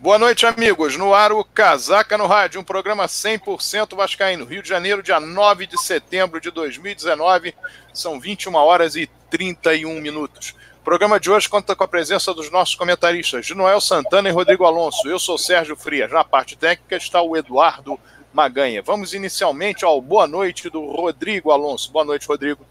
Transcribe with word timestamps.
Boa 0.00 0.16
noite, 0.16 0.46
amigos. 0.46 0.96
No 0.96 1.12
ar, 1.12 1.32
o 1.32 1.42
Casaca 1.42 2.16
no 2.16 2.28
Rádio, 2.28 2.60
um 2.60 2.64
programa 2.64 3.06
100% 3.06 3.96
Vascaíno. 3.96 4.44
Rio 4.44 4.62
de 4.62 4.68
Janeiro, 4.68 5.02
dia 5.02 5.18
9 5.18 5.66
de 5.66 5.76
setembro 5.76 6.40
de 6.40 6.52
2019. 6.52 7.52
São 7.92 8.20
21 8.20 8.54
horas 8.54 8.94
e 8.94 9.10
31 9.28 10.00
minutos. 10.00 10.54
O 10.80 10.84
programa 10.84 11.18
de 11.18 11.28
hoje 11.28 11.48
conta 11.48 11.74
com 11.74 11.82
a 11.82 11.88
presença 11.88 12.32
dos 12.32 12.48
nossos 12.48 12.76
comentaristas, 12.76 13.44
de 13.44 13.56
Noel 13.56 13.80
Santana 13.80 14.28
e 14.28 14.32
Rodrigo 14.32 14.64
Alonso. 14.64 15.08
Eu 15.08 15.18
sou 15.18 15.36
Sérgio 15.36 15.74
Frias. 15.74 16.12
Na 16.12 16.22
parte 16.22 16.56
técnica 16.56 16.94
está 16.94 17.20
o 17.20 17.36
Eduardo 17.36 17.98
Maganha. 18.32 18.80
Vamos 18.80 19.14
inicialmente 19.14 19.84
ao 19.84 20.00
boa 20.00 20.28
noite 20.28 20.70
do 20.70 20.92
Rodrigo 20.92 21.50
Alonso. 21.50 21.90
Boa 21.90 22.04
noite, 22.04 22.24
Rodrigo. 22.28 22.64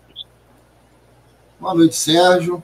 Boa 1.59 1.75
noite, 1.75 1.97
Sérgio. 1.97 2.63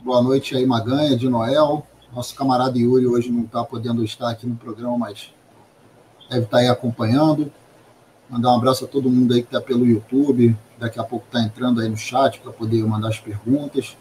Boa 0.00 0.22
noite 0.22 0.56
aí, 0.56 0.64
Maganha, 0.64 1.14
de 1.18 1.28
Noel. 1.28 1.86
Nosso 2.12 2.34
camarada 2.34 2.76
Yuri 2.76 3.06
hoje 3.06 3.30
não 3.30 3.44
está 3.44 3.62
podendo 3.62 4.02
estar 4.02 4.30
aqui 4.30 4.44
no 4.44 4.56
programa, 4.56 4.98
mas 4.98 5.32
deve 6.28 6.44
estar 6.44 6.56
tá 6.56 6.58
aí 6.58 6.68
acompanhando. 6.68 7.52
Mandar 8.28 8.52
um 8.52 8.56
abraço 8.56 8.84
a 8.84 8.88
todo 8.88 9.08
mundo 9.08 9.32
aí 9.32 9.42
que 9.42 9.48
está 9.48 9.60
pelo 9.60 9.86
YouTube. 9.86 10.56
Daqui 10.76 10.98
a 10.98 11.04
pouco 11.04 11.26
está 11.26 11.40
entrando 11.40 11.80
aí 11.80 11.88
no 11.88 11.96
chat 11.96 12.40
para 12.40 12.50
poder 12.50 12.82
mandar 12.84 13.08
as 13.08 13.20
perguntas. 13.20 13.96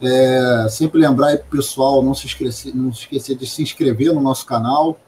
É, 0.00 0.66
sempre 0.68 1.00
lembrar 1.00 1.28
aí 1.28 1.36
para 1.36 1.46
o 1.46 1.50
pessoal 1.50 2.02
não 2.02 2.14
se, 2.14 2.26
esquecer, 2.26 2.74
não 2.74 2.92
se 2.92 3.02
esquecer 3.02 3.36
de 3.36 3.46
se 3.46 3.62
inscrever 3.62 4.12
no 4.12 4.20
nosso 4.20 4.46
canal, 4.46 4.98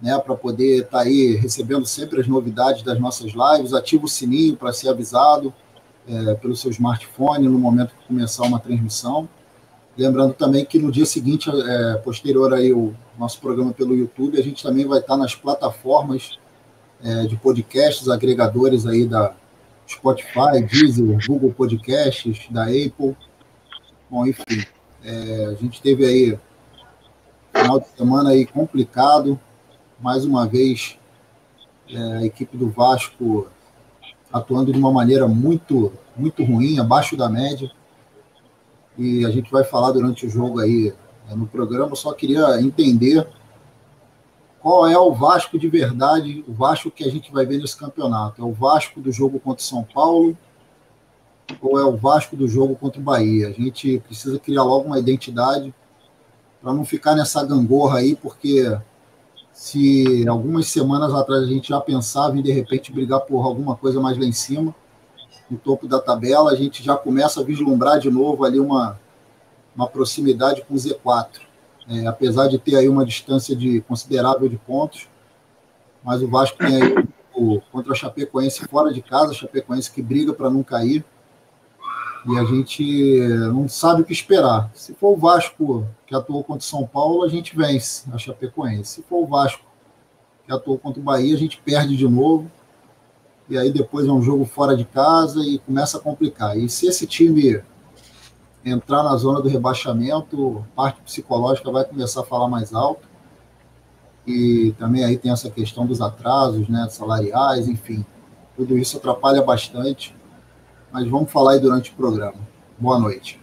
né, 0.00 0.16
para 0.18 0.34
poder 0.34 0.82
estar 0.84 0.98
tá 0.98 1.04
aí 1.04 1.34
recebendo 1.36 1.86
sempre 1.86 2.20
as 2.20 2.28
novidades 2.28 2.82
das 2.82 2.98
nossas 3.00 3.32
lives. 3.32 3.74
Ativa 3.74 4.04
o 4.04 4.08
sininho 4.08 4.56
para 4.56 4.72
ser 4.72 4.88
avisado 4.88 5.52
é, 6.06 6.34
pelo 6.34 6.54
seu 6.54 6.70
smartphone 6.70 7.48
no 7.48 7.58
momento 7.58 7.94
que 7.94 8.06
começar 8.06 8.44
uma 8.44 8.60
transmissão. 8.60 9.28
Lembrando 9.98 10.32
também 10.32 10.64
que 10.64 10.78
no 10.78 10.92
dia 10.92 11.04
seguinte, 11.04 11.50
é, 11.50 11.94
posterior 11.94 12.54
aí 12.54 12.72
o 12.72 12.94
nosso 13.18 13.40
programa 13.40 13.72
pelo 13.72 13.96
YouTube, 13.96 14.38
a 14.38 14.42
gente 14.44 14.62
também 14.62 14.86
vai 14.86 15.00
estar 15.00 15.16
nas 15.16 15.34
plataformas 15.34 16.38
é, 17.02 17.26
de 17.26 17.36
podcasts, 17.36 18.08
agregadores 18.08 18.86
aí 18.86 19.04
da 19.04 19.34
Spotify, 19.88 20.62
Deezer, 20.70 21.18
Google 21.26 21.52
Podcasts, 21.52 22.46
da 22.48 22.66
Apple. 22.66 23.16
Bom, 24.08 24.24
enfim, 24.24 24.64
é, 25.02 25.46
a 25.46 25.54
gente 25.54 25.82
teve 25.82 26.06
aí 26.06 26.38
final 27.52 27.80
de 27.80 27.88
semana 27.88 28.30
aí 28.30 28.46
complicado, 28.46 29.38
mais 29.98 30.24
uma 30.24 30.46
vez 30.46 30.96
é, 31.90 31.98
a 32.18 32.24
equipe 32.24 32.56
do 32.56 32.70
Vasco 32.70 33.48
atuando 34.32 34.72
de 34.72 34.78
uma 34.78 34.92
maneira 34.92 35.26
muito 35.26 35.92
muito 36.16 36.44
ruim, 36.44 36.78
abaixo 36.78 37.16
da 37.16 37.28
média 37.28 37.68
e 38.98 39.24
a 39.24 39.30
gente 39.30 39.50
vai 39.50 39.62
falar 39.62 39.92
durante 39.92 40.26
o 40.26 40.30
jogo 40.30 40.58
aí 40.58 40.92
é, 41.30 41.34
no 41.34 41.46
programa. 41.46 41.94
Só 41.94 42.12
queria 42.12 42.60
entender 42.60 43.26
qual 44.60 44.88
é 44.88 44.98
o 44.98 45.14
Vasco 45.14 45.58
de 45.58 45.68
verdade, 45.68 46.44
o 46.48 46.52
Vasco 46.52 46.90
que 46.90 47.04
a 47.04 47.10
gente 47.10 47.30
vai 47.32 47.46
ver 47.46 47.58
nesse 47.58 47.76
campeonato. 47.76 48.42
É 48.42 48.44
o 48.44 48.52
Vasco 48.52 49.00
do 49.00 49.12
jogo 49.12 49.38
contra 49.38 49.64
São 49.64 49.84
Paulo 49.84 50.36
ou 51.62 51.78
é 51.78 51.84
o 51.84 51.96
Vasco 51.96 52.36
do 52.36 52.48
jogo 52.48 52.74
contra 52.74 53.00
o 53.00 53.04
Bahia? 53.04 53.48
A 53.48 53.52
gente 53.52 54.00
precisa 54.00 54.38
criar 54.38 54.64
logo 54.64 54.86
uma 54.86 54.98
identidade 54.98 55.72
para 56.60 56.72
não 56.72 56.84
ficar 56.84 57.14
nessa 57.14 57.44
gangorra 57.44 57.98
aí, 57.98 58.16
porque 58.16 58.76
se 59.52 60.26
algumas 60.28 60.66
semanas 60.66 61.14
atrás 61.14 61.44
a 61.44 61.46
gente 61.46 61.68
já 61.68 61.80
pensava 61.80 62.36
em 62.36 62.42
de 62.42 62.50
repente 62.52 62.92
brigar 62.92 63.20
por 63.20 63.44
alguma 63.44 63.76
coisa 63.76 64.00
mais 64.00 64.18
lá 64.18 64.24
em 64.24 64.32
cima, 64.32 64.74
no 65.50 65.58
topo 65.58 65.86
da 65.86 66.00
tabela, 66.00 66.50
a 66.50 66.54
gente 66.54 66.82
já 66.82 66.96
começa 66.96 67.40
a 67.40 67.44
vislumbrar 67.44 67.98
de 67.98 68.10
novo 68.10 68.44
ali 68.44 68.60
uma, 68.60 68.98
uma 69.74 69.88
proximidade 69.88 70.62
com 70.62 70.74
o 70.74 70.76
Z4. 70.76 71.40
É, 71.90 72.06
apesar 72.06 72.48
de 72.48 72.58
ter 72.58 72.76
aí 72.76 72.88
uma 72.88 73.04
distância 73.04 73.56
de 73.56 73.80
considerável 73.82 74.46
de 74.48 74.58
pontos, 74.58 75.08
mas 76.04 76.22
o 76.22 76.28
Vasco 76.28 76.58
tem 76.58 76.82
aí 76.82 77.08
o, 77.34 77.60
contra 77.72 77.92
a 77.92 77.96
Chapecoense 77.96 78.66
fora 78.66 78.92
de 78.92 79.00
casa, 79.00 79.30
a 79.30 79.34
Chapecoense 79.34 79.90
que 79.90 80.02
briga 80.02 80.34
para 80.34 80.50
não 80.50 80.62
cair, 80.62 81.02
e 82.26 82.38
a 82.38 82.44
gente 82.44 83.18
não 83.52 83.68
sabe 83.68 84.02
o 84.02 84.04
que 84.04 84.12
esperar. 84.12 84.70
Se 84.74 84.92
for 84.92 85.14
o 85.14 85.16
Vasco 85.16 85.86
que 86.06 86.14
atuou 86.14 86.44
contra 86.44 86.60
o 86.60 86.68
São 86.68 86.86
Paulo, 86.86 87.22
a 87.22 87.28
gente 87.28 87.56
vence 87.56 88.04
a 88.12 88.18
Chapecoense. 88.18 88.96
Se 88.96 89.02
for 89.02 89.22
o 89.22 89.26
Vasco 89.26 89.64
que 90.44 90.52
atuou 90.52 90.76
contra 90.78 91.00
o 91.00 91.04
Bahia, 91.04 91.34
a 91.34 91.38
gente 91.38 91.58
perde 91.64 91.96
de 91.96 92.06
novo 92.06 92.50
e 93.48 93.56
aí 93.56 93.72
depois 93.72 94.06
é 94.06 94.12
um 94.12 94.22
jogo 94.22 94.44
fora 94.44 94.76
de 94.76 94.84
casa 94.84 95.40
e 95.40 95.58
começa 95.58 95.96
a 95.96 96.00
complicar. 96.00 96.56
E 96.56 96.68
se 96.68 96.86
esse 96.86 97.06
time 97.06 97.62
entrar 98.64 99.02
na 99.02 99.16
zona 99.16 99.40
do 99.40 99.48
rebaixamento, 99.48 100.64
parte 100.74 101.00
psicológica 101.00 101.70
vai 101.70 101.84
começar 101.84 102.20
a 102.20 102.24
falar 102.24 102.48
mais 102.48 102.74
alto. 102.74 103.08
E 104.26 104.74
também 104.78 105.04
aí 105.04 105.16
tem 105.16 105.32
essa 105.32 105.48
questão 105.48 105.86
dos 105.86 106.02
atrasos, 106.02 106.68
né, 106.68 106.86
salariais, 106.90 107.66
enfim. 107.66 108.04
Tudo 108.54 108.76
isso 108.76 108.98
atrapalha 108.98 109.40
bastante. 109.42 110.14
Mas 110.92 111.08
vamos 111.08 111.32
falar 111.32 111.52
aí 111.52 111.60
durante 111.60 111.90
o 111.90 111.94
programa. 111.94 112.36
Boa 112.78 112.98
noite. 112.98 113.40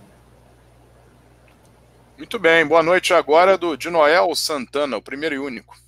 Muito 2.17 2.39
bem, 2.39 2.65
boa 2.65 2.81
noite 2.83 3.13
agora 3.13 3.57
do 3.57 3.75
de 3.75 3.89
Noel 3.89 4.33
Santana, 4.35 4.95
o 4.95 5.01
primeiro 5.01 5.35
e 5.35 5.39
único. 5.39 5.84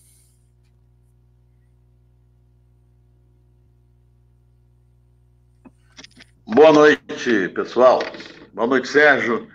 Boa 6.50 6.72
noite, 6.72 7.50
pessoal. 7.50 8.00
Boa 8.54 8.66
noite, 8.66 8.88
Sérgio. 8.88 9.50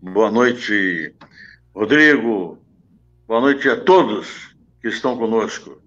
Boa 0.00 0.28
noite, 0.28 1.14
Rodrigo. 1.72 2.58
Boa 3.28 3.40
noite 3.40 3.68
a 3.68 3.80
todos 3.80 4.52
que 4.80 4.88
estão 4.88 5.16
conosco. 5.16 5.80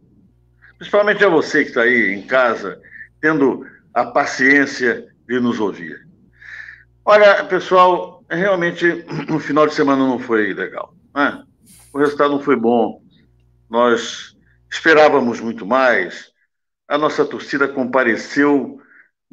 Principalmente 0.78 1.26
a 1.26 1.30
você 1.30 1.64
que 1.64 1.70
está 1.70 1.82
aí 1.82 2.14
em 2.14 2.26
casa, 2.26 2.82
tendo 3.20 3.68
a 3.94 4.06
paciência 4.06 5.06
de 5.28 5.42
nos 5.42 5.60
ouvir. 5.60 6.08
Olha, 7.04 7.44
pessoal, 7.44 8.24
realmente 8.30 9.06
o 9.30 9.40
final 9.40 9.68
de 9.68 9.74
semana 9.74 10.08
não 10.08 10.20
foi 10.20 10.54
legal. 10.54 10.96
Né? 11.14 11.44
O 11.94 12.00
resultado 12.00 12.32
não 12.32 12.40
foi 12.40 12.56
bom. 12.56 13.04
Nós 13.70 14.38
esperávamos 14.72 15.42
muito 15.42 15.66
mais. 15.66 16.32
A 16.88 16.98
nossa 16.98 17.26
torcida 17.26 17.68
compareceu 17.68 18.80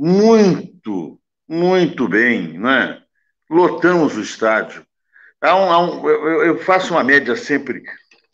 muito, 0.03 1.21
muito 1.47 2.09
bem, 2.09 2.59
né? 2.59 3.01
Lotamos 3.49 4.17
o 4.17 4.21
estádio. 4.21 4.85
Há 5.41 5.55
um, 5.55 5.73
há 5.73 5.79
um, 5.79 6.09
eu, 6.09 6.45
eu, 6.45 6.59
faço 6.59 6.93
uma 6.93 7.05
média 7.05 7.37
sempre 7.37 7.85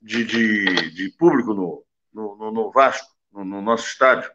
de, 0.01 0.25
de, 0.25 0.91
de 0.95 1.11
público 1.19 1.53
no, 1.53 1.85
no, 2.11 2.51
no 2.51 2.73
Vasco, 2.73 3.07
no, 3.31 3.45
no, 3.45 3.61
nosso 3.61 3.87
estádio, 3.87 4.31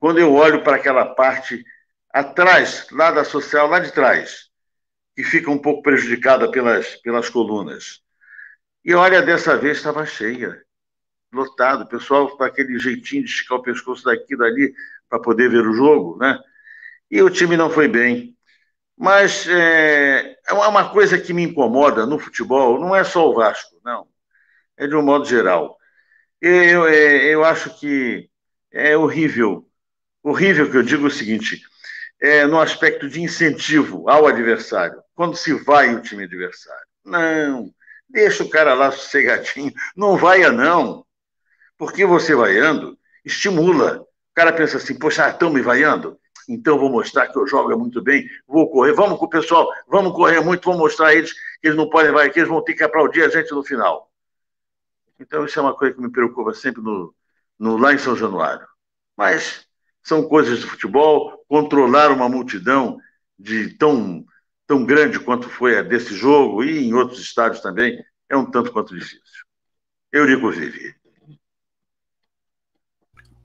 quando 0.00 0.18
eu 0.18 0.34
olho 0.34 0.64
para 0.64 0.74
aquela 0.74 1.14
parte 1.14 1.64
atrás, 2.12 2.88
lá 2.90 3.12
da 3.12 3.22
social, 3.22 3.68
lá 3.68 3.78
de 3.78 3.92
trás, 3.92 4.50
que 5.14 5.22
fica 5.22 5.48
um 5.48 5.58
pouco 5.58 5.82
prejudicada 5.82 6.50
pelas, 6.50 6.96
pelas 6.96 7.30
colunas. 7.30 8.00
E 8.84 8.92
olha, 8.92 9.22
dessa 9.22 9.56
vez 9.56 9.76
estava 9.76 10.04
cheia, 10.04 10.60
lotado, 11.32 11.84
o 11.84 11.88
pessoal 11.88 12.28
com 12.36 12.42
aquele 12.42 12.76
jeitinho 12.76 13.22
de 13.22 13.30
esticar 13.30 13.58
o 13.58 13.62
pescoço 13.62 14.02
daqui 14.02 14.34
e 14.34 14.36
dali 14.36 14.74
para 15.08 15.20
poder 15.20 15.48
ver 15.48 15.64
o 15.64 15.72
jogo, 15.72 16.18
né? 16.18 16.36
E 17.10 17.22
o 17.22 17.30
time 17.30 17.56
não 17.56 17.70
foi 17.70 17.88
bem. 17.88 18.36
Mas 18.96 19.46
é, 19.48 20.36
é 20.48 20.52
uma 20.52 20.90
coisa 20.90 21.18
que 21.18 21.32
me 21.32 21.42
incomoda 21.42 22.06
no 22.06 22.18
futebol, 22.18 22.80
não 22.80 22.96
é 22.96 23.04
só 23.04 23.28
o 23.28 23.34
Vasco, 23.34 23.76
não. 23.84 24.08
É 24.76 24.86
de 24.86 24.94
um 24.96 25.02
modo 25.02 25.24
geral. 25.26 25.76
Eu, 26.40 26.86
é, 26.86 27.24
eu 27.26 27.44
acho 27.44 27.78
que 27.78 28.30
é 28.72 28.96
horrível. 28.96 29.68
Horrível 30.22 30.70
que 30.70 30.76
eu 30.76 30.82
digo 30.82 31.06
o 31.06 31.10
seguinte: 31.10 31.62
é, 32.20 32.46
no 32.46 32.60
aspecto 32.60 33.08
de 33.08 33.20
incentivo 33.20 34.08
ao 34.08 34.26
adversário, 34.26 35.02
quando 35.14 35.36
se 35.36 35.52
vai 35.52 35.94
o 35.94 36.02
time 36.02 36.24
adversário. 36.24 36.86
Não, 37.04 37.70
deixa 38.08 38.42
o 38.42 38.50
cara 38.50 38.74
lá 38.74 38.90
sossegadinho, 38.90 39.72
não 39.96 40.16
vaia 40.16 40.50
não. 40.50 41.04
Porque 41.78 42.04
você 42.04 42.34
vaiando, 42.34 42.98
estimula. 43.24 44.00
O 44.00 44.34
cara 44.34 44.52
pensa 44.52 44.78
assim, 44.78 44.98
poxa, 44.98 45.28
estão 45.28 45.50
me 45.50 45.62
vaiando? 45.62 46.18
Então 46.48 46.78
vou 46.78 46.90
mostrar 46.90 47.28
que 47.28 47.38
eu 47.38 47.46
jogo 47.46 47.76
muito 47.78 48.00
bem, 48.02 48.28
vou 48.46 48.70
correr, 48.70 48.92
vamos 48.92 49.18
com 49.18 49.24
o 49.24 49.28
pessoal, 49.28 49.68
vamos 49.88 50.12
correr 50.12 50.40
muito, 50.40 50.64
vamos 50.64 50.80
mostrar 50.80 51.08
a 51.08 51.14
eles 51.14 51.32
que 51.32 51.40
eles 51.64 51.76
não 51.76 51.90
podem 51.90 52.12
vai, 52.12 52.30
que 52.30 52.38
eles 52.38 52.48
vão 52.48 52.62
ter 52.62 52.74
que 52.74 52.84
aplaudir 52.84 53.22
a 53.22 53.28
gente 53.28 53.50
no 53.52 53.64
final. 53.64 54.10
Então 55.18 55.44
isso 55.44 55.58
é 55.58 55.62
uma 55.62 55.74
coisa 55.74 55.94
que 55.94 56.00
me 56.00 56.10
preocupa 56.10 56.54
sempre 56.54 56.82
no, 56.82 57.14
no 57.58 57.76
lá 57.76 57.92
em 57.92 57.98
São 57.98 58.14
Januário. 58.14 58.66
Mas 59.16 59.66
são 60.02 60.28
coisas 60.28 60.60
do 60.60 60.68
futebol, 60.68 61.44
controlar 61.48 62.12
uma 62.12 62.28
multidão 62.28 62.98
de 63.38 63.74
tão 63.76 64.24
tão 64.66 64.84
grande 64.84 65.20
quanto 65.20 65.48
foi 65.48 65.78
a 65.78 65.82
desse 65.82 66.14
jogo 66.14 66.64
e 66.64 66.86
em 66.86 66.92
outros 66.92 67.20
estádios 67.20 67.62
também 67.62 68.04
é 68.28 68.36
um 68.36 68.50
tanto 68.50 68.72
quanto 68.72 68.94
difícil. 68.94 69.44
Eu 70.10 70.26
digo 70.26 70.50
vive. 70.50 70.94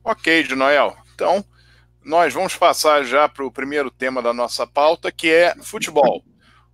Ok, 0.03 0.43
de 0.43 0.55
Noel. 0.55 0.97
Então, 1.13 1.45
nós 2.03 2.33
vamos 2.33 2.55
passar 2.55 3.03
já 3.03 3.29
para 3.29 3.45
o 3.45 3.51
primeiro 3.51 3.91
tema 3.91 4.21
da 4.21 4.33
nossa 4.33 4.65
pauta, 4.65 5.11
que 5.11 5.29
é 5.29 5.55
futebol. 5.61 6.23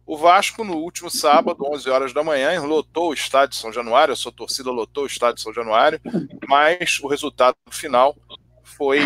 O 0.06 0.18
Vasco, 0.18 0.64
no 0.64 0.78
último 0.78 1.10
sábado, 1.10 1.66
11 1.70 1.90
horas 1.90 2.14
da 2.14 2.24
manhã, 2.24 2.62
lotou 2.62 3.10
o 3.10 3.14
estádio 3.14 3.50
de 3.50 3.56
São 3.58 3.74
Januário, 3.74 4.14
a 4.14 4.16
sua 4.16 4.32
torcida 4.32 4.72
lotou 4.72 5.04
o 5.04 5.08
estádio 5.08 5.36
de 5.36 5.42
São 5.42 5.54
Januário, 5.54 6.00
mas 6.48 7.00
o 7.02 7.08
resultado 7.08 7.58
final 7.70 8.16
foi 8.64 9.00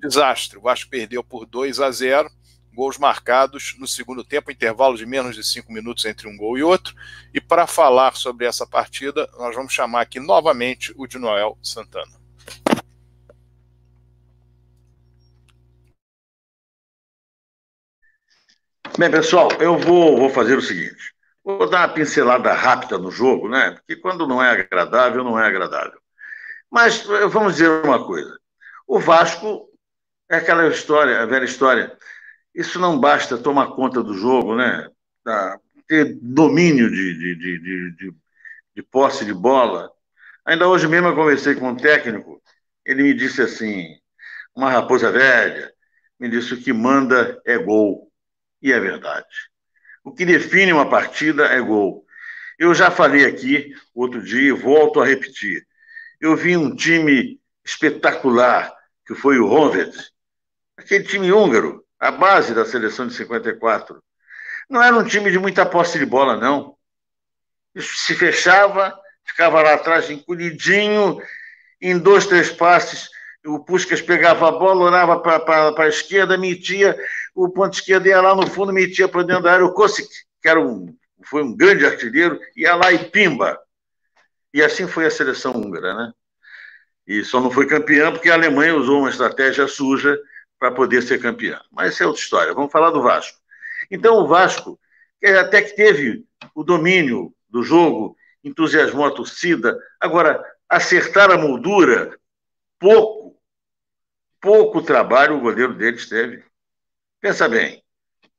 desastre. 0.00 0.58
O 0.58 0.62
Vasco 0.62 0.90
perdeu 0.90 1.22
por 1.22 1.46
2 1.46 1.78
a 1.78 1.88
0, 1.88 2.28
gols 2.74 2.98
marcados 2.98 3.76
no 3.78 3.86
segundo 3.86 4.24
tempo, 4.24 4.50
intervalo 4.50 4.96
de 4.96 5.06
menos 5.06 5.36
de 5.36 5.44
5 5.44 5.72
minutos 5.72 6.04
entre 6.04 6.26
um 6.26 6.36
gol 6.36 6.58
e 6.58 6.64
outro. 6.64 6.96
E 7.32 7.40
para 7.40 7.68
falar 7.68 8.16
sobre 8.16 8.44
essa 8.44 8.66
partida, 8.66 9.30
nós 9.38 9.54
vamos 9.54 9.72
chamar 9.72 10.00
aqui 10.00 10.18
novamente 10.18 10.92
o 10.96 11.06
de 11.06 11.16
Noel 11.16 11.56
Santana. 11.62 12.18
Bem, 18.98 19.10
pessoal, 19.10 19.48
eu 19.60 19.78
vou, 19.78 20.16
vou 20.16 20.30
fazer 20.30 20.56
o 20.56 20.62
seguinte. 20.62 21.14
Vou 21.44 21.68
dar 21.68 21.88
uma 21.88 21.94
pincelada 21.94 22.52
rápida 22.52 22.98
no 22.98 23.10
jogo, 23.10 23.48
né? 23.48 23.72
Porque 23.72 23.96
quando 23.96 24.26
não 24.26 24.42
é 24.42 24.50
agradável, 24.50 25.24
não 25.24 25.38
é 25.38 25.46
agradável. 25.46 25.98
Mas 26.70 27.08
eh, 27.08 27.26
vamos 27.26 27.54
dizer 27.54 27.68
uma 27.84 28.04
coisa. 28.04 28.38
O 28.86 28.98
Vasco 28.98 29.68
é 30.28 30.36
aquela 30.36 30.66
história, 30.68 31.20
a 31.20 31.26
velha 31.26 31.44
história. 31.44 31.96
Isso 32.54 32.78
não 32.78 32.98
basta 33.00 33.38
tomar 33.38 33.68
conta 33.68 34.02
do 34.02 34.14
jogo, 34.14 34.56
né? 34.56 34.88
ter 35.86 36.18
domínio 36.20 36.90
de, 36.90 37.18
de, 37.18 37.34
de, 37.36 37.90
de, 37.96 38.14
de 38.76 38.82
posse 38.82 39.24
de 39.24 39.34
bola. 39.34 39.90
Ainda 40.44 40.68
hoje 40.68 40.86
mesmo 40.88 41.08
eu 41.08 41.14
conversei 41.14 41.54
com 41.54 41.68
um 41.70 41.76
técnico, 41.76 42.42
ele 42.84 43.02
me 43.02 43.14
disse 43.14 43.42
assim, 43.42 43.86
uma 44.54 44.70
raposa 44.70 45.10
velha, 45.10 45.72
me 46.18 46.28
disse 46.28 46.54
o 46.54 46.62
que 46.62 46.72
manda 46.72 47.40
é 47.44 47.58
gol. 47.58 48.09
E 48.62 48.72
é 48.72 48.78
verdade. 48.78 49.26
O 50.04 50.12
que 50.12 50.24
define 50.24 50.72
uma 50.72 50.88
partida 50.88 51.46
é 51.46 51.60
gol. 51.60 52.04
Eu 52.58 52.74
já 52.74 52.90
falei 52.90 53.24
aqui 53.24 53.74
outro 53.94 54.22
dia 54.22 54.48
e 54.48 54.52
volto 54.52 55.00
a 55.00 55.06
repetir. 55.06 55.66
Eu 56.20 56.36
vi 56.36 56.56
um 56.56 56.74
time 56.74 57.40
espetacular, 57.64 58.72
que 59.06 59.14
foi 59.14 59.38
o 59.38 59.48
Honved, 59.48 59.92
aquele 60.76 61.04
time 61.04 61.32
húngaro, 61.32 61.84
a 61.98 62.10
base 62.10 62.54
da 62.54 62.64
seleção 62.64 63.06
de 63.06 63.14
54. 63.14 64.02
Não 64.68 64.82
era 64.82 64.96
um 64.96 65.04
time 65.04 65.30
de 65.30 65.38
muita 65.38 65.66
posse 65.66 65.98
de 65.98 66.06
bola, 66.06 66.36
não. 66.36 66.76
Se 67.78 68.14
fechava, 68.14 68.98
ficava 69.24 69.62
lá 69.62 69.74
atrás 69.74 70.10
encolhidinho, 70.10 71.20
em 71.80 71.98
dois, 71.98 72.26
três 72.26 72.50
passes, 72.50 73.08
o 73.46 73.58
Puskas 73.60 74.02
pegava 74.02 74.48
a 74.48 74.52
bola, 74.52 74.84
olhava 74.84 75.18
para 75.20 75.84
a 75.84 75.88
esquerda, 75.88 76.36
metia, 76.36 76.96
o 77.34 77.48
ponto 77.48 77.74
esquerdo 77.74 78.06
ia 78.06 78.20
lá 78.20 78.34
no 78.34 78.46
fundo, 78.46 78.72
metia 78.72 79.08
para 79.08 79.22
dentro 79.22 79.44
da 79.44 79.52
área, 79.52 79.64
o 79.64 79.72
Kosik, 79.72 80.08
que 80.42 80.48
era 80.48 80.60
um, 80.60 80.94
foi 81.24 81.42
um 81.42 81.56
grande 81.56 81.86
artilheiro, 81.86 82.38
ia 82.56 82.74
lá 82.74 82.92
e 82.92 83.10
pimba. 83.10 83.58
E 84.52 84.62
assim 84.62 84.86
foi 84.86 85.06
a 85.06 85.10
seleção 85.10 85.52
húngara, 85.52 85.94
né? 85.94 86.12
E 87.06 87.24
só 87.24 87.40
não 87.40 87.50
foi 87.50 87.66
campeã 87.66 88.12
porque 88.12 88.30
a 88.30 88.34
Alemanha 88.34 88.74
usou 88.74 89.00
uma 89.00 89.10
estratégia 89.10 89.66
suja 89.66 90.18
para 90.58 90.70
poder 90.70 91.02
ser 91.02 91.20
campeã. 91.20 91.60
Mas 91.70 91.94
essa 91.94 92.04
é 92.04 92.06
outra 92.06 92.22
história. 92.22 92.54
Vamos 92.54 92.70
falar 92.70 92.90
do 92.90 93.02
Vasco. 93.02 93.38
Então, 93.90 94.16
o 94.18 94.26
Vasco, 94.26 94.78
até 95.40 95.62
que 95.62 95.74
teve 95.74 96.24
o 96.54 96.62
domínio 96.62 97.34
do 97.48 97.62
jogo, 97.62 98.16
entusiasmou 98.44 99.06
a 99.06 99.10
torcida. 99.10 99.76
Agora, 99.98 100.44
acertar 100.68 101.30
a 101.30 101.38
moldura, 101.38 102.16
pouco 102.78 103.19
pouco 104.40 104.82
trabalho 104.82 105.36
o 105.36 105.40
goleiro 105.40 105.74
deles 105.74 106.08
teve. 106.08 106.42
Pensa 107.20 107.48
bem, 107.48 107.82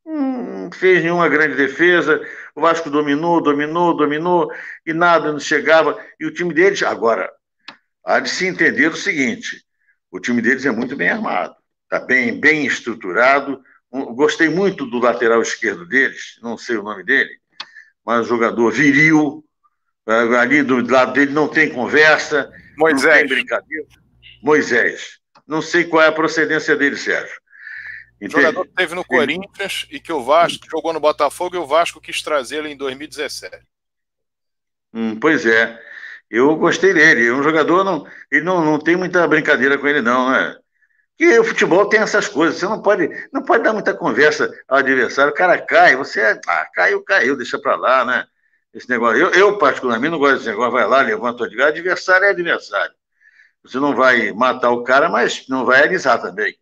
não 0.06 0.71
fez 0.71 1.03
nenhuma 1.03 1.30
grande 1.30 1.56
defesa, 1.56 2.25
o 2.56 2.62
Vasco 2.62 2.89
dominou, 2.89 3.42
dominou, 3.42 3.95
dominou, 3.95 4.51
e 4.86 4.94
nada 4.94 5.31
não 5.31 5.39
chegava. 5.39 6.00
E 6.19 6.25
o 6.25 6.33
time 6.33 6.53
deles, 6.53 6.81
agora, 6.83 7.31
há 8.03 8.19
de 8.19 8.30
se 8.30 8.48
entender 8.48 8.88
o 8.88 8.95
seguinte: 8.95 9.63
o 10.09 10.19
time 10.19 10.42
deles 10.42 10.65
é 10.65 10.71
muito 10.71 10.95
bem 10.95 11.09
armado, 11.09 11.56
está 11.83 12.00
bem, 12.00 12.39
bem 12.39 12.65
estruturado. 12.65 13.62
Gostei 13.92 14.48
muito 14.48 14.86
do 14.86 15.00
lateral 15.00 15.42
esquerdo 15.42 15.86
deles, 15.86 16.39
não 16.42 16.57
sei 16.57 16.77
o 16.77 16.83
nome 16.83 17.03
dele, 17.03 17.38
mas 18.06 18.25
jogador 18.25 18.71
viril, 18.71 19.44
ali 20.07 20.63
do 20.63 20.81
lado 20.89 21.13
dele 21.13 21.33
não 21.33 21.48
tem 21.48 21.69
conversa, 21.69 22.51
Moisés. 22.77 23.03
não 23.03 23.12
tem 23.12 23.27
brincadeira. 23.27 23.88
Moisés. 24.42 25.20
Não 25.47 25.61
sei 25.61 25.85
qual 25.85 26.03
é 26.03 26.07
a 26.07 26.11
procedência 26.11 26.75
dele, 26.75 26.95
Sérgio. 26.95 27.39
Entende? 28.21 28.43
Jogador 28.43 28.65
que 28.65 28.75
teve 28.75 28.93
no 28.93 29.03
Corinthians 29.03 29.88
e 29.89 29.99
que 29.99 30.13
o 30.13 30.23
Vasco 30.23 30.67
jogou 30.69 30.93
no 30.93 30.99
Botafogo 30.99 31.55
e 31.55 31.59
o 31.59 31.65
Vasco 31.65 31.99
quis 31.99 32.21
trazê-lo 32.21 32.67
em 32.67 32.77
2017. 32.77 33.65
Hum, 34.93 35.19
pois 35.19 35.45
é. 35.45 35.79
Eu 36.29 36.55
gostei 36.55 36.93
dele. 36.93 37.27
É 37.27 37.33
um 37.33 37.41
jogador, 37.41 37.83
não, 37.83 38.07
ele 38.31 38.45
não, 38.45 38.63
não 38.63 38.79
tem 38.79 38.95
muita 38.95 39.27
brincadeira 39.27 39.77
com 39.77 39.88
ele, 39.88 40.01
não, 40.01 40.31
né? 40.31 40.55
Que 41.17 41.39
o 41.39 41.43
futebol 41.43 41.88
tem 41.89 41.99
essas 41.99 42.27
coisas. 42.27 42.59
Você 42.59 42.65
não 42.65 42.81
pode, 42.81 43.09
não 43.33 43.43
pode 43.43 43.63
dar 43.63 43.73
muita 43.73 43.93
conversa 43.93 44.49
ao 44.67 44.77
adversário. 44.77 45.31
O 45.31 45.35
cara 45.35 45.59
cai, 45.59 45.95
você. 45.95 46.39
Ah, 46.47 46.67
caiu, 46.73 47.03
caiu, 47.03 47.35
deixa 47.35 47.59
pra 47.59 47.75
lá, 47.75 48.05
né? 48.05 48.25
Esse 48.73 48.89
negócio. 48.89 49.19
Eu, 49.19 49.31
eu 49.31 49.57
particularmente, 49.57 50.11
não 50.11 50.19
gosto 50.19 50.38
desse 50.38 50.49
negócio. 50.49 50.71
Vai 50.71 50.88
lá, 50.88 51.01
levanta 51.01 51.43
o 51.43 51.45
adversário. 51.45 51.79
Adversário 51.79 52.25
é 52.25 52.29
adversário. 52.29 52.93
Você 53.63 53.80
não 53.80 53.96
vai 53.96 54.31
matar 54.31 54.72
o 54.72 54.84
cara, 54.84 55.10
mas 55.10 55.48
não 55.48 55.66
vai 55.66 55.84
alisar 55.84 56.22
também. 56.22 56.58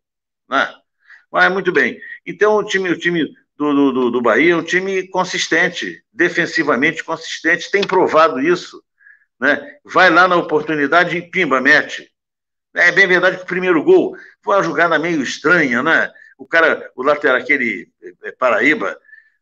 Né? 0.49 0.73
Mas 1.31 1.51
muito 1.51 1.71
bem. 1.71 1.99
Então, 2.25 2.55
o 2.57 2.63
time, 2.63 2.89
o 2.89 2.99
time 2.99 3.33
do, 3.57 3.91
do, 3.91 4.11
do 4.11 4.21
Bahia 4.21 4.53
é 4.53 4.55
um 4.55 4.63
time 4.63 5.07
consistente, 5.07 6.03
defensivamente 6.11 7.03
consistente, 7.03 7.71
tem 7.71 7.81
provado 7.81 8.39
isso. 8.39 8.83
Né? 9.39 9.77
Vai 9.83 10.09
lá 10.09 10.27
na 10.27 10.35
oportunidade 10.35 11.17
e 11.17 11.29
pimba, 11.29 11.61
mete. 11.61 12.11
É 12.73 12.91
bem 12.91 13.07
verdade 13.07 13.37
que 13.37 13.43
o 13.43 13.47
primeiro 13.47 13.83
gol 13.83 14.15
foi 14.43 14.55
uma 14.55 14.63
jogada 14.63 14.99
meio 14.99 15.21
estranha, 15.21 15.81
né? 15.81 16.11
O 16.37 16.45
cara, 16.45 16.89
o 16.95 17.03
lateral, 17.03 17.37
aquele 17.37 17.91
é, 18.23 18.31
Paraíba, 18.31 18.97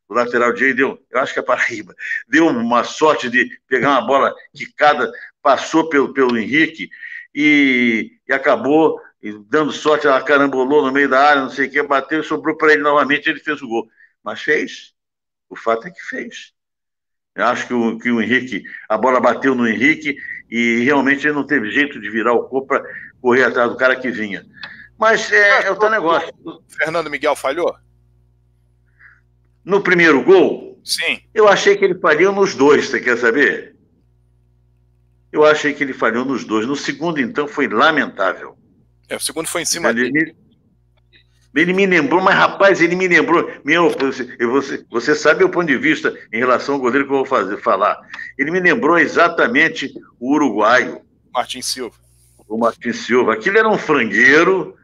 o 0.08 0.14
lateral 0.14 0.54
direito 0.54 0.78
deu, 0.78 1.06
eu 1.12 1.20
acho 1.20 1.34
que 1.34 1.40
é 1.40 1.44
Paraíba, 1.44 1.94
deu 2.28 2.48
uma 2.48 2.84
sorte 2.84 3.30
de 3.30 3.60
pegar 3.68 3.90
uma 3.90 4.02
bola 4.02 4.34
quicada, 4.56 5.12
passou 5.42 5.90
pelo, 5.90 6.14
pelo 6.14 6.38
Henrique 6.38 6.90
e, 7.40 8.14
e 8.28 8.34
acabou 8.34 9.00
dando 9.48 9.72
sorte, 9.72 10.08
ela 10.08 10.24
carambolou 10.24 10.84
no 10.84 10.92
meio 10.92 11.08
da 11.08 11.20
área, 11.20 11.44
não 11.44 11.52
sei 11.52 11.68
o 11.68 11.70
que, 11.70 11.84
bateu, 11.84 12.24
sobrou 12.24 12.58
para 12.58 12.74
ele 12.74 12.82
novamente, 12.82 13.30
ele 13.30 13.40
fez 13.40 13.62
o 13.62 13.68
gol. 13.68 13.88
Mas 14.24 14.42
fez. 14.42 14.96
O 15.48 15.56
fato 15.56 15.88
é 15.88 15.92
que 15.92 16.02
fez. 16.02 16.52
Eu 17.36 17.46
acho 17.46 17.68
que 17.68 17.74
o, 17.76 18.00
que 18.00 18.10
o 18.10 18.20
Henrique, 18.20 18.64
a 18.90 18.98
bola 18.98 19.20
bateu 19.20 19.54
no 19.54 19.68
Henrique 19.68 20.18
e 20.50 20.84
realmente 20.84 21.28
ele 21.28 21.36
não 21.36 21.46
teve 21.46 21.70
jeito 21.70 22.02
de 22.02 22.10
virar 22.10 22.34
o 22.34 22.48
corpo 22.48 22.70
para 22.70 22.84
correr 23.22 23.44
atrás 23.44 23.70
do 23.70 23.78
cara 23.78 23.96
que 23.96 24.10
vinha. 24.10 24.44
Mas 24.98 25.32
é, 25.32 25.68
é 25.68 25.72
o 25.72 25.76
teu 25.76 25.92
negócio. 25.92 26.34
Fernando 26.68 27.12
Miguel 27.12 27.36
falhou? 27.36 27.76
No 29.64 29.82
primeiro 29.82 30.24
gol? 30.24 30.82
Sim. 30.84 31.22
Eu 31.36 31.48
achei 31.48 31.78
que 31.78 31.86
ele 31.86 32.00
falhou 32.00 32.34
nos 32.34 32.56
dois, 32.56 32.88
você 32.88 33.00
quer 33.00 33.18
saber? 33.18 33.77
Eu 35.32 35.46
achei 35.46 35.74
que 35.74 35.84
ele 35.84 35.94
falhou 35.94 36.26
nos 36.26 36.46
dois. 36.46 36.66
No 36.66 36.76
segundo, 36.76 37.20
então, 37.20 37.48
foi 37.48 37.68
lamentável. 37.68 38.58
É, 39.10 39.16
o 39.16 39.20
segundo 39.20 39.48
foi 39.48 39.62
em 39.62 39.66
cima 39.66 39.90
ele 39.90 40.12
dele. 40.12 40.36
Me, 41.54 41.62
ele 41.62 41.74
me 41.74 41.86
lembrou, 41.86 42.22
mas 42.22 42.36
rapaz, 42.36 42.82
ele 42.82 42.96
me 42.96 43.08
lembrou. 43.08 43.52
Meu, 43.64 43.90
você, 43.90 44.38
você, 44.46 44.86
você 44.90 45.16
sabe 45.16 45.44
o 45.44 45.50
ponto 45.50 45.68
de 45.68 45.78
vista 45.78 46.14
em 46.32 46.40
relação 46.40 46.76
ao 46.76 46.82
goleiro 46.82 47.06
que 47.06 47.12
eu 47.12 47.18
vou 47.18 47.26
fazer, 47.26 47.58
falar. 47.58 47.98
Ele 48.38 48.52
me 48.52 48.60
lembrou 48.60 48.98
exatamente 48.98 49.94
o 50.20 50.34
uruguaio. 50.34 51.02
Martin 51.34 51.62
Silva. 51.62 51.96
O 52.48 52.58
Martin 52.58 52.94
Silva. 52.94 53.34
Aquilo 53.34 53.58
era 53.58 53.70
um 53.70 53.78
frangueiro, 53.78 54.76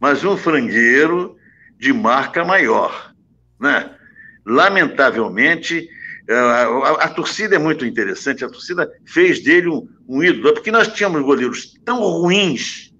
mas 0.00 0.24
um 0.24 0.36
frangueiro 0.36 1.36
de 1.78 1.92
marca 1.92 2.44
maior. 2.44 3.12
Né? 3.58 3.90
Lamentavelmente, 4.44 5.88
é, 6.28 6.34
a, 6.34 6.90
a, 6.90 7.08
torcida 7.08 7.56
é 7.56 7.58
muito 7.58 7.86
interessante, 7.86 8.44
a 8.44 8.50
torcida 8.50 8.92
fez 9.06 9.42
dele 9.42 9.68
um, 9.68 9.88
um 10.06 10.22
ídolo, 10.22 10.52
porque 10.52 10.70
nós 10.70 10.88
tínhamos 10.88 11.22
goleiros 11.22 11.74
tão 11.86 12.00
ruins 12.00 12.92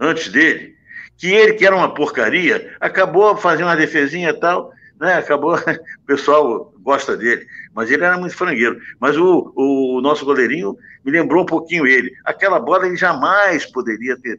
antes 0.00 0.28
dele, 0.28 0.74
que 1.18 1.26
ele, 1.26 1.52
que 1.52 1.66
era 1.66 1.76
uma 1.76 1.92
porcaria, 1.92 2.74
acabou 2.80 3.36
fazendo 3.36 3.66
uma 3.66 3.76
defesinha 3.76 4.30
e 4.30 4.40
tal, 4.40 4.72
né? 4.98 5.14
Acabou, 5.14 5.56
o 5.58 6.06
pessoal 6.06 6.72
gosta 6.80 7.16
dele, 7.18 7.46
mas 7.74 7.90
ele 7.90 8.02
era 8.02 8.16
muito 8.16 8.34
frangueiro. 8.34 8.80
Mas 8.98 9.14
o, 9.16 9.52
o 9.54 10.00
nosso 10.00 10.24
goleirinho 10.24 10.74
me 11.04 11.12
lembrou 11.12 11.42
um 11.42 11.46
pouquinho 11.46 11.86
ele. 11.86 12.10
Aquela 12.24 12.58
bola 12.58 12.86
ele 12.86 12.96
jamais 12.96 13.66
poderia 13.66 14.18
ter. 14.18 14.38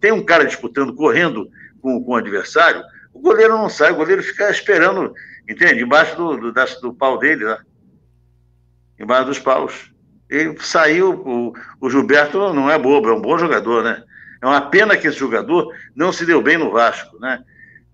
Tem 0.00 0.10
um 0.10 0.24
cara 0.24 0.44
disputando, 0.44 0.94
correndo 0.94 1.48
com, 1.80 2.02
com 2.02 2.12
o 2.12 2.16
adversário, 2.16 2.82
o 3.12 3.20
goleiro 3.20 3.56
não 3.56 3.68
sai, 3.68 3.92
o 3.92 3.96
goleiro 3.96 4.22
fica 4.22 4.50
esperando 4.50 5.12
Entende? 5.48 5.82
Embaixo 5.82 6.14
do, 6.16 6.36
do, 6.36 6.52
do 6.82 6.94
pau 6.94 7.18
dele, 7.18 7.44
lá. 7.44 7.58
Embaixo 8.98 9.26
dos 9.26 9.38
paus. 9.38 9.92
Ele 10.28 10.54
saiu, 10.60 11.22
o, 11.26 11.54
o 11.80 11.88
Gilberto 11.88 12.52
não 12.52 12.70
é 12.70 12.78
bobo, 12.78 13.08
é 13.08 13.14
um 13.14 13.22
bom 13.22 13.38
jogador, 13.38 13.82
né? 13.82 14.04
É 14.42 14.46
uma 14.46 14.60
pena 14.60 14.96
que 14.96 15.06
esse 15.06 15.18
jogador 15.18 15.74
não 15.96 16.12
se 16.12 16.26
deu 16.26 16.42
bem 16.42 16.58
no 16.58 16.70
Vasco, 16.70 17.18
né? 17.18 17.42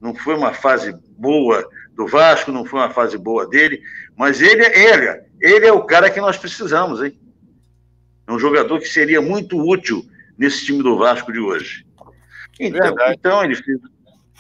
Não 0.00 0.14
foi 0.14 0.34
uma 0.34 0.52
fase 0.52 0.92
boa 1.16 1.66
do 1.94 2.06
Vasco, 2.06 2.50
não 2.50 2.64
foi 2.64 2.80
uma 2.80 2.90
fase 2.90 3.16
boa 3.16 3.46
dele, 3.46 3.80
mas 4.16 4.40
ele, 4.40 4.64
ele, 4.64 5.23
ele 5.40 5.66
é 5.66 5.73
o 5.73 5.84
cara 5.84 6.11
que 6.11 6.20
nós 6.20 6.37
precisamos, 6.37 7.02
hein? 7.02 7.18
É 8.26 8.32
um 8.32 8.38
jogador 8.38 8.80
que 8.80 8.88
seria 8.88 9.23
muito 9.23 9.56
útil 9.56 10.04
nesse 10.37 10.64
time 10.66 10.82
do 10.82 10.99
Vasco 10.99 11.32
de 11.32 11.38
hoje. 11.38 11.87
Então, 12.58 12.94
então 13.12 13.44
ele, 13.44 13.54
fez, 13.54 13.78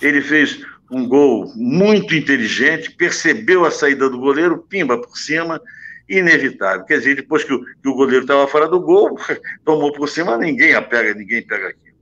ele 0.02 0.20
fez 0.20 0.66
um 0.94 1.08
gol 1.08 1.52
muito 1.56 2.14
inteligente, 2.14 2.90
percebeu 2.92 3.64
a 3.64 3.70
saída 3.70 4.08
do 4.08 4.18
goleiro, 4.18 4.64
pimba 4.68 4.96
por 4.96 5.18
cima, 5.18 5.60
inevitável. 6.08 6.84
Quer 6.84 6.98
dizer, 6.98 7.16
depois 7.16 7.42
que 7.42 7.52
o, 7.52 7.64
que 7.64 7.88
o 7.88 7.94
goleiro 7.94 8.22
estava 8.22 8.46
fora 8.46 8.68
do 8.68 8.80
gol, 8.80 9.18
tomou 9.64 9.92
por 9.92 10.08
cima, 10.08 10.36
ninguém 10.36 10.74
a 10.74 10.82
pega, 10.82 11.14
ninguém 11.14 11.44
pega 11.44 11.68
aquilo. 11.68 11.96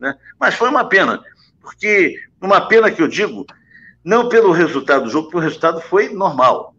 Né? 0.00 0.14
Mas 0.40 0.54
foi 0.54 0.68
uma 0.68 0.84
pena, 0.84 1.22
porque 1.60 2.18
uma 2.40 2.60
pena 2.66 2.90
que 2.90 3.00
eu 3.00 3.06
digo, 3.08 3.46
não 4.04 4.28
pelo 4.28 4.50
resultado 4.50 5.04
do 5.04 5.10
jogo, 5.10 5.26
porque 5.26 5.38
o 5.38 5.40
resultado 5.40 5.80
foi 5.80 6.08
normal. 6.08 6.74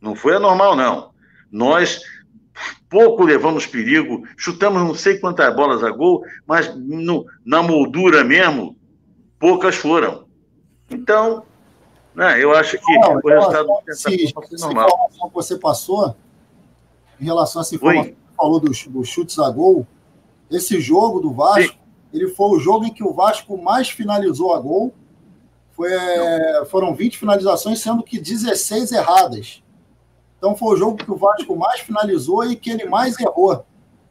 Não 0.00 0.16
foi 0.16 0.34
anormal, 0.34 0.74
não. 0.74 1.14
Nós 1.50 2.00
pouco 2.88 3.24
levamos 3.24 3.66
perigo, 3.66 4.26
chutamos 4.36 4.82
não 4.82 4.94
sei 4.94 5.18
quantas 5.18 5.54
bolas 5.54 5.82
a 5.82 5.90
gol, 5.90 6.24
mas 6.46 6.74
no, 6.76 7.24
na 7.44 7.62
moldura 7.62 8.24
mesmo, 8.24 8.76
poucas 9.38 9.76
foram. 9.76 10.23
Então, 10.90 11.44
né, 12.14 12.42
eu 12.42 12.54
acho 12.54 12.78
que 12.78 12.98
não, 12.98 13.16
o 13.16 13.28
resultado 13.28 13.68
se, 13.88 14.28
se 14.28 14.34
normal. 14.60 14.86
informação 14.86 15.28
que 15.28 15.34
você 15.34 15.58
passou, 15.58 16.16
em 17.20 17.24
relação 17.24 17.60
a 17.60 17.62
essa 17.62 17.74
informação 17.74 18.04
que 18.04 18.10
você 18.10 18.36
falou 18.36 18.60
dos, 18.60 18.86
dos, 18.86 19.08
chutes 19.08 19.38
a 19.38 19.50
gol, 19.50 19.86
esse 20.50 20.80
jogo 20.80 21.20
do 21.20 21.32
Vasco, 21.32 21.72
Sim. 21.72 21.78
ele 22.12 22.28
foi 22.28 22.56
o 22.56 22.60
jogo 22.60 22.84
em 22.84 22.92
que 22.92 23.02
o 23.02 23.12
Vasco 23.12 23.56
mais 23.60 23.88
finalizou 23.88 24.54
a 24.54 24.60
gol. 24.60 24.92
Foi, 25.72 25.92
é, 25.92 26.64
foram 26.66 26.94
20 26.94 27.18
finalizações, 27.18 27.80
sendo 27.80 28.02
que 28.04 28.20
16 28.20 28.92
erradas. 28.92 29.62
Então 30.38 30.54
foi 30.54 30.74
o 30.74 30.76
jogo 30.76 30.96
que 30.98 31.10
o 31.10 31.16
Vasco 31.16 31.56
mais 31.56 31.80
finalizou 31.80 32.44
e 32.44 32.54
que 32.54 32.70
ele 32.70 32.84
mais 32.84 33.18
errou. 33.18 33.64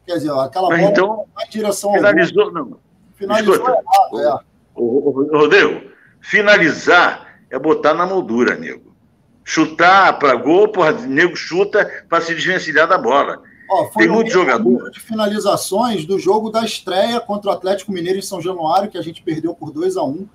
Quer 0.06 0.16
dizer, 0.16 0.32
aquela 0.32 0.68
bola 0.68 0.82
então, 0.82 1.26
direção 1.50 1.94
finalizou, 1.94 2.44
ao 2.44 2.52
gol. 2.52 2.66
Não. 2.66 2.80
Finalizou 3.16 3.54
Escuta, 3.54 3.72
errado, 3.72 4.20
é. 4.20 4.44
Rodrigo, 4.76 5.93
finalizar 6.24 7.38
é 7.52 7.60
botar 7.60 7.94
na 7.94 8.06
moldura, 8.06 8.56
nego. 8.56 8.96
Chutar 9.44 10.18
para 10.18 10.34
gol, 10.36 10.70
porra, 10.70 10.94
nego 10.94 11.36
chuta 11.36 12.06
para 12.10 12.22
se 12.22 12.34
desvencilhar 12.34 12.88
da 12.88 12.98
bola. 12.98 13.44
Ó, 13.70 13.90
Tem 13.98 14.08
muito 14.08 14.32
jogador. 14.32 14.90
de 14.90 15.00
finalizações 15.00 16.06
do 16.06 16.18
jogo 16.18 16.50
da 16.50 16.64
estreia 16.64 17.20
contra 17.20 17.52
o 17.52 17.54
Atlético 17.54 17.92
Mineiro 17.92 18.20
em 18.20 18.22
São 18.22 18.42
Januário, 18.42 18.90
que 18.90 18.98
a 18.98 19.02
gente 19.02 19.22
perdeu 19.22 19.54
por 19.54 19.72
2 19.72 19.98
a 19.98 20.04
1 20.04 20.08
um. 20.08 20.28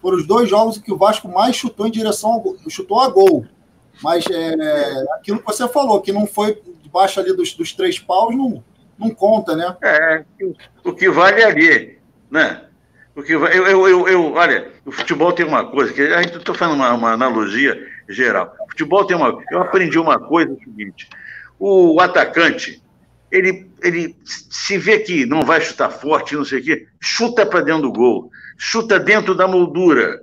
Foram 0.00 0.18
os 0.18 0.26
dois 0.26 0.48
jogos 0.48 0.78
que 0.78 0.92
o 0.92 0.96
Vasco 0.96 1.28
mais 1.28 1.56
chutou 1.56 1.86
em 1.86 1.90
direção 1.90 2.32
ao 2.32 2.40
gol, 2.40 2.56
chutou 2.68 3.00
a 3.00 3.08
gol. 3.08 3.46
Mas 4.02 4.24
é, 4.30 4.54
aquilo 5.16 5.38
que 5.38 5.46
você 5.46 5.68
falou, 5.68 6.00
que 6.00 6.12
não 6.12 6.26
foi 6.26 6.60
debaixo 6.82 7.20
ali 7.20 7.34
dos, 7.34 7.54
dos 7.54 7.72
três 7.72 7.98
paus, 7.98 8.34
não, 8.34 8.62
não 8.98 9.10
conta, 9.10 9.54
né? 9.54 9.76
É, 9.82 10.24
o 10.84 10.92
que 10.92 11.08
vale 11.08 11.40
é 11.40 11.44
ali, 11.44 11.98
né? 12.30 12.63
Porque 13.14 13.32
eu, 13.32 13.46
eu, 13.46 13.88
eu, 13.88 14.08
eu, 14.08 14.32
olha, 14.32 14.72
o 14.84 14.90
futebol 14.90 15.32
tem 15.32 15.46
uma 15.46 15.64
coisa, 15.64 15.92
que 15.92 16.02
a 16.02 16.20
gente 16.20 16.36
está 16.36 16.52
fazendo 16.52 16.74
uma, 16.74 16.92
uma, 16.92 17.12
analogia 17.12 17.80
geral. 18.08 18.52
O 18.66 18.70
futebol 18.70 19.04
tem 19.04 19.16
uma. 19.16 19.40
Eu 19.52 19.60
aprendi 19.60 19.98
uma 19.98 20.18
coisa 20.18 20.50
é 20.50 20.54
o 20.54 20.58
seguinte: 20.58 21.08
o 21.58 22.00
atacante, 22.00 22.82
ele, 23.30 23.70
ele 23.80 24.16
se 24.24 24.76
vê 24.76 24.98
que 24.98 25.24
não 25.24 25.42
vai 25.42 25.60
chutar 25.60 25.90
forte, 25.90 26.34
não 26.34 26.44
sei 26.44 26.58
o 26.58 26.64
quê, 26.64 26.86
chuta 27.00 27.46
para 27.46 27.60
dentro 27.60 27.82
do 27.82 27.92
gol, 27.92 28.30
chuta 28.58 28.98
dentro 28.98 29.32
da 29.32 29.46
moldura. 29.46 30.22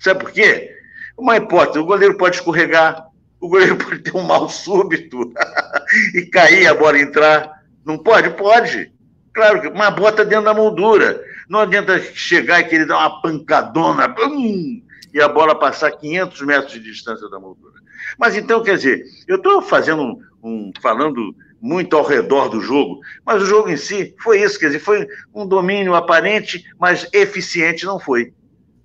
Sabe 0.00 0.24
por 0.24 0.32
quê? 0.32 0.74
Uma 1.16 1.36
hipótese: 1.36 1.78
o 1.78 1.86
goleiro 1.86 2.16
pode 2.16 2.36
escorregar, 2.36 3.06
o 3.40 3.48
goleiro 3.48 3.76
pode 3.78 4.00
ter 4.00 4.16
um 4.16 4.22
mal 4.22 4.48
súbito 4.48 5.32
e 6.12 6.22
cair 6.22 6.66
a 6.66 6.74
bola 6.74 6.98
entrar. 6.98 7.62
Não 7.84 7.96
pode? 7.98 8.30
Pode. 8.30 8.90
Claro 9.32 9.60
que 9.60 9.68
uma 9.68 9.92
bota 9.92 10.24
dentro 10.24 10.46
da 10.46 10.54
moldura. 10.54 11.22
Não 11.52 11.60
adianta 11.60 12.00
chegar 12.00 12.60
e 12.60 12.64
querer 12.64 12.86
dar 12.86 12.96
uma 12.96 13.20
pancadona 13.20 14.08
bum, 14.08 14.80
e 15.12 15.20
a 15.20 15.28
bola 15.28 15.54
passar 15.54 15.90
500 15.90 16.40
metros 16.40 16.72
de 16.72 16.80
distância 16.80 17.28
da 17.28 17.38
moldura. 17.38 17.74
Mas 18.18 18.34
então, 18.34 18.62
quer 18.62 18.76
dizer, 18.76 19.04
eu 19.28 19.36
estou 19.36 19.60
fazendo 19.60 20.18
um, 20.42 20.72
falando 20.80 21.36
muito 21.60 21.94
ao 21.94 22.06
redor 22.06 22.48
do 22.48 22.58
jogo, 22.58 23.00
mas 23.22 23.42
o 23.42 23.44
jogo 23.44 23.68
em 23.68 23.76
si 23.76 24.14
foi 24.22 24.40
isso, 24.40 24.58
quer 24.58 24.68
dizer, 24.68 24.78
foi 24.78 25.06
um 25.34 25.46
domínio 25.46 25.94
aparente, 25.94 26.64
mas 26.80 27.06
eficiente 27.12 27.84
não 27.84 28.00
foi. 28.00 28.32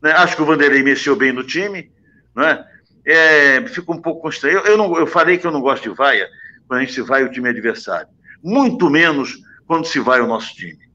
Né? 0.01 0.11
Acho 0.11 0.35
que 0.35 0.41
o 0.41 0.45
Vanderlei 0.45 0.83
mexeu 0.83 1.15
bem 1.15 1.31
no 1.31 1.45
time, 1.45 1.89
né? 2.35 2.65
é, 3.05 3.65
fico 3.67 3.93
um 3.93 4.01
pouco 4.01 4.23
constrangido. 4.23 4.67
Eu, 4.67 4.77
não, 4.77 4.97
eu 4.97 5.07
falei 5.07 5.37
que 5.37 5.47
eu 5.47 5.51
não 5.51 5.61
gosto 5.61 5.89
de 5.89 5.95
vaia 5.95 6.27
quando 6.67 6.81
a 6.81 6.83
gente 6.83 6.95
se 6.95 7.01
vai 7.01 7.23
o 7.23 7.31
time 7.31 7.47
adversário. 7.47 8.09
Muito 8.43 8.89
menos 8.89 9.37
quando 9.65 9.87
se 9.87 10.01
vai 10.01 10.19
o 10.19 10.27
nosso 10.27 10.53
time. 10.53 10.86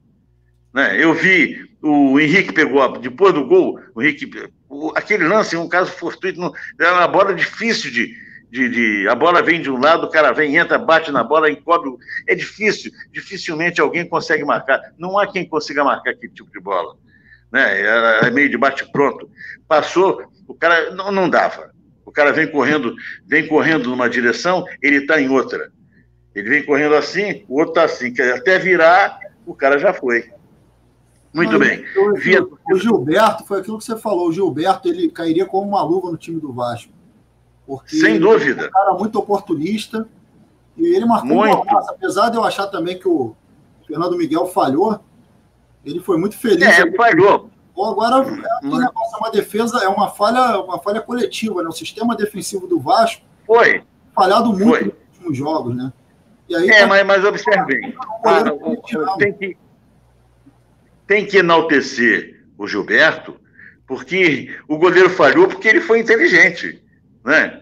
Né? 0.73 1.03
Eu 1.03 1.13
vi 1.13 1.69
o 1.83 2.17
Henrique 2.17 2.53
pegou, 2.53 2.97
depois 2.97 3.33
do 3.33 3.45
gol, 3.45 3.77
o 3.93 4.01
Henrique, 4.01 4.31
o, 4.69 4.93
aquele 4.95 5.27
lance, 5.27 5.57
um 5.57 5.67
caso 5.67 5.91
fortuito, 5.91 6.39
não, 6.39 6.53
é 6.79 6.91
uma 6.91 7.07
bola 7.09 7.35
difícil 7.35 7.91
de, 7.91 8.15
de, 8.49 8.69
de, 8.69 9.07
A 9.09 9.15
bola 9.15 9.41
vem 9.41 9.61
de 9.61 9.69
um 9.69 9.77
lado, 9.77 10.05
o 10.05 10.09
cara 10.09 10.31
vem, 10.31 10.55
entra, 10.55 10.77
bate 10.77 11.11
na 11.11 11.23
bola, 11.23 11.51
encobre. 11.51 11.91
É 12.25 12.33
difícil, 12.33 12.89
dificilmente 13.11 13.81
alguém 13.81 14.07
consegue 14.07 14.45
marcar. 14.45 14.79
Não 14.97 15.19
há 15.19 15.27
quem 15.27 15.45
consiga 15.45 15.83
marcar 15.83 16.11
aquele 16.11 16.31
tipo 16.31 16.49
de 16.49 16.59
bola. 16.61 16.95
Né? 17.51 17.81
É, 17.81 18.27
é 18.27 18.31
meio 18.31 18.49
de 18.49 18.57
bate-pronto. 18.57 19.29
Passou, 19.67 20.23
o 20.47 20.53
cara 20.53 20.91
não, 20.91 21.11
não 21.11 21.29
dava. 21.29 21.73
O 22.05 22.11
cara 22.11 22.31
vem 22.31 22.47
correndo, 22.47 22.95
vem 23.25 23.45
correndo 23.45 23.89
numa 23.89 24.09
direção, 24.09 24.65
ele 24.81 24.97
está 24.97 25.19
em 25.19 25.27
outra. 25.27 25.69
Ele 26.33 26.49
vem 26.49 26.63
correndo 26.63 26.95
assim, 26.95 27.43
o 27.49 27.59
outro 27.59 27.71
está 27.71 27.83
assim. 27.83 28.13
Até 28.35 28.57
virar, 28.57 29.19
o 29.45 29.53
cara 29.53 29.77
já 29.77 29.93
foi. 29.93 30.31
Muito 31.33 31.57
bem. 31.57 31.83
O, 31.95 32.73
o 32.73 32.77
Gilberto, 32.77 33.45
foi 33.45 33.59
aquilo 33.59 33.79
que 33.79 33.83
você 33.83 33.97
falou. 33.97 34.27
O 34.27 34.31
Gilberto 34.31 34.87
ele 34.87 35.09
cairia 35.09 35.45
como 35.45 35.67
uma 35.67 35.81
luva 35.83 36.11
no 36.11 36.17
time 36.17 36.39
do 36.39 36.53
Vasco. 36.53 36.91
Porque 37.65 37.95
Sem 37.95 38.19
dúvida. 38.19 38.63
é 38.63 38.67
um 38.67 38.71
cara 38.71 38.93
muito 38.93 39.17
oportunista. 39.17 40.07
E 40.77 40.85
ele 40.95 41.05
marcou 41.05 41.35
muito. 41.35 41.55
uma 41.55 41.73
massa. 41.73 41.91
Apesar 41.91 42.29
de 42.29 42.37
eu 42.37 42.43
achar 42.43 42.67
também 42.67 42.99
que 42.99 43.07
o 43.07 43.35
Fernando 43.87 44.17
Miguel 44.17 44.45
falhou, 44.47 44.99
ele 45.83 45.99
foi 45.99 46.17
muito 46.17 46.37
feliz. 46.37 46.63
É, 46.63 46.91
falhou. 46.91 47.49
Agora, 47.75 48.17
é, 48.17 48.65
negócio, 48.65 49.15
é 49.15 49.17
uma 49.17 49.31
defesa, 49.31 49.83
é 49.83 49.87
uma 49.87 50.09
falha, 50.09 50.59
uma 50.59 50.77
falha 50.77 51.01
coletiva, 51.01 51.63
né? 51.63 51.69
O 51.69 51.73
sistema 51.73 52.15
defensivo 52.15 52.67
do 52.67 52.79
Vasco 52.79 53.23
foi 53.47 53.83
falhado 54.13 54.49
muito 54.49 54.65
foi. 54.65 54.83
nos 54.83 54.93
últimos 55.13 55.37
jogos, 55.37 55.75
né? 55.75 55.91
Aí, 56.55 56.69
é, 56.69 56.81
tá... 56.81 56.87
mas, 56.87 57.05
mas 57.05 57.25
observe 57.25 57.65
bem. 57.65 57.95
Ah, 58.23 58.43
tem, 59.17 59.33
que, 59.33 59.57
tem 61.07 61.25
que 61.25 61.37
enaltecer 61.37 62.43
o 62.57 62.67
Gilberto, 62.67 63.39
porque 63.87 64.55
o 64.67 64.77
goleiro 64.77 65.09
falhou 65.09 65.47
porque 65.47 65.67
ele 65.67 65.81
foi 65.81 65.99
inteligente. 65.99 66.81
Né? 67.25 67.61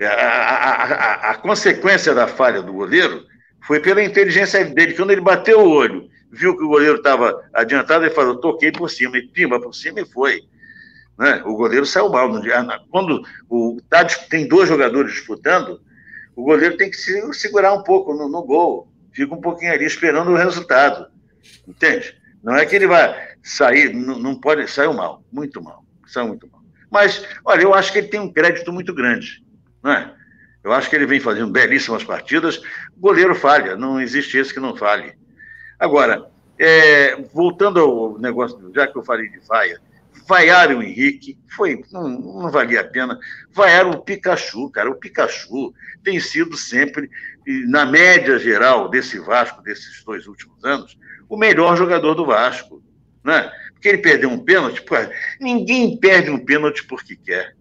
A, 0.00 0.04
a, 0.04 0.84
a, 0.84 1.30
a 1.30 1.34
consequência 1.36 2.14
da 2.14 2.26
falha 2.26 2.62
do 2.62 2.72
goleiro 2.72 3.24
foi 3.66 3.80
pela 3.80 4.02
inteligência 4.02 4.64
dele. 4.64 4.94
Quando 4.94 5.10
ele 5.10 5.20
bateu 5.20 5.60
o 5.60 5.70
olho 5.70 6.08
viu 6.30 6.56
que 6.56 6.62
o 6.62 6.68
goleiro 6.68 6.96
estava 6.96 7.42
adiantado 7.52 8.04
e 8.04 8.10
falou, 8.10 8.36
toquei 8.36 8.70
por 8.70 8.90
cima, 8.90 9.18
e 9.18 9.26
pimba 9.26 9.60
por 9.60 9.74
cima 9.74 10.00
e 10.00 10.06
foi. 10.06 10.42
Né? 11.18 11.42
O 11.44 11.56
goleiro 11.56 11.86
saiu 11.86 12.08
mal. 12.10 12.30
Quando 12.90 13.22
o, 13.48 13.78
tá, 13.88 14.04
tem 14.04 14.46
dois 14.46 14.68
jogadores 14.68 15.12
disputando, 15.12 15.80
o 16.36 16.44
goleiro 16.44 16.76
tem 16.76 16.90
que 16.90 16.96
se 16.96 17.32
segurar 17.34 17.72
um 17.72 17.82
pouco 17.82 18.14
no, 18.14 18.28
no 18.28 18.42
gol, 18.42 18.88
fica 19.12 19.34
um 19.34 19.40
pouquinho 19.40 19.72
ali 19.72 19.84
esperando 19.84 20.30
o 20.30 20.36
resultado. 20.36 21.06
Entende? 21.66 22.16
Não 22.48 22.56
é 22.56 22.64
que 22.64 22.74
ele 22.74 22.86
vai 22.86 23.28
sair, 23.42 23.92
não, 23.92 24.34
pode, 24.40 24.66
saiu 24.68 24.94
mal, 24.94 25.22
muito 25.30 25.62
mal, 25.62 25.84
saiu 26.06 26.28
muito 26.28 26.48
mal. 26.50 26.62
Mas, 26.90 27.22
olha, 27.44 27.60
eu 27.60 27.74
acho 27.74 27.92
que 27.92 27.98
ele 27.98 28.08
tem 28.08 28.18
um 28.18 28.32
crédito 28.32 28.72
muito 28.72 28.94
grande, 28.94 29.44
não 29.82 29.92
é? 29.92 30.14
Eu 30.64 30.72
acho 30.72 30.88
que 30.88 30.96
ele 30.96 31.04
vem 31.04 31.20
fazendo 31.20 31.52
belíssimas 31.52 32.02
partidas. 32.02 32.62
Goleiro 32.96 33.34
falha, 33.34 33.76
não 33.76 34.00
existe 34.00 34.38
esse 34.38 34.54
que 34.54 34.60
não 34.60 34.74
falhe. 34.74 35.12
Agora, 35.78 36.30
é, 36.58 37.16
voltando 37.34 37.80
ao 37.80 38.18
negócio, 38.18 38.72
já 38.74 38.86
que 38.86 38.96
eu 38.96 39.04
falei 39.04 39.28
de 39.28 39.40
vaia, 39.40 39.78
vaiaram 40.26 40.78
o 40.78 40.82
Henrique, 40.82 41.38
foi, 41.54 41.84
não, 41.92 42.08
não, 42.08 42.50
valia 42.50 42.80
a 42.80 42.84
pena. 42.84 43.18
Vaiaram 43.52 43.90
o 43.90 44.00
Pikachu, 44.00 44.70
cara. 44.70 44.90
O 44.90 44.94
Pikachu 44.94 45.74
tem 46.02 46.18
sido 46.18 46.56
sempre, 46.56 47.10
na 47.68 47.84
média 47.84 48.38
geral 48.38 48.88
desse 48.88 49.18
Vasco, 49.18 49.60
desses 49.60 50.02
dois 50.02 50.26
últimos 50.26 50.64
anos, 50.64 50.98
o 51.28 51.36
melhor 51.36 51.76
jogador 51.76 52.14
do 52.14 52.26
Vasco. 52.26 52.82
Né? 53.24 53.50
Porque 53.72 53.88
ele 53.88 53.98
perdeu 53.98 54.30
um 54.30 54.38
pênalti, 54.38 54.82
pô, 54.82 54.94
ninguém 55.40 55.96
perde 55.96 56.30
um 56.30 56.44
pênalti 56.44 56.84
porque 56.84 57.16
quer. 57.16 57.54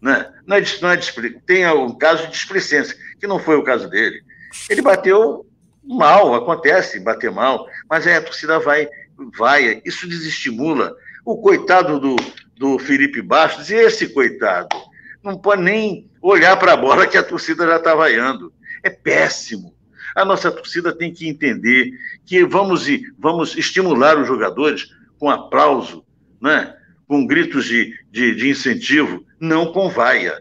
Né? 0.00 0.32
Não 0.46 0.56
é, 0.56 0.64
não 0.80 0.90
é, 0.90 0.98
tem 1.44 1.66
um 1.68 1.96
caso 1.96 2.26
de 2.26 2.32
displicência, 2.32 2.96
que 3.18 3.26
não 3.26 3.38
foi 3.38 3.56
o 3.56 3.64
caso 3.64 3.88
dele. 3.88 4.22
Ele 4.68 4.80
bateu 4.80 5.46
mal, 5.84 6.34
acontece 6.34 7.00
bater 7.00 7.30
mal, 7.30 7.66
mas 7.88 8.06
aí 8.06 8.14
a 8.14 8.22
torcida 8.22 8.58
vai, 8.58 8.88
vai, 9.36 9.82
isso 9.84 10.08
desestimula. 10.08 10.94
O 11.24 11.36
coitado 11.36 12.00
do, 12.00 12.16
do 12.56 12.78
Felipe 12.78 13.20
Bastos, 13.20 13.70
e 13.70 13.74
esse 13.74 14.08
coitado? 14.08 14.90
não 15.22 15.36
pode 15.36 15.62
nem 15.62 16.10
olhar 16.20 16.56
para 16.58 16.72
a 16.72 16.76
bola 16.76 17.06
que 17.06 17.16
a 17.16 17.22
torcida 17.22 17.66
já 17.66 17.76
está 17.76 17.94
vaiando. 17.94 18.52
É 18.82 18.90
péssimo. 18.90 19.74
A 20.14 20.24
nossa 20.24 20.50
torcida 20.50 20.96
tem 20.96 21.12
que 21.12 21.28
entender 21.28 21.92
que 22.30 22.44
vamos, 22.44 22.86
vamos 23.18 23.56
estimular 23.56 24.16
os 24.16 24.28
jogadores 24.28 24.86
com 25.18 25.28
aplauso, 25.28 26.04
né? 26.40 26.72
com 27.08 27.26
gritos 27.26 27.64
de, 27.64 27.92
de, 28.08 28.36
de 28.36 28.50
incentivo, 28.50 29.26
não 29.40 29.72
com 29.72 29.88
vaia. 29.88 30.40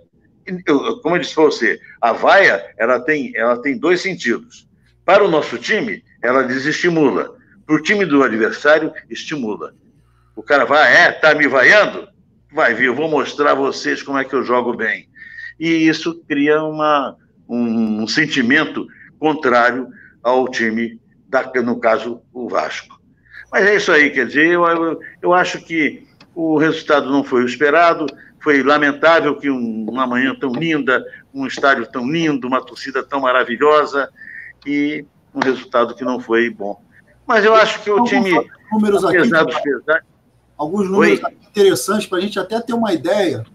Eu, 0.68 1.02
como 1.02 1.16
eu 1.16 1.20
disse 1.20 1.34
para 1.34 1.46
você, 1.46 1.80
a 2.00 2.14
vaia 2.14 2.64
ela 2.78 3.00
tem, 3.00 3.36
ela 3.36 3.60
tem 3.60 3.76
dois 3.76 4.02
sentidos. 4.02 4.70
Para 5.04 5.24
o 5.24 5.32
nosso 5.32 5.58
time, 5.58 6.04
ela 6.22 6.44
desestimula. 6.44 7.36
Para 7.66 7.76
o 7.76 7.82
time 7.82 8.06
do 8.06 8.22
adversário, 8.22 8.94
estimula. 9.10 9.74
O 10.36 10.44
cara 10.44 10.66
vai, 10.66 10.96
é, 10.96 11.12
tá 11.12 11.34
me 11.34 11.48
vaiando? 11.48 12.08
Vai 12.54 12.76
vir, 12.76 12.86
eu 12.86 12.96
vou 12.96 13.10
mostrar 13.10 13.54
a 13.54 13.56
vocês 13.56 14.04
como 14.04 14.20
é 14.20 14.24
que 14.24 14.36
eu 14.36 14.44
jogo 14.44 14.78
bem. 14.78 15.10
E 15.60 15.88
isso 15.88 16.24
cria 16.28 16.62
uma, 16.62 17.18
um, 17.48 18.04
um 18.04 18.08
sentimento 18.08 18.86
contrário 19.18 19.88
ao 20.22 20.48
time, 20.48 21.00
da, 21.30 21.50
no 21.62 21.80
caso, 21.80 22.22
o 22.34 22.50
Vasco. 22.50 23.00
Mas 23.52 23.66
é 23.66 23.76
isso 23.76 23.92
aí, 23.92 24.10
quer 24.10 24.28
dizer, 24.28 24.48
eu, 24.48 24.66
eu, 24.66 25.00
eu 25.22 25.34
acho 25.34 25.62
que 25.62 26.08
o 26.36 26.58
resultado 26.58 27.10
não 27.10 27.24
foi 27.24 27.44
o 27.44 27.46
esperado, 27.46 28.06
foi 28.42 28.64
lamentável 28.64 29.36
que 29.38 29.50
um, 29.50 29.86
uma 29.90 30.06
manhã 30.06 30.36
tão 30.36 30.52
linda, 30.52 31.06
um 31.34 31.46
estádio 31.46 31.86
tão 31.88 32.10
lindo, 32.10 32.48
uma 32.48 32.66
torcida 32.66 33.04
tão 33.04 33.22
maravilhosa 33.22 34.10
e 34.66 35.06
um 35.34 35.40
resultado 35.40 35.96
que 35.96 36.04
não 36.04 36.20
foi 36.20 36.50
bom. 36.50 36.82
Mas 37.28 37.46
eu 37.46 37.54
acho 37.54 37.82
que 37.84 37.92
o 37.92 38.04
time, 38.04 38.32
números 38.72 39.06
apesar 39.06 39.42
aqui, 39.42 39.54
dos 39.54 39.62
pesares... 39.62 40.10
Alguns 40.58 40.90
números 40.90 41.22
interessantes 41.48 42.06
para 42.06 42.18
a 42.18 42.22
gente 42.22 42.38
até 42.38 42.60
ter 42.60 42.74
uma 42.74 42.92
ideia 42.94 43.46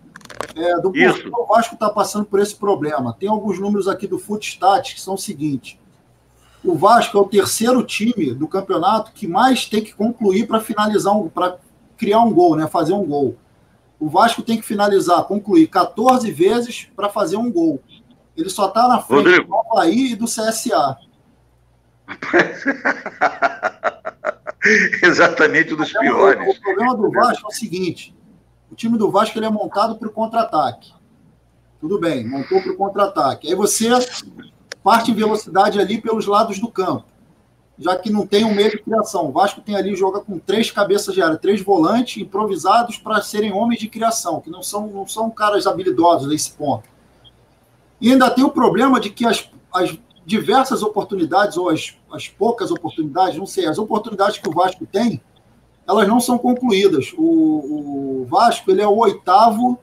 é, 0.56 0.76
do 0.76 0.90
porquê 0.90 1.30
o 1.30 1.46
Vasco 1.46 1.74
está 1.74 1.90
passando 1.90 2.24
por 2.24 2.40
esse 2.40 2.56
problema. 2.56 3.14
Tem 3.18 3.28
alguns 3.28 3.58
números 3.58 3.88
aqui 3.88 4.06
do 4.06 4.18
Footstat 4.18 4.94
que 4.94 5.00
são 5.00 5.14
o 5.14 5.18
seguinte. 5.18 5.78
O 6.64 6.74
Vasco 6.74 7.18
é 7.18 7.20
o 7.20 7.28
terceiro 7.28 7.82
time 7.82 8.32
do 8.32 8.48
campeonato 8.48 9.12
que 9.12 9.28
mais 9.28 9.66
tem 9.66 9.84
que 9.84 9.94
concluir 9.94 10.46
para 10.46 10.60
finalizar, 10.60 11.14
um, 11.14 11.28
para 11.28 11.58
criar 11.96 12.20
um 12.20 12.32
gol, 12.32 12.56
né? 12.56 12.66
fazer 12.66 12.94
um 12.94 13.04
gol. 13.04 13.36
O 14.00 14.08
Vasco 14.08 14.42
tem 14.42 14.56
que 14.56 14.64
finalizar, 14.64 15.24
concluir 15.24 15.66
14 15.66 16.30
vezes 16.32 16.88
para 16.96 17.10
fazer 17.10 17.36
um 17.36 17.52
gol. 17.52 17.82
Ele 18.34 18.48
só 18.48 18.68
está 18.68 18.88
na 18.88 18.98
frente 18.98 19.26
Rodrigo. 19.26 19.48
do 19.48 19.56
Havaí 19.56 20.12
e 20.12 20.16
do 20.16 20.24
CSA. 20.24 20.96
Exatamente 25.02 25.74
dos 25.74 25.92
piores. 25.92 26.56
O 26.56 26.60
problema 26.60 26.96
do 26.96 27.10
Vasco 27.10 27.46
é 27.46 27.48
o 27.48 27.52
seguinte: 27.52 28.14
o 28.70 28.74
time 28.74 28.98
do 28.98 29.10
Vasco 29.10 29.38
ele 29.38 29.46
é 29.46 29.50
montado 29.50 29.96
para 29.96 30.08
o 30.08 30.10
contra-ataque. 30.10 30.92
Tudo 31.80 31.98
bem, 32.00 32.26
montou 32.26 32.62
para 32.62 32.72
o 32.72 32.76
contra-ataque. 32.76 33.48
Aí 33.48 33.54
você 33.54 33.90
parte 34.84 35.10
em 35.10 35.14
velocidade 35.14 35.80
ali 35.80 35.98
pelos 35.98 36.26
lados 36.26 36.60
do 36.60 36.68
campo, 36.68 37.06
já 37.78 37.96
que 37.96 38.10
não 38.10 38.26
tem 38.26 38.44
um 38.44 38.54
meio 38.54 38.70
de 38.70 38.78
criação. 38.78 39.26
O 39.26 39.32
Vasco 39.32 39.62
tem 39.62 39.74
ali, 39.74 39.96
joga 39.96 40.20
com 40.20 40.38
três 40.38 40.70
cabeças 40.70 41.14
de 41.14 41.22
área, 41.22 41.38
três 41.38 41.62
volantes 41.62 42.22
improvisados 42.22 42.98
para 42.98 43.22
serem 43.22 43.50
homens 43.50 43.80
de 43.80 43.88
criação, 43.88 44.42
que 44.42 44.50
não 44.50 44.62
são, 44.62 44.86
não 44.88 45.08
são 45.08 45.30
caras 45.30 45.66
habilidosos 45.66 46.28
nesse 46.28 46.52
ponto. 46.52 46.86
E 47.98 48.12
ainda 48.12 48.30
tem 48.30 48.44
o 48.44 48.50
problema 48.50 49.00
de 49.00 49.08
que 49.08 49.24
as, 49.24 49.48
as 49.72 49.98
diversas 50.26 50.82
oportunidades, 50.82 51.56
ou 51.56 51.70
as, 51.70 51.94
as 52.12 52.28
poucas 52.28 52.70
oportunidades, 52.70 53.38
não 53.38 53.46
sei, 53.46 53.66
as 53.66 53.78
oportunidades 53.78 54.36
que 54.36 54.48
o 54.48 54.52
Vasco 54.52 54.84
tem, 54.84 55.18
elas 55.88 56.06
não 56.06 56.20
são 56.20 56.36
concluídas. 56.36 57.14
O, 57.16 58.20
o 58.22 58.26
Vasco 58.28 58.70
ele 58.70 58.82
é 58.82 58.86
o 58.86 58.96
oitavo, 58.96 59.78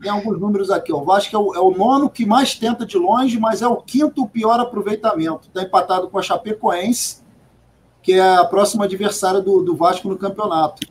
tem 0.00 0.10
alguns 0.10 0.40
números 0.40 0.70
aqui. 0.70 0.92
O 0.92 1.04
Vasco 1.04 1.34
é 1.34 1.38
o, 1.38 1.54
é 1.54 1.58
o, 1.58 1.70
nono 1.70 2.08
que 2.08 2.24
mais 2.24 2.54
tenta 2.54 2.86
de 2.86 2.96
longe, 2.96 3.38
mas 3.38 3.60
é 3.60 3.68
o 3.68 3.76
quinto 3.76 4.26
pior 4.26 4.58
aproveitamento. 4.58 5.48
Está 5.48 5.62
empatado 5.62 6.08
com 6.08 6.18
a 6.18 6.22
Chapecoense, 6.22 7.22
que 8.02 8.14
é 8.14 8.36
a 8.36 8.44
próxima 8.44 8.84
adversária 8.84 9.40
do, 9.40 9.62
do 9.62 9.76
Vasco 9.76 10.08
no 10.08 10.16
campeonato. 10.16 10.86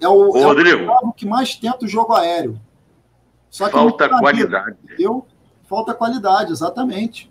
É 0.00 0.08
o, 0.08 0.30
Ô, 0.30 0.36
é 0.36 0.44
Rodrigo. 0.44 0.90
o 1.02 1.12
que 1.12 1.26
mais 1.26 1.56
tenta 1.56 1.84
o 1.84 1.88
jogo 1.88 2.12
aéreo. 2.12 2.60
Só 3.50 3.66
que 3.66 3.72
Falta 3.72 4.08
qualidade. 4.08 4.76
Entendeu? 4.84 5.26
Falta 5.68 5.94
qualidade, 5.94 6.52
exatamente. 6.52 7.30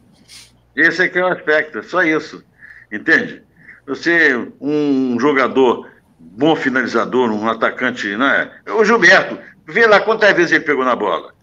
Esse 0.76 1.04
aqui 1.04 1.20
é 1.20 1.24
o 1.24 1.28
aspecto, 1.28 1.80
é 1.80 1.84
só 1.84 2.04
isso. 2.04 2.44
Entende? 2.92 3.44
Você, 3.86 4.52
um 4.60 5.20
jogador 5.20 5.90
bom 6.20 6.56
finalizador, 6.56 7.30
um 7.30 7.48
atacante, 7.48 8.16
né? 8.16 8.52
O 8.78 8.84
Gilberto, 8.84 9.38
vê 9.68 9.86
lá 9.88 10.00
quantas 10.00 10.34
vezes 10.36 10.52
ele 10.52 10.64
pegou 10.64 10.86
na 10.86 10.96
bola. 10.96 11.34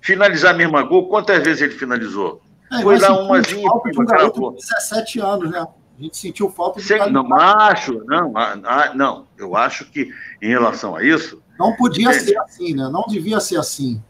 Finalizar 0.00 0.54
a 0.54 0.56
mesma 0.56 0.82
gol, 0.82 1.08
quantas 1.08 1.42
vezes 1.42 1.62
ele 1.62 1.74
finalizou? 1.74 2.40
É, 2.72 2.82
Foi 2.82 2.98
lá 2.98 3.18
uma 3.18 3.42
falta 3.42 3.90
de 3.90 4.00
um 4.00 4.04
garoto 4.04 4.50
de 4.50 4.56
17 4.56 5.20
anos, 5.20 5.50
né? 5.50 5.66
A 5.98 6.02
gente 6.02 6.16
sentiu 6.16 6.50
falta 6.50 6.78
de 6.80 6.86
Sem, 6.86 7.10
Não, 7.10 7.34
acho, 7.34 8.04
não, 8.04 8.32
não, 8.94 9.26
eu 9.36 9.56
acho 9.56 9.90
que 9.90 10.12
em 10.40 10.48
relação 10.48 10.94
a 10.94 11.02
isso. 11.02 11.42
Não 11.58 11.74
podia 11.74 12.12
ser 12.12 12.38
assim, 12.38 12.74
né? 12.74 12.88
Não 12.88 13.04
devia 13.08 13.40
ser 13.40 13.56
assim. 13.56 14.00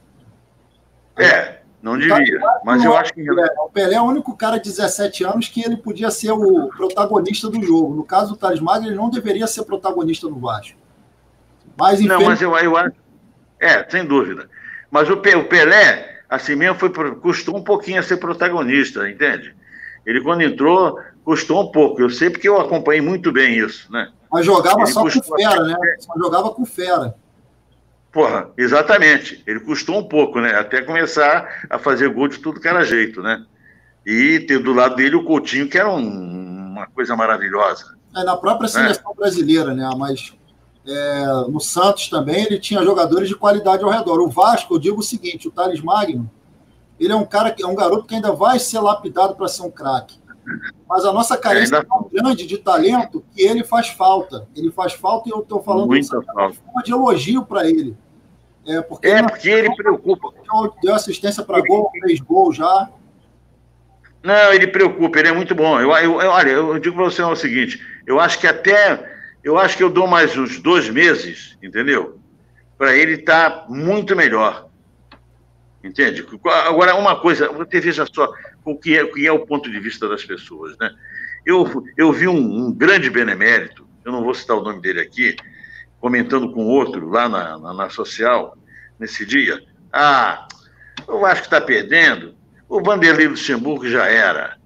É, 1.17 1.61
não 1.81 1.97
devia, 1.97 2.41
mas 2.65 2.85
eu 2.85 2.97
acho 2.97 3.15
que. 3.15 3.25
O 3.31 3.71
Pelé 3.71 3.95
é 3.95 4.01
o 4.01 4.05
único 4.05 4.37
cara 4.37 4.59
de 4.59 4.69
17 4.69 5.25
anos 5.25 5.49
que 5.49 5.65
ele 5.65 5.77
podia 5.77 6.11
ser 6.11 6.33
o 6.33 6.69
protagonista 6.69 7.49
do 7.49 7.65
jogo. 7.65 7.95
No 7.95 8.05
caso 8.05 8.33
do 8.33 8.37
Thales 8.37 8.61
Magno, 8.61 8.89
ele 8.89 8.97
não 8.97 9.09
deveria 9.09 9.47
ser 9.47 9.65
protagonista 9.65 10.29
no 10.29 10.39
Vasco. 10.39 10.77
Mas, 11.79 12.01
não, 12.01 12.21
mas 12.23 12.43
eu, 12.43 12.55
eu 12.57 12.77
acho. 12.77 12.93
É, 13.61 13.89
sem 13.89 14.05
dúvida. 14.05 14.49
Mas 14.91 15.09
o, 15.11 15.17
Pelé, 15.17 16.23
assim 16.29 16.55
mesmo, 16.55 16.79
foi, 16.79 16.91
custou 17.17 17.57
um 17.57 17.63
pouquinho 17.63 18.01
a 18.01 18.03
ser 18.03 18.17
protagonista, 18.17 19.09
entende? 19.09 19.55
Ele, 20.07 20.23
quando 20.23 20.43
entrou, 20.43 20.99
custou 21.25 21.63
um 21.63 21.73
pouco. 21.73 22.01
Eu 22.01 22.09
sei 22.09 22.31
porque 22.31 22.49
eu 22.49 22.61
acompanhei 22.61 23.01
muito 23.01 23.31
bem 23.31 23.59
isso, 23.59 23.93
né? 23.93 24.11
Mas 24.31 24.47
jogava 24.47 24.81
ele 24.81 24.87
só 24.87 25.03
com 25.03 25.11
fera, 25.11 25.63
né? 25.65 25.77
Só 25.99 26.13
jogava 26.17 26.51
com 26.51 26.65
fera. 26.65 27.15
Porra, 28.13 28.51
exatamente. 28.57 29.43
Ele 29.47 29.61
custou 29.61 29.99
um 29.99 30.09
pouco, 30.09 30.41
né? 30.41 30.55
Até 30.55 30.83
começar 30.83 31.67
a 31.69 31.79
fazer 31.79 32.09
gol 32.09 32.29
de 32.29 32.39
tudo 32.39 32.61
que 32.61 32.69
era 32.69 32.85
jeito, 32.85 33.23
né? 33.23 33.45
E 34.07 34.41
ter 34.41 34.59
do 34.59 34.73
lado 34.73 34.97
dele 34.97 35.17
o 35.17 35.25
Coutinho, 35.25 35.69
que 35.69 35.77
era 35.77 35.91
um, 35.91 35.99
uma 35.99 36.87
coisa 36.87 37.15
maravilhosa. 37.15 37.97
É, 38.17 38.25
na 38.25 38.37
própria 38.37 38.65
né? 38.65 38.69
seleção 38.69 39.13
é. 39.13 39.15
brasileira, 39.15 39.75
né? 39.75 39.89
Mas 39.97 40.33
é, 40.89 41.27
no 41.49 41.61
Santos 41.61 42.09
também 42.09 42.45
ele 42.45 42.59
tinha 42.59 42.83
jogadores 42.83 43.29
de 43.29 43.37
qualidade 43.37 43.85
ao 43.85 43.91
redor. 43.91 44.21
O 44.21 44.29
Vasco, 44.29 44.75
eu 44.75 44.79
digo 44.79 45.01
o 45.01 45.03
seguinte: 45.03 45.47
o 45.47 45.51
Thales 45.51 45.81
Magno, 45.81 46.31
ele 46.99 47.13
é 47.13 47.17
um 47.17 47.27
cara 47.27 47.51
que 47.51 47.63
é 47.63 47.67
um 47.67 47.75
garoto 47.75 48.07
que 48.07 48.15
ainda 48.15 48.33
vai 48.33 48.59
ser 48.59 48.81
lapidado 48.81 49.35
para 49.37 49.49
ser 49.49 49.63
um 49.63 49.71
craque. 49.71 50.19
Mas 50.89 51.05
a 51.05 51.13
nossa 51.13 51.37
carência 51.37 51.77
é 51.77 51.83
tão 51.83 52.09
grande 52.11 52.47
de 52.47 52.57
talento 52.57 53.23
que 53.35 53.43
ele 53.43 53.63
faz 53.63 53.89
falta. 53.89 54.49
Ele 54.57 54.71
faz 54.71 54.95
falta 54.95 55.29
e 55.29 55.33
eu 55.33 55.41
estou 55.41 55.63
falando 55.63 55.89
Muita 55.89 56.23
falta. 56.23 56.55
forma 56.55 56.83
de 56.83 56.93
elogio 56.93 57.45
para 57.45 57.69
ele. 57.69 57.95
É 58.67 58.81
porque, 58.81 59.07
é 59.07 59.23
porque 59.23 59.49
ele 59.49 59.75
preocupa. 59.77 60.33
Deu 60.83 60.95
assistência 60.95 61.43
para 61.43 61.61
gol, 61.61 61.91
fez 62.03 62.21
gol 62.21 62.53
já. 62.53 62.89
Não, 64.23 64.53
ele 64.53 64.67
preocupa, 64.67 65.19
ele 65.19 65.29
é 65.29 65.33
muito 65.33 65.55
bom. 65.55 65.79
Eu, 65.81 65.91
eu, 65.93 66.21
eu 66.21 66.31
olha, 66.31 66.51
eu 66.51 66.79
digo 66.79 66.97
para 66.97 67.05
você 67.05 67.23
o 67.23 67.37
seguinte: 67.37 67.81
eu 68.07 68.19
acho 68.19 68.39
que 68.39 68.47
até. 68.47 69.18
Eu 69.49 69.57
acho 69.57 69.79
que 69.79 69.83
eu 69.83 69.89
dou 69.89 70.07
mais 70.07 70.37
uns 70.37 70.61
dois 70.61 70.91
meses, 70.91 71.57
entendeu? 71.63 72.21
Para 72.77 72.95
ele 72.95 73.15
estar 73.15 73.51
tá 73.51 73.67
muito 73.67 74.15
melhor. 74.15 74.69
Entende? 75.83 76.23
Agora, 76.67 76.95
uma 76.97 77.19
coisa, 77.19 77.49
você 77.49 77.81
veja 77.81 78.05
só 78.13 78.31
o 78.63 78.77
que 78.77 78.95
é, 78.95 79.03
o 79.03 79.11
que 79.11 79.27
é 79.27 79.33
o 79.33 79.47
ponto 79.47 79.71
de 79.71 79.81
vista 79.81 80.07
das 80.07 80.23
pessoas, 80.23 80.77
né? 80.77 80.95
Eu, 81.47 81.83
eu 81.97 82.13
vi 82.13 82.29
um, 82.29 82.37
um 82.37 82.71
grande 82.71 83.09
benemérito, 83.09 83.89
eu 84.05 84.13
não 84.13 84.23
vou 84.23 84.35
citar 84.35 84.55
o 84.55 84.63
nome 84.63 84.83
dele 84.83 85.01
aqui, 85.01 85.35
comentando 85.99 86.53
com 86.53 86.67
outro 86.67 87.09
lá 87.09 87.27
na, 87.27 87.59
na, 87.59 87.73
na 87.73 87.89
social, 87.89 88.55
nesse 88.99 89.25
dia. 89.25 89.65
Ah, 89.91 90.47
o 91.07 91.21
Vasco 91.21 91.47
está 91.47 91.59
perdendo, 91.59 92.35
o 92.69 92.83
Vanderlei 92.83 93.29
Luxemburgo 93.29 93.89
já 93.89 94.09
era. 94.09 94.59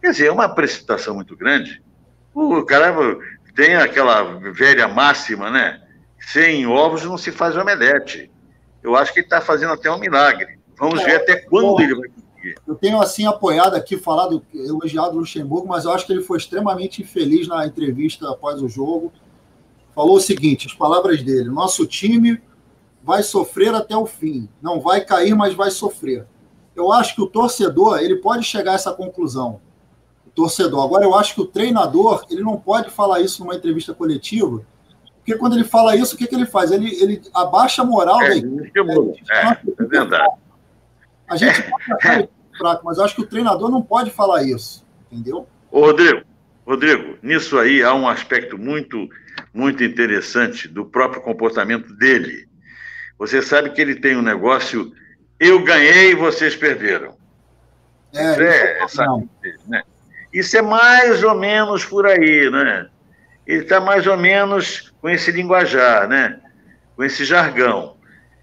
Quer 0.00 0.12
dizer, 0.12 0.26
é 0.28 0.32
uma 0.32 0.48
precipitação 0.48 1.14
muito 1.14 1.36
grande. 1.36 1.82
O 2.32 2.62
cara 2.62 2.90
tem 3.58 3.74
aquela 3.74 4.22
velha 4.52 4.86
máxima, 4.86 5.50
né? 5.50 5.82
Sem 6.20 6.64
ovos 6.64 7.04
não 7.04 7.18
se 7.18 7.32
faz 7.32 7.56
omelete. 7.56 8.30
Eu 8.80 8.94
acho 8.94 9.12
que 9.12 9.18
ele 9.18 9.26
está 9.26 9.40
fazendo 9.40 9.72
até 9.72 9.90
um 9.90 9.98
milagre. 9.98 10.60
Vamos 10.78 11.00
é, 11.00 11.04
ver 11.04 11.16
até 11.16 11.36
quando 11.40 11.72
bom, 11.72 11.80
ele 11.80 11.96
vai 11.96 12.08
conseguir. 12.08 12.54
Eu 12.64 12.76
tenho, 12.76 13.00
assim, 13.00 13.26
apoiado 13.26 13.74
aqui, 13.74 13.96
falado, 13.96 14.46
elogiado 14.54 15.16
o 15.16 15.18
Luxemburgo, 15.18 15.66
mas 15.66 15.86
eu 15.86 15.90
acho 15.90 16.06
que 16.06 16.12
ele 16.12 16.22
foi 16.22 16.38
extremamente 16.38 17.02
infeliz 17.02 17.48
na 17.48 17.66
entrevista 17.66 18.30
após 18.30 18.62
o 18.62 18.68
jogo 18.68 19.12
falou 19.92 20.14
o 20.14 20.20
seguinte: 20.20 20.68
as 20.68 20.74
palavras 20.74 21.20
dele, 21.24 21.50
nosso 21.50 21.84
time 21.84 22.40
vai 23.02 23.24
sofrer 23.24 23.74
até 23.74 23.96
o 23.96 24.06
fim. 24.06 24.48
Não 24.62 24.80
vai 24.80 25.04
cair, 25.04 25.34
mas 25.34 25.52
vai 25.52 25.72
sofrer. 25.72 26.24
Eu 26.76 26.92
acho 26.92 27.16
que 27.16 27.22
o 27.22 27.26
torcedor 27.26 27.98
ele 27.98 28.18
pode 28.18 28.44
chegar 28.44 28.70
a 28.70 28.74
essa 28.76 28.92
conclusão. 28.92 29.60
Torcedor. 30.38 30.84
Agora, 30.84 31.04
eu 31.04 31.16
acho 31.16 31.34
que 31.34 31.40
o 31.40 31.46
treinador 31.46 32.24
ele 32.30 32.42
não 32.42 32.56
pode 32.56 32.90
falar 32.90 33.18
isso 33.20 33.42
numa 33.42 33.56
entrevista 33.56 33.92
coletiva, 33.92 34.64
porque 35.16 35.34
quando 35.36 35.56
ele 35.56 35.64
fala 35.64 35.96
isso, 35.96 36.14
o 36.14 36.18
que, 36.18 36.28
que 36.28 36.34
ele 36.34 36.46
faz? 36.46 36.70
Ele, 36.70 36.94
ele 37.02 37.20
abaixa 37.34 37.82
a 37.82 37.84
moral 37.84 38.22
é, 38.22 38.28
da 38.28 38.36
equipe. 38.36 38.72
É, 39.32 39.40
é, 39.40 39.84
verdade. 39.84 40.32
A 41.26 41.36
gente 41.36 41.60
pode 41.68 42.28
fraco, 42.56 42.84
mas 42.84 42.98
eu 42.98 43.04
acho 43.04 43.16
que 43.16 43.22
o 43.22 43.26
treinador 43.26 43.68
não 43.68 43.82
pode 43.82 44.12
falar 44.12 44.44
isso, 44.44 44.86
entendeu? 45.10 45.48
Ô, 45.72 45.86
Rodrigo, 45.86 46.22
Rodrigo, 46.64 47.18
nisso 47.20 47.58
aí 47.58 47.82
há 47.82 47.92
um 47.92 48.06
aspecto 48.06 48.56
muito, 48.56 49.08
muito 49.52 49.82
interessante 49.82 50.68
do 50.68 50.86
próprio 50.86 51.20
comportamento 51.20 51.92
dele. 51.96 52.48
Você 53.18 53.42
sabe 53.42 53.70
que 53.70 53.80
ele 53.80 53.96
tem 53.96 54.16
um 54.16 54.22
negócio, 54.22 54.92
eu 55.40 55.64
ganhei 55.64 56.12
e 56.12 56.14
vocês 56.14 56.54
perderam. 56.54 57.16
É, 58.14 58.30
isso 58.30 58.42
é, 58.42 58.82
essa, 58.84 59.04
né? 59.66 59.82
Isso 60.32 60.56
é 60.56 60.62
mais 60.62 61.22
ou 61.22 61.34
menos 61.34 61.84
por 61.84 62.06
aí, 62.06 62.50
né? 62.50 62.88
Ele 63.46 63.62
está 63.62 63.80
mais 63.80 64.06
ou 64.06 64.16
menos 64.16 64.92
com 65.00 65.08
esse 65.08 65.30
linguajar, 65.30 66.06
né? 66.08 66.38
Com 66.94 67.04
esse 67.04 67.24
jargão. 67.24 67.96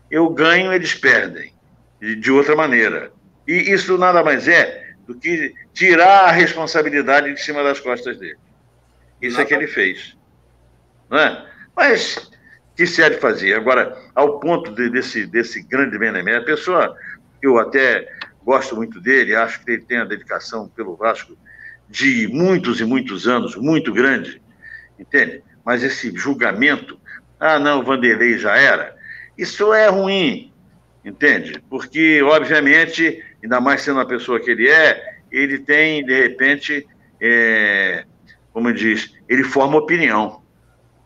Eu 0.09 0.29
ganho, 0.29 0.73
eles 0.73 0.93
perdem, 0.93 1.53
de 2.01 2.31
outra 2.31 2.55
maneira. 2.55 3.11
E 3.47 3.71
isso 3.71 3.97
nada 3.97 4.23
mais 4.23 4.47
é 4.47 4.93
do 5.05 5.13
que 5.13 5.53
tirar 5.73 6.25
a 6.25 6.31
responsabilidade 6.31 7.33
de 7.33 7.41
cima 7.41 7.63
das 7.63 7.79
costas 7.79 8.17
dele. 8.17 8.37
Isso 9.21 9.39
é 9.39 9.45
que 9.45 9.53
ele 9.53 9.67
fez. 9.67 10.17
Não 11.09 11.19
é? 11.19 11.45
Mas 11.75 12.31
que 12.75 12.87
se 12.87 13.03
há 13.03 13.09
de 13.09 13.17
fazer? 13.17 13.53
Agora, 13.53 13.97
ao 14.13 14.39
ponto 14.39 14.71
de, 14.71 14.89
desse, 14.89 15.25
desse 15.25 15.61
grande 15.61 15.97
benemérito, 15.97 16.51
a 16.51 16.55
pessoa, 16.55 16.97
eu 17.41 17.57
até 17.59 18.07
gosto 18.43 18.75
muito 18.75 18.99
dele, 18.99 19.35
acho 19.35 19.63
que 19.63 19.71
ele 19.71 19.81
tem 19.81 19.99
a 19.99 20.05
dedicação 20.05 20.67
pelo 20.67 20.95
Vasco 20.95 21.37
de 21.89 22.27
muitos 22.27 22.79
e 22.81 22.85
muitos 22.85 23.27
anos, 23.27 23.55
muito 23.55 23.93
grande, 23.93 24.41
entende? 24.99 25.43
Mas 25.63 25.83
esse 25.83 26.15
julgamento, 26.15 26.99
ah, 27.39 27.59
não, 27.59 27.79
o 27.79 27.83
Vanderlei 27.83 28.37
já 28.37 28.57
era, 28.57 28.95
isso 29.37 29.73
é 29.73 29.87
ruim, 29.87 30.51
entende? 31.03 31.61
Porque, 31.69 32.21
obviamente, 32.23 33.23
ainda 33.43 33.59
mais 33.61 33.81
sendo 33.81 33.99
a 33.99 34.05
pessoa 34.05 34.39
que 34.39 34.51
ele 34.51 34.69
é, 34.69 35.19
ele 35.31 35.59
tem, 35.59 36.05
de 36.05 36.21
repente, 36.21 36.87
é, 37.19 38.05
como 38.53 38.73
diz, 38.73 39.13
ele 39.27 39.43
forma 39.43 39.77
opinião, 39.77 40.41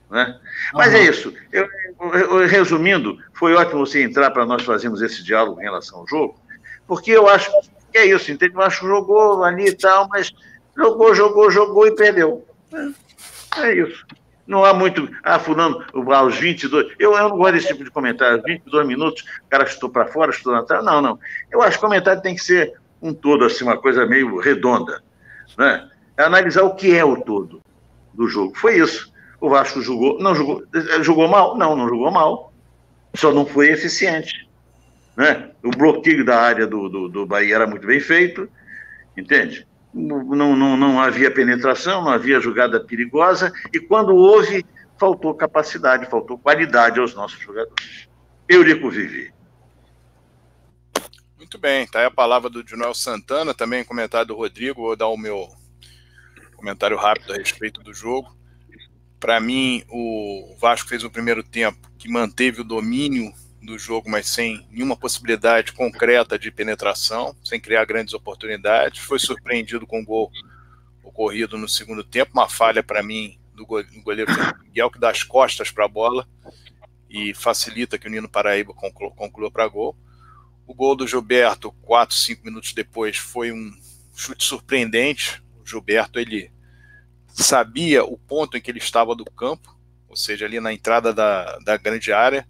né? 0.10 0.40
Mas 0.74 0.94
é 0.94 1.04
isso. 1.04 1.34
Eu, 1.52 1.68
eu, 2.00 2.48
resumindo, 2.48 3.18
foi 3.34 3.54
ótimo 3.54 3.86
você 3.86 4.02
entrar 4.02 4.32
para 4.32 4.46
nós 4.46 4.64
fazermos 4.64 5.02
esse 5.02 5.24
diálogo 5.24 5.60
em 5.60 5.64
relação 5.64 6.00
ao 6.00 6.08
jogo, 6.08 6.40
porque 6.88 7.12
eu 7.12 7.28
acho 7.28 7.52
que 7.92 7.98
é 7.98 8.06
isso, 8.06 8.32
entende? 8.32 8.56
Eu 8.56 8.62
acho 8.62 8.82
que 8.82 8.88
jogou 8.88 9.44
ali 9.44 9.68
e 9.68 9.76
tal, 9.76 10.08
mas 10.10 10.34
jogou, 10.80 11.14
jogou, 11.14 11.52
jogou 11.52 11.88
e 11.88 11.96
perdeu. 11.96 12.46
É, 12.74 13.68
é 13.68 13.74
isso. 13.76 14.06
Não 14.48 14.66
há 14.66 14.74
muito. 14.74 15.08
Ah, 15.24 15.38
Fulano, 15.38 15.84
aos 15.94 16.38
22. 16.38 16.94
Eu, 16.98 17.14
eu 17.14 17.30
não 17.30 17.38
gosto 17.38 17.54
desse 17.54 17.68
tipo 17.68 17.84
de 17.84 17.92
comentário. 17.92 18.42
22 18.42 18.88
minutos, 18.88 19.22
o 19.46 19.50
cara 19.50 19.66
chutou 19.68 19.90
para 19.90 20.08
fora, 20.08 20.32
chutou 20.32 20.54
na 20.54 20.64
trave. 20.64 20.84
Não, 20.84 21.02
não. 21.02 21.20
Eu 21.52 21.62
acho 21.62 21.78
que 21.78 21.86
o 21.86 21.88
comentário 21.88 22.22
tem 22.22 22.34
que 22.34 22.44
ser 22.44 22.74
um 23.00 23.14
todo, 23.14 23.46
assim, 23.46 23.64
uma 23.64 23.78
coisa 23.78 24.08
meio 24.08 24.38
redonda. 24.40 25.04
Né? 25.56 25.88
É 26.18 26.24
analisar 26.24 26.64
o 26.64 26.74
que 26.74 26.96
é 26.96 27.06
o 27.06 27.22
todo 27.22 27.62
do 28.12 28.28
jogo. 28.28 28.58
Foi 28.58 28.80
isso. 28.80 29.14
O 29.40 29.50
Vasco 29.50 29.82
jogou. 29.82 30.18
Não 30.20 30.34
jogou. 30.34 30.64
Jogou 31.02 31.28
mal? 31.28 31.56
Não, 31.56 31.76
não 31.76 31.88
jogou 31.88 32.10
mal. 32.10 32.52
Só 33.16 33.32
não 33.32 33.46
foi 33.46 33.70
eficiente. 33.70 34.50
Né? 35.16 35.52
O 35.64 35.70
bloqueio 35.70 36.26
da 36.26 36.40
área 36.40 36.66
do, 36.66 36.90
do, 36.90 37.08
do 37.08 37.26
Bahia 37.26 37.54
era 37.54 37.68
muito 37.68 37.86
bem 37.86 38.00
feito, 38.00 38.50
entende? 39.16 39.68
Não, 40.00 40.56
não, 40.56 40.78
não 40.78 41.00
havia 41.00 41.30
penetração, 41.30 42.04
não 42.04 42.12
havia 42.12 42.40
jogada 42.40 42.80
perigosa, 42.80 43.52
e 43.74 43.80
quando 43.80 44.16
houve, 44.16 44.66
faltou 44.98 45.34
capacidade, 45.34 46.10
faltou 46.10 46.38
qualidade 46.38 47.00
aos 47.00 47.14
nossos 47.14 47.40
jogadores. 47.40 48.08
Eurico 48.48 48.90
Vivi. 48.90 49.32
Muito 51.38 51.58
bem, 51.58 51.88
tá 51.88 52.00
aí 52.00 52.06
a 52.06 52.12
palavra 52.12 52.50
do 52.50 52.64
Dinoel 52.64 52.94
Santana, 52.94 53.54
também 53.54 53.84
comentário 53.84 54.28
do 54.28 54.36
Rodrigo, 54.36 54.82
vou 54.82 54.96
dar 54.96 55.08
o 55.08 55.18
meu 55.18 55.48
comentário 56.56 56.98
rápido 56.98 57.34
a 57.34 57.38
respeito 57.38 57.82
do 57.82 57.94
jogo. 57.94 58.36
Para 59.20 59.40
mim, 59.40 59.84
o 59.90 60.56
Vasco 60.60 60.90
fez 60.90 61.04
o 61.04 61.10
primeiro 61.10 61.44
tempo 61.44 61.90
que 61.98 62.10
manteve 62.10 62.62
o 62.62 62.64
domínio 62.64 63.34
do 63.62 63.78
jogo, 63.78 64.10
mas 64.10 64.28
sem 64.28 64.66
nenhuma 64.72 64.96
possibilidade 64.96 65.74
concreta 65.74 66.40
de 66.40 66.52
penetração, 66.52 67.36
sem 67.44 67.60
criar 67.60 67.86
grandes 67.86 68.14
oportunidades. 68.14 69.02
Foi 69.02 69.20
surpreendido 69.20 69.86
com 69.86 70.02
o 70.02 70.06
gol 70.06 70.32
ocorrido 71.04 71.58
no 71.58 71.68
segundo 71.68 72.04
tempo, 72.04 72.32
uma 72.34 72.48
falha 72.48 72.82
para 72.82 73.04
mim 73.04 73.38
do 73.54 73.66
goleiro 73.66 74.32
Miguel, 74.64 74.90
que 74.90 75.00
dá 75.00 75.10
as 75.10 75.24
costas 75.24 75.70
para 75.70 75.86
a 75.86 75.90
bola 75.90 76.28
e 77.10 77.34
facilita 77.34 77.98
que 77.98 78.08
o 78.08 78.10
Nino 78.10 78.30
Paraíba 78.30 78.74
conclua 78.74 79.52
para 79.52 79.68
gol. 79.68 79.98
O 80.66 80.74
gol 80.74 80.96
do 80.96 81.08
Gilberto, 81.08 81.72
4, 81.82 82.16
5 82.16 82.46
minutos 82.46 82.74
depois, 82.74 83.18
foi 83.18 83.52
um 83.52 83.72
chute 84.16 84.44
surpreendente. 84.46 85.42
O 85.60 85.66
Gilberto, 85.66 86.20
ele 86.20 86.52
sabia 87.28 88.04
o 88.04 88.18
ponto 88.18 88.56
em 88.56 88.62
que 88.62 88.70
ele 88.70 88.78
estava 88.78 89.16
do 89.16 89.26
campo, 89.26 89.76
ou 90.08 90.16
seja, 90.16 90.46
ali 90.46 90.60
na 90.60 90.72
entrada 90.72 91.12
da, 91.12 91.58
da 91.60 91.76
grande 91.76 92.14
área, 92.14 92.48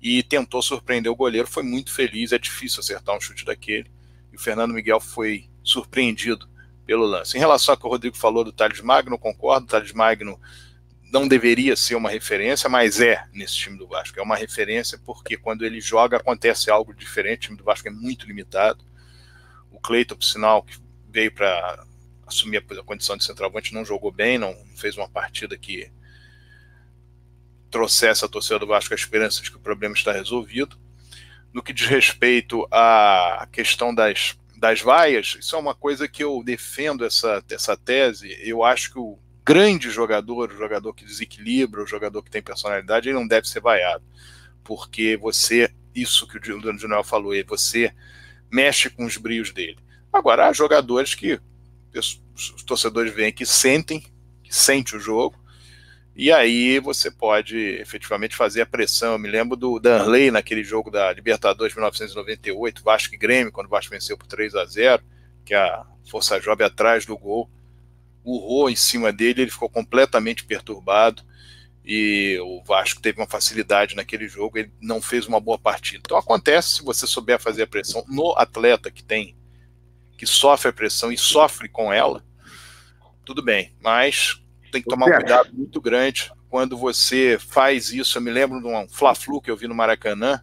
e 0.00 0.22
tentou 0.22 0.62
surpreender 0.62 1.10
o 1.10 1.16
goleiro. 1.16 1.48
Foi 1.48 1.62
muito 1.62 1.92
feliz, 1.92 2.32
é 2.32 2.38
difícil 2.38 2.80
acertar 2.80 3.16
um 3.16 3.20
chute 3.20 3.44
daquele. 3.44 3.90
E 4.32 4.36
o 4.36 4.38
Fernando 4.38 4.72
Miguel 4.72 5.00
foi 5.00 5.48
surpreendido 5.62 6.48
pelo 6.86 7.04
lance. 7.04 7.36
Em 7.36 7.40
relação 7.40 7.74
ao 7.74 7.78
que 7.78 7.86
o 7.86 7.90
Rodrigo 7.90 8.16
falou 8.16 8.44
do 8.44 8.52
Thales 8.52 8.80
Magno, 8.80 9.18
concordo. 9.18 9.66
O 9.66 9.68
Thales 9.68 9.92
Magno 9.92 10.40
não 11.12 11.26
deveria 11.26 11.76
ser 11.76 11.94
uma 11.94 12.10
referência, 12.10 12.68
mas 12.68 13.00
é 13.00 13.24
nesse 13.32 13.54
time 13.54 13.76
do 13.76 13.86
Vasco. 13.86 14.18
É 14.18 14.22
uma 14.22 14.36
referência 14.36 14.98
porque 15.04 15.36
quando 15.36 15.64
ele 15.64 15.80
joga 15.80 16.16
acontece 16.16 16.70
algo 16.70 16.94
diferente. 16.94 17.38
O 17.38 17.42
time 17.42 17.58
do 17.58 17.64
Vasco 17.64 17.88
é 17.88 17.90
muito 17.90 18.26
limitado. 18.26 18.84
O 19.70 19.80
Cleiton, 19.80 20.16
por 20.16 20.24
sinal, 20.24 20.62
que 20.62 20.78
veio 21.08 21.32
para 21.32 21.84
assumir 22.26 22.58
a 22.58 22.82
condição 22.82 23.16
de 23.16 23.24
centroavante, 23.24 23.74
não 23.74 23.84
jogou 23.84 24.12
bem, 24.12 24.38
não 24.38 24.54
fez 24.76 24.96
uma 24.96 25.08
partida 25.08 25.56
que 25.56 25.90
trouxesse 27.70 28.24
a 28.24 28.28
torcida 28.28 28.58
do 28.58 28.66
Vasco 28.66 28.92
a 28.92 28.96
esperança 28.96 29.42
de 29.42 29.50
que 29.50 29.56
o 29.56 29.60
problema 29.60 29.94
está 29.94 30.12
resolvido. 30.12 30.76
No 31.52 31.62
que 31.62 31.72
diz 31.72 31.86
respeito 31.86 32.66
à 32.70 33.48
questão 33.50 33.94
das, 33.94 34.36
das 34.56 34.80
vaias, 34.80 35.36
isso 35.38 35.56
é 35.56 35.58
uma 35.58 35.74
coisa 35.74 36.06
que 36.06 36.22
eu 36.22 36.42
defendo 36.44 37.04
essa, 37.04 37.42
essa 37.50 37.76
tese. 37.76 38.36
Eu 38.42 38.62
acho 38.62 38.92
que 38.92 38.98
o 38.98 39.18
grande 39.44 39.90
jogador, 39.90 40.52
o 40.52 40.56
jogador 40.58 40.92
que 40.92 41.04
desequilibra, 41.04 41.82
o 41.82 41.86
jogador 41.86 42.22
que 42.22 42.30
tem 42.30 42.42
personalidade, 42.42 43.08
ele 43.08 43.18
não 43.18 43.26
deve 43.26 43.48
ser 43.48 43.60
vaiado. 43.60 44.04
Porque 44.62 45.16
você, 45.16 45.72
isso 45.94 46.28
que 46.28 46.36
o 46.52 46.60
Daniel 46.60 47.02
falou, 47.02 47.32
você 47.46 47.94
mexe 48.50 48.90
com 48.90 49.06
os 49.06 49.16
brios 49.16 49.50
dele. 49.50 49.78
Agora, 50.12 50.48
há 50.48 50.52
jogadores 50.52 51.14
que 51.14 51.40
os 51.94 52.62
torcedores 52.66 53.12
veem 53.14 53.32
que 53.32 53.46
sentem, 53.46 54.04
que 54.42 54.54
sente 54.54 54.96
o 54.96 55.00
jogo, 55.00 55.36
e 56.18 56.32
aí 56.32 56.80
você 56.80 57.12
pode 57.12 57.56
efetivamente 57.56 58.34
fazer 58.34 58.62
a 58.62 58.66
pressão. 58.66 59.12
Eu 59.12 59.20
me 59.20 59.28
lembro 59.28 59.56
do 59.56 59.78
Danley 59.78 60.32
naquele 60.32 60.64
jogo 60.64 60.90
da 60.90 61.12
Libertadores 61.12 61.72
de 61.72 61.78
1998, 61.78 62.82
Vasco 62.82 63.14
e 63.14 63.16
Grêmio, 63.16 63.52
quando 63.52 63.68
o 63.68 63.70
Vasco 63.70 63.92
venceu 63.92 64.18
por 64.18 64.26
3 64.26 64.56
a 64.56 64.64
0 64.64 65.00
que 65.44 65.54
a 65.54 65.86
Força 66.10 66.40
Jovem 66.40 66.66
atrás 66.66 67.06
do 67.06 67.16
gol 67.16 67.48
urrou 68.24 68.68
em 68.68 68.74
cima 68.74 69.12
dele, 69.12 69.42
ele 69.42 69.50
ficou 69.52 69.70
completamente 69.70 70.44
perturbado 70.44 71.22
e 71.84 72.36
o 72.40 72.64
Vasco 72.64 73.00
teve 73.00 73.20
uma 73.20 73.28
facilidade 73.28 73.94
naquele 73.94 74.26
jogo, 74.26 74.58
ele 74.58 74.72
não 74.80 75.00
fez 75.00 75.24
uma 75.28 75.38
boa 75.38 75.56
partida. 75.56 76.02
Então 76.04 76.18
acontece 76.18 76.78
se 76.78 76.82
você 76.82 77.06
souber 77.06 77.38
fazer 77.38 77.62
a 77.62 77.66
pressão 77.68 78.04
no 78.08 78.36
atleta 78.36 78.90
que 78.90 79.04
tem 79.04 79.36
que 80.16 80.26
sofre 80.26 80.70
a 80.70 80.72
pressão 80.72 81.12
e 81.12 81.16
sofre 81.16 81.68
com 81.68 81.92
ela, 81.92 82.24
tudo 83.24 83.40
bem, 83.40 83.72
mas 83.80 84.42
tem 84.70 84.82
que 84.82 84.88
tomar 84.88 85.06
um 85.06 85.12
cuidado 85.12 85.50
muito 85.52 85.80
grande 85.80 86.32
quando 86.48 86.76
você 86.76 87.38
faz 87.38 87.92
isso. 87.92 88.18
Eu 88.18 88.22
me 88.22 88.30
lembro 88.30 88.60
de 88.60 88.66
um 88.66 88.88
Fla-Flu 88.88 89.40
que 89.40 89.50
eu 89.50 89.56
vi 89.56 89.66
no 89.66 89.74
Maracanã 89.74 90.42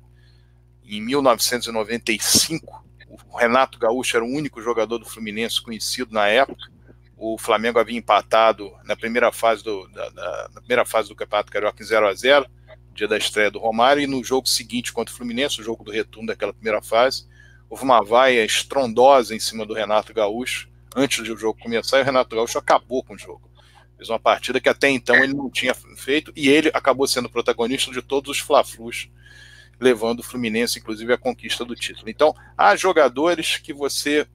em 0.83 1.01
1995. 1.01 2.85
O 3.31 3.37
Renato 3.37 3.79
Gaúcho 3.79 4.17
era 4.17 4.25
o 4.25 4.29
único 4.29 4.61
jogador 4.61 4.97
do 4.97 5.05
Fluminense 5.05 5.61
conhecido 5.61 6.13
na 6.13 6.27
época. 6.27 6.71
O 7.17 7.37
Flamengo 7.37 7.79
havia 7.79 7.97
empatado 7.97 8.73
na 8.83 8.95
primeira 8.95 9.31
fase 9.31 9.63
do, 9.63 9.87
da, 9.89 10.09
da, 10.09 10.49
na 10.53 10.61
primeira 10.61 10.85
fase 10.85 11.09
do 11.09 11.15
Campeonato 11.15 11.51
Carioca 11.51 11.81
em 11.81 11.85
0 11.85 12.07
a 12.07 12.13
0 12.13 12.45
dia 12.95 13.07
da 13.07 13.17
estreia 13.17 13.51
do 13.51 13.59
Romário, 13.59 14.01
e 14.01 14.07
no 14.07 14.23
jogo 14.23 14.47
seguinte 14.47 14.93
contra 14.93 15.13
o 15.13 15.17
Fluminense, 15.17 15.59
o 15.59 15.63
jogo 15.63 15.83
do 15.83 15.91
retorno 15.91 16.27
daquela 16.27 16.53
primeira 16.53 16.81
fase, 16.81 17.27
houve 17.69 17.83
uma 17.83 18.01
vaia 18.01 18.43
estrondosa 18.43 19.35
em 19.35 19.39
cima 19.39 19.65
do 19.65 19.73
Renato 19.73 20.13
Gaúcho 20.13 20.69
antes 20.95 21.27
do 21.27 21.37
jogo 21.37 21.59
começar, 21.61 21.99
e 21.99 22.01
o 22.01 22.05
Renato 22.05 22.33
Gaúcho 22.33 22.57
acabou 22.57 23.03
com 23.03 23.15
o 23.15 23.17
jogo. 23.17 23.44
Fez 23.97 24.09
uma 24.09 24.19
partida 24.19 24.59
que 24.59 24.69
até 24.69 24.89
então 24.89 25.15
ele 25.23 25.33
não 25.33 25.49
tinha 25.49 25.73
feito 25.73 26.31
e 26.35 26.49
ele 26.49 26.69
acabou 26.73 27.07
sendo 27.07 27.29
protagonista 27.29 27.91
de 27.91 28.01
todos 28.01 28.31
os 28.31 28.39
Fla-Flus, 28.39 29.09
levando 29.79 30.19
o 30.19 30.23
Fluminense, 30.23 30.79
inclusive, 30.79 31.13
à 31.13 31.17
conquista 31.17 31.63
do 31.63 31.75
título. 31.75 32.09
Então, 32.09 32.33
há 32.57 32.75
jogadores 32.75 33.57
que 33.57 33.73
você 33.73 34.27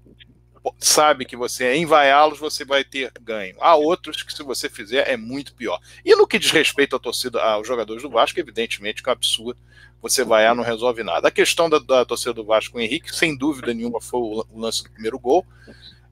sabe 0.79 1.25
que 1.25 1.37
você 1.37 1.75
envaiá-los, 1.77 2.38
você 2.38 2.64
vai 2.64 2.85
ter 2.85 3.12
ganho. 3.20 3.57
Há 3.61 3.75
outros 3.77 4.23
que, 4.23 4.33
se 4.33 4.42
você 4.42 4.68
fizer, 4.68 5.09
é 5.09 5.16
muito 5.16 5.55
pior. 5.55 5.81
E 6.05 6.14
no 6.14 6.27
que 6.27 6.38
diz 6.38 6.51
respeito 6.51 6.96
à 6.96 6.99
torcida, 6.99 7.42
aos 7.42 7.66
jogadores 7.66 8.03
do 8.03 8.11
Vasco, 8.11 8.38
evidentemente 8.38 9.03
que 9.03 9.09
é 9.09 9.12
um 9.12 9.14
absurdo. 9.14 9.59
Você 10.03 10.25
vaiar 10.25 10.55
não 10.55 10.64
resolve 10.64 11.03
nada. 11.03 11.29
A 11.29 11.31
questão 11.31 11.68
da, 11.68 11.79
da 11.79 12.05
torcida 12.05 12.33
do 12.33 12.44
Vasco 12.44 12.73
com 12.73 12.79
o 12.79 12.81
Henrique, 12.81 13.14
sem 13.14 13.37
dúvida 13.37 13.75
nenhuma, 13.75 14.01
foi 14.01 14.20
o, 14.20 14.46
o 14.51 14.59
lance 14.59 14.83
do 14.83 14.90
primeiro 14.90 15.18
gol. 15.18 15.46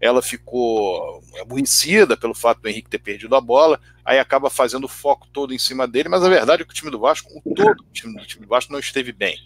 Ela 0.01 0.23
ficou 0.23 1.23
aborrecida 1.41 2.17
pelo 2.17 2.35
fato 2.35 2.61
do 2.61 2.69
Henrique 2.69 2.89
ter 2.89 2.99
perdido 2.99 3.35
a 3.35 3.41
bola, 3.41 3.81
aí 4.05 4.19
acaba 4.19 4.49
fazendo 4.49 4.85
o 4.85 4.89
foco 4.89 5.27
todo 5.33 5.53
em 5.53 5.59
cima 5.59 5.89
dele, 5.89 6.09
mas 6.09 6.23
a 6.23 6.29
verdade 6.29 6.63
é 6.63 6.65
que 6.65 6.71
o 6.71 6.75
time 6.75 6.91
do 6.91 7.01
Vasco, 7.01 7.31
o 7.45 7.55
todo 7.55 7.81
o 7.81 7.93
time, 7.93 8.21
o 8.21 8.27
time 8.27 8.47
do 8.47 8.49
Vasco 8.49 8.73
não 8.73 8.79
esteve 8.79 9.13
bem. 9.13 9.37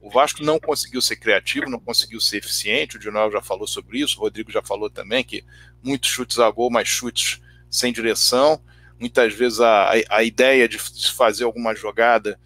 O 0.00 0.10
Vasco 0.10 0.42
não 0.42 0.60
conseguiu 0.60 1.02
ser 1.02 1.16
criativo, 1.16 1.68
não 1.68 1.80
conseguiu 1.80 2.20
ser 2.20 2.38
eficiente. 2.38 2.96
O 2.96 2.98
Dionel 3.00 3.30
já 3.32 3.42
falou 3.42 3.66
sobre 3.66 3.98
isso, 3.98 4.16
o 4.18 4.20
Rodrigo 4.20 4.50
já 4.50 4.62
falou 4.62 4.88
também 4.88 5.24
que 5.24 5.44
muitos 5.82 6.08
chutes 6.08 6.38
a 6.38 6.48
gol, 6.50 6.70
mas 6.70 6.88
chutes 6.88 7.40
sem 7.68 7.92
direção. 7.92 8.62
Muitas 8.98 9.34
vezes 9.34 9.60
a, 9.60 9.90
a 10.08 10.22
ideia 10.22 10.68
de 10.68 10.78
fazer 10.78 11.44
alguma 11.44 11.74
jogada 11.74 12.38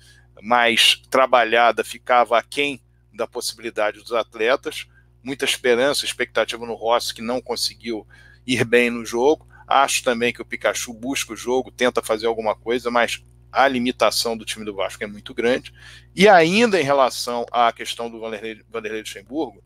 mais 0.42 1.00
trabalhada 1.10 1.84
ficava 1.84 2.38
aquém 2.38 2.80
da 3.12 3.26
possibilidade 3.26 4.00
dos 4.00 4.12
atletas. 4.12 4.86
Muita 5.22 5.44
esperança, 5.44 6.04
expectativa 6.04 6.66
no 6.66 6.74
Rossi, 6.74 7.14
que 7.14 7.22
não 7.22 7.40
conseguiu 7.40 8.06
ir 8.46 8.64
bem 8.64 8.90
no 8.90 9.04
jogo. 9.04 9.46
Acho 9.66 10.02
também 10.02 10.32
que 10.32 10.42
o 10.42 10.44
Pikachu 10.44 10.92
busca 10.92 11.32
o 11.32 11.36
jogo, 11.36 11.70
tenta 11.70 12.02
fazer 12.02 12.26
alguma 12.26 12.54
coisa, 12.54 12.90
mas 12.90 13.22
a 13.52 13.68
limitação 13.68 14.36
do 14.36 14.44
time 14.44 14.64
do 14.64 14.74
Vasco 14.74 15.04
é 15.04 15.06
muito 15.06 15.34
grande. 15.34 15.72
E 16.16 16.28
ainda 16.28 16.80
em 16.80 16.84
relação 16.84 17.44
à 17.52 17.70
questão 17.72 18.10
do 18.10 18.18
Vanderlei, 18.18 18.62
Luxemburgo, 19.00 19.62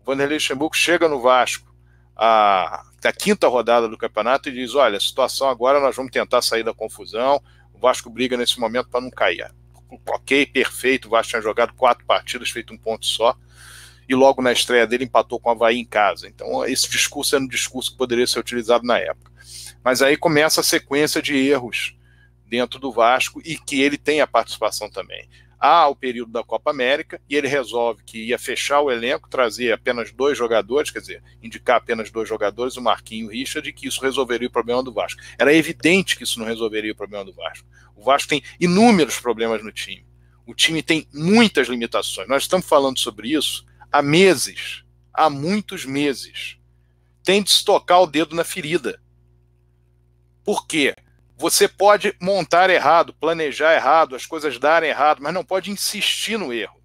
o 0.00 0.04
Vanderlei 0.04 0.36
Luxemburgo 0.36 0.76
chega 0.76 1.08
no 1.08 1.20
Vasco 1.20 1.74
a, 2.14 2.84
a 3.02 3.12
quinta 3.12 3.48
rodada 3.48 3.88
do 3.88 3.96
campeonato 3.96 4.48
e 4.48 4.52
diz: 4.52 4.74
olha, 4.74 4.98
a 4.98 5.00
situação 5.00 5.48
agora 5.48 5.80
nós 5.80 5.96
vamos 5.96 6.12
tentar 6.12 6.42
sair 6.42 6.62
da 6.62 6.74
confusão. 6.74 7.42
O 7.72 7.78
Vasco 7.78 8.10
briga 8.10 8.36
nesse 8.36 8.60
momento 8.60 8.88
para 8.90 9.00
não 9.00 9.10
cair. 9.10 9.50
Ok, 10.08 10.46
perfeito. 10.46 11.08
O 11.08 11.10
Vasco 11.10 11.30
tinha 11.30 11.42
jogado 11.42 11.72
quatro 11.74 12.04
partidas, 12.04 12.50
feito 12.50 12.72
um 12.72 12.78
ponto 12.78 13.06
só. 13.06 13.36
E 14.12 14.14
logo 14.14 14.42
na 14.42 14.52
estreia 14.52 14.86
dele 14.86 15.04
empatou 15.04 15.40
com 15.40 15.48
o 15.48 15.52
Havaí 15.52 15.78
em 15.78 15.86
casa. 15.86 16.28
Então, 16.28 16.66
esse 16.66 16.86
discurso 16.86 17.34
era 17.34 17.42
um 17.42 17.48
discurso 17.48 17.92
que 17.92 17.96
poderia 17.96 18.26
ser 18.26 18.40
utilizado 18.40 18.84
na 18.84 18.98
época. 18.98 19.32
Mas 19.82 20.02
aí 20.02 20.18
começa 20.18 20.60
a 20.60 20.64
sequência 20.64 21.22
de 21.22 21.34
erros 21.34 21.96
dentro 22.44 22.78
do 22.78 22.92
Vasco 22.92 23.40
e 23.42 23.56
que 23.56 23.80
ele 23.80 23.96
tem 23.96 24.20
a 24.20 24.26
participação 24.26 24.90
também. 24.90 25.26
Há 25.58 25.88
o 25.88 25.96
período 25.96 26.30
da 26.30 26.44
Copa 26.44 26.70
América 26.70 27.22
e 27.26 27.34
ele 27.34 27.48
resolve 27.48 28.02
que 28.04 28.22
ia 28.22 28.38
fechar 28.38 28.82
o 28.82 28.90
elenco, 28.90 29.30
trazer 29.30 29.72
apenas 29.72 30.12
dois 30.12 30.36
jogadores, 30.36 30.90
quer 30.90 31.00
dizer, 31.00 31.22
indicar 31.42 31.78
apenas 31.78 32.10
dois 32.10 32.28
jogadores, 32.28 32.76
o 32.76 32.82
Marquinho 32.82 33.24
e 33.24 33.28
o 33.28 33.30
Richard, 33.30 33.66
e 33.66 33.72
que 33.72 33.88
isso 33.88 34.02
resolveria 34.02 34.48
o 34.48 34.52
problema 34.52 34.82
do 34.82 34.92
Vasco. 34.92 35.22
Era 35.38 35.54
evidente 35.54 36.18
que 36.18 36.24
isso 36.24 36.38
não 36.38 36.44
resolveria 36.44 36.92
o 36.92 36.96
problema 36.96 37.24
do 37.24 37.32
Vasco. 37.32 37.66
O 37.96 38.04
Vasco 38.04 38.28
tem 38.28 38.42
inúmeros 38.60 39.18
problemas 39.18 39.64
no 39.64 39.72
time. 39.72 40.04
O 40.46 40.52
time 40.52 40.82
tem 40.82 41.08
muitas 41.14 41.66
limitações. 41.66 42.28
Nós 42.28 42.42
estamos 42.42 42.66
falando 42.66 42.98
sobre 42.98 43.32
isso 43.32 43.64
há 43.92 44.00
meses, 44.00 44.82
há 45.12 45.28
muitos 45.28 45.84
meses. 45.84 46.56
Tem 47.22 47.42
de 47.42 47.50
se 47.50 47.64
tocar 47.64 48.00
o 48.00 48.06
dedo 48.06 48.34
na 48.34 48.42
ferida. 48.42 49.00
Por 50.42 50.66
quê? 50.66 50.96
Você 51.36 51.68
pode 51.68 52.16
montar 52.20 52.70
errado, 52.70 53.12
planejar 53.14 53.74
errado, 53.74 54.16
as 54.16 54.26
coisas 54.26 54.58
darem 54.58 54.90
errado, 54.90 55.20
mas 55.20 55.34
não 55.34 55.44
pode 55.44 55.70
insistir 55.70 56.38
no 56.38 56.52
erro. 56.52 56.80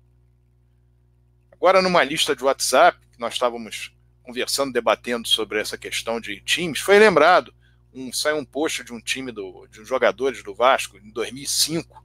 Agora, 1.52 1.82
numa 1.82 2.04
lista 2.04 2.36
de 2.36 2.44
WhatsApp, 2.44 3.00
que 3.12 3.20
nós 3.20 3.34
estávamos 3.34 3.96
conversando, 4.22 4.74
debatendo 4.74 5.28
sobre 5.28 5.60
essa 5.60 5.78
questão 5.78 6.20
de 6.20 6.42
times, 6.42 6.80
foi 6.80 7.00
lembrado, 7.00 7.54
um, 7.94 8.12
saiu 8.12 8.38
um 8.38 8.46
post 8.46 8.84
de 8.84 8.94
um 8.94 9.00
time 9.00 9.32
do, 9.32 9.66
de 9.68 9.84
jogadores 9.84 10.44
do 10.44 10.54
Vasco 10.54 10.98
em 10.98 11.10
2005, 11.12 12.04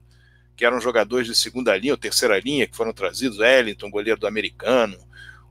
que 0.62 0.66
eram 0.66 0.80
jogadores 0.80 1.26
de 1.26 1.34
segunda 1.34 1.76
linha 1.76 1.92
ou 1.92 1.96
terceira 1.96 2.38
linha, 2.38 2.68
que 2.68 2.76
foram 2.76 2.92
trazidos, 2.92 3.40
Wellington, 3.40 3.90
goleiro 3.90 4.20
do 4.20 4.28
americano, 4.28 4.96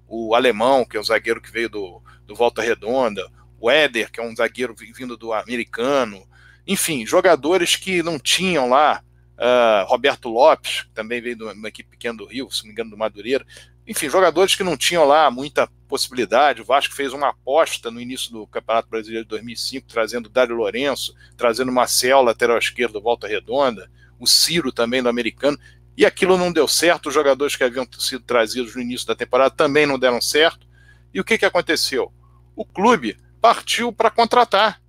o 0.08 0.34
alemão, 0.34 0.86
que 0.86 0.96
é 0.96 1.02
um 1.02 1.04
zagueiro 1.04 1.42
que 1.42 1.52
veio 1.52 1.68
do, 1.68 2.02
do 2.26 2.34
Volta 2.34 2.62
Redonda, 2.62 3.30
o 3.60 3.70
Éder, 3.70 4.10
que 4.10 4.22
é 4.22 4.24
um 4.24 4.34
zagueiro 4.34 4.74
vindo 4.96 5.18
do 5.18 5.34
americano, 5.34 6.26
enfim, 6.66 7.06
jogadores 7.06 7.76
que 7.76 8.02
não 8.02 8.18
tinham 8.18 8.70
lá, 8.70 9.04
uh, 9.36 9.86
Roberto 9.90 10.30
Lopes, 10.30 10.84
que 10.84 10.92
também 10.92 11.20
veio 11.20 11.36
de 11.36 11.44
uma 11.44 11.68
equipe 11.68 11.90
pequena 11.90 12.18
do 12.18 12.26
Rio, 12.26 12.50
se 12.50 12.62
não 12.62 12.68
me 12.68 12.72
engano, 12.72 12.92
do 12.92 12.98
Madureira. 12.98 13.46
Enfim, 13.86 14.08
jogadores 14.08 14.56
que 14.56 14.64
não 14.64 14.78
tinham 14.78 15.04
lá 15.04 15.30
muita 15.30 15.68
possibilidade. 15.90 16.62
O 16.62 16.66
Vasco 16.66 16.96
fez 16.96 17.12
uma 17.12 17.32
aposta 17.32 17.92
no 17.92 18.00
início 18.00 18.32
do 18.32 18.48
Campeonato 18.48 18.88
Brasileiro 18.88 19.26
de 19.26 19.30
2005, 19.30 19.88
trazendo 19.90 20.30
Dário 20.30 20.56
Lourenço, 20.56 21.14
trazendo 21.36 21.70
Marcel, 21.70 22.22
lateral 22.22 22.58
esquerdo, 22.58 23.02
volta 23.02 23.28
redonda, 23.28 23.92
o 24.22 24.28
Ciro 24.28 24.72
também 24.72 25.02
do 25.02 25.10
americano. 25.10 25.58
E 25.98 26.06
aquilo 26.06 26.38
não 26.38 26.54
deu 26.54 26.68
certo. 26.68 27.10
Os 27.10 27.14
jogadores 27.14 27.56
que 27.56 27.64
haviam 27.64 27.88
sido 27.98 28.24
trazidos 28.24 28.76
no 28.76 28.82
início 28.82 29.08
da 29.08 29.16
temporada 29.16 29.50
também 29.50 29.86
não 29.86 29.98
deram 29.98 30.22
certo. 30.22 30.68
E 31.12 31.20
o 31.20 31.24
que, 31.24 31.38
que 31.38 31.46
aconteceu? 31.46 32.14
O 32.56 32.64
clube 32.64 33.18
partiu 33.42 33.92
para 33.92 34.12
contratar. 34.12 34.80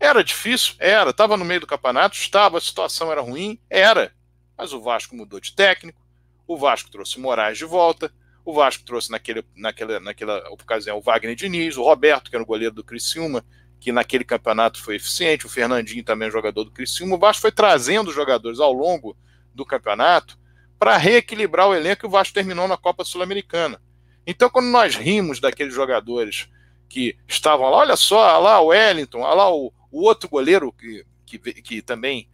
Era 0.00 0.24
difícil? 0.24 0.74
Era. 0.78 1.10
Estava 1.10 1.36
no 1.36 1.44
meio 1.44 1.60
do 1.60 1.66
campeonato? 1.66 2.16
Estava. 2.16 2.56
A 2.56 2.60
situação 2.60 3.12
era 3.12 3.20
ruim? 3.20 3.60
Era. 3.68 4.12
Mas 4.56 4.72
o 4.72 4.80
Vasco 4.80 5.14
mudou 5.14 5.38
de 5.38 5.54
técnico. 5.54 6.00
O 6.46 6.56
Vasco 6.56 6.90
trouxe 6.90 7.20
Moraes 7.20 7.58
de 7.58 7.66
volta. 7.66 8.10
O 8.44 8.54
Vasco 8.54 8.82
trouxe 8.84 9.10
naquele, 9.10 9.44
naquela, 9.54 10.00
naquela 10.00 10.50
ocasião 10.50 10.96
o 10.96 11.02
Wagner 11.02 11.36
Diniz, 11.36 11.76
o 11.76 11.82
Roberto, 11.82 12.30
que 12.30 12.36
era 12.36 12.42
o 12.42 12.46
goleiro 12.46 12.74
do 12.74 12.82
Criciúma, 12.82 13.44
que 13.80 13.90
naquele 13.90 14.24
campeonato 14.24 14.80
foi 14.80 14.96
eficiente, 14.96 15.46
o 15.46 15.48
Fernandinho 15.48 16.04
também 16.04 16.28
é 16.28 16.30
jogador 16.30 16.64
do 16.64 16.70
Criciúma. 16.70 17.16
O 17.16 17.18
Vasco 17.18 17.40
foi 17.40 17.50
trazendo 17.50 18.12
jogadores 18.12 18.60
ao 18.60 18.72
longo 18.72 19.16
do 19.54 19.64
campeonato 19.64 20.38
para 20.78 20.98
reequilibrar 20.98 21.68
o 21.68 21.74
elenco 21.74 22.04
e 22.04 22.08
o 22.08 22.10
Vasco 22.10 22.34
terminou 22.34 22.68
na 22.68 22.76
Copa 22.76 23.04
Sul-Americana. 23.04 23.80
Então, 24.26 24.50
quando 24.50 24.66
nós 24.66 24.96
rimos 24.96 25.40
daqueles 25.40 25.74
jogadores 25.74 26.48
que 26.88 27.16
estavam 27.26 27.70
lá, 27.70 27.78
olha 27.78 27.96
só, 27.96 28.18
olha 28.18 28.38
lá 28.38 28.60
o 28.60 28.66
Wellington, 28.66 29.20
olha 29.20 29.34
lá 29.34 29.54
o, 29.54 29.72
o 29.90 30.02
outro 30.02 30.28
goleiro 30.28 30.72
que, 30.72 31.04
que, 31.24 31.38
que 31.38 31.82
também 31.82 32.28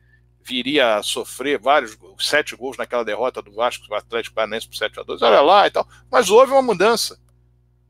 viria 0.47 0.97
a 0.97 1.03
sofrer 1.03 1.59
vários 1.59 1.99
sete 2.19 2.55
gols 2.55 2.77
naquela 2.77 3.05
derrota 3.05 3.43
do 3.43 3.53
Vasco, 3.53 3.87
do 3.87 3.95
Atlético 3.95 4.35
Paranaense 4.35 4.69
por 4.69 4.77
7 4.77 5.01
a 5.01 5.03
2 5.03 5.23
olha 5.23 5.41
lá 5.41 5.67
e 5.67 5.71
tal. 5.71 5.87
Mas 6.11 6.31
houve 6.31 6.53
uma 6.53 6.63
mudança. 6.63 7.19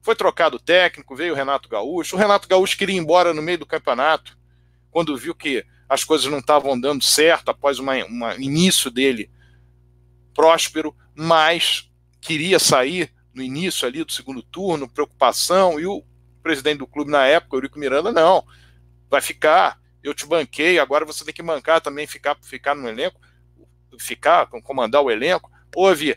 Foi 0.06 0.14
trocado 0.14 0.56
o 0.56 0.60
técnico, 0.60 1.16
veio 1.16 1.32
o 1.32 1.36
Renato 1.36 1.68
Gaúcho. 1.68 2.14
O 2.14 2.18
Renato 2.18 2.46
Gaúcho 2.46 2.78
queria 2.78 2.94
ir 2.94 2.98
embora 3.00 3.34
no 3.34 3.42
meio 3.42 3.58
do 3.58 3.66
campeonato, 3.66 4.38
quando 4.88 5.16
viu 5.16 5.34
que 5.34 5.66
as 5.88 6.04
coisas 6.04 6.30
não 6.30 6.38
estavam 6.38 6.78
dando 6.78 7.02
certo 7.02 7.48
após 7.48 7.80
um 7.80 7.92
início 8.38 8.88
dele 8.88 9.28
próspero, 10.32 10.94
mas 11.12 11.90
queria 12.20 12.60
sair 12.60 13.12
no 13.34 13.42
início 13.42 13.84
ali 13.84 14.04
do 14.04 14.12
segundo 14.12 14.44
turno, 14.44 14.88
preocupação, 14.88 15.80
e 15.80 15.86
o 15.86 16.04
presidente 16.40 16.78
do 16.78 16.86
clube 16.86 17.10
na 17.10 17.26
época, 17.26 17.56
Eurico 17.56 17.76
Miranda, 17.76 18.12
não 18.12 18.46
vai 19.10 19.20
ficar, 19.20 19.76
eu 20.04 20.14
te 20.14 20.24
banquei, 20.24 20.78
agora 20.78 21.04
você 21.04 21.24
tem 21.24 21.34
que 21.34 21.42
bancar 21.42 21.80
também, 21.80 22.06
ficar, 22.06 22.36
ficar 22.42 22.76
no 22.76 22.88
elenco, 22.88 23.20
ficar, 23.98 24.46
comandar 24.46 25.02
o 25.02 25.10
elenco. 25.10 25.50
Houve 25.78 26.16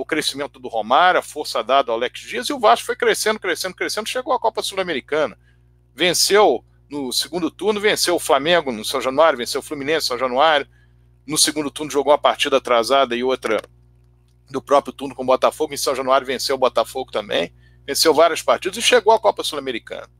o 0.00 0.04
crescimento 0.04 0.58
do 0.58 0.66
Romário, 0.66 1.20
a 1.20 1.22
força 1.22 1.62
dada 1.62 1.92
ao 1.92 1.96
Alex 1.96 2.18
Dias, 2.22 2.48
e 2.48 2.52
o 2.52 2.58
Vasco 2.58 2.86
foi 2.86 2.96
crescendo, 2.96 3.38
crescendo, 3.38 3.72
crescendo, 3.72 4.08
chegou 4.08 4.32
à 4.32 4.40
Copa 4.40 4.64
Sul-Americana. 4.64 5.38
Venceu 5.94 6.64
no 6.90 7.12
segundo 7.12 7.48
turno, 7.48 7.80
venceu 7.80 8.16
o 8.16 8.18
Flamengo 8.18 8.72
no 8.72 8.84
São 8.84 9.00
Januário, 9.00 9.38
venceu 9.38 9.60
o 9.60 9.62
Fluminense 9.62 10.06
no 10.06 10.08
São 10.08 10.18
Januário. 10.18 10.66
No 11.24 11.38
segundo 11.38 11.70
turno 11.70 11.88
jogou 11.88 12.10
uma 12.10 12.18
partida 12.18 12.56
atrasada 12.56 13.14
e 13.14 13.22
outra 13.22 13.62
do 14.50 14.60
próprio 14.60 14.92
turno 14.92 15.14
com 15.14 15.22
o 15.22 15.26
Botafogo. 15.26 15.72
Em 15.72 15.76
São 15.76 15.94
Januário 15.94 16.26
venceu 16.26 16.56
o 16.56 16.58
Botafogo 16.58 17.12
também. 17.12 17.54
Venceu 17.86 18.12
várias 18.12 18.42
partidas 18.42 18.76
e 18.76 18.82
chegou 18.82 19.12
à 19.12 19.20
Copa 19.20 19.44
Sul-Americana. 19.44 20.10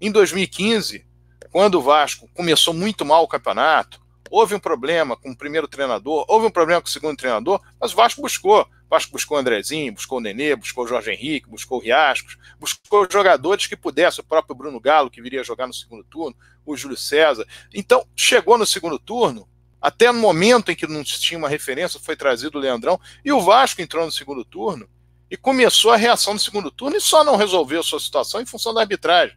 Em 0.00 0.10
2015, 0.10 1.06
quando 1.52 1.74
o 1.74 1.82
Vasco 1.82 2.26
começou 2.32 2.72
muito 2.72 3.04
mal 3.04 3.22
o 3.22 3.28
campeonato, 3.28 4.00
houve 4.30 4.54
um 4.54 4.60
problema 4.60 5.16
com 5.16 5.30
o 5.30 5.36
primeiro 5.36 5.68
treinador, 5.68 6.24
houve 6.28 6.46
um 6.46 6.50
problema 6.50 6.80
com 6.80 6.88
o 6.88 6.90
segundo 6.90 7.16
treinador, 7.16 7.60
mas 7.80 7.92
o 7.92 7.96
Vasco 7.96 8.20
buscou. 8.20 8.62
O 8.62 8.88
Vasco 8.90 9.12
buscou 9.12 9.36
o 9.36 9.40
Andrezinho, 9.40 9.92
buscou 9.92 10.18
o 10.18 10.20
Nenê, 10.20 10.56
buscou 10.56 10.84
o 10.84 10.88
Jorge 10.88 11.10
Henrique, 11.10 11.48
buscou 11.48 11.78
o 11.78 11.82
Riascos, 11.82 12.38
buscou 12.58 13.06
jogadores 13.10 13.66
que 13.66 13.76
pudessem, 13.76 14.24
o 14.24 14.26
próprio 14.26 14.56
Bruno 14.56 14.80
Galo, 14.80 15.10
que 15.10 15.20
viria 15.20 15.44
jogar 15.44 15.66
no 15.66 15.74
segundo 15.74 16.02
turno, 16.04 16.34
o 16.64 16.76
Júlio 16.76 16.96
César. 16.96 17.46
Então, 17.74 18.06
chegou 18.16 18.56
no 18.56 18.64
segundo 18.64 18.98
turno, 18.98 19.48
até 19.80 20.10
no 20.10 20.18
momento 20.18 20.70
em 20.70 20.74
que 20.74 20.86
não 20.86 21.04
tinha 21.04 21.38
uma 21.38 21.48
referência, 21.48 22.00
foi 22.00 22.16
trazido 22.16 22.58
o 22.58 22.60
Leandrão, 22.60 22.98
e 23.24 23.30
o 23.30 23.40
Vasco 23.40 23.82
entrou 23.82 24.04
no 24.04 24.12
segundo 24.12 24.44
turno 24.44 24.88
e 25.30 25.36
começou 25.36 25.92
a 25.92 25.96
reação 25.96 26.32
no 26.32 26.40
segundo 26.40 26.70
turno 26.70 26.96
e 26.96 27.00
só 27.00 27.22
não 27.22 27.36
resolveu 27.36 27.82
sua 27.82 28.00
situação 28.00 28.40
em 28.40 28.46
função 28.46 28.72
da 28.72 28.80
arbitragem. 28.80 29.36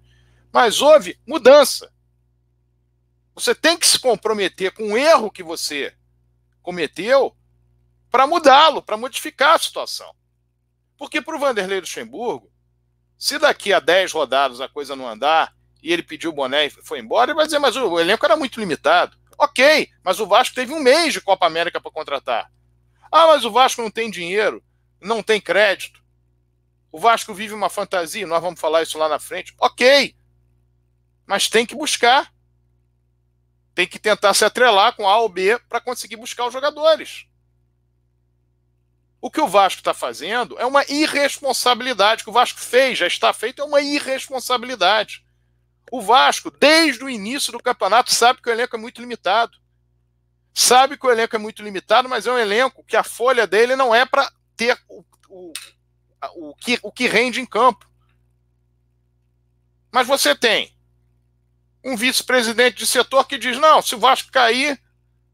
Mas 0.51 0.81
houve 0.81 1.17
mudança. 1.27 1.91
Você 3.41 3.55
tem 3.55 3.75
que 3.75 3.87
se 3.87 3.97
comprometer 3.97 4.71
com 4.71 4.93
o 4.93 4.97
erro 4.97 5.31
que 5.31 5.41
você 5.41 5.95
cometeu 6.61 7.35
para 8.11 8.27
mudá-lo, 8.27 8.83
para 8.83 8.95
modificar 8.95 9.55
a 9.55 9.57
situação. 9.57 10.13
Porque 10.95 11.19
para 11.19 11.35
o 11.35 11.39
Vanderlei 11.39 11.79
Luxemburgo, 11.79 12.51
Se 13.17 13.39
daqui 13.39 13.71
a 13.71 13.79
10 13.79 14.11
rodadas 14.11 14.61
a 14.61 14.67
coisa 14.67 14.95
não 14.95 15.07
andar 15.07 15.55
e 15.81 15.91
ele 15.91 16.03
pediu 16.03 16.29
o 16.29 16.33
boné 16.33 16.67
e 16.67 16.69
foi 16.69 16.99
embora, 16.99 17.31
ele 17.31 17.37
vai 17.37 17.45
dizer, 17.45 17.59
mas 17.59 17.75
o 17.75 17.99
elenco 17.99 18.25
era 18.25 18.35
muito 18.35 18.59
limitado. 18.59 19.17
Ok, 19.37 19.89
mas 20.03 20.19
o 20.19 20.27
Vasco 20.27 20.55
teve 20.55 20.71
um 20.73 20.79
mês 20.79 21.13
de 21.13 21.21
Copa 21.21 21.47
América 21.47 21.81
para 21.81 21.91
contratar. 21.91 22.51
Ah, 23.11 23.27
mas 23.27 23.43
o 23.43 23.51
Vasco 23.51 23.81
não 23.81 23.89
tem 23.89 24.09
dinheiro, 24.09 24.63
não 24.99 25.23
tem 25.23 25.41
crédito. 25.41 25.99
O 26.91 26.99
Vasco 26.99 27.33
vive 27.33 27.53
uma 27.53 27.69
fantasia, 27.69 28.25
nós 28.27 28.41
vamos 28.41 28.59
falar 28.59 28.83
isso 28.83 28.97
lá 28.99 29.07
na 29.07 29.19
frente. 29.19 29.53
Ok, 29.59 30.15
mas 31.25 31.47
tem 31.47 31.65
que 31.65 31.75
buscar. 31.75 32.31
Tem 33.73 33.87
que 33.87 33.99
tentar 33.99 34.33
se 34.33 34.43
atrelar 34.43 34.95
com 34.95 35.07
A 35.07 35.17
ou 35.17 35.29
B 35.29 35.59
para 35.69 35.81
conseguir 35.81 36.17
buscar 36.17 36.45
os 36.45 36.53
jogadores. 36.53 37.25
O 39.21 39.29
que 39.29 39.39
o 39.39 39.47
Vasco 39.47 39.79
está 39.79 39.93
fazendo 39.93 40.59
é 40.59 40.65
uma 40.65 40.83
irresponsabilidade. 40.89 42.21
O 42.21 42.25
que 42.25 42.29
o 42.31 42.33
Vasco 42.33 42.59
fez, 42.59 42.97
já 42.97 43.07
está 43.07 43.31
feito, 43.31 43.61
é 43.61 43.65
uma 43.65 43.79
irresponsabilidade. 43.79 45.23
O 45.91 46.01
Vasco, 46.01 46.49
desde 46.49 47.03
o 47.03 47.09
início 47.09 47.51
do 47.51 47.61
campeonato, 47.61 48.13
sabe 48.13 48.41
que 48.41 48.49
o 48.49 48.51
elenco 48.51 48.75
é 48.75 48.79
muito 48.79 48.99
limitado. 48.99 49.57
Sabe 50.53 50.97
que 50.97 51.05
o 51.05 51.11
elenco 51.11 51.35
é 51.35 51.39
muito 51.39 51.61
limitado, 51.61 52.09
mas 52.09 52.25
é 52.25 52.31
um 52.31 52.37
elenco 52.37 52.83
que 52.83 52.97
a 52.97 53.03
folha 53.03 53.45
dele 53.45 53.75
não 53.75 53.93
é 53.93 54.05
para 54.05 54.29
ter 54.55 54.77
o, 54.89 55.03
o, 55.29 55.53
o, 56.35 56.55
que, 56.55 56.79
o 56.81 56.91
que 56.91 57.07
rende 57.07 57.39
em 57.39 57.45
campo. 57.45 57.89
Mas 59.91 60.07
você 60.07 60.33
tem 60.33 60.75
um 61.83 61.95
vice-presidente 61.95 62.77
de 62.77 62.85
setor 62.85 63.25
que 63.25 63.37
diz: 63.37 63.57
não, 63.57 63.81
se 63.81 63.95
o 63.95 63.99
Vasco 63.99 64.31
cair, 64.31 64.79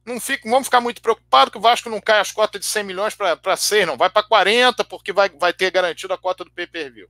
não 0.05 0.19
fica, 0.19 0.49
vamos 0.49 0.67
ficar 0.67 0.79
muito 0.79 1.01
preocupados 1.01 1.51
que 1.51 1.57
o 1.57 1.61
Vasco 1.61 1.89
não 1.89 1.99
cai 1.99 2.19
as 2.19 2.31
cotas 2.31 2.61
de 2.61 2.67
100 2.67 2.83
milhões 2.83 3.15
para 3.15 3.57
6, 3.57 3.85
não. 3.85 3.97
Vai 3.97 4.09
para 4.09 4.23
40, 4.25 4.83
porque 4.85 5.11
vai, 5.11 5.29
vai 5.29 5.51
ter 5.51 5.69
garantido 5.69 6.13
a 6.13 6.17
cota 6.17 6.45
do 6.45 6.51
pay 6.51 6.65
per 6.65 6.91
view. 6.91 7.09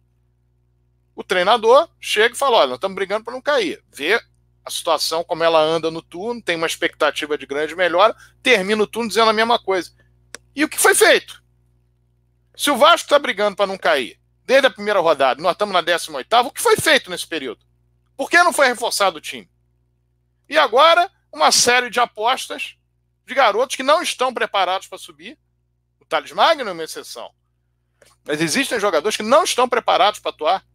O 1.16 1.24
treinador 1.24 1.90
chega 2.00 2.36
e 2.36 2.38
fala: 2.38 2.58
olha, 2.58 2.68
nós 2.68 2.78
estamos 2.78 2.96
brigando 2.96 3.24
para 3.24 3.34
não 3.34 3.42
cair. 3.42 3.84
Vê 3.94 4.20
a 4.66 4.70
situação 4.70 5.24
como 5.24 5.44
ela 5.44 5.62
anda 5.62 5.90
no 5.90 6.02
turno, 6.02 6.42
tem 6.42 6.56
uma 6.56 6.68
expectativa 6.68 7.38
de 7.38 7.46
grande 7.46 7.76
melhora, 7.76 8.16
termina 8.44 8.84
o 8.84 8.88
turno 8.88 9.08
dizendo 9.08 9.30
a 9.30 9.34
mesma 9.34 9.58
coisa. 9.58 9.92
E 10.56 10.64
o 10.64 10.70
que 10.70 10.80
foi 10.80 10.94
feito? 10.94 11.42
Se 12.56 12.72
o 12.72 12.78
Vasco 12.78 13.06
está 13.06 13.20
brigando 13.20 13.56
para 13.56 13.68
não 13.68 13.78
cair, 13.78 14.20
desde 14.44 14.68
a 14.68 14.72
primeira 14.72 15.00
rodada, 15.00 15.42
nós 15.42 15.52
estamos 15.52 15.74
na 15.74 15.82
18, 15.82 16.28
o 16.44 16.52
que 16.52 16.62
foi 16.62 16.76
feito 16.78 17.10
nesse 17.10 17.28
período? 17.28 17.67
Por 18.18 18.30
que 18.32 18.44
não 18.44 18.52
foi 18.52 18.68
reforçado 18.68 19.20
o 19.20 19.22
time? 19.22 19.50
E 20.50 20.58
agora, 20.58 21.10
uma 21.32 21.52
série 21.52 21.90
de 21.90 22.00
apostas 22.00 22.76
de 23.24 23.36
garotos 23.36 23.76
que 23.76 23.84
não 23.84 24.02
estão 24.02 24.34
preparados 24.34 24.88
para 24.88 24.98
subir. 24.98 25.38
O 26.00 26.06
Thales 26.06 26.32
Magno 26.32 26.68
é 26.68 26.74
uma 26.74 26.84
exceção. 26.84 27.32
Mas 28.26 28.42
existem 28.42 28.80
jogadores 28.80 29.16
que 29.16 29.24
não 29.24 29.44
estão 29.44 29.70
preparados 29.70 30.20
para 30.20 30.32
atuar. 30.32 30.66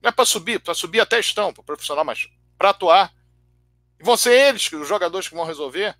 Não 0.00 0.08
é 0.08 0.12
para 0.12 0.24
subir, 0.24 0.60
para 0.60 0.74
subir 0.74 1.00
até 1.00 1.18
estão, 1.18 1.52
para 1.52 1.64
profissional, 1.64 2.04
mas 2.04 2.28
para 2.56 2.70
atuar. 2.70 3.12
E 3.98 4.04
vão 4.04 4.16
ser 4.16 4.32
eles, 4.32 4.70
os 4.72 4.86
jogadores 4.86 5.28
que 5.28 5.34
vão 5.34 5.44
resolver. 5.44 5.98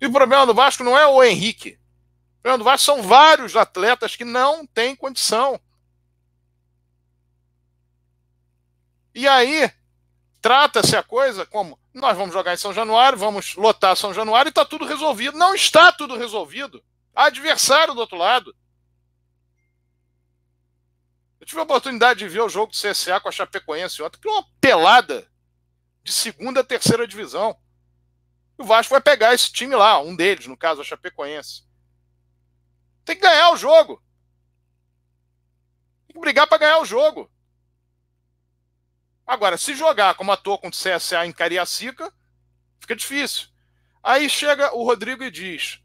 E 0.00 0.06
o 0.06 0.12
problema 0.12 0.44
do 0.44 0.54
Vasco 0.54 0.84
não 0.84 0.98
é 0.98 1.06
o 1.06 1.22
Henrique. 1.22 1.78
O 2.38 2.42
problema 2.42 2.58
do 2.58 2.64
Vasco 2.64 2.84
são 2.84 3.02
vários 3.02 3.56
atletas 3.56 4.14
que 4.14 4.24
não 4.24 4.66
têm 4.66 4.94
condição. 4.94 5.60
E 9.16 9.26
aí, 9.26 9.72
trata-se 10.42 10.94
a 10.94 11.02
coisa 11.02 11.46
como 11.46 11.80
nós 11.94 12.14
vamos 12.18 12.34
jogar 12.34 12.52
em 12.52 12.58
São 12.58 12.74
Januário, 12.74 13.16
vamos 13.16 13.54
lotar 13.54 13.96
São 13.96 14.12
Januário 14.12 14.50
e 14.50 14.50
está 14.50 14.62
tudo 14.62 14.84
resolvido. 14.84 15.38
Não 15.38 15.54
está 15.54 15.90
tudo 15.90 16.18
resolvido. 16.18 16.84
Há 17.14 17.24
adversário 17.24 17.94
do 17.94 18.00
outro 18.00 18.18
lado. 18.18 18.54
Eu 21.40 21.46
tive 21.46 21.58
a 21.60 21.64
oportunidade 21.64 22.18
de 22.18 22.28
ver 22.28 22.42
o 22.42 22.48
jogo 22.50 22.72
do 22.72 22.76
CSA 22.76 23.18
com 23.18 23.30
a 23.30 23.32
Chapecoense 23.32 24.02
ontem, 24.02 24.20
que 24.20 24.28
é 24.28 24.32
uma 24.32 24.46
pelada 24.60 25.26
de 26.04 26.12
segunda 26.12 26.60
a 26.60 26.64
terceira 26.64 27.08
divisão. 27.08 27.58
O 28.58 28.64
Vasco 28.64 28.90
vai 28.90 29.00
pegar 29.00 29.32
esse 29.32 29.50
time 29.50 29.74
lá, 29.74 29.98
um 29.98 30.14
deles, 30.14 30.46
no 30.46 30.58
caso 30.58 30.82
a 30.82 30.84
Chapecoense. 30.84 31.62
Tem 33.02 33.16
que 33.16 33.22
ganhar 33.22 33.50
o 33.50 33.56
jogo. 33.56 34.02
Tem 36.06 36.12
que 36.12 36.20
brigar 36.20 36.46
para 36.46 36.58
ganhar 36.58 36.80
o 36.80 36.84
jogo. 36.84 37.30
Agora, 39.26 39.58
se 39.58 39.74
jogar 39.74 40.14
como 40.14 40.30
ator 40.30 40.58
com 40.58 40.68
o 40.68 40.70
CSA 40.70 41.26
em 41.26 41.32
Cariacica, 41.32 42.12
fica 42.78 42.94
difícil. 42.94 43.48
Aí 44.02 44.30
chega 44.30 44.74
o 44.74 44.84
Rodrigo 44.84 45.24
e 45.24 45.30
diz: 45.30 45.80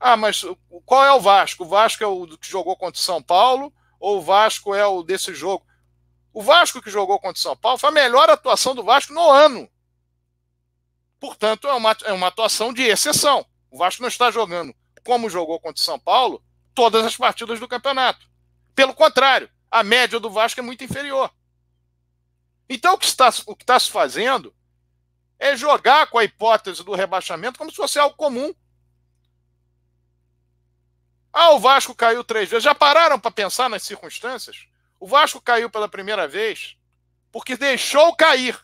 Ah, 0.00 0.16
mas 0.16 0.44
qual 0.84 1.04
é 1.04 1.12
o 1.12 1.20
Vasco? 1.20 1.64
O 1.64 1.68
Vasco 1.68 2.02
é 2.02 2.06
o 2.06 2.26
que 2.36 2.48
jogou 2.48 2.76
contra 2.76 2.98
o 2.98 3.02
São 3.02 3.22
Paulo 3.22 3.72
ou 4.00 4.18
o 4.18 4.22
Vasco 4.22 4.74
é 4.74 4.86
o 4.86 5.02
desse 5.02 5.32
jogo? 5.32 5.64
O 6.32 6.42
Vasco 6.42 6.82
que 6.82 6.90
jogou 6.90 7.18
contra 7.18 7.38
o 7.38 7.42
São 7.42 7.56
Paulo 7.56 7.78
foi 7.78 7.88
a 7.88 7.92
melhor 7.92 8.28
atuação 8.28 8.74
do 8.74 8.82
Vasco 8.82 9.12
no 9.12 9.30
ano. 9.30 9.68
Portanto, 11.20 11.66
é 11.66 11.72
uma, 11.72 11.96
é 12.04 12.12
uma 12.12 12.26
atuação 12.26 12.72
de 12.72 12.82
exceção. 12.82 13.46
O 13.70 13.78
Vasco 13.78 14.02
não 14.02 14.08
está 14.08 14.30
jogando 14.30 14.74
como 15.06 15.30
jogou 15.30 15.60
contra 15.60 15.80
o 15.80 15.84
São 15.84 15.98
Paulo 15.98 16.42
todas 16.74 17.06
as 17.06 17.16
partidas 17.16 17.60
do 17.60 17.68
campeonato. 17.68 18.26
Pelo 18.74 18.92
contrário, 18.92 19.48
a 19.70 19.84
média 19.84 20.18
do 20.18 20.28
Vasco 20.28 20.58
é 20.58 20.62
muito 20.62 20.82
inferior. 20.82 21.30
Então, 22.68 22.94
o 22.94 22.98
que 22.98 23.06
está, 23.06 23.28
o 23.46 23.54
que 23.54 23.62
está 23.62 23.78
se 23.78 23.90
fazendo 23.90 24.54
é 25.38 25.56
jogar 25.56 26.08
com 26.08 26.18
a 26.18 26.24
hipótese 26.24 26.82
do 26.82 26.94
rebaixamento 26.94 27.58
como 27.58 27.70
se 27.70 27.76
fosse 27.76 27.98
algo 27.98 28.16
comum. 28.16 28.54
Ah, 31.32 31.50
o 31.50 31.58
Vasco 31.58 31.94
caiu 31.94 32.24
três 32.24 32.48
vezes. 32.48 32.64
Já 32.64 32.74
pararam 32.74 33.20
para 33.20 33.30
pensar 33.30 33.68
nas 33.68 33.82
circunstâncias? 33.82 34.66
O 34.98 35.06
Vasco 35.06 35.40
caiu 35.40 35.70
pela 35.70 35.88
primeira 35.88 36.26
vez 36.26 36.76
porque 37.30 37.56
deixou 37.56 38.14
cair. 38.16 38.58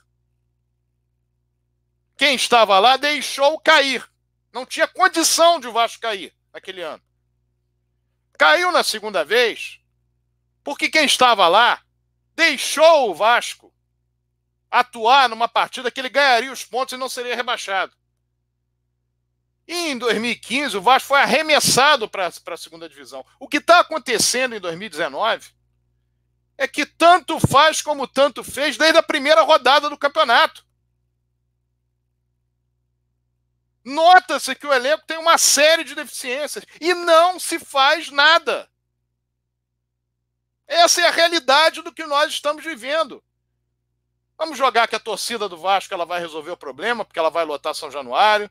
Quem 2.16 2.34
estava 2.34 2.78
lá 2.78 2.96
deixou 2.96 3.60
cair. 3.60 4.08
Não 4.52 4.64
tinha 4.64 4.88
condição 4.88 5.60
de 5.60 5.68
o 5.68 5.72
Vasco 5.72 6.00
cair 6.00 6.34
naquele 6.52 6.80
ano. 6.80 7.02
Caiu 8.38 8.72
na 8.72 8.82
segunda 8.82 9.24
vez 9.24 9.78
porque 10.64 10.88
quem 10.88 11.04
estava 11.04 11.48
lá 11.48 11.82
deixou 12.34 13.10
o 13.10 13.14
Vasco 13.14 13.71
atuar 14.72 15.28
numa 15.28 15.46
partida 15.46 15.90
que 15.90 16.00
ele 16.00 16.08
ganharia 16.08 16.50
os 16.50 16.64
pontos 16.64 16.94
e 16.94 16.96
não 16.96 17.08
seria 17.08 17.36
rebaixado. 17.36 17.94
E 19.68 19.90
em 19.90 19.98
2015, 19.98 20.78
o 20.78 20.82
Vasco 20.82 21.08
foi 21.08 21.20
arremessado 21.20 22.08
para 22.08 22.26
a 22.26 22.56
segunda 22.56 22.88
divisão. 22.88 23.24
O 23.38 23.46
que 23.46 23.58
está 23.58 23.80
acontecendo 23.80 24.56
em 24.56 24.60
2019 24.60 25.52
é 26.56 26.66
que 26.66 26.86
tanto 26.86 27.38
faz 27.38 27.82
como 27.82 28.08
tanto 28.08 28.42
fez 28.42 28.76
desde 28.76 28.98
a 28.98 29.02
primeira 29.02 29.42
rodada 29.42 29.90
do 29.90 29.98
campeonato. 29.98 30.64
Nota-se 33.84 34.54
que 34.54 34.66
o 34.66 34.72
elenco 34.72 35.04
tem 35.06 35.18
uma 35.18 35.36
série 35.36 35.84
de 35.84 35.94
deficiências 35.94 36.64
e 36.80 36.94
não 36.94 37.38
se 37.38 37.58
faz 37.58 38.10
nada. 38.10 38.70
Essa 40.66 41.02
é 41.02 41.08
a 41.08 41.10
realidade 41.10 41.82
do 41.82 41.92
que 41.92 42.06
nós 42.06 42.32
estamos 42.32 42.64
vivendo. 42.64 43.22
Vamos 44.42 44.58
jogar 44.58 44.88
que 44.88 44.96
a 44.96 44.98
torcida 44.98 45.48
do 45.48 45.56
Vasco 45.56 45.94
ela 45.94 46.04
vai 46.04 46.18
resolver 46.18 46.50
o 46.50 46.56
problema, 46.56 47.04
porque 47.04 47.16
ela 47.16 47.30
vai 47.30 47.44
lotar 47.44 47.76
São 47.76 47.92
Januário. 47.92 48.50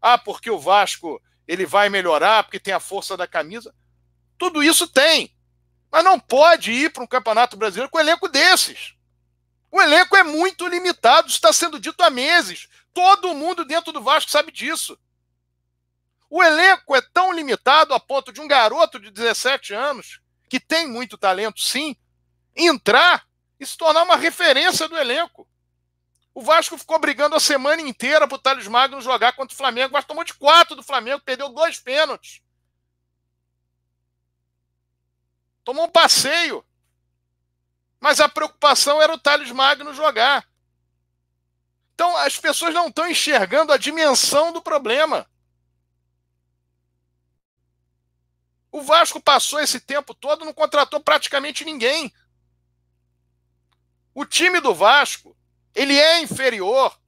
Ah, 0.00 0.16
porque 0.16 0.50
o 0.50 0.58
Vasco 0.58 1.20
ele 1.46 1.66
vai 1.66 1.90
melhorar, 1.90 2.42
porque 2.42 2.58
tem 2.58 2.72
a 2.72 2.80
força 2.80 3.14
da 3.14 3.26
camisa. 3.26 3.74
Tudo 4.38 4.62
isso 4.62 4.88
tem. 4.88 5.30
Mas 5.92 6.02
não 6.02 6.18
pode 6.18 6.72
ir 6.72 6.90
para 6.90 7.04
um 7.04 7.06
campeonato 7.06 7.54
brasileiro 7.54 7.90
com 7.90 7.98
um 7.98 8.00
elenco 8.00 8.28
desses. 8.28 8.94
O 9.70 9.78
elenco 9.78 10.16
é 10.16 10.22
muito 10.22 10.66
limitado, 10.66 11.28
está 11.28 11.52
sendo 11.52 11.78
dito 11.78 12.02
há 12.02 12.08
meses. 12.08 12.66
Todo 12.94 13.34
mundo 13.34 13.62
dentro 13.62 13.92
do 13.92 14.00
Vasco 14.00 14.30
sabe 14.30 14.50
disso. 14.50 14.98
O 16.30 16.42
elenco 16.42 16.96
é 16.96 17.02
tão 17.12 17.30
limitado 17.30 17.92
a 17.92 18.00
ponto 18.00 18.32
de 18.32 18.40
um 18.40 18.48
garoto 18.48 18.98
de 18.98 19.10
17 19.10 19.74
anos, 19.74 20.22
que 20.48 20.58
tem 20.58 20.88
muito 20.88 21.18
talento, 21.18 21.60
sim, 21.60 21.94
entrar 22.56 23.26
e 23.58 23.66
se 23.66 23.76
tornar 23.76 24.02
uma 24.02 24.16
referência 24.16 24.88
do 24.88 24.96
elenco. 24.96 25.48
O 26.34 26.42
Vasco 26.42 26.76
ficou 26.76 26.98
brigando 26.98 27.36
a 27.36 27.40
semana 27.40 27.80
inteira 27.80 28.26
para 28.26 28.34
o 28.34 28.40
Thales 28.40 28.66
Magno 28.66 29.00
jogar 29.00 29.34
contra 29.34 29.54
o 29.54 29.56
Flamengo. 29.56 29.90
O 29.90 29.92
Vasco 29.92 30.08
tomou 30.08 30.24
de 30.24 30.34
quatro 30.34 30.74
do 30.74 30.82
Flamengo, 30.82 31.22
perdeu 31.24 31.48
dois 31.48 31.78
pênaltis. 31.78 32.42
Tomou 35.62 35.84
um 35.86 35.90
passeio. 35.90 36.64
Mas 38.00 38.20
a 38.20 38.28
preocupação 38.28 39.00
era 39.00 39.14
o 39.14 39.18
Thales 39.18 39.50
Magno 39.52 39.94
jogar. 39.94 40.46
Então 41.94 42.16
as 42.16 42.38
pessoas 42.38 42.74
não 42.74 42.88
estão 42.88 43.08
enxergando 43.08 43.72
a 43.72 43.78
dimensão 43.78 44.52
do 44.52 44.60
problema. 44.60 45.26
O 48.72 48.82
Vasco 48.82 49.22
passou 49.22 49.60
esse 49.60 49.78
tempo 49.78 50.12
todo, 50.12 50.44
não 50.44 50.52
contratou 50.52 50.98
praticamente 50.98 51.64
ninguém. 51.64 52.12
O 54.14 54.24
time 54.24 54.60
do 54.60 54.72
Vasco, 54.72 55.36
ele 55.74 55.98
é 55.98 56.20
inferior 56.20 56.98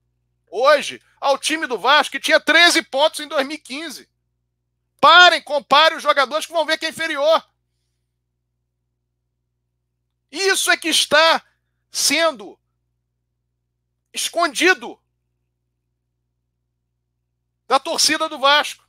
hoje 0.50 1.00
ao 1.20 1.38
time 1.38 1.66
do 1.66 1.78
Vasco 1.78 2.12
que 2.12 2.20
tinha 2.20 2.40
13 2.40 2.82
pontos 2.82 3.20
em 3.20 3.28
2015. 3.28 4.08
Parem, 5.00 5.40
comparem 5.42 5.96
os 5.96 6.02
jogadores 6.02 6.46
que 6.46 6.52
vão 6.52 6.66
ver 6.66 6.78
que 6.78 6.86
é 6.86 6.88
inferior. 6.88 7.48
Isso 10.30 10.70
é 10.70 10.76
que 10.76 10.88
está 10.88 11.42
sendo 11.90 12.58
escondido 14.12 15.00
da 17.68 17.78
torcida 17.78 18.28
do 18.28 18.38
Vasco, 18.38 18.86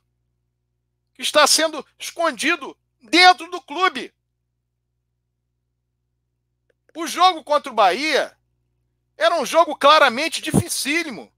que 1.14 1.22
está 1.22 1.46
sendo 1.46 1.84
escondido 1.98 2.76
dentro 3.00 3.50
do 3.50 3.60
clube. 3.60 4.12
O 6.98 7.06
jogo 7.06 7.44
contra 7.44 7.70
o 7.70 7.74
Bahia 7.76 8.36
era 9.16 9.36
um 9.36 9.46
jogo 9.46 9.76
claramente 9.76 10.42
dificílimo. 10.42 11.32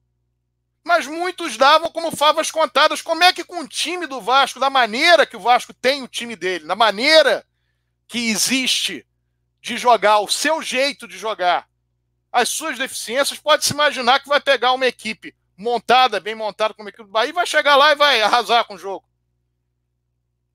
Mas 0.82 1.06
muitos 1.06 1.58
davam 1.58 1.90
como 1.90 2.16
favas 2.16 2.50
contadas. 2.50 3.02
Como 3.02 3.22
é 3.22 3.30
que 3.30 3.44
com 3.44 3.60
o 3.60 3.68
time 3.68 4.06
do 4.06 4.22
Vasco, 4.22 4.58
da 4.58 4.70
maneira 4.70 5.26
que 5.26 5.36
o 5.36 5.40
Vasco 5.40 5.74
tem 5.74 6.02
o 6.02 6.08
time 6.08 6.34
dele, 6.34 6.66
da 6.66 6.74
maneira 6.74 7.46
que 8.08 8.30
existe 8.30 9.06
de 9.60 9.76
jogar, 9.76 10.20
o 10.20 10.28
seu 10.28 10.62
jeito 10.62 11.06
de 11.06 11.18
jogar, 11.18 11.68
as 12.32 12.48
suas 12.48 12.78
deficiências, 12.78 13.38
pode 13.38 13.66
se 13.66 13.74
imaginar 13.74 14.20
que 14.20 14.30
vai 14.30 14.40
pegar 14.40 14.72
uma 14.72 14.86
equipe 14.86 15.36
montada, 15.58 16.18
bem 16.20 16.34
montada 16.34 16.72
como 16.72 16.88
a 16.88 16.90
equipe 16.90 17.04
do 17.04 17.10
Bahia, 17.10 17.28
e 17.28 17.34
vai 17.34 17.46
chegar 17.46 17.76
lá 17.76 17.92
e 17.92 17.96
vai 17.96 18.22
arrasar 18.22 18.64
com 18.64 18.76
o 18.76 18.78
jogo. 18.78 19.06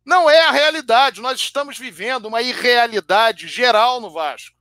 Não 0.03 0.27
é 0.27 0.47
a 0.47 0.51
realidade. 0.51 1.21
Nós 1.21 1.39
estamos 1.39 1.77
vivendo 1.77 2.25
uma 2.25 2.41
irrealidade 2.41 3.47
geral 3.47 4.01
no 4.01 4.09
Vasco. 4.09 4.54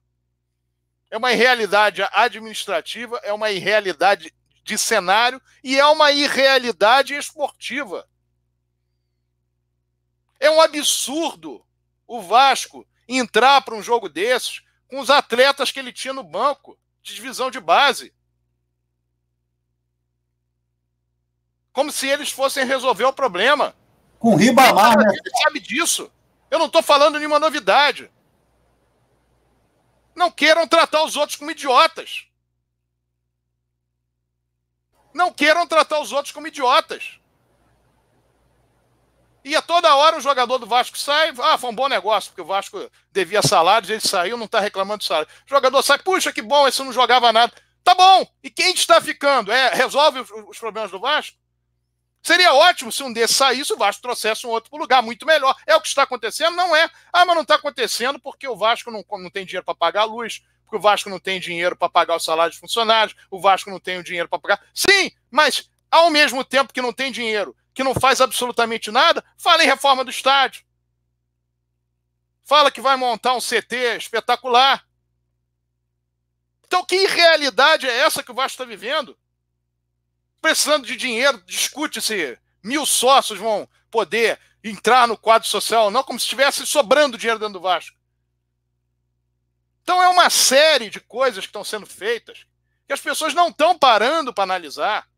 É 1.15 1.17
uma 1.17 1.31
irrealidade 1.31 2.03
administrativa, 2.11 3.21
é 3.23 3.33
uma 3.33 3.49
irrealidade 3.49 4.35
de 4.65 4.77
cenário 4.77 5.41
e 5.63 5.79
é 5.79 5.87
uma 5.87 6.11
irrealidade 6.11 7.15
esportiva. 7.15 8.05
É 10.41 10.51
um 10.51 10.61
absurdo 10.61 11.65
o 12.05 12.21
Vasco 12.21 12.85
entrar 13.07 13.61
para 13.61 13.77
um 13.77 13.81
jogo 13.81 14.09
desses 14.09 14.61
com 14.89 14.99
os 14.99 15.09
atletas 15.09 15.71
que 15.71 15.79
ele 15.79 15.93
tinha 15.93 16.13
no 16.13 16.25
banco 16.25 16.77
de 17.01 17.15
divisão 17.15 17.49
de 17.49 17.61
base. 17.61 18.13
Como 21.73 21.93
se 21.93 22.09
eles 22.09 22.33
fossem 22.33 22.67
resolver 22.67 23.05
o 23.05 23.13
problema. 23.13 23.73
Com 24.19 24.35
Ribamar, 24.35 24.99
né? 24.99 25.13
Ele 25.13 25.43
sabe 25.45 25.61
disso. 25.61 26.11
Eu 26.51 26.59
não 26.59 26.67
estou 26.67 26.83
falando 26.83 27.19
nenhuma 27.19 27.39
novidade. 27.39 28.11
Não 30.15 30.31
queiram 30.31 30.67
tratar 30.67 31.03
os 31.05 31.17
outros 31.17 31.37
como 31.37 31.51
idiotas. 31.51 32.27
Não 35.13 35.33
queiram 35.33 35.67
tratar 35.67 36.01
os 36.01 36.13
outros 36.13 36.33
como 36.33 36.47
idiotas. 36.47 37.19
E 39.45 39.55
a 39.55 39.61
toda 39.61 39.95
hora 39.95 40.17
o 40.17 40.21
jogador 40.21 40.57
do 40.59 40.67
Vasco 40.67 40.97
sai, 40.97 41.33
ah, 41.39 41.59
foi 41.59 41.71
um 41.71 41.75
bom 41.75 41.87
negócio, 41.87 42.31
porque 42.31 42.41
o 42.41 42.47
Vasco 42.47 42.91
devia 43.13 43.43
salários, 43.43 43.91
ele 43.91 44.01
saiu, 44.01 44.39
não 44.39 44.47
está 44.47 44.59
reclamando 44.59 45.01
de 45.01 45.05
salário. 45.05 45.29
O 45.47 45.51
jogador 45.51 45.83
sai, 45.83 45.99
puxa, 45.99 46.33
que 46.33 46.41
bom, 46.41 46.67
esse 46.67 46.83
não 46.83 46.93
jogava 46.93 47.31
nada. 47.31 47.53
Tá 47.85 47.95
bom, 47.95 48.27
e 48.43 48.49
quem 48.49 48.73
está 48.73 49.01
ficando? 49.03 49.53
É, 49.53 49.75
resolve 49.75 50.21
os 50.49 50.59
problemas 50.59 50.91
do 50.91 50.99
Vasco? 50.99 51.37
Seria 52.25 52.55
ótimo 52.55 52.91
se 52.91 53.03
um 53.03 53.13
desses 53.13 53.37
saísse, 53.37 53.71
o 53.75 53.77
Vasco 53.77 54.01
trouxesse 54.01 54.47
um 54.47 54.51
outro 54.51 54.71
para 54.71 54.79
lugar, 54.79 55.03
muito 55.03 55.27
melhor. 55.27 55.55
É 55.67 55.77
o 55.77 55.81
que 55.81 55.89
está 55.89 56.05
acontecendo? 56.05 56.57
Não 56.57 56.75
é. 56.75 56.91
Ah, 57.13 57.27
mas 57.27 57.35
não 57.35 57.43
está 57.43 57.57
acontecendo 57.57 58.19
porque 58.19 58.49
o 58.49 58.57
Vasco 58.57 58.91
não, 58.91 59.05
não 59.19 59.29
tem 59.29 59.45
dinheiro 59.45 59.65
para 59.65 59.75
pagar 59.75 60.03
a 60.03 60.05
luz, 60.05 60.43
porque 60.65 60.77
o 60.77 60.81
Vasco 60.81 61.11
não 61.11 61.21
tem 61.21 61.39
dinheiro 61.39 61.77
para 61.77 61.91
pagar 61.91 62.17
o 62.17 62.19
salário 62.19 62.51
de 62.51 62.59
funcionários, 62.59 63.15
o 63.31 63.39
Vasco 63.39 63.69
não 63.69 63.79
tem 63.79 63.99
o 63.99 64.03
dinheiro 64.03 64.27
para 64.27 64.39
pagar. 64.39 64.65
Sim, 64.73 65.11
mas 65.31 65.71
ao 65.91 66.09
mesmo 66.09 66.43
tempo 66.43 66.73
que 66.73 66.81
não 66.81 66.95
tem 66.95 67.13
dinheiro, 67.13 67.55
que 67.75 67.85
não 67.85 67.95
faz 67.95 68.23
absolutamente 68.23 68.91
nada, 68.91 69.23
fala 69.37 69.63
em 69.63 69.67
reforma 69.67 70.03
do 70.03 70.11
estádio. 70.11 70.65
Fala 72.43 72.71
que 72.71 72.81
vai 72.81 72.97
montar 72.97 73.35
um 73.35 73.41
CT 73.41 73.99
espetacular. 73.99 74.83
Então, 76.67 76.83
que 76.87 76.97
irrealidade 76.97 77.87
é 77.87 77.99
essa 77.99 78.23
que 78.23 78.31
o 78.33 78.35
Vasco 78.35 78.55
está 78.55 78.65
vivendo? 78.65 79.15
Precisando 80.45 80.87
de 80.87 80.95
dinheiro, 80.95 81.43
discute 81.47 82.03
se 82.03 82.39
mil 82.63 82.85
sócios 82.85 83.39
vão 83.39 83.67
poder 83.91 84.39
entrar 84.63 85.09
no 85.09 85.17
quadro 85.17 85.49
social 85.49 85.87
ou 85.87 85.91
não, 85.91 86.05
como 86.05 86.21
se 86.21 86.25
estivesse 86.25 86.67
sobrando 86.67 87.17
dinheiro 87.17 87.41
dentro 87.41 87.55
do 87.55 87.63
Vasco. 87.63 87.97
Então 89.83 90.03
é 90.03 90.09
uma 90.11 90.29
série 90.29 90.91
de 90.91 91.01
coisas 91.01 91.47
que 91.47 91.49
estão 91.49 91.65
sendo 91.65 91.87
feitas 91.87 92.45
que 92.87 92.93
as 92.93 93.01
pessoas 93.01 93.33
não 93.33 93.49
estão 93.49 93.79
parando 93.79 94.35
para 94.35 94.45
analisar 94.45 95.09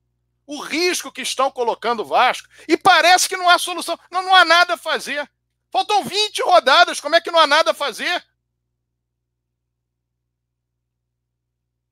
o 0.46 0.60
risco 0.60 1.10
que 1.10 1.22
estão 1.22 1.50
colocando 1.50 2.04
o 2.04 2.06
Vasco 2.06 2.48
e 2.68 2.76
parece 2.76 3.28
que 3.28 3.36
não 3.36 3.48
há 3.48 3.58
solução. 3.58 3.98
Não, 4.12 4.22
não 4.22 4.32
há 4.32 4.44
nada 4.44 4.74
a 4.74 4.78
fazer. 4.78 5.28
Faltam 5.72 6.04
20 6.04 6.40
rodadas, 6.42 7.00
como 7.00 7.16
é 7.16 7.20
que 7.20 7.32
não 7.32 7.40
há 7.40 7.48
nada 7.48 7.72
a 7.72 7.74
fazer? 7.74 8.24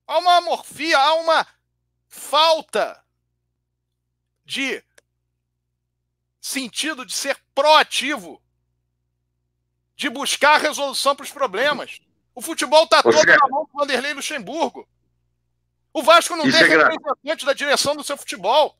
Há 0.06 0.18
uma 0.18 0.36
amorfia, 0.36 0.96
há 0.96 1.14
uma 1.14 1.44
falta 2.06 3.03
de 4.44 4.82
sentido 6.40 7.06
de 7.06 7.14
ser 7.14 7.38
proativo, 7.54 8.40
de 9.96 10.10
buscar 10.10 10.60
resolução 10.60 11.16
para 11.16 11.24
os 11.24 11.30
problemas. 11.30 12.00
O 12.34 12.42
futebol 12.42 12.84
está 12.84 13.02
todo 13.02 13.14
na 13.14 13.48
mão 13.48 13.64
do 13.64 13.78
Vanderlei 13.78 14.12
Luxemburgo. 14.12 14.88
O 15.92 16.02
Vasco 16.02 16.36
não 16.36 16.46
Isso 16.46 16.58
tem 16.58 16.66
é 16.66 16.76
representante 16.76 17.46
da 17.46 17.52
direção 17.52 17.94
do 17.94 18.02
seu 18.02 18.16
futebol. 18.16 18.76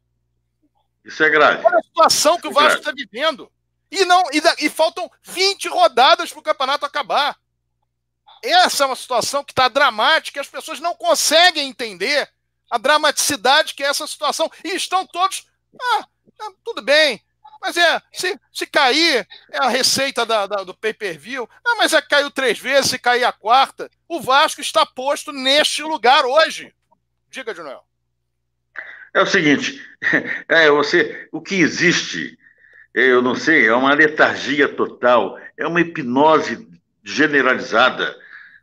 Isso 1.05 1.23
é 1.23 1.31
grave. 1.31 1.65
Olha 1.65 1.79
a 1.79 1.83
situação 1.83 2.39
que 2.39 2.49
Isso 2.49 2.59
o 2.59 2.61
Vasco 2.61 2.79
está 2.81 2.91
é 2.91 2.95
vivendo. 2.95 3.51
E, 3.91 4.05
não, 4.05 4.23
e, 4.33 4.67
e 4.67 4.69
faltam 4.69 5.09
20 5.23 5.69
rodadas 5.69 6.31
para 6.31 6.41
o 6.41 6.43
campeonato 6.43 6.85
acabar. 6.85 7.39
Essa 8.43 8.85
é 8.85 8.87
uma 8.87 8.97
situação 8.97 9.45
que 9.45 9.53
está 9.53 9.69
dramática, 9.69 10.41
as 10.41 10.49
pessoas 10.49 10.81
não 10.81 10.95
conseguem 10.95 11.69
entender 11.69 12.29
a 12.69 12.77
dramaticidade 12.77 13.75
que 13.75 13.85
é 13.85 13.87
essa 13.87 14.07
situação. 14.07 14.51
E 14.65 14.75
estão 14.75 15.07
todos 15.07 15.47
ah, 15.81 16.07
é, 16.41 16.45
tudo 16.65 16.83
bem. 16.83 17.23
Mas 17.61 17.79
é, 17.79 18.03
se, 18.13 18.39
se 18.53 18.67
cair, 18.67 19.27
é 19.51 19.57
a 19.57 19.69
receita 19.69 20.27
da, 20.27 20.47
da 20.47 20.65
do 20.65 20.75
pay-per-view. 20.75 21.49
Ah, 21.67 21.77
mas 21.79 21.95
é 21.95 22.03
caiu 22.03 22.31
três 22.31 22.59
vezes, 22.59 22.91
se 22.91 22.99
cair 22.99 23.25
a 23.25 23.33
quarta. 23.33 23.91
O 24.07 24.21
Vasco 24.21 24.61
está 24.61 24.85
posto 24.85 25.33
neste 25.33 25.83
lugar 25.83 26.27
hoje. 26.27 26.75
Diga, 27.31 27.55
Junel. 27.55 27.83
É 29.15 29.23
o 29.23 29.27
seguinte, 29.27 29.81
é, 30.47 30.69
você, 30.71 31.27
o 31.33 31.41
que 31.41 31.55
existe, 31.55 32.37
eu 32.93 33.23
não 33.23 33.35
sei, 33.35 33.67
é 33.67 33.75
uma 33.75 33.95
letargia 33.95 34.69
total, 34.69 35.39
é 35.57 35.67
uma 35.67 35.81
hipnose 35.81 36.69
generalizada, 37.03 38.15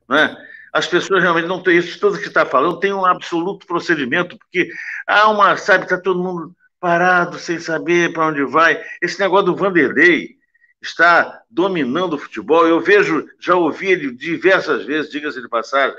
né? 0.08 0.38
As 0.74 0.88
pessoas 0.88 1.24
realmente 1.24 1.48
não 1.48 1.64
têm 1.64 1.78
isso, 1.78 2.00
tudo 2.00 2.20
que 2.20 2.28
está 2.28 2.46
falando 2.46 2.80
tem 2.80 2.94
um 2.94 3.06
absoluto 3.06 3.66
procedimento, 3.66 4.38
porque 4.38 4.70
há 5.08 5.28
uma, 5.30 5.58
sabe, 5.58 5.86
está 5.86 6.00
todo 6.00 6.24
mundo 6.24 6.56
parado, 6.82 7.38
sem 7.38 7.60
saber 7.60 8.12
para 8.12 8.26
onde 8.26 8.44
vai. 8.44 8.84
Esse 9.00 9.20
negócio 9.20 9.46
do 9.46 9.56
Vanderlei 9.56 10.36
está 10.82 11.44
dominando 11.50 12.14
o 12.14 12.18
futebol. 12.18 12.68
Eu 12.68 12.82
vejo, 12.82 13.30
já 13.40 13.56
ouvi 13.56 13.92
ele 13.92 14.12
diversas 14.12 14.84
vezes, 14.84 15.12
diga-se 15.12 15.40
de 15.40 15.48
passagem, 15.48 15.96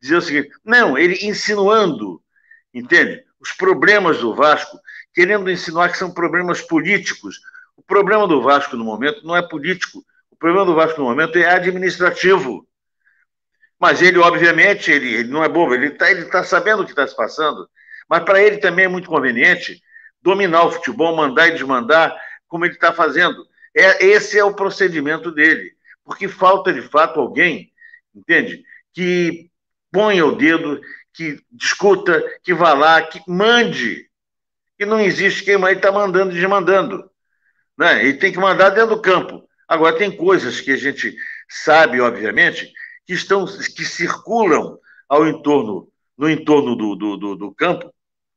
dizer 0.00 0.16
o 0.16 0.22
seguinte: 0.22 0.50
não, 0.64 0.96
ele 0.96 1.18
insinuando, 1.26 2.22
entende? 2.72 3.24
Os 3.40 3.50
problemas 3.52 4.18
do 4.18 4.32
Vasco, 4.32 4.78
querendo 5.12 5.50
insinuar 5.50 5.90
que 5.90 5.98
são 5.98 6.14
problemas 6.14 6.62
políticos. 6.62 7.40
O 7.76 7.82
problema 7.82 8.28
do 8.28 8.40
Vasco 8.40 8.76
no 8.76 8.84
momento 8.84 9.26
não 9.26 9.36
é 9.36 9.42
político. 9.42 10.04
O 10.30 10.36
problema 10.36 10.64
do 10.64 10.74
Vasco 10.74 11.00
no 11.00 11.08
momento 11.08 11.36
é 11.36 11.46
administrativo. 11.46 12.66
Mas 13.80 14.00
ele, 14.00 14.18
obviamente, 14.18 14.92
ele, 14.92 15.14
ele 15.14 15.28
não 15.28 15.42
é 15.42 15.48
bobo, 15.48 15.74
ele 15.74 15.86
está 15.86 16.10
ele 16.10 16.26
tá 16.26 16.44
sabendo 16.44 16.82
o 16.82 16.84
que 16.84 16.92
está 16.92 17.06
se 17.06 17.16
passando. 17.16 17.68
Mas 18.08 18.22
para 18.22 18.40
ele 18.40 18.58
também 18.58 18.84
é 18.84 18.88
muito 18.88 19.08
conveniente 19.08 19.82
dominar 20.22 20.64
o 20.64 20.72
futebol, 20.72 21.16
mandar 21.16 21.48
e 21.48 21.52
desmandar, 21.52 22.14
como 22.48 22.64
ele 22.64 22.74
está 22.74 22.92
fazendo. 22.92 23.46
É, 23.74 24.04
esse 24.04 24.38
é 24.38 24.44
o 24.44 24.54
procedimento 24.54 25.30
dele. 25.30 25.72
Porque 26.04 26.28
falta, 26.28 26.72
de 26.72 26.82
fato, 26.82 27.20
alguém, 27.20 27.72
entende? 28.14 28.62
Que 28.92 29.50
ponha 29.92 30.26
o 30.26 30.36
dedo, 30.36 30.80
que 31.12 31.38
discuta, 31.50 32.22
que 32.42 32.52
vá 32.52 32.72
lá, 32.72 33.02
que 33.02 33.20
mande. 33.26 34.08
E 34.78 34.84
não 34.84 35.00
existe 35.00 35.44
quem 35.44 35.58
mais 35.58 35.76
está 35.76 35.92
mandando 35.92 36.32
e 36.32 36.34
desmandando. 36.34 37.10
Né? 37.78 38.04
Ele 38.04 38.18
tem 38.18 38.32
que 38.32 38.38
mandar 38.38 38.70
dentro 38.70 38.96
do 38.96 39.02
campo. 39.02 39.48
Agora, 39.68 39.96
tem 39.96 40.14
coisas 40.14 40.60
que 40.60 40.72
a 40.72 40.76
gente 40.76 41.14
sabe, 41.48 42.00
obviamente, 42.00 42.72
que 43.06 43.12
estão 43.12 43.46
que 43.46 43.84
circulam 43.84 44.78
ao 45.08 45.26
entorno, 45.26 45.88
no 46.16 46.28
entorno 46.28 46.74
do, 46.74 46.96
do, 46.96 47.16
do, 47.16 47.36
do 47.36 47.54
campo, 47.54 47.92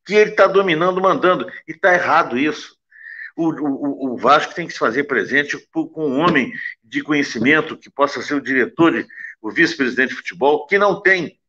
que 0.05 0.13
ele 0.13 0.31
está 0.31 0.47
dominando, 0.47 1.01
mandando. 1.01 1.49
E 1.67 1.71
está 1.71 1.93
errado 1.93 2.37
isso. 2.37 2.75
O, 3.35 3.49
o, 3.49 4.13
o, 4.13 4.17
Vasco 4.17 4.53
tem 4.53 4.67
que 4.67 4.73
se 4.73 4.79
fazer 4.79 5.05
presente 5.05 5.57
com 5.71 5.89
um 5.97 6.19
homem 6.19 6.53
de 6.83 7.01
conhecimento 7.01 7.77
que 7.77 7.89
possa 7.89 8.21
ser 8.21 8.35
o 8.35 8.41
diretor, 8.41 8.91
de, 8.91 9.07
o 9.41 9.51
vice-presidente 9.51 10.09
de 10.09 10.15
futebol, 10.15 10.67
que 10.67 10.77
não 10.77 11.01
tem. 11.01 11.39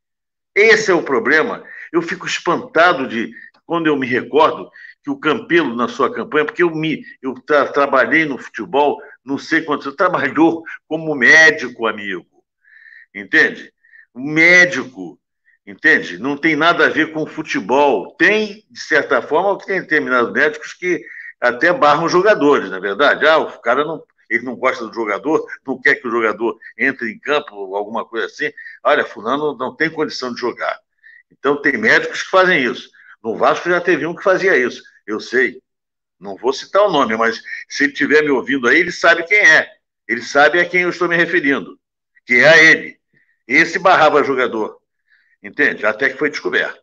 Esse 0.54 0.90
é 0.90 0.94
o 0.94 1.02
problema. 1.02 1.62
Eu 1.92 2.00
fico 2.00 2.26
espantado 2.26 3.06
de 3.06 3.34
quando 3.66 3.86
eu 3.86 3.96
me 3.96 4.06
recordo 4.06 4.70
que 5.02 5.10
o 5.10 5.18
Campelo, 5.18 5.76
na 5.76 5.86
sua 5.86 6.12
campanha, 6.12 6.46
porque 6.46 6.62
eu 6.62 6.74
me 6.74 7.04
eu 7.20 7.34
tra, 7.34 7.66
trabalhei 7.68 8.24
no 8.24 8.38
futebol, 8.38 8.98
não 9.22 9.36
sei 9.36 9.60
quanto, 9.60 9.92
trabalhou 9.96 10.62
como 10.88 11.14
médico, 11.14 11.86
amigo. 11.86 12.26
Entende? 13.14 13.74
médico, 14.14 15.18
entende? 15.66 16.18
Não 16.18 16.36
tem 16.36 16.56
nada 16.56 16.86
a 16.86 16.90
ver 16.90 17.12
com 17.12 17.26
futebol. 17.26 18.14
Tem, 18.16 18.64
de 18.70 18.80
certa 18.80 19.22
forma, 19.22 19.58
tem 19.58 19.80
determinados 19.80 20.32
médicos 20.32 20.72
que 20.72 21.02
até 21.40 21.72
barram 21.72 22.08
jogadores, 22.08 22.70
na 22.70 22.76
é 22.76 22.80
verdade. 22.80 23.26
Ah, 23.26 23.38
o 23.38 23.58
cara 23.60 23.84
não, 23.84 24.02
ele 24.28 24.44
não 24.44 24.56
gosta 24.56 24.86
do 24.86 24.94
jogador, 24.94 25.46
não 25.66 25.80
quer 25.80 25.96
que 25.96 26.08
o 26.08 26.10
jogador 26.10 26.58
entre 26.78 27.10
em 27.10 27.18
campo, 27.18 27.74
alguma 27.74 28.04
coisa 28.04 28.26
assim. 28.26 28.50
Olha, 28.82 29.04
fulano 29.04 29.56
não 29.56 29.74
tem 29.74 29.90
condição 29.90 30.32
de 30.32 30.40
jogar. 30.40 30.78
Então 31.30 31.60
tem 31.60 31.76
médicos 31.76 32.22
que 32.22 32.30
fazem 32.30 32.64
isso. 32.64 32.90
No 33.22 33.36
Vasco 33.36 33.68
já 33.68 33.80
teve 33.80 34.06
um 34.06 34.14
que 34.14 34.22
fazia 34.22 34.56
isso. 34.56 34.82
Eu 35.06 35.20
sei. 35.20 35.60
Não 36.18 36.36
vou 36.36 36.52
citar 36.52 36.82
o 36.82 36.90
nome, 36.90 37.16
mas 37.16 37.42
se 37.68 37.84
ele 37.84 37.92
estiver 37.92 38.22
me 38.22 38.30
ouvindo 38.30 38.68
aí, 38.68 38.78
ele 38.80 38.92
sabe 38.92 39.24
quem 39.24 39.38
é. 39.38 39.68
Ele 40.08 40.22
sabe 40.22 40.60
a 40.60 40.68
quem 40.68 40.82
eu 40.82 40.90
estou 40.90 41.08
me 41.08 41.16
referindo, 41.16 41.78
que 42.26 42.34
é 42.34 42.48
a 42.48 42.62
ele. 42.62 42.98
Esse 43.46 43.78
barrava 43.78 44.22
jogador. 44.22 44.78
Entende? 45.44 45.84
Até 45.84 46.08
que 46.08 46.16
foi 46.16 46.30
descoberto. 46.30 46.80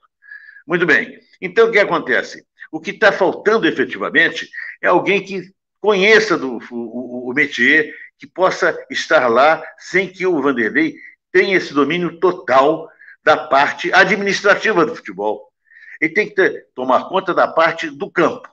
Muito 0.67 0.85
bem. 0.85 1.19
Então, 1.41 1.67
o 1.67 1.71
que 1.71 1.79
acontece? 1.79 2.45
O 2.71 2.79
que 2.79 2.91
está 2.91 3.11
faltando 3.11 3.67
efetivamente 3.67 4.47
é 4.79 4.87
alguém 4.87 5.23
que 5.23 5.51
conheça 5.79 6.37
do, 6.37 6.59
o, 6.69 7.29
o, 7.29 7.33
métier, 7.33 7.91
que 8.19 8.27
possa 8.27 8.77
estar 8.91 9.27
lá 9.27 9.63
sem 9.79 10.07
que 10.07 10.27
o 10.27 10.39
Vanderlei 10.39 10.93
tenha 11.31 11.57
esse 11.57 11.73
domínio 11.73 12.19
total 12.19 12.87
da 13.23 13.35
parte 13.35 13.91
administrativa 13.91 14.85
do 14.85 14.95
futebol. 14.95 15.51
Ele 15.99 16.13
tem 16.13 16.29
que 16.29 16.35
ter, 16.35 16.67
tomar 16.75 17.09
conta 17.09 17.33
da 17.33 17.47
parte 17.47 17.89
do 17.89 18.11
campo. 18.11 18.47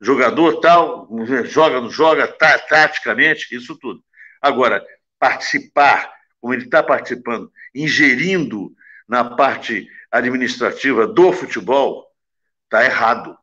Jogador 0.00 0.60
tal, 0.60 1.08
joga, 1.44 1.80
não 1.80 1.90
joga, 1.90 2.28
tá, 2.28 2.56
taticamente, 2.58 3.54
isso 3.54 3.76
tudo. 3.76 4.00
Agora, 4.40 4.84
participar, 5.18 6.12
como 6.40 6.54
ele 6.54 6.64
está 6.64 6.82
participando, 6.82 7.50
ingerindo 7.74 8.72
na 9.08 9.24
parte 9.24 9.88
administrativa 10.10 11.06
do 11.06 11.32
futebol, 11.32 12.10
está 12.64 12.84
errado. 12.84 13.36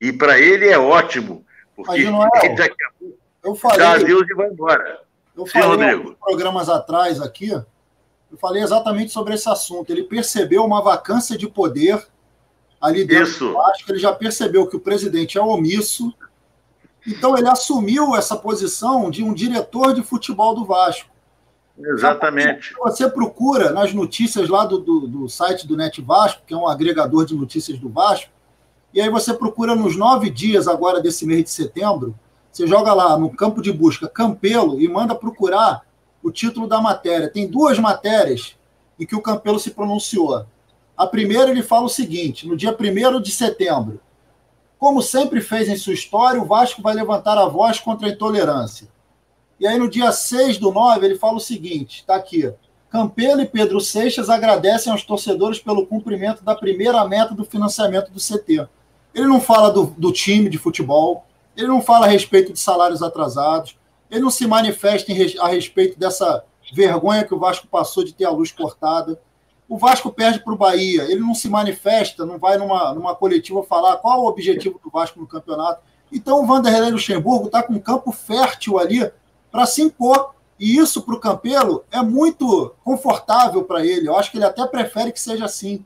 E 0.00 0.12
para 0.12 0.38
ele 0.38 0.68
é 0.68 0.78
ótimo, 0.78 1.44
porque 1.74 2.04
Noel, 2.04 2.30
daqui 2.56 2.84
a 2.84 2.90
pouco 2.98 3.18
eu 3.42 3.54
falei, 3.54 3.78
dá 3.78 3.92
adeus 3.92 4.28
e 4.28 4.34
vai 4.34 4.48
embora. 4.48 5.00
Eu 5.36 5.46
falei 5.46 5.96
Sim, 5.96 6.16
programas 6.20 6.68
atrás 6.68 7.20
aqui, 7.20 7.50
eu 7.50 8.38
falei 8.38 8.62
exatamente 8.62 9.12
sobre 9.12 9.34
esse 9.34 9.48
assunto. 9.48 9.90
Ele 9.90 10.02
percebeu 10.02 10.64
uma 10.64 10.82
vacância 10.82 11.38
de 11.38 11.48
poder 11.48 12.04
ali 12.80 13.04
dentro 13.04 13.24
Isso. 13.24 13.48
do 13.48 13.54
Vasco, 13.54 13.90
ele 13.90 13.98
já 13.98 14.12
percebeu 14.12 14.66
que 14.66 14.76
o 14.76 14.80
presidente 14.80 15.38
é 15.38 15.40
omisso, 15.40 16.14
então 17.06 17.36
ele 17.36 17.48
assumiu 17.48 18.14
essa 18.14 18.36
posição 18.36 19.10
de 19.10 19.22
um 19.22 19.32
diretor 19.32 19.94
de 19.94 20.02
futebol 20.02 20.54
do 20.54 20.64
Vasco. 20.64 21.10
Exatamente. 21.80 22.74
Você 22.78 23.08
procura 23.08 23.70
nas 23.70 23.94
notícias 23.94 24.48
lá 24.48 24.64
do, 24.64 24.78
do, 24.78 25.06
do, 25.06 25.28
site 25.28 25.66
do 25.66 25.76
Net 25.76 26.00
Vasco, 26.02 26.42
que 26.46 26.52
é 26.52 26.56
um 26.56 26.66
agregador 26.66 27.24
de 27.24 27.34
notícias 27.34 27.78
do 27.78 27.88
Vasco, 27.88 28.30
e 28.92 29.00
aí 29.00 29.08
você 29.08 29.32
procura 29.34 29.74
nos 29.74 29.96
nove 29.96 30.30
dias 30.30 30.66
agora 30.66 31.00
desse 31.00 31.26
mês 31.26 31.44
de 31.44 31.50
setembro, 31.50 32.18
você 32.50 32.66
joga 32.66 32.92
lá 32.92 33.16
no 33.18 33.30
campo 33.30 33.62
de 33.62 33.70
busca 33.70 34.08
Campelo 34.08 34.80
e 34.80 34.88
manda 34.88 35.14
procurar 35.14 35.82
o 36.22 36.30
título 36.30 36.66
da 36.66 36.80
matéria. 36.80 37.28
Tem 37.28 37.46
duas 37.46 37.78
matérias 37.78 38.56
em 38.98 39.06
que 39.06 39.14
o 39.14 39.22
Campelo 39.22 39.60
se 39.60 39.70
pronunciou. 39.70 40.44
A 40.96 41.06
primeira 41.06 41.50
ele 41.50 41.62
fala 41.62 41.84
o 41.84 41.90
seguinte: 41.90 42.48
no 42.48 42.56
dia 42.56 42.76
1 42.76 43.20
de 43.20 43.30
setembro, 43.30 44.00
como 44.78 45.02
sempre 45.02 45.40
fez 45.40 45.68
em 45.68 45.76
sua 45.76 45.92
história, 45.92 46.40
o 46.40 46.46
Vasco 46.46 46.82
vai 46.82 46.94
levantar 46.94 47.38
a 47.38 47.46
voz 47.46 47.78
contra 47.78 48.08
a 48.08 48.10
intolerância. 48.10 48.88
E 49.60 49.66
aí, 49.66 49.78
no 49.78 49.88
dia 49.88 50.12
6 50.12 50.58
do 50.58 50.70
9, 50.70 51.04
ele 51.04 51.16
fala 51.16 51.36
o 51.36 51.40
seguinte: 51.40 52.00
está 52.00 52.14
aqui. 52.14 52.52
Campelo 52.90 53.42
e 53.42 53.46
Pedro 53.46 53.80
Seixas 53.80 54.30
agradecem 54.30 54.90
aos 54.90 55.02
torcedores 55.02 55.58
pelo 55.58 55.86
cumprimento 55.86 56.42
da 56.42 56.54
primeira 56.54 57.06
meta 57.06 57.34
do 57.34 57.44
financiamento 57.44 58.10
do 58.10 58.18
CT. 58.18 58.66
Ele 59.14 59.26
não 59.26 59.40
fala 59.40 59.70
do, 59.70 59.86
do 59.98 60.10
time 60.10 60.48
de 60.48 60.56
futebol, 60.56 61.26
ele 61.56 61.66
não 61.66 61.82
fala 61.82 62.06
a 62.06 62.08
respeito 62.08 62.52
de 62.52 62.60
salários 62.60 63.02
atrasados, 63.02 63.76
ele 64.10 64.22
não 64.22 64.30
se 64.30 64.46
manifesta 64.46 65.12
a 65.40 65.48
respeito 65.48 65.98
dessa 65.98 66.44
vergonha 66.72 67.24
que 67.24 67.34
o 67.34 67.38
Vasco 67.38 67.66
passou 67.66 68.04
de 68.04 68.14
ter 68.14 68.24
a 68.24 68.30
luz 68.30 68.52
cortada. 68.52 69.20
O 69.68 69.76
Vasco 69.76 70.10
perde 70.10 70.40
para 70.40 70.54
o 70.54 70.56
Bahia, 70.56 71.02
ele 71.02 71.20
não 71.20 71.34
se 71.34 71.48
manifesta, 71.48 72.24
não 72.24 72.38
vai 72.38 72.56
numa, 72.56 72.94
numa 72.94 73.14
coletiva 73.14 73.62
falar 73.62 73.96
qual 73.98 74.22
o 74.22 74.26
objetivo 74.26 74.80
do 74.82 74.90
Vasco 74.90 75.20
no 75.20 75.26
campeonato. 75.26 75.82
Então 76.10 76.42
o 76.42 76.46
Vanderlei 76.46 76.90
Luxemburgo 76.90 77.46
está 77.46 77.62
com 77.62 77.74
um 77.74 77.78
campo 77.78 78.12
fértil 78.12 78.78
ali 78.78 79.10
para 79.58 79.66
se 79.66 79.82
impor. 79.82 80.36
E 80.60 80.78
isso 80.78 81.02
para 81.02 81.14
o 81.16 81.20
Campelo 81.20 81.84
é 81.90 82.00
muito 82.00 82.76
confortável 82.84 83.64
para 83.64 83.84
ele. 83.84 84.08
Eu 84.08 84.16
acho 84.16 84.30
que 84.30 84.38
ele 84.38 84.44
até 84.44 84.64
prefere 84.66 85.10
que 85.10 85.20
seja 85.20 85.44
assim. 85.44 85.84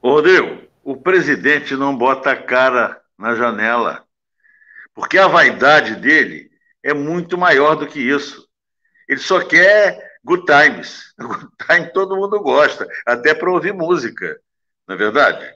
Rodrigo, 0.00 0.62
o 0.84 0.96
presidente 0.96 1.74
não 1.74 1.96
bota 1.96 2.30
a 2.30 2.36
cara 2.40 3.00
na 3.18 3.34
janela. 3.34 4.04
Porque 4.94 5.18
a 5.18 5.26
vaidade 5.26 5.96
dele 5.96 6.48
é 6.80 6.94
muito 6.94 7.36
maior 7.36 7.74
do 7.74 7.88
que 7.88 7.98
isso. 7.98 8.48
Ele 9.08 9.20
só 9.20 9.44
quer 9.44 9.98
good 10.24 10.44
times. 10.46 11.12
Good 11.18 11.48
time 11.66 11.92
todo 11.92 12.16
mundo 12.16 12.40
gosta, 12.40 12.88
até 13.06 13.34
para 13.34 13.52
ouvir 13.52 13.72
música, 13.72 14.36
não 14.86 14.96
é 14.96 14.98
verdade? 14.98 15.54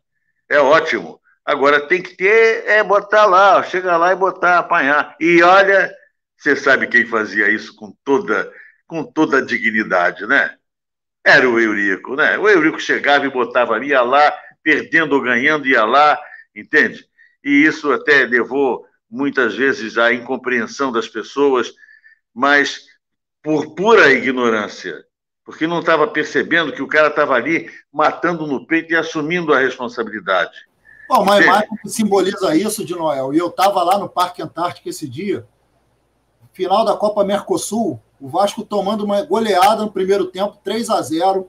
É 0.49 0.61
ótimo. 0.61 1.21
Agora 1.45 1.89
tem 1.89 2.01
que 2.01 2.15
ter, 2.17 2.65
é 2.67 2.85
botar 2.85 3.27
lá, 3.27 3.61
chegar 3.65 3.97
lá 3.97 4.13
e 4.13 4.17
botar, 4.17 4.59
apanhar. 4.59 5.17
E 5.19 5.43
olha, 5.43 5.93
você 6.39 6.55
sabe 6.55 6.87
quem 6.87 7.05
fazia 7.05 7.51
isso 7.51 7.75
com 7.75 7.93
toda, 8.05 8.51
com 8.87 9.03
toda 9.03 9.39
a 9.39 9.45
dignidade, 9.45 10.25
né? 10.27 10.55
Era 11.27 11.51
o 11.51 11.59
Eurico, 11.59 12.15
né? 12.15 12.39
O 12.39 12.49
Eurico 12.49 12.81
chegava 12.81 13.27
e 13.27 13.31
botava 13.31 13.75
ali, 13.75 13.89
ia 13.89 14.03
lá, 14.03 14.33
perdendo 14.63 15.15
ou 15.15 15.21
ganhando, 15.21 15.67
ia 15.67 15.85
lá, 15.85 16.19
entende? 16.55 17.05
E 17.45 17.51
isso 17.51 17.93
até 17.93 18.25
levou 18.25 18.87
muitas 19.11 19.55
vezes 19.55 19.99
à 19.99 20.13
incompreensão 20.13 20.93
das 20.93 21.09
pessoas, 21.09 21.73
mas 22.33 22.87
por 23.43 23.75
pura 23.75 24.13
ignorância, 24.13 25.05
porque 25.45 25.67
não 25.67 25.81
estava 25.81 26.07
percebendo 26.07 26.73
que 26.73 26.83
o 26.83 26.89
cara 26.89 27.09
estava 27.09 27.35
ali 27.35 27.71
matando 27.93 28.47
no 28.47 28.67
peito 28.67 28.93
e 28.93 28.97
assumindo 28.97 29.53
a 29.53 29.59
responsabilidade. 29.59 30.69
Bom, 31.09 31.23
uma 31.23 31.41
imagem 31.41 31.69
que 31.83 31.89
simboliza 31.89 32.55
isso 32.55 32.85
de 32.85 32.95
Noel, 32.95 33.33
e 33.33 33.39
eu 33.39 33.49
estava 33.49 33.83
lá 33.83 33.99
no 33.99 34.09
Parque 34.09 34.43
Antártico 34.43 34.89
esse 34.89 35.09
dia, 35.09 35.47
final 36.59 36.85
da 36.85 36.97
Copa 36.97 37.25
Mercosul, 37.25 38.01
o 38.21 38.29
Vasco 38.29 38.65
tomando 38.65 39.05
uma 39.05 39.23
goleada 39.23 39.85
no 39.85 39.93
primeiro 39.93 40.27
tempo, 40.27 40.59
3 40.65 40.91
a 40.91 41.01
0 41.01 41.47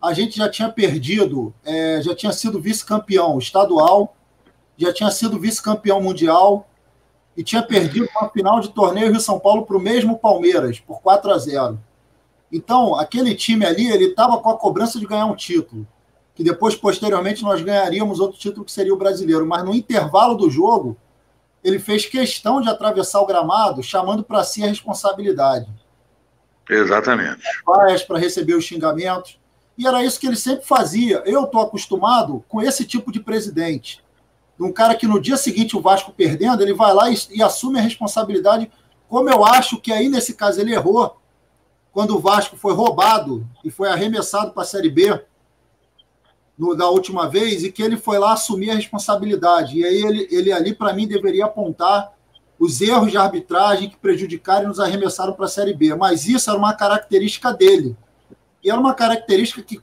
A 0.00 0.14
gente 0.14 0.38
já 0.38 0.48
tinha 0.48 0.70
perdido, 0.70 1.52
é, 1.62 2.00
já 2.00 2.14
tinha 2.14 2.32
sido 2.32 2.58
vice-campeão 2.58 3.38
estadual, 3.38 4.16
já 4.78 4.94
tinha 4.94 5.10
sido 5.10 5.38
vice-campeão 5.38 6.00
mundial 6.00 6.66
e 7.36 7.44
tinha 7.44 7.62
perdido 7.62 8.08
uma 8.16 8.30
final 8.30 8.60
de 8.60 8.70
torneio 8.70 9.10
Rio 9.10 9.20
São 9.20 9.38
Paulo 9.38 9.66
para 9.66 9.76
o 9.76 9.80
mesmo 9.80 10.18
Palmeiras, 10.18 10.80
por 10.80 11.02
4 11.02 11.30
a 11.32 11.36
0 11.36 11.78
Então, 12.50 12.94
aquele 12.94 13.34
time 13.34 13.66
ali, 13.66 13.92
ele 13.92 14.06
estava 14.06 14.38
com 14.38 14.48
a 14.48 14.56
cobrança 14.56 14.98
de 14.98 15.06
ganhar 15.06 15.26
um 15.26 15.36
título, 15.36 15.86
que 16.34 16.42
depois, 16.42 16.74
posteriormente, 16.74 17.42
nós 17.42 17.60
ganharíamos 17.60 18.20
outro 18.20 18.38
título 18.38 18.64
que 18.64 18.72
seria 18.72 18.94
o 18.94 18.96
brasileiro. 18.96 19.46
Mas 19.46 19.62
no 19.66 19.74
intervalo 19.74 20.34
do 20.34 20.48
jogo, 20.48 20.96
ele 21.62 21.78
fez 21.78 22.06
questão 22.06 22.60
de 22.60 22.68
atravessar 22.68 23.20
o 23.20 23.26
gramado, 23.26 23.82
chamando 23.82 24.22
para 24.22 24.42
si 24.44 24.62
a 24.62 24.66
responsabilidade. 24.66 25.68
Exatamente. 26.68 27.42
Para 27.64 28.18
receber 28.18 28.54
os 28.54 28.64
xingamentos. 28.64 29.38
E 29.76 29.86
era 29.86 30.04
isso 30.04 30.20
que 30.20 30.26
ele 30.26 30.36
sempre 30.36 30.64
fazia. 30.64 31.22
Eu 31.26 31.44
estou 31.44 31.60
acostumado 31.60 32.44
com 32.48 32.62
esse 32.62 32.84
tipo 32.84 33.10
de 33.10 33.20
presidente. 33.20 34.02
Um 34.58 34.72
cara 34.72 34.94
que 34.94 35.06
no 35.06 35.20
dia 35.20 35.36
seguinte 35.36 35.76
o 35.76 35.80
Vasco 35.80 36.12
perdendo, 36.12 36.62
ele 36.62 36.74
vai 36.74 36.92
lá 36.92 37.10
e, 37.10 37.16
e 37.30 37.42
assume 37.42 37.78
a 37.78 37.82
responsabilidade, 37.82 38.70
como 39.08 39.30
eu 39.30 39.44
acho 39.44 39.80
que 39.80 39.90
aí 39.90 40.08
nesse 40.08 40.34
caso 40.34 40.60
ele 40.60 40.74
errou, 40.74 41.18
quando 41.92 42.14
o 42.14 42.20
Vasco 42.20 42.56
foi 42.56 42.74
roubado 42.74 43.46
e 43.64 43.70
foi 43.70 43.88
arremessado 43.88 44.52
para 44.52 44.62
a 44.62 44.66
Série 44.66 44.90
B 44.90 45.20
no, 46.60 46.76
da 46.76 46.90
última 46.90 47.26
vez 47.26 47.64
e 47.64 47.72
que 47.72 47.82
ele 47.82 47.96
foi 47.96 48.18
lá 48.18 48.34
assumir 48.34 48.70
a 48.70 48.74
responsabilidade. 48.74 49.78
E 49.78 49.84
aí 49.84 50.02
ele, 50.02 50.28
ele 50.30 50.52
ali, 50.52 50.74
para 50.74 50.92
mim, 50.92 51.08
deveria 51.08 51.46
apontar 51.46 52.12
os 52.58 52.82
erros 52.82 53.10
de 53.10 53.16
arbitragem 53.16 53.88
que 53.88 53.96
prejudicaram 53.96 54.64
e 54.64 54.68
nos 54.68 54.78
arremessaram 54.78 55.32
para 55.32 55.46
a 55.46 55.48
Série 55.48 55.72
B. 55.72 55.94
Mas 55.94 56.28
isso 56.28 56.50
era 56.50 56.58
uma 56.58 56.74
característica 56.74 57.50
dele. 57.50 57.96
E 58.62 58.70
era 58.70 58.78
uma 58.78 58.92
característica 58.92 59.62
que, 59.62 59.80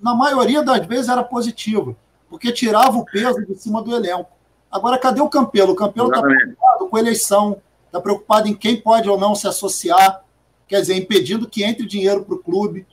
na 0.00 0.14
maioria 0.14 0.62
das 0.62 0.86
vezes, 0.86 1.08
era 1.08 1.24
positiva, 1.24 1.96
porque 2.28 2.52
tirava 2.52 2.96
o 2.96 3.04
peso 3.04 3.44
de 3.44 3.56
cima 3.56 3.82
do 3.82 3.92
elenco. 3.92 4.30
Agora, 4.70 4.96
cadê 4.98 5.20
o 5.20 5.28
Campelo? 5.28 5.72
O 5.72 5.76
Campelo 5.76 6.10
está 6.10 6.22
preocupado 6.22 6.86
com 6.88 6.96
eleição, 6.96 7.60
está 7.86 8.00
preocupado 8.00 8.46
em 8.46 8.54
quem 8.54 8.80
pode 8.80 9.10
ou 9.10 9.18
não 9.18 9.34
se 9.34 9.48
associar, 9.48 10.22
quer 10.68 10.80
dizer, 10.80 10.94
impedindo 10.94 11.48
que 11.48 11.64
entre 11.64 11.84
dinheiro 11.84 12.24
para 12.24 12.36
o 12.36 12.38
clube. 12.38 12.86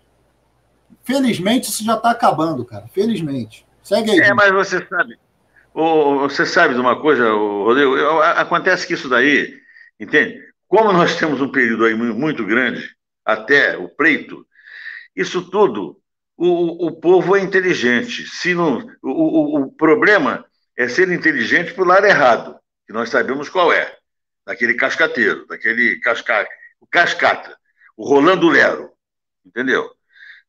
Felizmente, 1.07 1.69
isso 1.69 1.85
já 1.85 1.95
está 1.95 2.11
acabando, 2.11 2.65
cara. 2.65 2.85
Felizmente. 2.89 3.65
Segue 3.81 4.11
aí. 4.11 4.19
É, 4.19 4.33
mas 4.33 4.51
você 4.51 4.85
sabe. 4.85 5.17
Você 5.73 6.45
sabe 6.45 6.73
de 6.73 6.81
uma 6.81 6.99
coisa, 6.99 7.31
Rodrigo? 7.31 7.95
Acontece 8.21 8.85
que 8.85 8.93
isso 8.93 9.07
daí, 9.07 9.57
entende? 9.97 10.37
Como 10.67 10.91
nós 10.91 11.15
temos 11.15 11.39
um 11.39 11.49
período 11.49 11.85
aí 11.85 11.95
muito 11.95 12.45
grande, 12.45 12.93
até 13.23 13.77
o 13.77 13.87
preito, 13.87 14.45
isso 15.15 15.49
tudo 15.49 15.97
o, 16.35 16.87
o 16.87 16.91
povo 16.99 17.37
é 17.37 17.39
inteligente. 17.39 18.27
Se 18.27 18.53
não, 18.53 18.79
o, 19.01 19.09
o, 19.09 19.61
o 19.61 19.71
problema 19.71 20.45
é 20.75 20.89
ser 20.89 21.09
inteligente 21.09 21.73
para 21.73 21.83
o 21.83 21.87
lado 21.87 22.05
errado, 22.05 22.59
que 22.85 22.91
nós 22.91 23.09
sabemos 23.09 23.47
qual 23.47 23.71
é. 23.71 23.95
Daquele 24.45 24.73
cascateiro, 24.73 25.47
daquele 25.47 26.01
casca, 26.01 26.45
o 26.81 26.87
cascata, 26.87 27.57
o 27.95 28.05
Rolando 28.05 28.49
Lero. 28.49 28.91
Entendeu? 29.45 29.96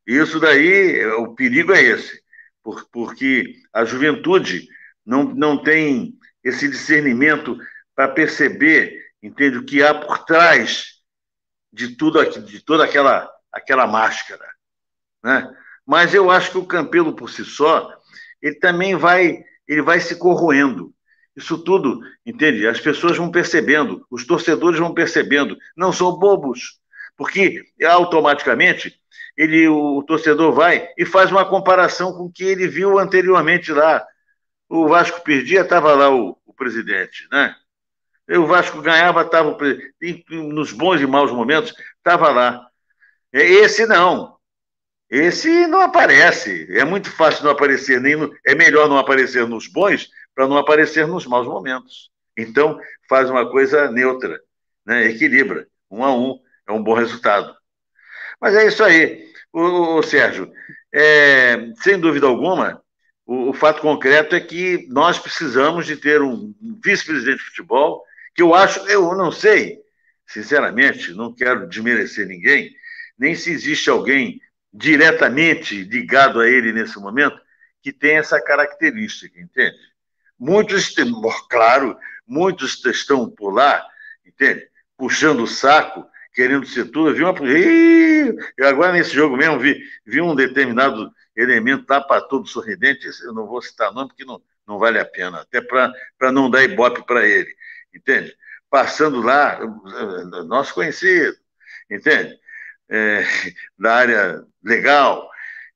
Isso 0.09 0.40
daí, 0.40 1.04
o 1.18 1.34
perigo 1.34 1.70
é 1.74 1.82
esse. 1.82 2.22
Porque 2.90 3.56
a 3.74 3.84
juventude 3.84 4.66
não, 5.04 5.24
não 5.24 5.62
tem 5.62 6.14
esse 6.42 6.66
discernimento 6.66 7.59
para 7.94 8.09
perceber, 8.09 9.04
entende, 9.22 9.59
o 9.59 9.64
que 9.66 9.82
há 9.82 9.94
por 9.94 10.24
trás 10.24 10.94
de 11.70 11.94
tudo 11.94 12.24
de 12.24 12.64
toda 12.64 12.84
aquela 12.84 13.30
aquela 13.52 13.86
máscara, 13.86 14.46
né? 15.22 15.54
Mas 15.84 16.14
eu 16.14 16.30
acho 16.30 16.52
que 16.52 16.59
o 16.59 16.66
Campelo 16.66 17.14
por 17.14 17.28
si 17.28 17.44
só, 17.44 17.94
ele 18.40 18.54
também 18.54 18.96
vai 18.96 19.44
ele 19.66 19.82
vai 19.82 20.00
se 20.00 20.16
corroendo. 20.16 20.94
Isso 21.36 21.59
tudo, 21.62 22.00
entende? 22.24 22.66
As 22.66 22.80
pessoas 22.80 23.16
vão 23.16 23.30
percebendo, 23.30 24.06
os 24.11 24.26
torcedores 24.26 24.80
vão 24.80 24.94
percebendo, 24.94 25.56
não 25.76 25.92
são 25.92 26.18
bobos, 26.18 26.80
porque 27.16 27.62
automaticamente 27.84 28.98
ele, 29.39 29.68
o, 29.68 30.03
torcedor 30.03 30.53
vai 30.53 30.89
e 30.99 31.07
faz 31.07 31.30
uma 31.30 31.45
comparação 31.45 32.12
com 32.12 32.24
o 32.24 32.32
que 32.32 32.43
ele 32.43 32.66
viu 32.66 32.99
anteriormente 32.99 33.72
lá. 33.72 34.05
O 34.68 34.89
Vasco 34.89 35.22
perdia, 35.22 35.61
estava 35.61 35.95
lá 35.95 36.11
o, 36.11 36.36
o 36.45 36.53
presidente, 36.53 37.28
né? 37.30 37.55
o 38.28 38.47
Vasco 38.47 38.82
ganhava, 38.82 39.22
estava 39.22 39.57
nos 40.28 40.72
bons 40.72 41.01
e 41.01 41.07
maus 41.07 41.30
momentos, 41.30 41.72
estava 41.97 42.30
lá. 42.30 42.66
Esse 43.32 43.86
não. 43.86 44.36
Esse 45.09 45.66
não 45.68 45.80
aparece. 45.80 46.66
É 46.76 46.84
muito 46.84 47.11
fácil 47.11 47.45
não 47.45 47.53
aparecer, 47.53 48.01
nem 48.01 48.16
no... 48.16 48.34
é 48.45 48.55
melhor 48.57 48.89
não 48.89 48.99
aparecer 48.99 49.47
nos 49.47 49.68
bons 49.68 50.11
para 50.34 50.49
não 50.49 50.59
aparecer 50.59 51.07
nos 51.07 51.26
maus 51.26 51.47
momentos. 51.47 52.11
Então, 52.36 52.78
faz 53.09 53.30
uma 53.30 53.49
coisa 53.49 53.91
neutra, 53.91 54.39
né? 54.84 55.07
equilibra. 55.07 55.66
Um 55.91 56.05
a 56.05 56.14
um 56.14 56.39
é 56.66 56.72
um 56.72 56.82
bom 56.82 56.93
resultado. 56.93 57.57
Mas 58.41 58.55
é 58.55 58.66
isso 58.66 58.84
aí. 58.84 59.28
O, 59.53 59.99
o 59.99 60.03
Sérgio, 60.03 60.51
é, 60.92 61.72
sem 61.82 61.99
dúvida 61.99 62.26
alguma, 62.26 62.82
o, 63.26 63.51
o, 63.51 63.53
fato 63.53 63.80
concreto 63.80 64.34
é 64.34 64.40
que 64.40 64.86
nós 64.88 65.18
precisamos 65.18 65.86
de 65.86 65.96
ter 65.96 66.22
um 66.22 66.55
vice-presidente 66.82 67.38
de 67.38 67.44
futebol 67.44 68.05
que 68.34 68.42
eu 68.42 68.55
acho, 68.55 68.80
eu 68.88 69.14
não 69.16 69.32
sei, 69.32 69.78
sinceramente, 70.26 71.12
não 71.12 71.34
quero 71.34 71.68
desmerecer 71.68 72.26
ninguém, 72.26 72.74
nem 73.18 73.34
se 73.34 73.51
existe 73.51 73.90
alguém 73.90 74.40
diretamente 74.72 75.82
ligado 75.82 76.40
a 76.40 76.49
ele 76.49 76.72
nesse 76.72 76.99
momento 76.99 77.38
que 77.82 77.92
tem 77.92 78.16
essa 78.16 78.40
característica, 78.40 79.40
entende? 79.40 79.76
Muitos, 80.38 80.94
claro, 81.49 81.99
muitos 82.26 82.84
estão 82.84 83.28
por 83.28 83.51
lá, 83.51 83.84
entende? 84.24 84.68
Puxando 84.96 85.42
o 85.42 85.46
saco, 85.46 86.07
querendo 86.33 86.66
ser 86.66 86.91
tudo. 86.91 87.14
Vi 87.14 87.22
uma. 87.22 87.35
Ih, 87.49 88.37
agora 88.62 88.93
nesse 88.93 89.14
jogo 89.14 89.37
mesmo 89.37 89.59
vi, 89.59 89.81
vi 90.07 90.20
um 90.20 90.35
determinado 90.35 91.11
elemento 91.37 91.85
para 91.85 92.20
todo 92.20 92.47
sorridente. 92.49 93.07
Eu 93.24 93.33
não 93.33 93.47
vou 93.47 93.62
citar 93.62 93.93
nome 93.93 94.09
porque 94.09 94.24
não, 94.24 94.41
não 94.66 94.79
vale 94.79 94.99
a 94.99 95.05
pena, 95.05 95.41
até 95.41 95.61
para 95.61 96.33
não 96.33 96.51
dar 96.51 96.64
ibope 96.64 97.05
para 97.07 97.26
ele 97.26 97.55
entende? 97.95 98.35
Passando 98.70 99.20
lá, 99.20 99.59
nosso 100.47 100.74
conhecido, 100.74 101.37
entende? 101.91 102.39
É, 102.89 103.24
da 103.79 103.95
área 103.95 104.45
legal, 104.62 105.29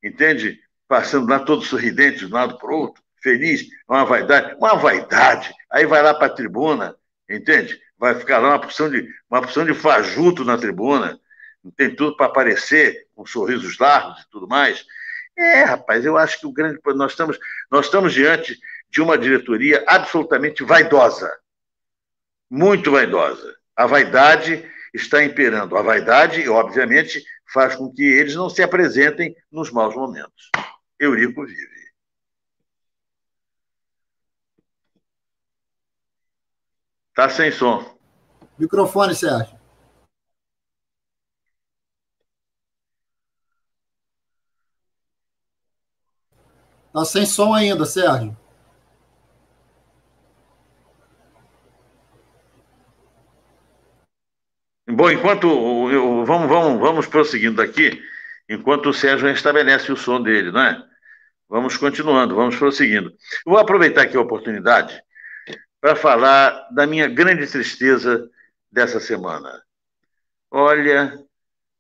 entende? 0.02 0.60
Passando 0.88 1.28
lá 1.28 1.40
todo 1.40 1.62
sorridente 1.62 2.18
de 2.18 2.26
um 2.26 2.34
lado 2.34 2.58
para 2.58 2.70
o 2.70 2.74
outro, 2.78 3.02
feliz, 3.22 3.66
uma 3.88 4.04
vaidade, 4.04 4.54
uma 4.56 4.74
vaidade. 4.76 5.52
Aí 5.70 5.86
vai 5.86 6.02
lá 6.02 6.14
para 6.14 6.26
a 6.26 6.34
tribuna, 6.34 6.96
entende? 7.28 7.80
Vai 8.02 8.14
ficar 8.16 8.38
lá 8.38 8.48
uma 8.50 8.60
porção 8.60 8.90
de, 8.90 9.08
uma 9.30 9.40
porção 9.40 9.64
de 9.64 9.72
fajuto 9.72 10.44
na 10.44 10.58
tribuna, 10.58 11.18
tem 11.76 11.94
tudo 11.94 12.16
para 12.16 12.26
aparecer, 12.26 13.06
com 13.14 13.24
sorrisos 13.24 13.78
largos 13.78 14.20
e 14.22 14.30
tudo 14.30 14.48
mais. 14.48 14.84
É, 15.38 15.62
rapaz, 15.62 16.04
eu 16.04 16.18
acho 16.18 16.40
que 16.40 16.46
o 16.46 16.52
grande. 16.52 16.80
Nós 16.84 17.12
estamos, 17.12 17.38
nós 17.70 17.86
estamos 17.86 18.12
diante 18.12 18.58
de 18.90 19.00
uma 19.00 19.16
diretoria 19.16 19.84
absolutamente 19.86 20.64
vaidosa 20.64 21.32
muito 22.52 22.90
vaidosa. 22.90 23.56
A 23.74 23.86
vaidade 23.86 24.62
está 24.92 25.24
imperando. 25.24 25.74
A 25.74 25.80
vaidade, 25.80 26.46
obviamente, 26.50 27.24
faz 27.50 27.74
com 27.74 27.90
que 27.90 28.02
eles 28.02 28.34
não 28.34 28.50
se 28.50 28.62
apresentem 28.62 29.34
nos 29.50 29.70
maus 29.70 29.94
momentos. 29.94 30.50
Eurico 31.00 31.46
vive. 31.46 31.81
Está 37.12 37.28
sem 37.28 37.52
som. 37.52 37.84
Microfone, 38.58 39.14
Sérgio. 39.14 39.54
Está 46.86 47.04
sem 47.04 47.26
som 47.26 47.52
ainda, 47.52 47.84
Sérgio. 47.84 48.34
Bom, 54.88 55.10
enquanto 55.10 55.46
eu, 55.90 56.24
vamos, 56.24 56.48
vamos, 56.48 56.80
vamos 56.80 57.06
prosseguindo 57.06 57.60
aqui, 57.60 58.02
enquanto 58.48 58.88
o 58.88 58.94
Sérgio 58.94 59.28
restabelece 59.28 59.92
o 59.92 59.96
som 59.96 60.22
dele, 60.22 60.50
não 60.50 60.62
é? 60.62 60.82
Vamos 61.46 61.76
continuando, 61.76 62.34
vamos 62.34 62.56
prosseguindo. 62.56 63.12
Vou 63.44 63.58
aproveitar 63.58 64.02
aqui 64.02 64.16
a 64.16 64.20
oportunidade 64.20 65.02
para 65.82 65.96
falar 65.96 66.68
da 66.70 66.86
minha 66.86 67.08
grande 67.08 67.44
tristeza 67.44 68.30
dessa 68.70 69.00
semana. 69.00 69.60
Olha, 70.48 71.18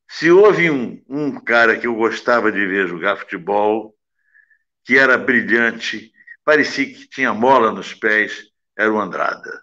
se 0.08 0.28
houve 0.28 0.68
um, 0.68 1.00
um 1.08 1.40
cara 1.40 1.78
que 1.78 1.86
eu 1.86 1.94
gostava 1.94 2.50
de 2.50 2.66
ver 2.66 2.88
jogar 2.88 3.16
futebol, 3.16 3.96
que 4.84 4.98
era 4.98 5.16
brilhante, 5.16 6.12
parecia 6.44 6.84
que 6.84 7.08
tinha 7.08 7.32
mola 7.32 7.70
nos 7.70 7.94
pés, 7.94 8.50
era 8.76 8.92
o 8.92 8.98
Andrada. 8.98 9.62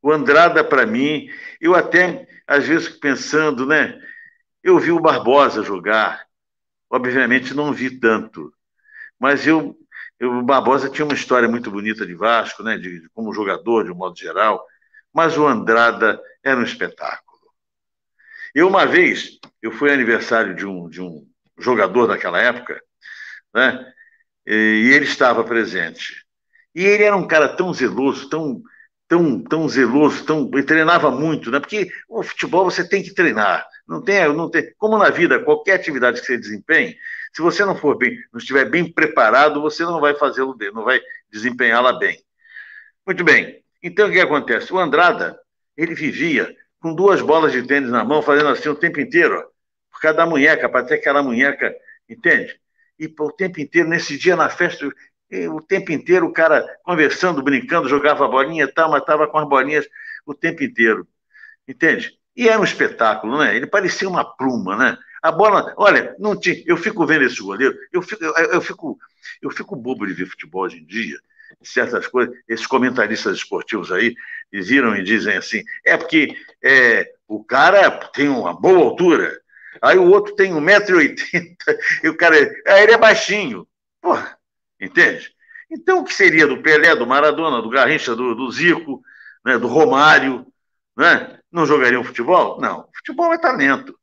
O 0.00 0.10
Andrada, 0.10 0.64
para 0.64 0.86
mim, 0.86 1.28
eu 1.60 1.74
até, 1.74 2.26
às 2.46 2.66
vezes, 2.66 2.88
pensando, 2.88 3.66
né? 3.66 4.00
Eu 4.62 4.78
vi 4.78 4.90
o 4.90 5.00
Barbosa 5.00 5.62
jogar, 5.62 6.24
obviamente 6.88 7.52
não 7.52 7.74
vi 7.74 7.90
tanto, 7.90 8.54
mas 9.20 9.46
eu, 9.46 9.76
eu, 9.76 9.83
o 10.20 10.42
Barbosa 10.42 10.88
tinha 10.88 11.04
uma 11.04 11.14
história 11.14 11.48
muito 11.48 11.70
bonita 11.70 12.06
de 12.06 12.14
Vasco, 12.14 12.62
né? 12.62 12.76
De, 12.76 13.00
de, 13.00 13.08
como 13.10 13.32
jogador, 13.32 13.84
de 13.84 13.90
um 13.90 13.96
modo 13.96 14.18
geral, 14.18 14.64
mas 15.12 15.36
o 15.36 15.46
Andrada 15.46 16.20
era 16.42 16.58
um 16.58 16.64
espetáculo. 16.64 17.24
Eu, 18.54 18.68
uma 18.68 18.86
vez, 18.86 19.38
eu 19.60 19.72
fui 19.72 19.92
aniversário 19.92 20.54
de 20.54 20.66
um, 20.66 20.88
de 20.88 21.00
um 21.00 21.26
jogador 21.58 22.06
daquela 22.06 22.40
época, 22.40 22.80
né? 23.54 23.92
E 24.46 24.90
ele 24.94 25.04
estava 25.04 25.42
presente. 25.42 26.24
E 26.74 26.84
ele 26.84 27.04
era 27.04 27.16
um 27.16 27.26
cara 27.26 27.48
tão 27.56 27.72
zeloso, 27.72 28.28
tão 28.28 28.62
tão, 29.08 29.42
tão 29.42 29.68
zeloso, 29.68 30.24
tão, 30.24 30.50
treinava 30.50 31.10
muito, 31.10 31.50
né? 31.50 31.60
Porque 31.60 31.88
o 32.08 32.22
futebol 32.22 32.64
você 32.64 32.86
tem 32.86 33.02
que 33.02 33.14
treinar. 33.14 33.66
Não 33.86 34.02
tem, 34.02 34.32
não 34.32 34.50
tem, 34.50 34.72
como 34.78 34.98
na 34.98 35.10
vida, 35.10 35.42
qualquer 35.44 35.74
atividade 35.74 36.20
que 36.20 36.26
você 36.26 36.38
desempenhe, 36.38 36.96
se 37.34 37.42
você 37.42 37.64
não 37.64 37.76
for 37.76 37.98
bem, 37.98 38.16
não 38.32 38.38
estiver 38.38 38.64
bem 38.64 38.90
preparado, 38.90 39.60
você 39.60 39.82
não 39.82 40.00
vai 40.00 40.14
fazê-lo 40.14 40.54
bem, 40.54 40.72
não 40.72 40.84
vai 40.84 41.00
desempenhá-la 41.30 41.92
bem. 41.92 42.22
Muito 43.04 43.24
bem. 43.24 43.62
Então 43.82 44.08
o 44.08 44.12
que 44.12 44.20
acontece? 44.20 44.72
O 44.72 44.78
Andrada, 44.78 45.38
ele 45.76 45.94
vivia 45.94 46.54
com 46.80 46.94
duas 46.94 47.20
bolas 47.20 47.52
de 47.52 47.66
tênis 47.66 47.90
na 47.90 48.04
mão, 48.04 48.22
fazendo 48.22 48.50
assim 48.50 48.68
o 48.68 48.76
tempo 48.76 49.00
inteiro, 49.00 49.38
ó, 49.38 49.42
por 49.90 50.00
causa 50.00 50.16
da 50.16 50.26
munheca, 50.26 50.68
para 50.68 50.84
ter 50.84 50.94
aquela 50.94 51.22
munheca, 51.22 51.74
entende? 52.08 52.58
E 52.98 53.12
o 53.18 53.32
tempo 53.32 53.60
inteiro, 53.60 53.88
nesse 53.88 54.16
dia 54.16 54.36
na 54.36 54.48
festa, 54.48 54.88
o 55.50 55.60
tempo 55.60 55.90
inteiro 55.90 56.26
o 56.26 56.32
cara 56.32 56.64
conversando, 56.84 57.42
brincando, 57.42 57.88
jogava 57.88 58.28
bolinha 58.28 58.64
e 58.64 58.72
tal, 58.72 58.90
mas 58.90 59.00
estava 59.00 59.26
com 59.26 59.38
as 59.38 59.48
bolinhas 59.48 59.86
o 60.24 60.34
tempo 60.34 60.62
inteiro. 60.62 61.06
Entende? 61.66 62.16
E 62.36 62.48
era 62.48 62.60
um 62.60 62.64
espetáculo, 62.64 63.38
né? 63.38 63.56
Ele 63.56 63.66
parecia 63.66 64.08
uma 64.08 64.24
pluma, 64.24 64.76
né? 64.76 64.96
A 65.24 65.32
bola, 65.32 65.72
olha, 65.78 66.14
não 66.18 66.38
tinha, 66.38 66.62
eu 66.66 66.76
fico 66.76 67.06
vendo 67.06 67.24
esse 67.24 67.40
goleiro, 67.40 67.76
eu 67.92 68.02
fico, 68.02 68.22
eu, 68.22 68.34
eu, 68.34 68.60
fico, 68.60 68.98
eu 69.40 69.50
fico 69.50 69.74
bobo 69.74 70.06
de 70.06 70.12
ver 70.12 70.26
futebol 70.26 70.62
hoje 70.62 70.78
em 70.78 70.84
dia, 70.84 71.18
certas 71.62 72.06
coisas, 72.06 72.34
esses 72.46 72.66
comentaristas 72.66 73.38
esportivos 73.38 73.90
aí 73.90 74.14
viram 74.52 74.94
e 74.94 75.02
dizem 75.02 75.36
assim, 75.36 75.62
é 75.84 75.96
porque 75.96 76.36
é, 76.62 77.10
o 77.26 77.42
cara 77.42 77.90
tem 78.12 78.28
uma 78.28 78.52
boa 78.52 78.84
altura, 78.84 79.40
aí 79.80 79.96
o 79.96 80.10
outro 80.10 80.34
tem 80.34 80.52
1,80m, 80.52 81.56
e 82.04 82.08
o 82.08 82.16
cara, 82.16 82.36
aí 82.66 82.82
ele 82.82 82.92
é 82.92 82.98
baixinho. 82.98 83.66
Porra, 84.02 84.36
Entende? 84.80 85.32
Então, 85.70 86.00
o 86.00 86.04
que 86.04 86.12
seria 86.12 86.46
do 86.46 86.62
Pelé, 86.62 86.94
do 86.94 87.06
Maradona, 87.06 87.62
do 87.62 87.70
Garrincha, 87.70 88.14
do, 88.14 88.34
do 88.34 88.50
Zico, 88.50 89.02
né, 89.44 89.58
do 89.58 89.66
Romário? 89.66 90.46
Né? 90.96 91.38
Não 91.50 91.66
jogariam 91.66 92.04
futebol? 92.04 92.60
Não. 92.60 92.88
Futebol 92.94 93.32
é 93.32 93.38
talento. 93.38 93.98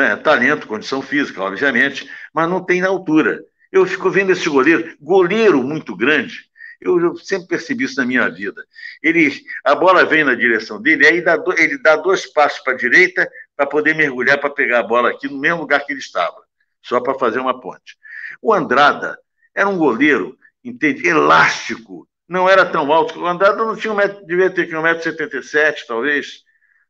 Né? 0.00 0.16
talento, 0.16 0.66
condição 0.66 1.02
física, 1.02 1.42
obviamente, 1.42 2.10
mas 2.32 2.48
não 2.48 2.64
tem 2.64 2.80
na 2.80 2.88
altura. 2.88 3.44
Eu 3.70 3.86
fico 3.86 4.10
vendo 4.10 4.32
esse 4.32 4.48
goleiro, 4.48 4.96
goleiro 5.00 5.62
muito 5.62 5.96
grande, 5.96 6.50
eu, 6.80 6.98
eu, 6.98 7.16
sempre 7.16 7.48
percebi 7.48 7.84
isso 7.84 7.96
na 7.96 8.06
minha 8.06 8.28
vida. 8.30 8.64
Ele, 9.02 9.30
a 9.64 9.74
bola 9.74 10.04
vem 10.04 10.24
na 10.24 10.34
direção 10.34 10.80
dele, 10.80 11.06
aí 11.06 11.20
dá, 11.20 11.36
ele 11.58 11.76
dá 11.78 11.96
dois 11.96 12.24
passos 12.26 12.60
para 12.60 12.72
a 12.72 12.76
direita 12.76 13.30
para 13.54 13.66
poder 13.66 13.94
mergulhar 13.94 14.40
para 14.40 14.48
pegar 14.48 14.80
a 14.80 14.82
bola 14.82 15.10
aqui 15.10 15.28
no 15.28 15.38
mesmo 15.38 15.60
lugar 15.60 15.84
que 15.84 15.92
ele 15.92 16.00
estava, 16.00 16.42
só 16.82 17.00
para 17.00 17.18
fazer 17.18 17.38
uma 17.38 17.60
ponte. 17.60 17.98
O 18.40 18.54
Andrada 18.54 19.18
era 19.54 19.68
um 19.68 19.76
goleiro, 19.76 20.38
entende, 20.64 21.06
elástico, 21.06 22.08
não 22.26 22.48
era 22.48 22.64
tão 22.64 22.90
alto. 22.90 23.20
O 23.20 23.26
Andrada 23.26 23.56
não 23.56 23.76
tinha 23.76 23.92
um 23.92 23.96
metro, 23.96 24.24
devia 24.24 24.48
ter 24.48 24.68
1,77m, 24.70 25.84
talvez. 25.86 26.44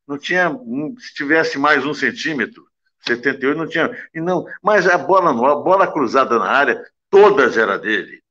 Não 0.06 0.18
tinha, 0.18 0.50
se 0.98 1.14
tivesse 1.14 1.58
mais 1.58 1.84
um 1.84 1.94
centímetro, 1.94 2.69
78 3.06 3.56
não 3.56 3.66
tinha. 3.66 3.90
E 4.14 4.20
não, 4.20 4.44
mas 4.62 4.86
a 4.86 4.98
bola 4.98 5.30
a 5.30 5.56
bola 5.56 5.90
cruzada 5.90 6.38
na 6.38 6.48
área, 6.48 6.82
todas 7.08 7.56
era 7.56 7.78
dele. 7.78 8.22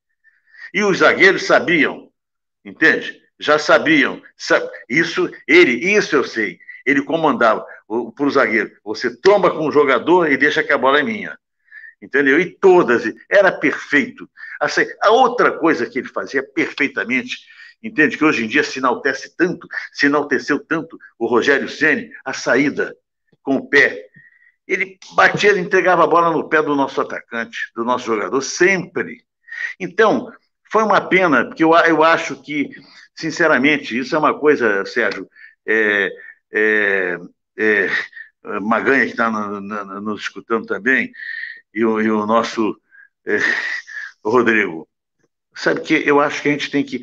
E 0.73 0.83
os 0.83 0.99
zagueiros 0.99 1.45
sabiam, 1.45 2.09
entende? 2.63 3.19
Já 3.39 3.57
sabiam. 3.57 4.21
Isso, 4.87 5.29
ele, 5.47 5.71
isso 5.95 6.15
eu 6.15 6.23
sei. 6.23 6.59
Ele 6.85 7.03
comandava 7.03 7.65
para 8.15 8.25
o 8.25 8.31
zagueiro: 8.31 8.71
você 8.83 9.15
tromba 9.15 9.51
com 9.51 9.67
o 9.67 9.71
jogador 9.71 10.31
e 10.31 10.37
deixa 10.37 10.63
que 10.63 10.73
a 10.73 10.77
bola 10.77 10.99
é 10.99 11.03
minha. 11.03 11.37
Entendeu? 12.01 12.39
E 12.39 12.49
todas, 12.49 13.03
era 13.29 13.51
perfeito. 13.51 14.29
Assim, 14.59 14.85
a 15.01 15.11
outra 15.11 15.51
coisa 15.57 15.85
que 15.85 15.99
ele 15.99 16.07
fazia 16.07 16.41
perfeitamente, 16.41 17.37
entende? 17.83 18.17
Que 18.17 18.23
hoje 18.23 18.45
em 18.45 18.47
dia 18.47 18.63
se 18.63 18.79
enaltece 18.79 19.35
tanto, 19.35 19.67
se 19.91 20.05
enalteceu 20.05 20.59
tanto 20.59 20.97
o 21.17 21.25
Rogério 21.25 21.67
Ceni 21.67 22.09
a 22.23 22.33
saída 22.33 22.95
com 23.43 23.55
o 23.55 23.67
pé. 23.67 24.08
Ele 24.69 24.99
batia, 25.15 25.49
ele 25.49 25.61
entregava 25.61 26.03
a 26.03 26.07
bola 26.07 26.31
no 26.31 26.47
pé 26.47 26.61
do 26.61 26.75
nosso 26.75 27.01
atacante, 27.01 27.57
do 27.75 27.83
nosso 27.83 28.05
jogador, 28.05 28.39
sempre. 28.39 29.25
Então, 29.79 30.31
foi 30.71 30.83
uma 30.83 31.01
pena, 31.01 31.45
porque 31.45 31.63
eu, 31.63 31.73
eu 31.73 32.03
acho 32.03 32.39
que, 32.43 32.69
sinceramente, 33.15 33.97
isso 33.97 34.15
é 34.15 34.19
uma 34.19 34.39
coisa, 34.39 34.85
Sérgio, 34.85 35.27
é, 35.67 36.11
é, 36.53 37.17
é, 37.57 37.89
Maganha, 38.61 39.05
que 39.05 39.11
está 39.11 39.31
nos 39.31 40.21
escutando 40.21 40.67
também, 40.67 41.11
e 41.73 41.83
o, 41.83 41.99
e 41.99 42.11
o 42.11 42.27
nosso 42.27 42.79
é, 43.25 43.39
Rodrigo. 44.23 44.87
Sabe 45.55 45.81
que 45.81 45.95
eu 46.07 46.19
acho 46.21 46.43
que 46.43 46.49
a 46.49 46.51
gente 46.51 46.69
tem 46.69 46.85
que. 46.85 47.01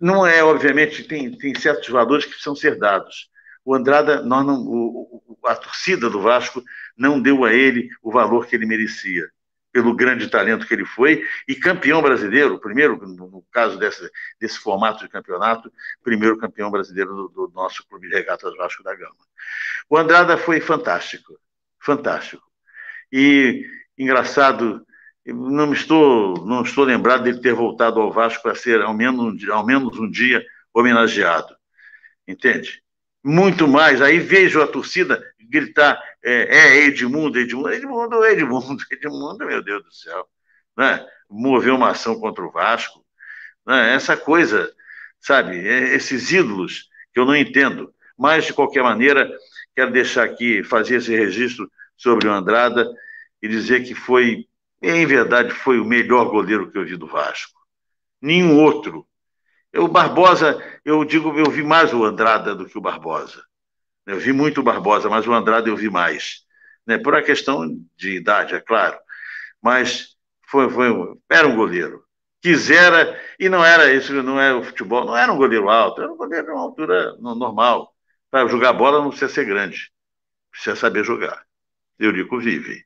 Não 0.00 0.26
é, 0.26 0.42
obviamente, 0.42 1.04
tem, 1.04 1.30
tem 1.38 1.54
certos 1.54 1.88
valores 1.88 2.24
que 2.24 2.32
precisam 2.32 2.56
ser 2.56 2.76
dados. 2.76 3.30
O 3.64 3.74
Andrada, 3.74 4.22
nós 4.22 4.46
não, 4.46 4.62
o, 4.66 5.38
a 5.44 5.54
torcida 5.54 6.08
do 6.08 6.20
Vasco 6.20 6.62
não 6.96 7.20
deu 7.20 7.44
a 7.44 7.52
ele 7.52 7.88
o 8.02 8.10
valor 8.10 8.46
que 8.46 8.56
ele 8.56 8.66
merecia 8.66 9.28
pelo 9.72 9.94
grande 9.94 10.28
talento 10.28 10.66
que 10.66 10.74
ele 10.74 10.84
foi, 10.84 11.24
e 11.46 11.54
campeão 11.54 12.02
brasileiro, 12.02 12.58
primeiro, 12.58 12.96
no 13.06 13.44
caso 13.52 13.78
desse, 13.78 14.10
desse 14.40 14.58
formato 14.58 15.04
de 15.04 15.08
campeonato, 15.08 15.72
primeiro 16.02 16.38
campeão 16.38 16.70
brasileiro 16.70 17.14
do, 17.14 17.28
do 17.28 17.52
nosso 17.54 17.86
Clube 17.88 18.08
de 18.08 18.14
Regatas 18.14 18.56
Vasco 18.56 18.82
da 18.82 18.94
Gama. 18.94 19.14
O 19.88 19.96
Andrada 19.96 20.36
foi 20.36 20.60
fantástico, 20.60 21.38
fantástico. 21.78 22.42
E, 23.12 23.64
engraçado, 23.96 24.84
não 25.24 25.72
estou, 25.72 26.44
não 26.44 26.62
estou 26.62 26.84
lembrado 26.84 27.22
dele 27.22 27.40
ter 27.40 27.54
voltado 27.54 28.00
ao 28.00 28.12
Vasco 28.12 28.42
para 28.42 28.54
ser, 28.54 28.80
ao 28.82 28.94
menos, 28.94 29.48
ao 29.48 29.64
menos 29.64 29.98
um 29.98 30.10
dia, 30.10 30.44
homenageado. 30.74 31.54
Entende? 32.26 32.82
Muito 33.22 33.68
mais. 33.68 34.00
Aí 34.00 34.18
vejo 34.18 34.62
a 34.62 34.66
torcida 34.66 35.22
gritar 35.38 36.00
é, 36.22 36.58
é 36.58 36.76
Edmundo, 36.86 37.38
Edmundo, 37.38 37.70
Edmundo, 37.72 38.24
Edmundo, 38.24 38.82
Edmundo, 38.90 39.46
meu 39.46 39.62
Deus 39.62 39.82
do 39.82 39.92
céu. 39.92 40.26
Né? 40.76 41.04
Mover 41.28 41.72
uma 41.72 41.90
ação 41.90 42.18
contra 42.18 42.44
o 42.44 42.50
Vasco. 42.50 43.04
Né? 43.66 43.94
Essa 43.94 44.16
coisa, 44.16 44.72
sabe, 45.20 45.56
é, 45.66 45.94
esses 45.94 46.30
ídolos 46.30 46.88
que 47.12 47.20
eu 47.20 47.24
não 47.24 47.36
entendo. 47.36 47.92
Mas, 48.16 48.44
de 48.46 48.52
qualquer 48.52 48.82
maneira, 48.82 49.30
quero 49.74 49.90
deixar 49.90 50.24
aqui, 50.24 50.62
fazer 50.62 50.96
esse 50.96 51.14
registro 51.14 51.70
sobre 51.96 52.28
o 52.28 52.32
Andrada 52.32 52.86
e 53.42 53.48
dizer 53.48 53.84
que 53.84 53.94
foi, 53.94 54.46
em 54.82 55.06
verdade, 55.06 55.52
foi 55.52 55.80
o 55.80 55.84
melhor 55.84 56.26
goleiro 56.26 56.70
que 56.70 56.78
eu 56.78 56.84
vi 56.84 56.96
do 56.96 57.06
Vasco. 57.06 57.58
Nenhum 58.20 58.62
outro. 58.62 59.06
O 59.76 59.86
Barbosa, 59.86 60.62
eu 60.84 61.04
digo, 61.04 61.36
eu 61.38 61.50
vi 61.50 61.62
mais 61.62 61.92
o 61.92 62.04
Andrada 62.04 62.54
do 62.54 62.66
que 62.66 62.76
o 62.76 62.80
Barbosa. 62.80 63.42
Eu 64.04 64.18
vi 64.18 64.32
muito 64.32 64.60
o 64.60 64.64
Barbosa, 64.64 65.08
mas 65.08 65.26
o 65.26 65.32
Andrade 65.32 65.68
eu 65.68 65.76
vi 65.76 65.88
mais. 65.88 66.44
Né? 66.86 66.98
Por 66.98 67.14
uma 67.14 67.22
questão 67.22 67.68
de 67.96 68.16
idade, 68.16 68.54
é 68.54 68.60
claro. 68.60 68.98
Mas 69.62 70.16
foi, 70.48 70.68
foi, 70.70 70.90
era 71.30 71.46
um 71.46 71.54
goleiro. 71.54 72.04
Quisera, 72.42 73.20
e 73.38 73.48
não 73.48 73.64
era 73.64 73.92
isso, 73.92 74.12
não 74.22 74.40
é 74.40 74.52
o 74.52 74.64
futebol, 74.64 75.04
não 75.04 75.16
era 75.16 75.32
um 75.32 75.36
goleiro 75.36 75.68
alto, 75.68 76.02
era 76.02 76.10
um 76.10 76.16
goleiro 76.16 76.46
de 76.46 76.52
uma 76.52 76.62
altura 76.62 77.14
normal. 77.18 77.94
Para 78.30 78.48
jogar 78.48 78.72
bola 78.72 79.00
não 79.00 79.10
precisa 79.10 79.30
ser 79.32 79.44
grande, 79.44 79.92
precisa 80.50 80.74
saber 80.74 81.04
jogar. 81.04 81.44
Eurico 81.98 82.38
vive. 82.38 82.84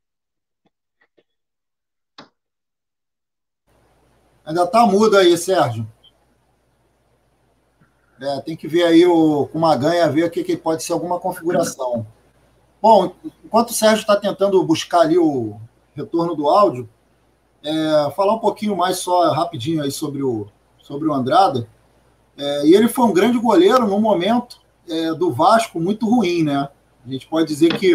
Ainda 4.44 4.66
tá 4.66 4.84
mudo 4.84 5.16
aí, 5.16 5.38
Sérgio. 5.38 5.86
É, 8.20 8.40
tem 8.40 8.56
que 8.56 8.68
ver 8.68 8.84
aí 8.84 9.06
o, 9.06 9.46
com 9.46 9.58
uma 9.58 9.76
ganha, 9.76 10.08
ver 10.08 10.24
o 10.24 10.30
que, 10.30 10.44
que 10.44 10.56
pode 10.56 10.82
ser 10.82 10.92
alguma 10.92 11.18
configuração. 11.18 12.06
Bom, 12.80 13.14
enquanto 13.44 13.70
o 13.70 13.74
Sérgio 13.74 14.02
está 14.02 14.16
tentando 14.16 14.62
buscar 14.62 15.00
ali 15.00 15.18
o 15.18 15.56
retorno 15.94 16.34
do 16.34 16.48
áudio, 16.48 16.88
é, 17.62 18.10
falar 18.14 18.34
um 18.34 18.38
pouquinho 18.38 18.76
mais 18.76 18.98
só 18.98 19.32
rapidinho 19.32 19.82
aí 19.82 19.90
sobre 19.90 20.22
o, 20.22 20.46
sobre 20.82 21.08
o 21.08 21.12
Andrada. 21.12 21.66
É, 22.36 22.66
e 22.66 22.74
ele 22.74 22.88
foi 22.88 23.06
um 23.06 23.12
grande 23.12 23.38
goleiro 23.38 23.86
num 23.86 24.00
momento 24.00 24.60
é, 24.88 25.14
do 25.14 25.32
Vasco 25.32 25.80
muito 25.80 26.08
ruim, 26.08 26.42
né? 26.42 26.68
A 27.06 27.10
gente 27.10 27.26
pode 27.26 27.48
dizer 27.48 27.76
que 27.78 27.86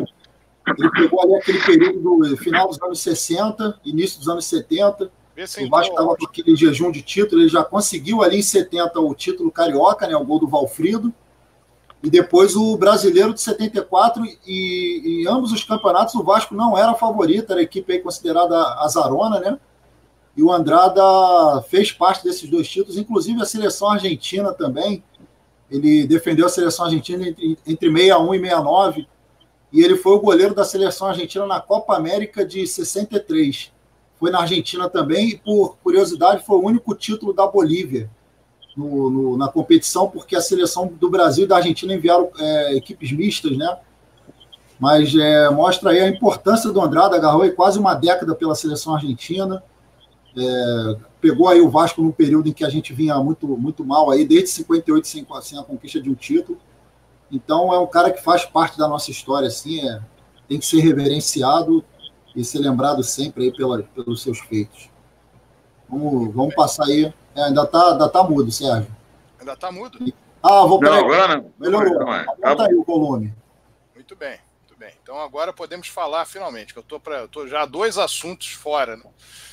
ele 0.77 0.91
pegou 0.91 1.21
ali 1.21 1.35
aquele 1.35 1.59
período 1.63 1.99
do 1.99 2.37
final 2.37 2.67
dos 2.67 2.81
anos 2.81 2.99
60, 2.99 3.79
início 3.85 4.19
dos 4.19 4.27
anos 4.27 4.45
70, 4.45 5.11
o 5.43 5.69
Vasco 5.69 5.93
estava 5.93 6.15
com 6.15 6.25
aquele 6.25 6.55
jejum 6.55 6.91
de 6.91 7.01
título, 7.01 7.41
ele 7.41 7.49
já 7.49 7.63
conseguiu 7.63 8.21
ali 8.21 8.39
em 8.39 8.41
70 8.41 8.99
o 8.99 9.13
título 9.13 9.51
carioca, 9.51 10.07
né, 10.07 10.15
o 10.15 10.25
gol 10.25 10.39
do 10.39 10.47
Valfrido, 10.47 11.13
e 12.01 12.09
depois 12.09 12.55
o 12.55 12.77
brasileiro 12.77 13.33
de 13.33 13.41
74, 13.41 14.23
e 14.45 15.23
em 15.23 15.27
ambos 15.27 15.51
os 15.51 15.63
campeonatos 15.63 16.15
o 16.15 16.23
Vasco 16.23 16.55
não 16.55 16.77
era 16.77 16.93
favorito, 16.93 17.51
era 17.51 17.59
a 17.59 17.63
equipe 17.63 17.91
aí 17.91 17.99
considerada 17.99 18.55
azarona, 18.79 19.39
né? 19.39 19.59
E 20.35 20.41
o 20.41 20.51
Andrada 20.51 21.61
fez 21.63 21.91
parte 21.91 22.23
desses 22.23 22.49
dois 22.49 22.69
títulos, 22.69 22.97
inclusive 22.97 23.41
a 23.41 23.45
seleção 23.45 23.89
argentina 23.89 24.53
também. 24.53 25.03
Ele 25.69 26.07
defendeu 26.07 26.45
a 26.45 26.49
seleção 26.49 26.85
argentina 26.85 27.27
entre, 27.27 27.57
entre 27.67 27.91
61 27.91 28.33
e 28.33 28.39
69, 28.39 29.07
e 29.73 29.83
ele 29.83 29.97
foi 29.97 30.13
o 30.13 30.19
goleiro 30.19 30.55
da 30.55 30.63
seleção 30.63 31.09
argentina 31.09 31.45
na 31.45 31.59
Copa 31.59 31.97
América 31.97 32.45
de 32.45 32.65
63 32.65 33.73
foi 34.19 34.29
na 34.31 34.41
Argentina 34.41 34.89
também, 34.89 35.29
e 35.29 35.37
por 35.37 35.77
curiosidade, 35.77 36.45
foi 36.45 36.57
o 36.57 36.65
único 36.65 36.93
título 36.93 37.33
da 37.33 37.47
Bolívia 37.47 38.09
no, 38.75 39.09
no, 39.09 39.37
na 39.37 39.47
competição, 39.47 40.09
porque 40.09 40.35
a 40.35 40.41
seleção 40.41 40.87
do 40.87 41.09
Brasil 41.09 41.45
e 41.45 41.47
da 41.47 41.55
Argentina 41.55 41.93
enviaram 41.93 42.29
é, 42.37 42.75
equipes 42.75 43.11
mistas, 43.11 43.57
né? 43.57 43.77
Mas 44.77 45.13
é, 45.15 45.49
mostra 45.49 45.91
aí 45.91 45.99
a 45.99 46.09
importância 46.09 46.71
do 46.71 46.81
Andrade, 46.81 47.15
agarrou 47.15 47.41
aí 47.41 47.51
quase 47.51 47.79
uma 47.79 47.93
década 47.93 48.35
pela 48.35 48.55
seleção 48.55 48.93
argentina, 48.93 49.63
é, 50.37 50.95
pegou 51.19 51.47
aí 51.47 51.59
o 51.59 51.69
Vasco 51.69 52.01
num 52.01 52.11
período 52.11 52.47
em 52.47 52.53
que 52.53 52.63
a 52.63 52.69
gente 52.69 52.93
vinha 52.93 53.17
muito, 53.17 53.47
muito 53.47 53.83
mal 53.83 54.09
aí, 54.09 54.25
desde 54.25 54.49
58 54.49 55.07
sem, 55.07 55.25
sem 55.41 55.59
a 55.59 55.63
conquista 55.63 56.01
de 56.01 56.09
um 56.09 56.15
título. 56.15 56.57
Então 57.31 57.73
é 57.73 57.79
um 57.79 57.87
cara 57.87 58.11
que 58.11 58.21
faz 58.21 58.45
parte 58.45 58.77
da 58.77 58.87
nossa 58.87 59.11
história, 59.11 59.47
assim, 59.47 59.85
é, 59.87 60.01
tem 60.47 60.59
que 60.59 60.65
ser 60.65 60.79
reverenciado 60.79 61.83
e 62.35 62.43
ser 62.43 62.59
lembrado 62.59 63.03
sempre 63.03 63.45
aí 63.45 63.51
pela, 63.51 63.83
pelos 63.83 64.21
seus 64.21 64.39
feitos. 64.39 64.89
Vamos, 65.89 66.33
vamos 66.33 66.55
passar 66.55 66.85
aí. 66.85 67.13
É, 67.35 67.43
ainda 67.43 67.63
está 67.63 67.91
ainda 67.91 68.09
tá 68.09 68.23
mudo, 68.23 68.51
Sérgio. 68.51 68.95
Ainda 69.39 69.53
está 69.53 69.71
mudo? 69.71 69.97
Ah, 70.41 70.65
vou 70.65 70.79
pegar. 70.79 70.99
agora 70.99 71.37
não. 71.37 71.53
Melhorou. 71.59 71.99
Não, 71.99 72.13
é. 72.13 72.25
Tá 72.25 72.65
aí 72.65 72.75
o 72.75 72.83
volume. 72.83 73.33
Muito 73.93 74.15
bem, 74.15 74.39
muito 74.59 74.79
bem. 74.79 74.93
Então 75.01 75.19
agora 75.19 75.51
podemos 75.51 75.87
falar 75.87 76.25
finalmente, 76.25 76.73
que 76.73 76.79
eu 76.79 76.83
estou 76.83 76.99
para 76.99 77.27
tô 77.27 77.47
já 77.47 77.65
dois 77.65 77.97
assuntos 77.97 78.49
fora. 78.49 78.95
Né? 78.97 79.03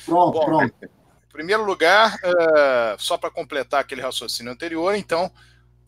Pronto, 0.05 0.39
Bom, 0.39 0.45
pronto. 0.45 0.73
Em 0.83 1.31
primeiro 1.31 1.63
lugar, 1.63 2.15
uh, 2.15 3.01
só 3.01 3.17
para 3.17 3.29
completar 3.29 3.81
aquele 3.81 4.01
raciocínio 4.01 4.51
anterior, 4.51 4.95
então, 4.95 5.25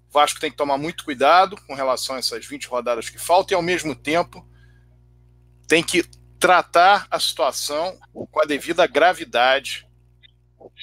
o 0.10 0.14
Vasco 0.14 0.40
tem 0.40 0.52
que 0.52 0.58
tomar 0.58 0.78
muito 0.78 1.04
cuidado 1.04 1.56
com 1.66 1.74
relação 1.74 2.16
a 2.16 2.20
essas 2.20 2.46
20 2.46 2.68
rodadas 2.68 3.10
que 3.10 3.18
faltam 3.18 3.56
e, 3.56 3.58
ao 3.58 3.62
mesmo 3.62 3.96
tempo, 3.96 4.46
tem 5.68 5.82
que 5.82 6.04
tratar 6.40 7.06
a 7.12 7.20
situação 7.20 8.00
com 8.14 8.42
a 8.42 8.46
devida 8.46 8.88
gravidade 8.88 9.86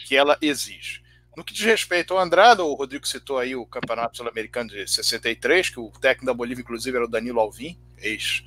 que 0.06 0.14
ela 0.14 0.36
exige. 0.40 1.02
No 1.36 1.44
que 1.44 1.52
diz 1.52 1.64
respeito 1.64 2.14
ao 2.14 2.20
Andrada, 2.20 2.64
o 2.64 2.74
Rodrigo 2.74 3.06
citou 3.06 3.38
aí 3.38 3.54
o 3.54 3.66
Campeonato 3.66 4.16
Sul-Americano 4.16 4.70
de 4.70 4.86
63, 4.86 5.70
que 5.70 5.80
o 5.80 5.90
técnico 5.90 6.26
da 6.26 6.34
Bolívia, 6.34 6.62
inclusive, 6.62 6.96
era 6.96 7.04
o 7.04 7.10
Danilo 7.10 7.40
Alvim, 7.40 7.78
ex 7.98 8.42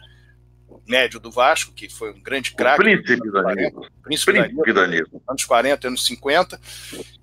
médio 0.87 1.19
do 1.19 1.29
Vasco, 1.29 1.71
que 1.71 1.87
foi 1.87 2.11
um 2.11 2.21
grande 2.21 2.51
craque. 2.51 2.81
Príncipe 2.81 3.31
Danilo. 3.31 3.87
Príncipe, 4.03 4.31
príncipe 4.33 4.73
Danilo. 4.73 5.21
Anos 5.27 5.45
40, 5.45 5.87
anos 5.87 6.05
50. 6.05 6.59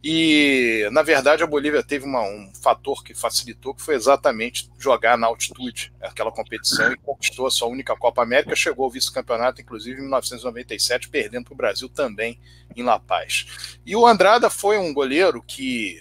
E, 0.03 0.89
na 0.93 1.03
verdade, 1.03 1.43
a 1.43 1.47
Bolívia 1.47 1.83
teve 1.83 2.05
uma, 2.05 2.23
um 2.23 2.53
fator 2.63 3.03
que 3.03 3.13
facilitou, 3.13 3.75
que 3.75 3.83
foi 3.83 3.97
exatamente 3.97 4.71
jogar 4.79 5.19
na 5.19 5.27
altitude, 5.27 5.93
aquela 6.01 6.31
competição, 6.31 6.93
e 6.93 6.97
conquistou 6.97 7.47
a 7.47 7.51
sua 7.51 7.69
única 7.69 7.97
Copa 7.97 8.23
América, 8.23 8.55
chegou 8.55 8.85
ao 8.85 8.91
vice-campeonato, 8.91 9.61
inclusive, 9.61 9.99
em 9.99 10.03
1997, 10.03 11.09
perdendo 11.09 11.47
para 11.47 11.55
o 11.55 11.57
Brasil 11.57 11.89
também 11.89 12.39
em 12.77 12.83
La 12.83 13.01
Paz. 13.01 13.79
E 13.85 13.97
o 13.97 14.07
Andrada 14.07 14.49
foi 14.49 14.79
um 14.79 14.95
goleiro 14.95 15.43
que, 15.43 16.01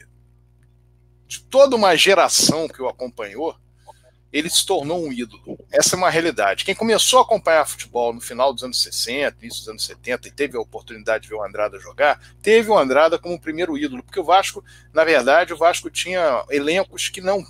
de 1.28 1.42
toda 1.46 1.76
uma 1.76 1.96
geração 1.96 2.68
que 2.68 2.82
o 2.82 2.88
acompanhou, 2.88 3.56
ele 4.36 4.50
se 4.50 4.66
tornou 4.66 5.02
um 5.02 5.14
ídolo. 5.14 5.58
Essa 5.72 5.96
é 5.96 5.98
uma 5.98 6.10
realidade. 6.10 6.66
Quem 6.66 6.76
começou 6.76 7.20
a 7.20 7.22
acompanhar 7.22 7.66
futebol 7.66 8.14
no 8.14 8.20
final 8.20 8.54
dos 8.54 8.64
anos 8.64 8.84
60, 8.84 9.38
início 9.40 9.62
dos 9.62 9.70
anos 9.70 9.86
70 9.86 10.28
e 10.28 10.32
teve 10.32 10.58
a 10.58 10.60
oportunidade 10.60 11.24
de 11.24 11.30
ver 11.30 11.36
o 11.36 11.44
Andrada 11.44 11.80
jogar, 11.80 12.20
teve 12.42 12.70
o 12.70 12.78
Andrada 12.78 13.18
como 13.18 13.40
primeiro 13.40 13.78
ídolo, 13.78 14.04
porque 14.04 14.20
o 14.20 14.26
Vasco, 14.26 14.62
na 14.94 15.06
verdade, 15.06 15.54
o 15.54 15.58
Vasco 15.58 15.90
tinha 15.90 16.44
elencos 16.50 17.08
que 17.08 17.22
não 17.22 17.46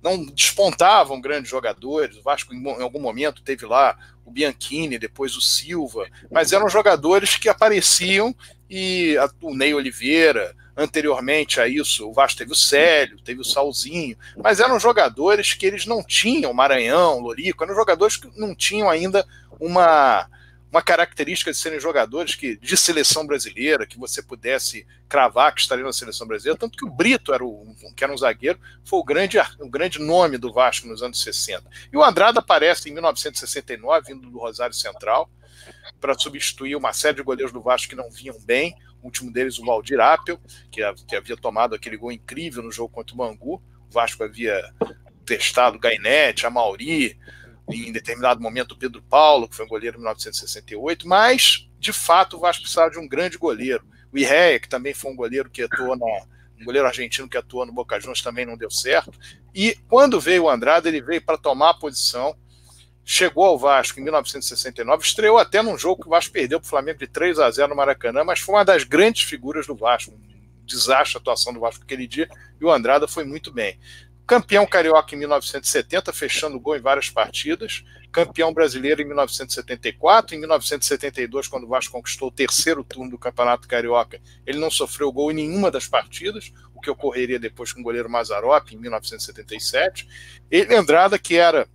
não 0.00 0.24
despontavam 0.24 1.20
grandes 1.20 1.50
jogadores. 1.50 2.16
O 2.16 2.22
Vasco, 2.22 2.54
em 2.54 2.64
algum 2.80 3.00
momento, 3.00 3.42
teve 3.42 3.66
lá 3.66 3.98
o 4.24 4.30
Bianchini, 4.30 5.00
depois 5.00 5.34
o 5.34 5.40
Silva, 5.40 6.06
mas 6.30 6.52
eram 6.52 6.68
jogadores 6.68 7.36
que 7.36 7.48
apareciam 7.48 8.32
e 8.70 9.16
o 9.42 9.52
Ney 9.52 9.74
Oliveira, 9.74 10.54
Anteriormente 10.76 11.58
a 11.58 11.66
isso, 11.66 12.06
o 12.06 12.12
Vasco 12.12 12.38
teve 12.38 12.52
o 12.52 12.56
Célio, 12.56 13.18
teve 13.22 13.40
o 13.40 13.44
Salzinho, 13.44 14.16
mas 14.36 14.60
eram 14.60 14.78
jogadores 14.78 15.54
que 15.54 15.64
eles 15.64 15.86
não 15.86 16.02
tinham, 16.02 16.52
Maranhão, 16.52 17.18
Lorico, 17.18 17.64
eram 17.64 17.74
jogadores 17.74 18.18
que 18.18 18.30
não 18.38 18.54
tinham 18.54 18.90
ainda 18.90 19.26
uma, 19.58 20.28
uma 20.70 20.82
característica 20.82 21.50
de 21.50 21.56
serem 21.56 21.80
jogadores 21.80 22.34
que, 22.34 22.58
de 22.58 22.76
seleção 22.76 23.26
brasileira, 23.26 23.86
que 23.86 23.98
você 23.98 24.22
pudesse 24.22 24.86
cravar 25.08 25.54
que 25.54 25.62
estariam 25.62 25.86
na 25.86 25.94
seleção 25.94 26.26
brasileira, 26.26 26.58
tanto 26.58 26.76
que 26.76 26.84
o 26.84 26.90
Brito 26.90 27.32
era, 27.32 27.42
o, 27.42 27.74
que 27.96 28.04
era 28.04 28.12
um 28.12 28.18
zagueiro, 28.18 28.60
foi 28.84 28.98
o 28.98 29.04
grande, 29.04 29.38
o 29.58 29.70
grande 29.70 29.98
nome 29.98 30.36
do 30.36 30.52
Vasco 30.52 30.86
nos 30.86 31.02
anos 31.02 31.22
60. 31.22 31.64
E 31.90 31.96
o 31.96 32.04
Andrada 32.04 32.40
aparece 32.40 32.90
em 32.90 32.92
1969, 32.92 34.12
vindo 34.12 34.28
do 34.28 34.38
Rosário 34.38 34.74
Central, 34.74 35.30
para 35.98 36.18
substituir 36.18 36.76
uma 36.76 36.92
série 36.92 37.16
de 37.16 37.22
goleiros 37.22 37.52
do 37.52 37.62
Vasco 37.62 37.88
que 37.88 37.96
não 37.96 38.10
vinham 38.10 38.38
bem 38.40 38.76
último 39.06 39.32
deles 39.32 39.58
o 39.58 39.64
Valdir 39.64 40.00
Apel, 40.00 40.38
que, 40.70 40.80
que 41.06 41.16
havia 41.16 41.36
tomado 41.36 41.74
aquele 41.74 41.96
gol 41.96 42.12
incrível 42.12 42.62
no 42.62 42.70
jogo 42.70 42.92
contra 42.92 43.14
o 43.14 43.16
Bangu. 43.18 43.62
O 43.88 43.92
Vasco 43.92 44.22
havia 44.22 44.72
testado 45.24 45.78
Gainete, 45.78 46.46
a 46.46 46.50
Mauri, 46.50 47.18
em 47.68 47.90
determinado 47.90 48.40
momento 48.40 48.72
o 48.72 48.78
Pedro 48.78 49.02
Paulo, 49.02 49.48
que 49.48 49.56
foi 49.56 49.64
um 49.64 49.68
goleiro 49.68 49.96
em 49.96 50.00
1968, 50.00 51.08
mas, 51.08 51.68
de 51.78 51.92
fato, 51.92 52.36
o 52.36 52.40
Vasco 52.40 52.62
precisava 52.62 52.90
de 52.90 52.98
um 52.98 53.08
grande 53.08 53.38
goleiro. 53.38 53.84
O 54.12 54.18
Irreia, 54.18 54.60
que 54.60 54.68
também 54.68 54.94
foi 54.94 55.10
um 55.10 55.16
goleiro 55.16 55.50
que 55.50 55.62
atuou 55.62 55.96
na, 55.96 56.06
um 56.60 56.64
goleiro 56.64 56.86
argentino 56.86 57.28
que 57.28 57.36
atuou 57.36 57.66
no 57.66 57.72
Boca 57.72 57.98
Juniors 57.98 58.22
também 58.22 58.46
não 58.46 58.56
deu 58.56 58.70
certo. 58.70 59.18
E 59.54 59.76
quando 59.88 60.20
veio 60.20 60.44
o 60.44 60.50
Andrade, 60.50 60.88
ele 60.88 61.02
veio 61.02 61.22
para 61.22 61.36
tomar 61.36 61.70
a 61.70 61.74
posição 61.74 62.36
chegou 63.08 63.44
ao 63.44 63.56
Vasco 63.56 64.00
em 64.00 64.02
1969, 64.02 65.04
estreou 65.04 65.38
até 65.38 65.62
num 65.62 65.78
jogo 65.78 66.02
que 66.02 66.08
o 66.08 66.10
Vasco 66.10 66.32
perdeu 66.32 66.58
para 66.58 66.66
o 66.66 66.68
Flamengo 66.68 66.98
de 66.98 67.06
3 67.06 67.38
a 67.38 67.48
0 67.48 67.68
no 67.68 67.76
Maracanã, 67.76 68.24
mas 68.24 68.40
foi 68.40 68.56
uma 68.56 68.64
das 68.64 68.82
grandes 68.82 69.22
figuras 69.22 69.64
do 69.64 69.76
Vasco. 69.76 70.12
Desastre 70.64 71.16
a 71.16 71.20
atuação 71.20 71.52
do 71.52 71.60
Vasco 71.60 71.84
aquele 71.84 72.08
dia, 72.08 72.28
e 72.60 72.64
o 72.64 72.70
Andrada 72.70 73.06
foi 73.06 73.24
muito 73.24 73.52
bem. 73.52 73.78
Campeão 74.26 74.66
carioca 74.66 75.14
em 75.14 75.18
1970, 75.18 76.12
fechando 76.12 76.58
gol 76.58 76.76
em 76.76 76.80
várias 76.80 77.08
partidas. 77.08 77.84
Campeão 78.10 78.52
brasileiro 78.52 79.00
em 79.00 79.04
1974. 79.04 80.34
Em 80.34 80.40
1972, 80.40 81.46
quando 81.46 81.62
o 81.62 81.68
Vasco 81.68 81.92
conquistou 81.92 82.26
o 82.26 82.32
terceiro 82.32 82.82
turno 82.82 83.12
do 83.12 83.18
Campeonato 83.18 83.68
Carioca, 83.68 84.20
ele 84.44 84.58
não 84.58 84.68
sofreu 84.68 85.12
gol 85.12 85.30
em 85.30 85.34
nenhuma 85.34 85.70
das 85.70 85.86
partidas, 85.86 86.52
o 86.74 86.80
que 86.80 86.90
ocorreria 86.90 87.38
depois 87.38 87.72
com 87.72 87.78
o 87.78 87.84
goleiro 87.84 88.10
Mazarop 88.10 88.68
em 88.72 88.76
1977. 88.76 90.08
Ele, 90.50 90.74
Andrada, 90.74 91.20
que 91.20 91.36
era 91.36 91.68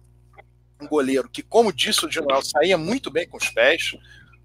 um 0.82 0.88
goleiro 0.88 1.30
que, 1.30 1.42
como 1.42 1.72
disse 1.72 2.06
o 2.06 2.10
Dinoel, 2.10 2.42
saía 2.42 2.78
muito 2.78 3.12
bem 3.12 3.28
com 3.28 3.38
os 3.38 3.50
pés 3.50 3.96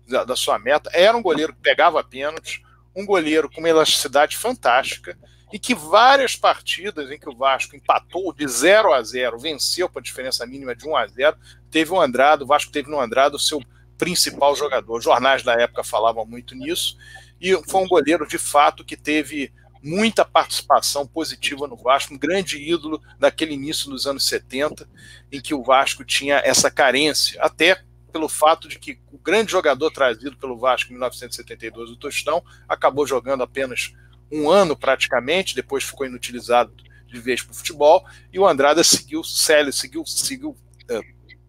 da, 0.06 0.24
da 0.24 0.36
sua 0.36 0.58
meta, 0.58 0.90
era 0.92 1.16
um 1.16 1.22
goleiro 1.22 1.52
que 1.52 1.60
pegava 1.60 2.02
pênaltis, 2.04 2.60
um 2.94 3.04
goleiro 3.04 3.50
com 3.50 3.60
uma 3.60 3.68
elasticidade 3.68 4.36
fantástica, 4.36 5.18
e 5.52 5.58
que 5.58 5.74
várias 5.74 6.34
partidas 6.34 7.10
em 7.10 7.18
que 7.18 7.28
o 7.28 7.36
Vasco 7.36 7.76
empatou 7.76 8.32
de 8.32 8.46
0 8.46 8.92
a 8.92 9.02
0, 9.02 9.38
venceu 9.38 9.88
por 9.88 10.02
diferença 10.02 10.46
mínima 10.46 10.74
de 10.74 10.86
1 10.86 10.96
a 10.96 11.06
0, 11.06 11.36
teve 11.70 11.92
o 11.92 12.00
Andrado, 12.00 12.44
o 12.44 12.46
Vasco 12.46 12.72
teve 12.72 12.90
no 12.90 13.00
Andrado 13.00 13.36
o 13.36 13.40
seu 13.40 13.62
principal 13.96 14.54
jogador. 14.56 14.98
Os 14.98 15.04
jornais 15.04 15.42
da 15.42 15.54
época 15.54 15.84
falavam 15.84 16.26
muito 16.26 16.54
nisso, 16.54 16.96
e 17.40 17.52
foi 17.68 17.82
um 17.82 17.88
goleiro 17.88 18.26
de 18.26 18.38
fato 18.38 18.84
que 18.84 18.96
teve 18.96 19.52
muita 19.86 20.24
participação 20.24 21.06
positiva 21.06 21.68
no 21.68 21.76
Vasco, 21.76 22.12
um 22.12 22.18
grande 22.18 22.58
ídolo 22.58 23.00
daquele 23.20 23.54
início 23.54 23.88
dos 23.88 24.04
anos 24.04 24.26
70, 24.26 24.88
em 25.30 25.40
que 25.40 25.54
o 25.54 25.62
Vasco 25.62 26.04
tinha 26.04 26.42
essa 26.44 26.68
carência, 26.68 27.40
até 27.40 27.80
pelo 28.12 28.28
fato 28.28 28.66
de 28.66 28.80
que 28.80 28.98
o 29.12 29.18
grande 29.18 29.52
jogador 29.52 29.92
trazido 29.92 30.36
pelo 30.36 30.58
Vasco 30.58 30.90
em 30.90 30.94
1972, 30.94 31.90
o 31.90 31.96
Tostão, 31.96 32.42
acabou 32.68 33.06
jogando 33.06 33.44
apenas 33.44 33.92
um 34.32 34.50
ano 34.50 34.76
praticamente, 34.76 35.54
depois 35.54 35.84
ficou 35.84 36.04
inutilizado 36.04 36.74
de 37.06 37.20
vez 37.20 37.40
para 37.40 37.52
o 37.52 37.56
futebol, 37.56 38.04
e 38.32 38.40
o 38.40 38.46
Andrada 38.46 38.82
seguiu, 38.82 39.22
Célio 39.22 39.72
seguiu, 39.72 40.04
seguiu 40.04 40.56
é, 40.90 41.00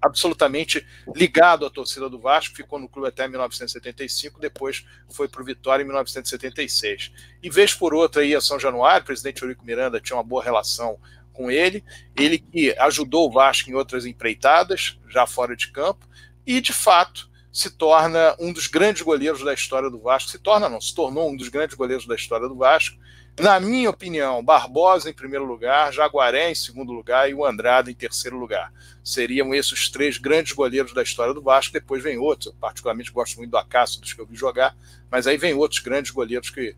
absolutamente 0.02 0.86
ligado 1.16 1.66
à 1.66 1.70
torcida 1.70 2.10
do 2.10 2.20
Vasco, 2.20 2.56
ficou 2.56 2.80
no 2.80 2.88
clube 2.88 3.08
até 3.08 3.28
1975, 3.28 4.40
depois 4.40 4.86
foi 5.10 5.28
para 5.28 5.42
o 5.42 5.46
Vitória 5.46 5.84
em 5.84 5.86
1976. 5.86 7.12
E 7.42 7.50
vez 7.50 7.74
por 7.74 7.94
outra 7.94 8.22
aí 8.22 8.36
a 8.36 8.42
São 8.42 8.60
Januário, 8.60 9.04
o 9.04 9.06
presidente 9.06 9.42
Eurico 9.42 9.66
Miranda 9.66 10.00
tinha 10.00 10.16
uma 10.18 10.24
boa 10.24 10.44
relação 10.44 11.00
com 11.34 11.52
ele, 11.52 11.84
ele 12.16 12.40
que 12.40 12.76
ajudou 12.80 13.28
o 13.28 13.32
Vasco 13.32 13.70
em 13.70 13.76
outras 13.76 14.06
empreitadas, 14.06 14.98
já 15.08 15.28
fora 15.28 15.56
de 15.56 15.72
campo, 15.72 16.08
e 16.46 16.60
de 16.60 16.74
fato 16.74 17.30
se 17.52 17.72
torna 17.72 18.36
um 18.40 18.54
dos 18.54 18.68
grandes 18.68 19.02
goleiros 19.02 19.44
da 19.44 19.54
história 19.54 19.90
do 19.90 20.00
Vasco, 20.00 20.30
se 20.30 20.40
torna 20.40 20.70
não, 20.70 20.82
se 20.82 20.94
tornou 20.94 21.30
um 21.30 21.36
dos 21.36 21.50
grandes 21.50 21.76
goleiros 21.76 22.06
da 22.06 22.16
história 22.16 22.48
do 22.48 22.56
Vasco, 22.56 22.98
na 23.40 23.60
minha 23.60 23.90
opinião, 23.90 24.44
Barbosa 24.44 25.10
em 25.10 25.14
primeiro 25.14 25.46
lugar, 25.46 25.94
Jaguaré 25.94 26.50
em 26.50 26.56
segundo 26.56 26.92
lugar 26.92 27.30
e 27.30 27.34
o 27.36 27.46
Andrade 27.46 27.92
em 27.92 27.94
terceiro 27.94 28.38
lugar. 28.38 28.74
Seriam 29.04 29.54
esses 29.54 29.72
os 29.72 29.90
três 29.90 30.18
grandes 30.18 30.54
goleiros 30.54 30.94
da 30.94 31.04
história 31.04 31.34
do 31.34 31.42
Vasco. 31.42 31.72
Depois 31.72 32.02
vem 32.02 32.18
outros, 32.18 32.48
eu 32.48 32.54
particularmente 32.60 33.12
gosto 33.12 33.38
muito 33.38 33.52
do 33.52 33.58
Acácio, 33.58 34.02
dos 34.02 34.12
que 34.12 34.20
eu 34.20 34.26
vi 34.26 34.36
jogar, 34.36 34.76
mas 35.12 35.28
aí 35.28 35.38
vem 35.38 35.54
outros 35.54 35.80
grandes 35.82 36.12
goleiros 36.12 36.50
que, 36.50 36.76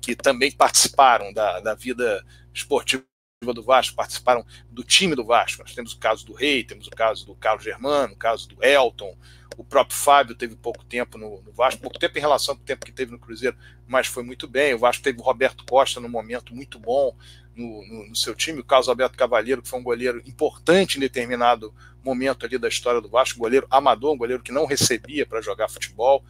que 0.00 0.16
também 0.16 0.50
participaram 0.50 1.32
da, 1.32 1.60
da 1.60 1.74
vida 1.74 2.24
esportiva 2.54 3.04
do 3.52 3.62
Vasco, 3.62 3.94
participaram 3.94 4.44
do 4.70 4.82
time 4.82 5.14
do 5.14 5.24
Vasco. 5.24 5.62
Nós 5.62 5.74
temos 5.74 5.92
o 5.92 5.98
caso 5.98 6.24
do 6.24 6.32
Rei, 6.32 6.64
temos 6.64 6.86
o 6.86 6.90
caso 6.90 7.26
do 7.26 7.34
Carlos 7.34 7.62
Germano, 7.62 8.14
o 8.14 8.16
caso 8.16 8.48
do 8.48 8.64
Elton, 8.64 9.14
o 9.56 9.64
próprio 9.64 9.96
Fábio 9.96 10.34
teve 10.34 10.54
pouco 10.54 10.84
tempo 10.84 11.16
no, 11.16 11.40
no, 11.42 11.52
Vasco, 11.52 11.80
pouco 11.80 11.98
tempo 11.98 12.18
em 12.18 12.20
relação 12.20 12.54
ao 12.54 12.60
tempo 12.60 12.84
que 12.84 12.92
teve 12.92 13.10
no 13.10 13.18
Cruzeiro, 13.18 13.56
mas 13.86 14.06
foi 14.06 14.22
muito 14.22 14.46
bem. 14.46 14.74
O 14.74 14.78
Vasco 14.78 15.02
teve 15.02 15.18
o 15.18 15.22
Roberto 15.22 15.64
Costa 15.64 15.98
num 15.98 16.08
momento 16.08 16.54
muito 16.54 16.78
bom 16.78 17.16
no, 17.54 17.86
no, 17.86 18.08
no 18.08 18.16
seu 18.16 18.34
time. 18.34 18.60
O 18.60 18.64
caso 18.64 18.90
Alberto 18.90 19.16
Cavalheiro, 19.16 19.62
que 19.62 19.68
foi 19.68 19.78
um 19.78 19.84
goleiro 19.84 20.22
importante 20.26 20.98
em 20.98 21.00
determinado 21.00 21.74
momento 22.04 22.44
ali 22.44 22.58
da 22.58 22.68
história 22.68 23.00
do 23.00 23.08
Vasco, 23.08 23.38
goleiro 23.38 23.66
amador, 23.70 24.12
um 24.12 24.18
goleiro 24.18 24.42
que 24.42 24.52
não 24.52 24.66
recebia 24.66 25.24
para 25.24 25.40
jogar 25.40 25.68
futebol. 25.68 26.22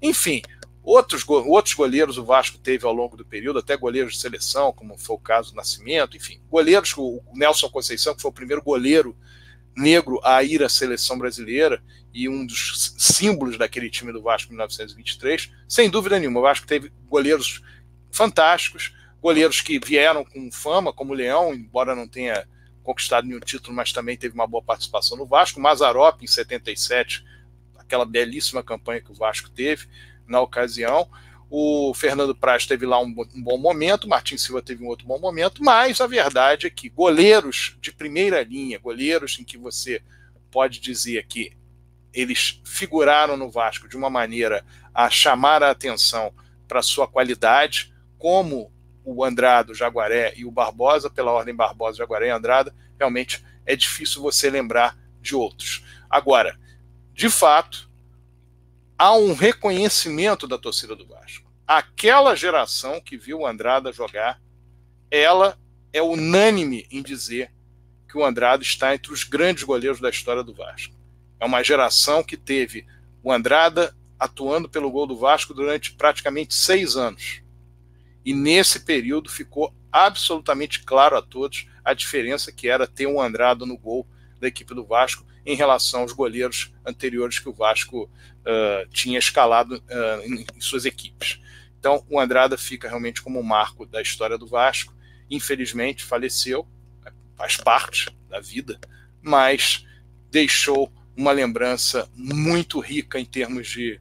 Enfim, 0.00 0.42
outros, 0.82 1.26
outros 1.26 1.74
goleiros 1.74 2.18
o 2.18 2.24
Vasco 2.24 2.58
teve 2.58 2.86
ao 2.86 2.92
longo 2.92 3.16
do 3.16 3.24
período, 3.24 3.58
até 3.58 3.76
goleiros 3.76 4.12
de 4.12 4.20
seleção, 4.20 4.72
como 4.72 4.98
foi 4.98 5.16
o 5.16 5.18
caso 5.18 5.52
do 5.52 5.56
Nascimento, 5.56 6.16
enfim, 6.16 6.40
goleiros, 6.50 6.92
o 6.96 7.22
Nelson 7.32 7.70
Conceição, 7.70 8.14
que 8.14 8.22
foi 8.22 8.30
o 8.30 8.34
primeiro 8.34 8.62
goleiro 8.62 9.16
negro 9.76 10.20
a 10.22 10.42
ir 10.42 10.62
à 10.62 10.68
seleção 10.68 11.18
brasileira 11.18 11.82
e 12.12 12.28
um 12.28 12.46
dos 12.46 12.94
símbolos 12.96 13.58
daquele 13.58 13.90
time 13.90 14.12
do 14.12 14.22
Vasco 14.22 14.52
em 14.52 14.54
1923, 14.54 15.50
sem 15.68 15.90
dúvida 15.90 16.18
nenhuma. 16.18 16.40
O 16.40 16.42
Vasco 16.42 16.66
teve 16.66 16.92
goleiros 17.08 17.62
fantásticos, 18.10 18.94
goleiros 19.20 19.60
que 19.60 19.78
vieram 19.78 20.24
com 20.24 20.50
fama, 20.52 20.92
como 20.92 21.12
o 21.12 21.16
Leão, 21.16 21.52
embora 21.52 21.94
não 21.94 22.06
tenha 22.06 22.46
conquistado 22.84 23.26
nenhum 23.26 23.40
título, 23.40 23.74
mas 23.74 23.92
também 23.92 24.16
teve 24.16 24.34
uma 24.34 24.46
boa 24.46 24.62
participação 24.62 25.16
no 25.16 25.26
Vasco. 25.26 25.60
Mazarop, 25.60 26.22
em 26.22 26.26
77, 26.26 27.24
aquela 27.76 28.04
belíssima 28.04 28.62
campanha 28.62 29.00
que 29.00 29.10
o 29.10 29.14
Vasco 29.14 29.50
teve 29.50 29.88
na 30.26 30.40
ocasião. 30.40 31.08
O 31.56 31.94
Fernando 31.94 32.34
Praz 32.34 32.66
teve 32.66 32.84
lá 32.84 33.00
um, 33.00 33.14
um 33.32 33.40
bom 33.40 33.56
momento, 33.56 34.06
o 34.06 34.08
Martin 34.08 34.36
Silva 34.36 34.60
teve 34.60 34.82
um 34.82 34.88
outro 34.88 35.06
bom 35.06 35.20
momento, 35.20 35.62
mas 35.62 36.00
a 36.00 36.06
verdade 36.08 36.66
é 36.66 36.70
que 36.70 36.88
goleiros 36.88 37.76
de 37.80 37.92
primeira 37.92 38.42
linha, 38.42 38.76
goleiros 38.76 39.38
em 39.38 39.44
que 39.44 39.56
você 39.56 40.02
pode 40.50 40.80
dizer 40.80 41.24
que 41.28 41.56
eles 42.12 42.60
figuraram 42.64 43.36
no 43.36 43.52
Vasco 43.52 43.88
de 43.88 43.96
uma 43.96 44.10
maneira 44.10 44.66
a 44.92 45.08
chamar 45.08 45.62
a 45.62 45.70
atenção 45.70 46.34
para 46.66 46.82
sua 46.82 47.06
qualidade, 47.06 47.94
como 48.18 48.72
o 49.04 49.22
Andrado, 49.24 49.70
o 49.70 49.76
Jaguaré 49.76 50.34
e 50.36 50.44
o 50.44 50.50
Barbosa, 50.50 51.08
pela 51.08 51.30
ordem 51.30 51.54
Barbosa, 51.54 51.98
Jaguaré 51.98 52.26
e 52.26 52.30
Andrada, 52.30 52.74
realmente 52.98 53.44
é 53.64 53.76
difícil 53.76 54.20
você 54.20 54.50
lembrar 54.50 54.98
de 55.22 55.36
outros. 55.36 55.84
Agora, 56.10 56.58
de 57.12 57.30
fato, 57.30 57.88
há 58.98 59.14
um 59.14 59.34
reconhecimento 59.34 60.48
da 60.48 60.58
torcida 60.58 60.96
do 60.96 61.06
Vasco. 61.06 61.43
Aquela 61.66 62.34
geração 62.34 63.00
que 63.00 63.16
viu 63.16 63.40
o 63.40 63.46
Andrada 63.46 63.92
jogar, 63.92 64.40
ela 65.10 65.58
é 65.92 66.02
unânime 66.02 66.86
em 66.90 67.02
dizer 67.02 67.50
que 68.08 68.18
o 68.18 68.24
Andrada 68.24 68.62
está 68.62 68.94
entre 68.94 69.12
os 69.12 69.24
grandes 69.24 69.62
goleiros 69.62 70.00
da 70.00 70.10
história 70.10 70.42
do 70.42 70.54
Vasco. 70.54 70.94
É 71.40 71.44
uma 71.44 71.62
geração 71.62 72.22
que 72.22 72.36
teve 72.36 72.86
o 73.22 73.32
Andrada 73.32 73.96
atuando 74.18 74.68
pelo 74.68 74.90
gol 74.90 75.06
do 75.06 75.16
Vasco 75.16 75.54
durante 75.54 75.92
praticamente 75.94 76.54
seis 76.54 76.96
anos. 76.96 77.42
E 78.24 78.34
nesse 78.34 78.80
período 78.80 79.30
ficou 79.30 79.74
absolutamente 79.90 80.82
claro 80.84 81.16
a 81.16 81.22
todos 81.22 81.66
a 81.84 81.94
diferença 81.94 82.52
que 82.52 82.68
era 82.68 82.86
ter 82.86 83.06
um 83.06 83.20
Andrada 83.20 83.64
no 83.64 83.76
gol 83.76 84.06
da 84.40 84.48
equipe 84.48 84.74
do 84.74 84.84
Vasco 84.84 85.24
em 85.46 85.54
relação 85.54 86.00
aos 86.00 86.12
goleiros 86.12 86.72
anteriores 86.84 87.38
que 87.38 87.48
o 87.48 87.52
Vasco 87.52 88.04
uh, 88.04 88.88
tinha 88.90 89.18
escalado 89.18 89.76
uh, 89.76 90.22
em, 90.24 90.46
em 90.54 90.60
suas 90.60 90.84
equipes. 90.84 91.40
Então, 91.84 92.02
o 92.08 92.18
Andrada 92.18 92.56
fica 92.56 92.88
realmente 92.88 93.20
como 93.20 93.38
um 93.38 93.42
marco 93.42 93.84
da 93.84 94.00
história 94.00 94.38
do 94.38 94.46
Vasco. 94.46 94.94
Infelizmente, 95.30 96.02
faleceu, 96.02 96.66
faz 97.36 97.58
parte 97.58 98.10
da 98.26 98.40
vida, 98.40 98.80
mas 99.20 99.84
deixou 100.30 100.90
uma 101.14 101.30
lembrança 101.30 102.08
muito 102.14 102.80
rica 102.80 103.20
em 103.20 103.24
termos 103.26 103.68
de 103.68 104.00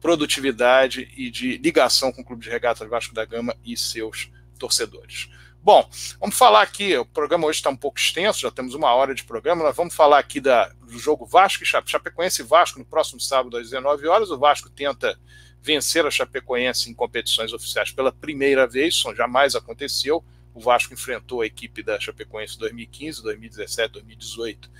produtividade 0.00 1.08
e 1.16 1.30
de 1.30 1.56
ligação 1.58 2.10
com 2.10 2.22
o 2.22 2.24
Clube 2.24 2.42
de 2.42 2.50
Regatas 2.50 2.90
Vasco 2.90 3.14
da 3.14 3.24
Gama 3.24 3.56
e 3.64 3.76
seus 3.76 4.28
torcedores. 4.58 5.30
Bom, 5.62 5.88
vamos 6.18 6.36
falar 6.36 6.62
aqui, 6.62 6.96
o 6.96 7.06
programa 7.06 7.46
hoje 7.46 7.60
está 7.60 7.70
um 7.70 7.76
pouco 7.76 7.96
extenso, 7.96 8.40
já 8.40 8.50
temos 8.50 8.74
uma 8.74 8.92
hora 8.92 9.14
de 9.14 9.22
programa, 9.22 9.62
nós 9.62 9.76
vamos 9.76 9.94
falar 9.94 10.18
aqui 10.18 10.40
da, 10.40 10.66
do 10.66 10.98
jogo 10.98 11.24
Vasco 11.24 11.62
e 11.62 11.66
Chape, 11.66 11.88
Chapecoense 11.88 12.42
Vasco 12.42 12.80
no 12.80 12.84
próximo 12.84 13.20
sábado 13.20 13.56
às 13.56 13.70
19 13.70 14.04
horas. 14.08 14.32
O 14.32 14.38
Vasco 14.38 14.68
tenta 14.68 15.16
vencer 15.64 16.04
a 16.04 16.10
Chapecoense 16.10 16.90
em 16.90 16.94
competições 16.94 17.54
oficiais 17.54 17.90
pela 17.90 18.12
primeira 18.12 18.66
vez, 18.66 18.96
isso 18.96 19.14
jamais 19.14 19.54
aconteceu. 19.54 20.22
O 20.52 20.60
Vasco 20.60 20.92
enfrentou 20.92 21.40
a 21.40 21.46
equipe 21.46 21.82
da 21.82 21.98
Chapecoense 21.98 22.56
em 22.56 22.58
2015, 22.58 23.22
2017, 23.22 23.92
2018 23.94 24.70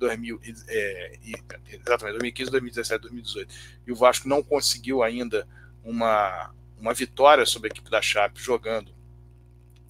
2000, 0.00 0.40
é, 0.66 1.18
exatamente, 1.70 2.12
2015, 2.12 2.50
2017, 2.50 3.02
2018. 3.02 3.54
E 3.86 3.92
o 3.92 3.94
Vasco 3.94 4.26
não 4.26 4.42
conseguiu 4.42 5.02
ainda 5.02 5.46
uma, 5.84 6.54
uma 6.80 6.94
vitória 6.94 7.44
sobre 7.44 7.68
a 7.68 7.70
equipe 7.70 7.90
da 7.90 8.00
Chape 8.00 8.40
jogando 8.40 8.94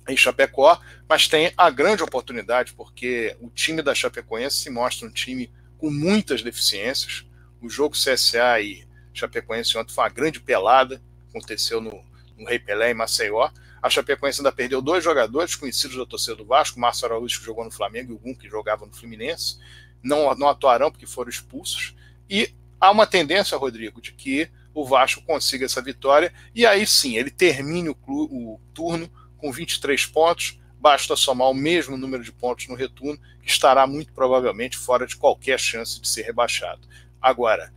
em 0.09 0.17
Chapecó, 0.17 0.81
mas 1.09 1.29
tem 1.29 1.53
a 1.57 1.71
grande 1.71 2.03
oportunidade, 2.03 2.73
porque 2.73 3.37
o 3.41 3.49
time 3.49 3.83
da 3.83 3.95
Chapecoense 3.95 4.57
se 4.57 4.69
mostra 4.69 5.07
um 5.07 5.13
time 5.13 5.49
com 5.79 5.93
muitas 5.93 6.43
deficiências. 6.43 7.25
O 7.63 7.71
jogo 7.71 7.95
CSA 7.95 8.61
e 8.61 8.90
Chapecoense 9.21 9.77
ontem 9.77 9.93
foi 9.93 10.05
uma 10.05 10.11
grande 10.11 10.41
pelada, 10.41 11.03
aconteceu 11.29 11.81
no, 11.81 12.03
no 12.37 12.47
Rei 12.47 12.59
Pelé 12.59 12.91
em 12.91 12.95
Maceió. 12.95 13.51
A 13.83 13.89
Chapecoense 13.89 14.41
ainda 14.41 14.53
perdeu 14.53 14.83
dois 14.83 15.03
jogadores 15.03 15.55
conhecidos 15.55 15.97
da 15.97 16.07
torcida 16.07 16.37
do 16.37 16.45
Vasco, 16.45 16.79
Márcio 16.79 17.07
Araújo, 17.07 17.39
que 17.39 17.47
jogou 17.47 17.65
no 17.65 17.71
Flamengo, 17.71 18.13
e 18.13 18.15
o 18.15 18.19
Gum, 18.19 18.35
que 18.35 18.49
jogava 18.49 18.85
no 18.87 18.93
Fluminense. 18.93 19.59
Não, 20.03 20.35
não 20.35 20.49
atuarão 20.49 20.91
porque 20.91 21.07
foram 21.07 21.31
expulsos. 21.31 21.95
E 22.29 22.55
há 22.81 22.91
uma 22.91 23.07
tendência, 23.07 23.57
Rodrigo, 23.57 24.01
de 24.01 24.13
que 24.13 24.51
o 24.75 24.85
Vasco 24.85 25.23
consiga 25.23 25.65
essa 25.65 25.83
vitória 25.83 26.33
e 26.55 26.65
aí 26.65 26.87
sim 26.87 27.17
ele 27.17 27.31
termine 27.31 27.89
o, 27.89 27.97
o 28.07 28.61
turno 28.73 29.11
com 29.37 29.51
23 29.51 30.07
pontos, 30.07 30.61
basta 30.79 31.17
somar 31.17 31.51
o 31.51 31.55
mesmo 31.55 31.97
número 31.97 32.23
de 32.23 32.33
pontos 32.33 32.69
no 32.69 32.75
retorno, 32.75 33.21
que 33.43 33.51
estará 33.51 33.87
muito 33.87 34.13
provavelmente 34.13 34.77
fora 34.77 35.07
de 35.07 35.17
qualquer 35.17 35.59
chance 35.59 36.01
de 36.01 36.09
ser 36.09 36.23
rebaixado. 36.23 36.87
Agora, 37.21 37.73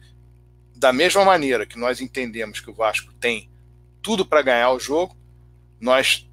da 0.76 0.92
mesma 0.92 1.24
maneira 1.24 1.66
que 1.66 1.78
nós 1.78 2.02
entendemos 2.02 2.60
que 2.60 2.70
o 2.70 2.74
Vasco 2.74 3.14
tem 3.14 3.50
tudo 4.02 4.26
para 4.26 4.42
ganhar 4.42 4.72
o 4.72 4.80
jogo, 4.80 5.16
nós 5.80 6.30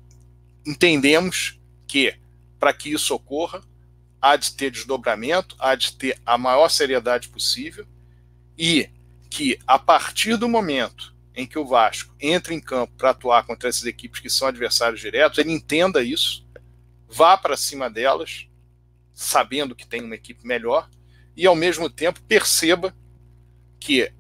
entendemos 0.67 1.59
que, 1.87 2.15
para 2.59 2.73
que 2.73 2.93
isso 2.93 3.15
ocorra, 3.15 3.63
há 4.21 4.37
de 4.37 4.53
ter 4.53 4.71
desdobramento, 4.71 5.57
há 5.59 5.75
de 5.75 5.97
ter 5.97 6.21
a 6.27 6.37
maior 6.37 6.69
seriedade 6.69 7.29
possível 7.29 7.87
e 8.59 8.89
que, 9.31 9.59
a 9.67 9.79
partir 9.79 10.37
do 10.37 10.49
momento 10.49 11.15
em 11.35 11.47
que 11.47 11.59
o 11.59 11.65
Vasco 11.65 12.15
entra 12.21 12.53
em 12.53 12.61
campo 12.61 12.93
para 12.97 13.11
atuar 13.11 13.45
contra 13.45 13.69
essas 13.69 13.87
equipes 13.87 14.21
que 14.21 14.29
são 14.29 14.49
adversários 14.49 15.01
diretos, 15.01 15.39
ele 15.39 15.53
entenda 15.53 16.03
isso, 16.03 16.47
vá 17.09 17.37
para 17.37 17.57
cima 17.57 17.89
delas, 17.89 18.47
sabendo 19.15 19.75
que 19.75 19.87
tem 19.87 20.03
uma 20.03 20.15
equipe 20.15 20.47
melhor, 20.47 20.91
e 21.37 21.47
ao 21.47 21.55
mesmo 21.55 21.89
tempo 21.89 22.21
perceba 22.23 22.95
que 23.79 24.13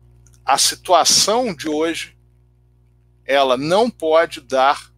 a 0.44 0.58
situação 0.58 1.54
de 1.54 1.68
hoje 1.68 2.16
ela 3.24 3.56
não 3.56 3.88
pode 3.88 4.40
dar 4.40 4.92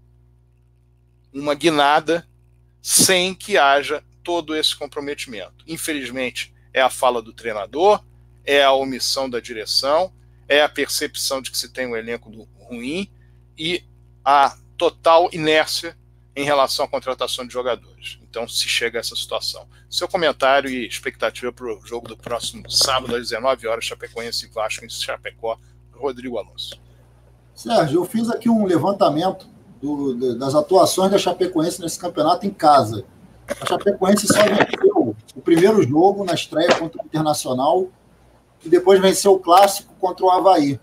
uma 1.33 1.55
guinada 1.55 2.27
sem 2.81 3.35
que 3.35 3.59
haja 3.59 4.03
todo 4.23 4.57
esse 4.57 4.75
comprometimento. 4.77 5.65
Infelizmente, 5.67 6.55
é 6.73 6.81
a 6.81 6.91
fala 6.91 7.21
do 7.21 7.33
treinador, 7.33 8.03
é 8.45 8.63
a 8.63 8.73
omissão 8.73 9.29
da 9.29 9.41
direção, 9.41 10.13
é 10.49 10.63
a 10.63 10.69
percepção 10.69 11.43
de 11.43 11.51
que 11.51 11.59
se 11.59 11.69
tem 11.69 11.87
um 11.87 11.97
elenco 11.97 12.31
ruim 12.59 13.11
e 13.57 13.85
a 14.25 14.57
total 14.77 15.29
inércia 15.33 15.97
em 16.35 16.45
relação 16.45 16.85
à 16.85 16.89
contratação 16.89 17.47
de 17.47 17.53
jogadores. 17.53 18.19
Então, 18.23 18.49
se 18.49 18.67
chega 18.69 18.99
a 18.99 19.01
essa 19.01 19.15
situação. 19.15 19.67
Seu 19.91 20.09
comentário 20.09 20.71
e 20.71 20.87
expectativa 20.87 21.53
para 21.53 21.67
o 21.67 21.81
jogo 21.85 22.09
do 22.09 22.17
próximo 22.17 22.69
sábado, 22.71 23.15
às 23.15 23.29
19 23.29 23.67
horas, 23.67 23.85
Chapecoense 23.85 24.47
e 24.47 24.49
Vasco 24.49 24.85
em 24.85 24.89
Chapecó, 24.89 25.59
Rodrigo 25.93 26.39
Alonso. 26.39 26.81
Sérgio, 27.55 28.01
eu 28.01 28.05
fiz 28.05 28.31
aqui 28.31 28.49
um 28.49 28.65
levantamento 28.65 29.47
do, 29.81 30.37
das 30.37 30.55
atuações 30.55 31.11
da 31.11 31.19
Chapecoense 31.19 31.81
nesse 31.81 31.99
campeonato 31.99 32.47
em 32.47 32.51
casa. 32.51 33.05
A 33.61 33.67
Chapecoense 33.67 34.27
só 34.27 34.43
venceu 34.43 35.15
o 35.35 35.41
primeiro 35.41 35.83
jogo 35.83 36.25
na 36.25 36.35
estreia 36.35 36.75
contra 36.77 37.03
o 37.03 37.05
Internacional 37.05 37.89
e 38.65 38.69
depois 38.69 39.01
venceu 39.01 39.35
o 39.35 39.39
clássico 39.39 39.93
contra 40.01 40.25
o 40.25 40.31
Havaí. 40.31 40.81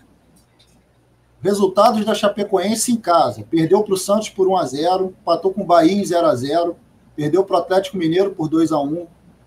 Resultados 1.42 2.04
da 2.04 2.14
Chapecoense 2.14 2.92
em 2.92 2.96
casa. 2.96 3.44
Perdeu 3.50 3.82
para 3.82 3.94
o 3.94 3.96
Santos 3.96 4.28
por 4.28 4.46
1 4.46 4.56
a 4.56 4.64
0 4.66 5.14
empatou 5.20 5.52
com 5.52 5.62
o 5.62 5.66
Bahia 5.66 5.92
em 5.92 6.04
0 6.04 6.26
a 6.26 6.34
0 6.34 6.76
perdeu 7.16 7.44
para 7.44 7.56
o 7.56 7.58
Atlético 7.60 7.96
Mineiro 7.96 8.30
por 8.30 8.48
2 8.48 8.72
a 8.72 8.80
1 8.80 9.06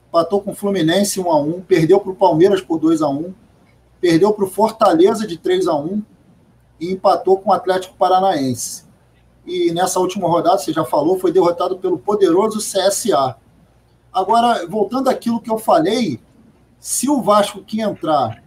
empatou 0.09 0.41
com 0.41 0.51
o 0.51 0.55
Fluminense 0.55 1.19
1 1.19 1.31
a 1.31 1.39
1 1.39 1.61
perdeu 1.61 1.99
para 1.99 2.11
o 2.11 2.15
Palmeiras 2.15 2.61
por 2.61 2.79
2 2.79 3.01
a 3.01 3.09
1 3.09 3.33
perdeu 4.01 4.33
para 4.33 4.43
o 4.43 4.49
Fortaleza 4.49 5.25
de 5.25 5.37
3 5.37 5.67
a 5.67 5.75
1 5.75 6.03
e 6.79 6.91
empatou 6.91 7.37
com 7.37 7.49
o 7.49 7.53
Atlético 7.53 7.95
Paranaense. 7.95 8.83
E 9.45 9.71
nessa 9.71 9.99
última 9.99 10.27
rodada, 10.27 10.57
você 10.57 10.73
já 10.73 10.83
falou, 10.83 11.19
foi 11.19 11.31
derrotado 11.31 11.77
pelo 11.77 11.97
poderoso 11.97 12.59
CSA. 12.59 13.37
Agora, 14.11 14.65
voltando 14.67 15.09
àquilo 15.09 15.41
que 15.41 15.49
eu 15.49 15.57
falei, 15.57 16.19
se 16.79 17.09
o 17.09 17.21
Vasco 17.21 17.63
que 17.63 17.81
entrar 17.81 18.43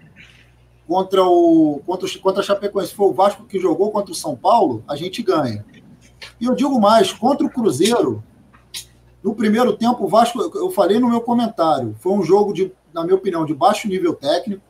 contra 0.87 1.25
o 1.25 1.83
contra, 1.85 2.09
contra 2.21 2.41
a 2.41 2.45
Chapecoense 2.45 2.95
for 2.95 3.11
o 3.11 3.13
Vasco 3.13 3.45
que 3.45 3.59
jogou 3.59 3.91
contra 3.91 4.13
o 4.13 4.15
São 4.15 4.37
Paulo, 4.37 4.85
a 4.87 4.95
gente 4.95 5.23
ganha. 5.23 5.65
E 6.41 6.47
eu 6.47 6.55
digo 6.55 6.81
mais, 6.81 7.13
contra 7.13 7.47
o 7.47 7.51
Cruzeiro, 7.51 8.23
no 9.23 9.35
primeiro 9.35 9.77
tempo 9.77 10.05
o 10.05 10.09
Vasco, 10.09 10.41
eu 10.41 10.71
falei 10.71 10.99
no 10.99 11.09
meu 11.09 11.21
comentário, 11.21 11.97
foi 11.99 12.13
um 12.13 12.23
jogo 12.23 12.53
de, 12.53 12.73
na 12.93 13.03
minha 13.03 13.17
opinião, 13.17 13.45
de 13.45 13.55
baixo 13.55 13.89
nível 13.89 14.15
técnico, 14.15 14.63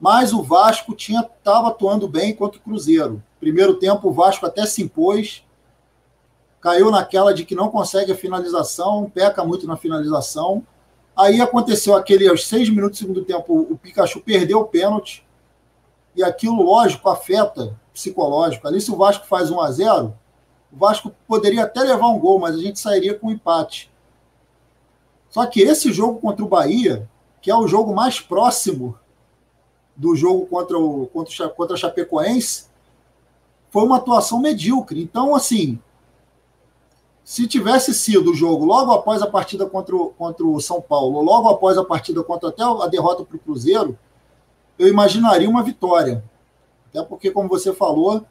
mas 0.00 0.32
o 0.32 0.42
Vasco 0.42 0.94
tinha 0.94 1.20
estava 1.20 1.68
atuando 1.68 2.08
bem 2.08 2.34
contra 2.34 2.58
o 2.58 2.62
Cruzeiro. 2.62 3.22
Primeiro 3.38 3.74
tempo 3.74 4.08
o 4.08 4.12
Vasco 4.12 4.46
até 4.46 4.64
se 4.66 4.82
impôs, 4.82 5.44
caiu 6.60 6.90
naquela 6.90 7.34
de 7.34 7.44
que 7.44 7.54
não 7.54 7.68
consegue 7.68 8.12
a 8.12 8.16
finalização, 8.16 9.10
peca 9.12 9.44
muito 9.44 9.66
na 9.66 9.76
finalização 9.76 10.66
Aí 11.16 11.40
aconteceu 11.40 11.94
aquele, 11.94 12.28
aos 12.28 12.46
seis 12.46 12.68
minutos 12.68 12.98
do 12.98 13.02
segundo 13.02 13.24
tempo, 13.24 13.66
o 13.70 13.78
Pikachu 13.78 14.20
perdeu 14.20 14.60
o 14.60 14.66
pênalti. 14.66 15.24
E 16.16 16.22
aquilo, 16.22 16.62
lógico, 16.62 17.08
afeta 17.08 17.78
psicológico. 17.92 18.66
Ali, 18.66 18.80
se 18.80 18.90
o 18.90 18.96
Vasco 18.96 19.26
faz 19.26 19.50
1 19.50 19.60
a 19.60 19.70
0 19.70 20.14
o 20.72 20.76
Vasco 20.76 21.14
poderia 21.28 21.62
até 21.62 21.80
levar 21.80 22.08
um 22.08 22.18
gol, 22.18 22.40
mas 22.40 22.56
a 22.56 22.58
gente 22.58 22.80
sairia 22.80 23.14
com 23.14 23.28
um 23.28 23.30
empate. 23.30 23.92
Só 25.30 25.46
que 25.46 25.60
esse 25.60 25.92
jogo 25.92 26.20
contra 26.20 26.44
o 26.44 26.48
Bahia, 26.48 27.08
que 27.40 27.50
é 27.50 27.56
o 27.56 27.68
jogo 27.68 27.94
mais 27.94 28.20
próximo 28.20 28.98
do 29.94 30.16
jogo 30.16 30.46
contra 30.46 30.76
o 30.76 31.06
contra, 31.06 31.48
contra 31.48 31.74
a 31.74 31.78
Chapecoense, 31.78 32.66
foi 33.70 33.84
uma 33.84 33.98
atuação 33.98 34.40
medíocre. 34.40 35.00
Então, 35.00 35.34
assim, 35.34 35.78
se 37.24 37.46
tivesse 37.46 37.94
sido 37.94 38.32
o 38.32 38.34
jogo 38.34 38.66
logo 38.66 38.92
após 38.92 39.22
a 39.22 39.26
partida 39.26 39.64
contra 39.64 39.96
o, 39.96 40.10
contra 40.10 40.46
o 40.46 40.60
São 40.60 40.80
Paulo, 40.82 41.22
logo 41.22 41.48
após 41.48 41.78
a 41.78 41.84
partida 41.84 42.22
contra 42.22 42.50
até 42.50 42.62
a 42.62 42.86
derrota 42.86 43.24
para 43.24 43.36
o 43.36 43.40
Cruzeiro, 43.40 43.98
eu 44.78 44.86
imaginaria 44.86 45.48
uma 45.48 45.62
vitória. 45.62 46.22
Até 46.90 47.02
porque, 47.02 47.30
como 47.30 47.48
você 47.48 47.72
falou, 47.72 48.26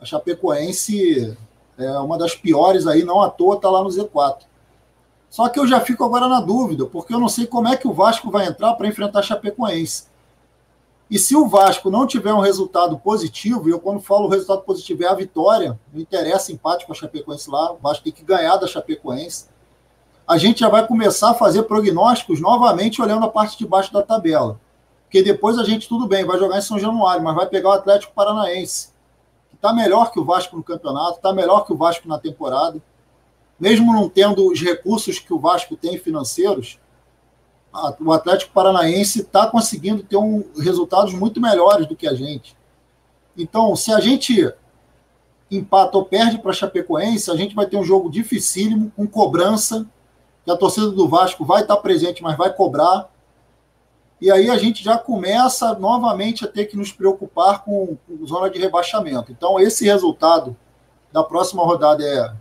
a 0.00 0.04
Chapecoense 0.04 1.36
é 1.78 1.90
uma 1.98 2.18
das 2.18 2.34
piores 2.34 2.86
aí, 2.86 3.04
não 3.04 3.22
à 3.22 3.30
toa 3.30 3.54
está 3.54 3.70
lá 3.70 3.80
no 3.80 3.88
Z4. 3.88 4.38
Só 5.30 5.48
que 5.48 5.60
eu 5.60 5.66
já 5.66 5.80
fico 5.80 6.04
agora 6.04 6.28
na 6.28 6.40
dúvida, 6.40 6.84
porque 6.84 7.14
eu 7.14 7.20
não 7.20 7.28
sei 7.28 7.46
como 7.46 7.68
é 7.68 7.76
que 7.76 7.86
o 7.86 7.94
Vasco 7.94 8.30
vai 8.30 8.46
entrar 8.48 8.74
para 8.74 8.88
enfrentar 8.88 9.20
a 9.20 9.22
Chapecoense. 9.22 10.06
E 11.12 11.18
se 11.18 11.36
o 11.36 11.46
Vasco 11.46 11.90
não 11.90 12.06
tiver 12.06 12.32
um 12.32 12.40
resultado 12.40 12.98
positivo, 12.98 13.68
e 13.68 13.72
eu 13.72 13.78
quando 13.78 14.00
falo 14.00 14.28
resultado 14.28 14.62
positivo 14.62 15.04
é 15.04 15.08
a 15.08 15.14
vitória, 15.14 15.78
não 15.92 16.00
interessa 16.00 16.50
empate 16.50 16.86
com 16.86 16.92
a 16.92 16.94
Chapecoense 16.94 17.50
lá, 17.50 17.70
o 17.70 17.76
Vasco 17.76 18.02
tem 18.02 18.14
que 18.14 18.24
ganhar 18.24 18.56
da 18.56 18.66
Chapecoense, 18.66 19.44
a 20.26 20.38
gente 20.38 20.60
já 20.60 20.70
vai 20.70 20.86
começar 20.86 21.32
a 21.32 21.34
fazer 21.34 21.64
prognósticos 21.64 22.40
novamente 22.40 23.02
olhando 23.02 23.26
a 23.26 23.28
parte 23.28 23.58
de 23.58 23.66
baixo 23.66 23.92
da 23.92 24.00
tabela. 24.00 24.58
Porque 25.02 25.22
depois 25.22 25.58
a 25.58 25.64
gente, 25.64 25.86
tudo 25.86 26.08
bem, 26.08 26.24
vai 26.24 26.38
jogar 26.38 26.56
em 26.56 26.62
São 26.62 26.78
Januário, 26.78 27.22
mas 27.22 27.36
vai 27.36 27.46
pegar 27.46 27.68
o 27.68 27.72
Atlético 27.72 28.14
Paranaense, 28.14 28.88
que 29.50 29.56
está 29.56 29.70
melhor 29.70 30.12
que 30.12 30.18
o 30.18 30.24
Vasco 30.24 30.56
no 30.56 30.62
campeonato, 30.62 31.16
está 31.16 31.30
melhor 31.30 31.66
que 31.66 31.74
o 31.74 31.76
Vasco 31.76 32.08
na 32.08 32.18
temporada. 32.18 32.80
Mesmo 33.60 33.92
não 33.92 34.08
tendo 34.08 34.50
os 34.50 34.62
recursos 34.62 35.18
que 35.18 35.34
o 35.34 35.38
Vasco 35.38 35.76
tem 35.76 35.98
financeiros, 35.98 36.78
o 38.00 38.12
Atlético 38.12 38.52
Paranaense 38.52 39.20
está 39.20 39.46
conseguindo 39.46 40.02
ter 40.02 40.16
um, 40.16 40.44
resultados 40.58 41.14
muito 41.14 41.40
melhores 41.40 41.86
do 41.86 41.96
que 41.96 42.06
a 42.06 42.14
gente. 42.14 42.54
Então, 43.36 43.74
se 43.74 43.92
a 43.92 43.98
gente 43.98 44.52
empata 45.50 45.96
ou 45.96 46.04
perde 46.04 46.38
para 46.38 46.52
Chapecoense, 46.52 47.30
a 47.30 47.36
gente 47.36 47.54
vai 47.54 47.66
ter 47.66 47.76
um 47.76 47.84
jogo 47.84 48.10
dificílimo, 48.10 48.92
com 48.94 49.06
cobrança, 49.06 49.86
que 50.44 50.50
a 50.50 50.56
torcida 50.56 50.90
do 50.90 51.08
Vasco 51.08 51.44
vai 51.44 51.62
estar 51.62 51.76
presente, 51.78 52.22
mas 52.22 52.36
vai 52.36 52.52
cobrar. 52.52 53.08
E 54.20 54.30
aí 54.30 54.50
a 54.50 54.58
gente 54.58 54.84
já 54.84 54.98
começa 54.98 55.74
novamente 55.74 56.44
a 56.44 56.48
ter 56.48 56.66
que 56.66 56.76
nos 56.76 56.92
preocupar 56.92 57.64
com, 57.64 57.96
com 58.06 58.26
zona 58.26 58.50
de 58.50 58.58
rebaixamento. 58.58 59.32
Então, 59.32 59.58
esse 59.58 59.84
resultado 59.84 60.56
da 61.10 61.22
próxima 61.24 61.64
rodada 61.64 62.04
é, 62.04 62.32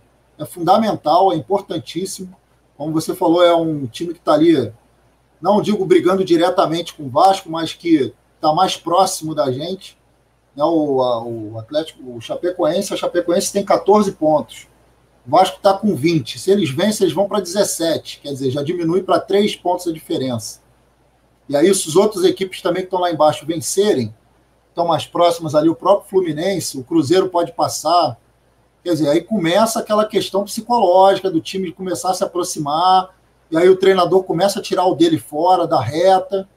é 0.44 0.46
fundamental, 0.46 1.32
é 1.32 1.36
importantíssimo. 1.36 2.36
Como 2.78 2.92
você 2.92 3.16
falou, 3.16 3.44
é 3.44 3.56
um 3.56 3.86
time 3.88 4.14
que 4.14 4.20
está 4.20 4.34
ali 4.34 4.72
não 5.42 5.62
digo 5.62 5.86
brigando 5.86 6.24
diretamente 6.24 6.94
com 6.94 7.04
o 7.04 7.10
Vasco, 7.10 7.50
mas 7.50 7.74
que 7.74 8.14
está 8.36 8.54
mais 8.54 8.78
próximo 8.78 9.34
da 9.34 9.52
gente. 9.52 9.98
Né? 10.56 10.64
O, 10.64 11.02
a, 11.02 11.24
o 11.24 11.58
Atlético, 11.58 12.16
o 12.16 12.22
Chapecoense, 12.22 12.94
a 12.94 12.98
Chapecoense 12.98 13.52
tem 13.52 13.66
14 13.66 14.12
pontos. 14.14 14.68
O 15.26 15.32
Vasco 15.32 15.58
está 15.58 15.74
com 15.74 15.96
20. 15.96 16.40
Se 16.40 16.52
eles 16.52 16.70
vencem, 16.70 17.06
eles 17.06 17.16
vão 17.16 17.28
para 17.28 17.40
17. 17.40 18.20
Quer 18.22 18.30
dizer, 18.30 18.52
já 18.52 18.64
diminui 18.64 19.04
para 19.04 19.20
3 19.20 19.56
pontos 19.56 19.88
a 19.88 19.92
diferença. 19.92 20.62
E 21.50 21.56
aí, 21.56 21.74
se 21.74 21.88
os 21.88 21.96
outros 21.96 22.24
equipes 22.24 22.62
também 22.62 22.84
que 22.84 22.88
estão 22.88 23.00
lá 23.00 23.12
embaixo 23.12 23.46
vencerem, 23.46 24.14
estão 24.70 24.88
mais 24.88 25.06
próximas 25.06 25.54
ali, 25.54 25.70
o 25.70 25.76
próprio 25.76 26.10
Fluminense, 26.10 26.78
o 26.78 26.84
Cruzeiro 26.84 27.30
pode 27.30 27.52
passar. 27.52 28.18
Quer 28.84 28.92
dizer, 28.92 29.10
aí 29.10 29.22
começa 29.22 29.80
aquela 29.80 30.06
questão 30.06 30.44
psicológica 30.44 31.30
do 31.30 31.42
time 31.42 31.72
começar 31.72 32.12
a 32.12 32.14
se 32.14 32.24
aproximar 32.24 33.14
e 33.52 33.58
aí 33.58 33.68
o 33.70 33.76
treinador 33.76 34.24
começa 34.24 34.60
a 34.60 34.62
tirar 34.62 34.86
o 34.86 34.96
dele 34.96 35.20
fora 35.20 35.68
da 35.68 35.82
reta, 35.82 36.48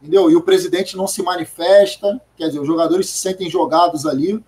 entendeu? 0.00 0.30
E 0.30 0.36
o 0.36 0.42
presidente 0.42 0.98
não 0.98 1.06
se 1.06 1.22
manifesta, 1.22 2.20
quer 2.36 2.48
dizer, 2.48 2.60
os 2.60 2.66
jogadores 2.66 3.08
se 3.08 3.16
sentem 3.16 3.48
jogados 3.48 4.04
ali, 4.04 4.44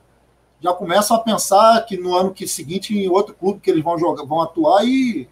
já 0.61 0.72
começam 0.74 1.16
a 1.16 1.20
pensar 1.20 1.84
que 1.86 1.96
no 1.96 2.14
ano 2.14 2.34
que 2.34 2.46
seguinte 2.46 2.96
em 2.96 3.09
outro 3.09 3.34
clube 3.34 3.61
que 3.61 3.70
eles 3.70 3.82
vão 3.82 3.98
jogar, 3.98 4.24
vão 4.24 4.42
atuar 4.42 4.84
e 4.86 5.26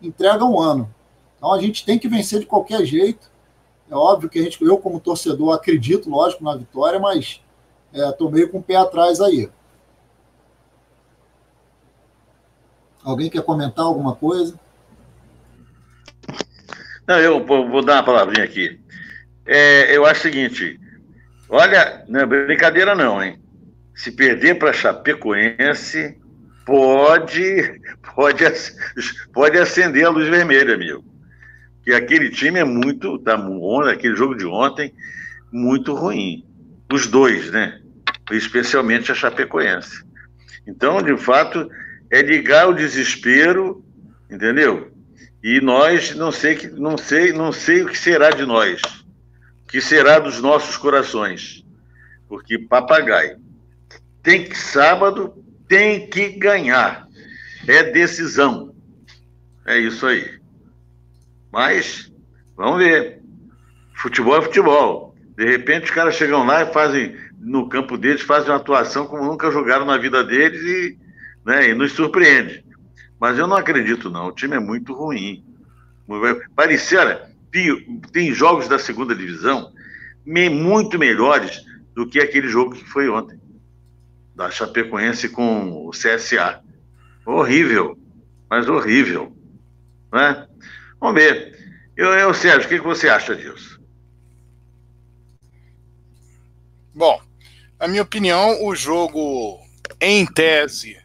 entregam 0.00 0.52
um 0.52 0.60
ano. 0.60 0.92
Então 1.36 1.52
a 1.52 1.60
gente 1.60 1.84
tem 1.84 1.98
que 1.98 2.08
vencer 2.08 2.40
de 2.40 2.46
qualquer 2.46 2.84
jeito. 2.84 3.28
É 3.90 3.94
óbvio 3.94 4.30
que 4.30 4.38
a 4.38 4.42
gente, 4.42 4.62
eu 4.64 4.78
como 4.78 5.00
torcedor 5.00 5.52
acredito, 5.52 6.08
lógico, 6.08 6.44
na 6.44 6.54
vitória, 6.56 7.00
mas 7.00 7.40
é, 7.92 8.16
meio 8.30 8.50
com 8.50 8.58
o 8.58 8.62
pé 8.62 8.76
atrás 8.76 9.20
aí. 9.20 9.50
Alguém 13.02 13.28
quer 13.28 13.42
comentar 13.42 13.84
alguma 13.84 14.14
coisa? 14.14 14.58
Não, 17.06 17.18
eu 17.18 17.44
vou 17.44 17.84
dar 17.84 17.96
uma 17.96 18.04
palavrinha 18.04 18.44
aqui. 18.44 18.80
É, 19.46 19.94
eu 19.94 20.06
acho 20.06 20.20
o 20.20 20.22
seguinte: 20.22 20.80
olha, 21.48 22.04
não 22.08 22.20
é 22.20 22.26
brincadeira, 22.26 22.94
não, 22.94 23.22
hein? 23.22 23.38
Se 23.94 24.10
perder 24.10 24.58
para 24.58 24.72
Chapecoense, 24.72 26.16
pode, 26.64 27.80
pode, 28.14 28.44
pode 29.32 29.58
acender 29.58 30.06
a 30.06 30.10
luz 30.10 30.28
vermelha, 30.28 30.74
amigo. 30.74 31.04
Que 31.84 31.92
aquele 31.92 32.30
time 32.30 32.58
é 32.58 32.64
muito, 32.64 33.18
tá, 33.18 33.38
aquele 33.90 34.16
jogo 34.16 34.34
de 34.34 34.46
ontem, 34.46 34.94
muito 35.52 35.94
ruim. 35.94 36.44
Os 36.92 37.06
dois, 37.06 37.50
né? 37.50 37.80
Especialmente 38.30 39.12
a 39.12 39.14
Chapecoense. 39.14 40.02
Então, 40.66 41.02
de 41.02 41.16
fato, 41.16 41.68
é 42.10 42.22
ligar 42.22 42.68
o 42.68 42.74
desespero, 42.74 43.84
entendeu? 44.30 44.93
E 45.44 45.60
nós 45.60 46.14
não 46.14 46.32
sei 46.32 46.54
que 46.54 46.68
não 46.68 46.96
sei, 46.96 47.30
não 47.30 47.52
sei 47.52 47.82
o 47.82 47.88
que 47.88 47.98
será 47.98 48.30
de 48.30 48.46
nós. 48.46 48.80
O 49.62 49.68
que 49.68 49.78
será 49.78 50.18
dos 50.18 50.40
nossos 50.40 50.78
corações. 50.78 51.62
Porque 52.26 52.58
papagaio 52.58 53.38
tem 54.22 54.48
que 54.48 54.56
sábado 54.56 55.34
tem 55.68 56.08
que 56.08 56.30
ganhar. 56.30 57.06
É 57.68 57.82
decisão. 57.82 58.74
É 59.66 59.78
isso 59.78 60.06
aí. 60.06 60.40
Mas 61.52 62.10
vamos 62.56 62.78
ver. 62.78 63.20
Futebol 63.96 64.38
é 64.38 64.42
futebol. 64.42 65.14
De 65.36 65.44
repente 65.44 65.84
os 65.84 65.90
caras 65.90 66.14
chegam 66.14 66.46
lá 66.46 66.62
e 66.62 66.72
fazem 66.72 67.14
no 67.38 67.68
campo 67.68 67.98
deles, 67.98 68.22
fazem 68.22 68.48
uma 68.48 68.56
atuação 68.56 69.06
como 69.06 69.26
nunca 69.26 69.50
jogaram 69.50 69.84
na 69.84 69.98
vida 69.98 70.24
deles 70.24 70.62
e, 70.62 70.98
né, 71.44 71.68
e 71.68 71.74
nos 71.74 71.92
surpreende. 71.92 72.64
Mas 73.18 73.38
eu 73.38 73.46
não 73.46 73.56
acredito, 73.56 74.10
não. 74.10 74.28
O 74.28 74.32
time 74.32 74.56
é 74.56 74.60
muito 74.60 74.92
ruim. 74.92 75.44
Parecia, 76.54 77.30
tem 78.12 78.32
jogos 78.32 78.68
da 78.68 78.78
segunda 78.78 79.14
divisão 79.14 79.72
muito 80.26 80.98
melhores 80.98 81.64
do 81.94 82.08
que 82.08 82.18
aquele 82.18 82.48
jogo 82.48 82.74
que 82.74 82.84
foi 82.84 83.08
ontem, 83.08 83.38
da 84.34 84.50
Chapecoense 84.50 85.28
com 85.28 85.86
o 85.86 85.90
CSA. 85.90 86.60
Horrível, 87.24 87.96
mas 88.50 88.68
horrível. 88.68 89.34
Né? 90.12 90.46
Vamos 91.00 91.22
ver. 91.22 91.54
Eu, 91.96 92.12
eu 92.12 92.34
Sérgio, 92.34 92.66
o 92.66 92.68
que, 92.68 92.78
que 92.78 92.84
você 92.84 93.08
acha 93.08 93.36
disso? 93.36 93.80
Bom, 96.92 97.20
na 97.78 97.88
minha 97.88 98.02
opinião, 98.02 98.64
o 98.64 98.74
jogo, 98.74 99.60
em 100.00 100.26
tese, 100.26 100.96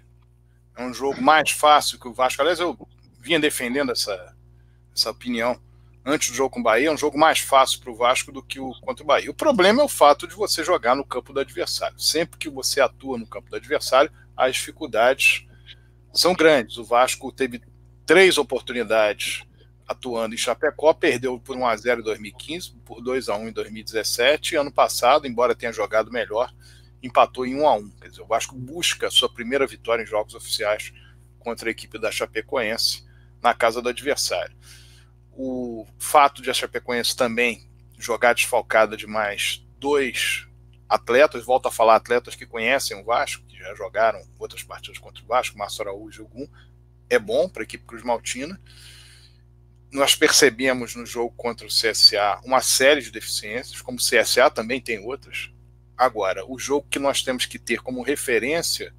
é 0.80 0.86
um 0.86 0.94
jogo 0.94 1.22
mais 1.22 1.52
fácil 1.52 2.00
que 2.00 2.08
o 2.08 2.14
Vasco. 2.14 2.42
Aliás, 2.42 2.60
eu 2.60 2.78
vinha 3.20 3.38
defendendo 3.38 3.92
essa, 3.92 4.34
essa 4.96 5.12
opinião 5.12 5.60
antes 6.06 6.30
do 6.30 6.38
jogo 6.38 6.52
com 6.52 6.62
o 6.62 6.64
Bahia. 6.64 6.88
É 6.88 6.92
um 6.92 6.98
jogo 6.98 7.18
mais 7.18 7.40
fácil 7.40 7.82
para 7.82 7.92
o 7.92 7.96
Vasco 7.96 8.32
do 8.32 8.42
que 8.42 8.62
o 8.62 8.72
contra 8.80 9.04
o 9.04 9.08
Bahia. 9.08 9.30
O 9.30 9.34
problema 9.34 9.82
é 9.82 9.86
o 9.86 9.90
fato 9.90 10.26
de 10.26 10.34
você 10.34 10.64
jogar 10.64 10.96
no 10.96 11.04
campo 11.04 11.34
do 11.34 11.40
adversário. 11.42 12.00
Sempre 12.00 12.40
que 12.40 12.50
você 12.50 12.80
atua 12.80 13.18
no 13.18 13.28
campo 13.28 13.50
do 13.50 13.58
adversário, 13.58 14.10
as 14.38 14.56
dificuldades 14.56 15.46
são 16.14 16.34
grandes. 16.34 16.78
O 16.78 16.86
Vasco 16.86 17.30
teve 17.30 17.62
três 18.06 18.38
oportunidades 18.38 19.43
atuando 19.86 20.34
em 20.34 20.38
Chapecó, 20.38 20.93
perdeu 20.93 21.38
por 21.39 21.58
1 21.58 21.66
a 21.66 21.76
0 21.76 22.00
em 22.00 22.04
2015, 22.06 22.72
por 22.86 23.01
2 23.01 23.28
a 23.28 23.36
1 23.36 23.50
em 23.50 23.51
2017. 23.51 24.56
Ano 24.56 24.72
passado, 24.72 25.28
embora 25.28 25.54
tenha 25.54 25.74
jogado 25.74 26.10
melhor, 26.10 26.54
empatou 27.01 27.46
em 27.46 27.55
1 27.55 27.67
a 27.67 27.76
1 27.76 27.89
Quer 28.01 28.09
dizer, 28.09 28.21
o 28.21 28.28
Vasco 28.28 28.55
busca 28.55 29.09
sua 29.09 29.30
primeira 29.30 29.66
vitória 29.66 30.04
em 30.04 30.05
jogos 30.05 30.34
oficiais 30.34 30.93
contra 31.39 31.70
a 31.70 31.71
equipe 31.71 31.97
da 31.97 32.12
Chapecoense 32.12 33.05
na 33.42 33.54
casa 33.54 33.82
do 33.82 33.89
adversário. 33.89 34.55
O 35.32 35.88
fato 35.97 36.42
de 36.42 36.50
a 36.50 36.54
Chapecoense 36.54 37.16
também 37.16 37.70
jogar 37.97 38.34
desfalcada 38.34 38.96
de 38.97 39.08
mais 39.08 39.66
dois 39.78 40.47
atletas, 40.88 41.46
volto 41.46 41.67
a 41.67 41.71
falar 41.71 41.96
atletas 41.96 42.36
que 42.36 42.46
conhecem 42.46 43.00
o 43.00 43.04
Vasco, 43.04 43.46
que 43.46 43.58
já 43.58 43.74
jogaram 43.76 44.21
outras 44.39 44.63
partidas 44.63 44.97
contra 44.97 45.24
o 45.24 45.28
Vasco, 45.28 45.58
Márcio 45.58 45.84
Araújo 45.84 46.21
e 46.21 46.26
Ogum, 46.26 46.47
é 47.09 47.20
bom 47.20 47.47
para 47.47 47.62
a 47.62 47.66
equipe 47.66 47.86
Cruz 47.86 48.04
Maltina. 48.04 48.59
Nós 49.92 50.16
percebemos 50.16 50.96
no 50.96 51.05
jogo 51.05 51.34
contra 51.36 51.66
o 51.66 51.70
CSA 51.70 52.39
uma 52.43 52.62
série 52.62 53.01
de 53.01 53.12
deficiências, 53.12 53.82
como 53.82 53.97
o 53.97 54.01
CSA 54.01 54.50
também 54.50 54.80
tem 54.80 55.00
outras, 55.00 55.51
Agora, 56.00 56.50
o 56.50 56.58
jogo 56.58 56.88
que 56.89 56.97
nós 56.97 57.21
temos 57.21 57.46
que 57.46 57.59
ter 57.59 57.82
como 57.82 58.01
referência 58.01 58.96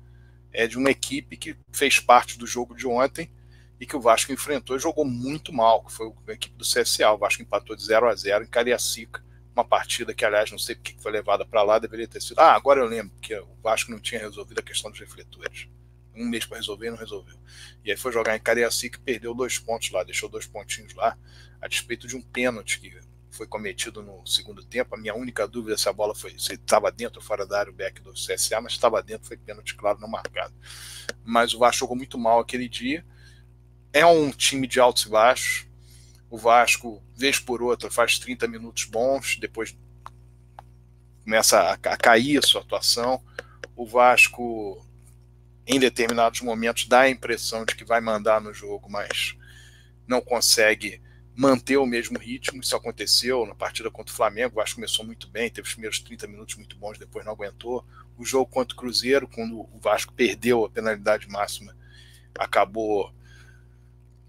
é 0.52 0.66
de 0.66 0.76
uma 0.76 0.90
equipe 0.90 1.34
que 1.34 1.56
fez 1.72 1.98
parte 1.98 2.38
do 2.38 2.46
jogo 2.46 2.76
de 2.76 2.86
ontem 2.86 3.32
e 3.80 3.86
que 3.86 3.96
o 3.96 4.00
Vasco 4.02 4.30
enfrentou 4.30 4.76
e 4.76 4.78
jogou 4.78 5.06
muito 5.06 5.50
mal, 5.50 5.82
que 5.82 5.90
foi 5.90 6.12
a 6.28 6.32
equipe 6.32 6.54
do 6.58 6.62
CSA. 6.62 7.10
O 7.10 7.16
Vasco 7.16 7.40
empatou 7.40 7.74
de 7.74 7.82
0 7.82 8.06
a 8.06 8.14
0 8.14 8.44
em 8.44 8.46
Cariacica, 8.46 9.24
uma 9.56 9.64
partida 9.64 10.12
que, 10.12 10.26
aliás, 10.26 10.50
não 10.50 10.58
sei 10.58 10.74
porque 10.74 10.94
foi 11.00 11.10
levada 11.10 11.46
para 11.46 11.62
lá, 11.62 11.78
deveria 11.78 12.06
ter 12.06 12.20
sido. 12.20 12.38
Ah, 12.38 12.52
agora 12.52 12.80
eu 12.80 12.86
lembro 12.86 13.16
que 13.18 13.34
o 13.34 13.56
Vasco 13.62 13.90
não 13.90 13.98
tinha 13.98 14.20
resolvido 14.20 14.58
a 14.58 14.62
questão 14.62 14.90
dos 14.90 15.00
refletores. 15.00 15.68
Um 16.14 16.26
mês 16.26 16.44
para 16.44 16.58
resolver 16.58 16.88
e 16.88 16.90
não 16.90 16.98
resolveu. 16.98 17.38
E 17.82 17.90
aí 17.90 17.96
foi 17.96 18.12
jogar 18.12 18.36
em 18.36 18.40
Cariacica 18.40 18.98
e 18.98 19.02
perdeu 19.02 19.34
dois 19.34 19.58
pontos 19.58 19.90
lá, 19.90 20.04
deixou 20.04 20.28
dois 20.28 20.46
pontinhos 20.46 20.92
lá, 20.92 21.16
a 21.62 21.66
despeito 21.66 22.06
de 22.06 22.14
um 22.14 22.20
pênalti 22.20 22.78
que 22.78 22.90
foi 23.30 23.46
cometido 23.46 24.02
no 24.02 24.26
segundo 24.26 24.64
tempo. 24.64 24.94
A 24.94 24.98
minha 24.98 25.14
única 25.14 25.46
dúvida 25.46 25.74
é 25.74 25.78
se 25.78 25.88
a 25.88 25.92
bola 25.92 26.14
foi 26.14 26.38
se 26.38 26.54
estava 26.54 26.90
dentro 26.90 27.20
ou 27.20 27.24
fora 27.24 27.46
da 27.46 27.58
área 27.58 27.72
o 27.72 27.74
back 27.74 28.00
do 28.02 28.12
CSA, 28.12 28.60
mas 28.60 28.72
estava 28.72 29.02
dentro, 29.02 29.26
foi 29.26 29.36
pênalti 29.36 29.74
claro, 29.74 30.00
não 30.00 30.08
marcado. 30.08 30.54
Mas 31.24 31.54
o 31.54 31.58
Vasco 31.58 31.80
jogou 31.80 31.96
muito 31.96 32.18
mal 32.18 32.40
aquele 32.40 32.68
dia. 32.68 33.04
É 33.92 34.04
um 34.04 34.30
time 34.30 34.66
de 34.66 34.80
altos 34.80 35.04
e 35.04 35.08
baixos. 35.08 35.66
O 36.28 36.36
Vasco, 36.36 37.02
vez 37.16 37.38
por 37.38 37.62
outra, 37.62 37.90
faz 37.90 38.18
30 38.18 38.46
minutos 38.46 38.84
bons, 38.84 39.36
depois 39.36 39.76
começa 41.24 41.60
a, 41.60 41.72
a 41.72 41.96
cair 41.96 42.38
a 42.38 42.42
sua 42.42 42.60
atuação. 42.60 43.22
O 43.76 43.86
Vasco, 43.86 44.84
em 45.66 45.78
determinados 45.78 46.40
momentos, 46.40 46.86
dá 46.86 47.00
a 47.00 47.10
impressão 47.10 47.64
de 47.64 47.74
que 47.74 47.84
vai 47.84 48.00
mandar 48.00 48.40
no 48.40 48.52
jogo, 48.52 48.88
mas 48.90 49.36
não 50.06 50.20
consegue 50.20 51.00
manter 51.34 51.76
o 51.76 51.86
mesmo 51.86 52.18
ritmo. 52.18 52.60
Isso 52.60 52.76
aconteceu 52.76 53.46
na 53.46 53.54
partida 53.54 53.90
contra 53.90 54.12
o 54.12 54.16
Flamengo. 54.16 54.52
O 54.52 54.56
Vasco 54.56 54.76
começou 54.76 55.04
muito 55.04 55.28
bem, 55.28 55.50
teve 55.50 55.66
os 55.66 55.74
primeiros 55.74 56.00
30 56.00 56.26
minutos 56.26 56.56
muito 56.56 56.76
bons, 56.76 56.98
depois 56.98 57.24
não 57.24 57.32
aguentou. 57.32 57.84
O 58.16 58.24
jogo 58.24 58.50
contra 58.50 58.74
o 58.74 58.78
Cruzeiro, 58.78 59.28
quando 59.28 59.60
o 59.60 59.78
Vasco 59.80 60.12
perdeu 60.12 60.64
a 60.64 60.70
penalidade 60.70 61.28
máxima, 61.28 61.76
acabou 62.38 63.12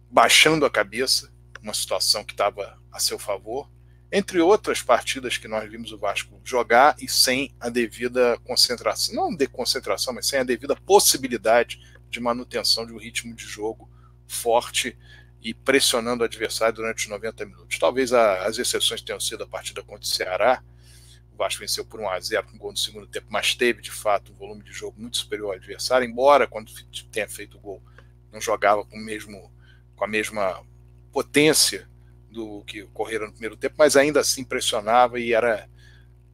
baixando 0.09 0.65
a 0.65 0.69
cabeça, 0.69 1.31
uma 1.61 1.73
situação 1.73 2.23
que 2.23 2.33
estava 2.33 2.79
a 2.91 2.99
seu 2.99 3.19
favor. 3.19 3.69
Entre 4.11 4.41
outras 4.41 4.81
partidas 4.81 5.37
que 5.37 5.47
nós 5.47 5.69
vimos 5.69 5.93
o 5.93 5.97
Vasco 5.97 6.41
jogar 6.43 6.95
e 6.99 7.07
sem 7.07 7.53
a 7.59 7.69
devida 7.69 8.37
concentração, 8.43 9.15
não 9.15 9.35
de 9.35 9.47
concentração, 9.47 10.13
mas 10.13 10.27
sem 10.27 10.39
a 10.39 10.43
devida 10.43 10.75
possibilidade 10.75 11.79
de 12.09 12.19
manutenção 12.19 12.85
de 12.85 12.91
um 12.91 12.97
ritmo 12.97 13.33
de 13.33 13.45
jogo 13.45 13.89
forte 14.27 14.97
e 15.41 15.53
pressionando 15.53 16.21
o 16.21 16.25
adversário 16.25 16.75
durante 16.75 17.05
os 17.05 17.09
90 17.09 17.45
minutos. 17.45 17.79
Talvez 17.79 18.13
a, 18.13 18.45
as 18.45 18.57
exceções 18.57 19.01
tenham 19.01 19.19
sido 19.19 19.43
a 19.43 19.47
partida 19.47 19.81
contra 19.81 20.03
o 20.03 20.07
Ceará. 20.07 20.63
O 21.33 21.37
Vasco 21.37 21.61
venceu 21.61 21.83
por 21.83 21.99
1 21.99 22.09
a 22.09 22.19
0 22.19 22.47
com 22.47 22.57
gol 22.57 22.71
no 22.71 22.77
segundo 22.77 23.07
tempo, 23.07 23.27
mas 23.29 23.55
teve 23.55 23.81
de 23.81 23.91
fato 23.91 24.31
um 24.31 24.35
volume 24.35 24.63
de 24.63 24.71
jogo 24.71 24.99
muito 24.99 25.17
superior 25.17 25.47
ao 25.47 25.55
adversário, 25.55 26.07
embora 26.07 26.45
quando 26.45 26.71
tenha 27.11 27.27
feito 27.27 27.57
o 27.57 27.59
gol 27.59 27.81
não 28.31 28.39
jogava 28.39 28.85
com, 28.85 28.97
mesmo, 28.97 29.51
com 29.95 30.05
a 30.05 30.07
mesma 30.07 30.63
potência 31.11 31.89
do 32.29 32.63
que 32.63 32.83
ocorreram 32.83 33.25
no 33.25 33.33
primeiro 33.33 33.57
tempo, 33.57 33.75
mas 33.77 33.97
ainda 33.97 34.21
assim 34.21 34.43
pressionava 34.43 35.19
e 35.19 35.33
era 35.33 35.69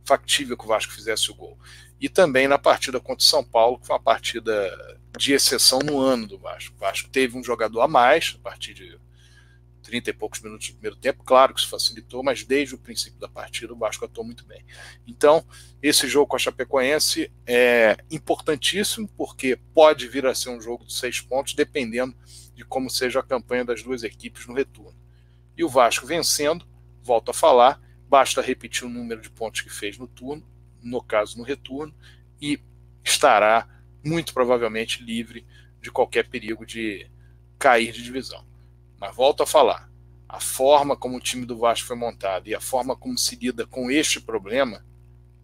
factível 0.06 0.56
que 0.56 0.64
o 0.64 0.68
Vasco 0.68 0.94
fizesse 0.94 1.32
o 1.32 1.36
gol. 1.36 1.58
E 2.00 2.08
também 2.10 2.48
na 2.48 2.58
partida 2.58 3.00
contra 3.00 3.24
o 3.24 3.28
São 3.30 3.44
Paulo, 3.44 3.80
que 3.80 3.88
foi 3.88 3.96
uma 3.96 4.02
partida 4.02 5.00
de 5.18 5.34
exceção 5.34 5.80
no 5.80 6.00
ano 6.00 6.28
do 6.28 6.38
Vasco. 6.38 6.76
O 6.76 6.80
Vasco 6.80 7.10
teve 7.10 7.38
um 7.38 7.44
jogador 7.44 7.82
a 7.82 7.88
mais, 7.88 8.36
a 8.40 8.44
partir 8.44 8.74
de 8.74 9.00
30 9.88 10.10
e 10.10 10.14
poucos 10.14 10.42
minutos 10.42 10.68
do 10.68 10.74
primeiro 10.74 10.98
tempo, 10.98 11.24
claro 11.24 11.54
que 11.54 11.62
isso 11.62 11.70
facilitou, 11.70 12.22
mas 12.22 12.44
desde 12.44 12.76
o 12.76 12.78
princípio 12.78 13.20
da 13.20 13.30
partida 13.30 13.74
o 13.74 13.78
Vasco 13.78 14.04
atuou 14.04 14.26
muito 14.26 14.46
bem. 14.46 14.66
Então, 15.08 15.46
esse 15.82 16.08
jogo 16.10 16.28
com 16.28 16.36
a 16.36 16.40
Chapecoense 16.40 17.32
é 17.46 17.96
importantíssimo, 18.12 19.08
porque 19.16 19.58
pode 19.74 20.08
vir 20.10 20.26
a 20.26 20.36
ser 20.36 20.50
um 20.50 20.62
jogo 20.62 20.86
de 20.86 20.94
seis 20.94 21.22
pontos, 21.22 21.54
dependendo 21.54 22.14
de 22.54 22.66
como 22.66 22.90
seja 22.90 23.22
a 23.22 23.24
campanha 23.24 23.64
das 23.64 23.82
duas 23.82 24.04
equipes 24.04 24.46
no 24.46 24.54
retorno. 24.54 24.98
E 25.56 25.64
o 25.64 25.70
Vasco 25.70 26.06
vencendo, 26.06 26.68
volto 27.02 27.32
a 27.32 27.34
falar, 27.34 27.80
basta 28.10 28.42
repetir 28.42 28.84
o 28.84 28.90
número 28.90 29.22
de 29.22 29.30
pontos 29.30 29.62
que 29.62 29.70
fez 29.70 29.98
no 29.98 30.08
turno, 30.08 30.46
no 30.82 31.02
caso 31.02 31.38
no 31.38 31.44
retorno, 31.44 31.94
e 32.42 32.60
estará 33.04 33.68
muito 34.04 34.34
provavelmente 34.34 35.04
livre 35.04 35.46
de 35.82 35.92
qualquer 35.92 36.28
perigo 36.28 36.66
de 36.66 37.10
cair 37.58 37.92
de 37.92 38.04
divisão. 38.04 38.46
Mas 39.00 39.16
volto 39.16 39.44
a 39.44 39.48
falar, 39.48 39.90
a 40.28 40.40
forma 40.40 40.96
como 40.96 41.18
o 41.18 41.22
time 41.22 41.46
do 41.46 41.58
Vasco 41.58 41.88
foi 41.88 41.96
montado 41.96 42.48
e 42.48 42.56
a 42.56 42.60
forma 42.60 42.96
como 42.96 43.18
se 43.18 43.36
lida 43.36 43.66
com 43.66 43.90
este 43.90 44.20
problema 44.20 44.86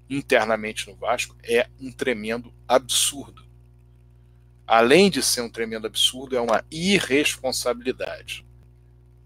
internamente 0.09 0.89
no 0.89 0.95
Vasco 0.95 1.35
é 1.43 1.69
um 1.79 1.91
tremendo 1.91 2.53
absurdo. 2.67 3.43
Além 4.65 5.09
de 5.09 5.21
ser 5.21 5.41
um 5.41 5.49
tremendo 5.49 5.87
absurdo, 5.87 6.35
é 6.35 6.41
uma 6.41 6.63
irresponsabilidade. 6.71 8.45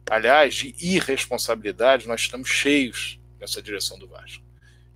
Aliás, 0.10 0.56
de 0.56 0.76
irresponsabilidade, 0.80 2.08
nós 2.08 2.22
estamos 2.22 2.50
cheios 2.50 3.20
nessa 3.40 3.62
direção 3.62 4.00
do 4.00 4.08
Vasco. 4.08 4.44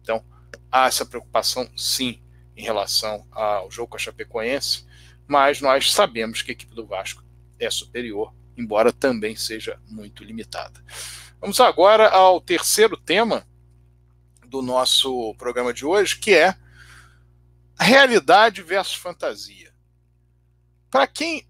Então, 0.02 0.24
há 0.72 0.88
essa 0.88 1.06
preocupação, 1.06 1.70
sim, 1.76 2.22
em 2.56 2.64
relação 2.64 3.28
ao 3.32 3.70
jogo 3.70 3.90
com 3.90 3.98
a 3.98 4.00
Chapecoense, 4.00 4.86
mas 5.28 5.62
nós 5.62 5.92
sabemos 5.92 6.42
que 6.42 6.52
a 6.52 6.54
equipe 6.54 6.74
do 6.74 6.86
Vasco 6.86 7.24
é 7.60 7.70
superior, 7.70 8.34
embora 8.58 8.92
também 8.92 9.36
seja 9.36 9.80
muito 9.88 10.24
limitada. 10.24 10.84
Vamos 11.40 11.60
agora 11.60 12.10
ao 12.10 12.40
terceiro 12.40 12.96
tema 12.96 13.48
do 14.46 14.62
nosso 14.62 15.34
programa 15.36 15.74
de 15.74 15.86
hoje, 15.86 16.18
que 16.18 16.34
é 16.34 16.56
realidade 17.80 18.62
versus 18.62 18.96
fantasia. 18.96 19.74
Para 20.90 21.08
quem 21.08 21.48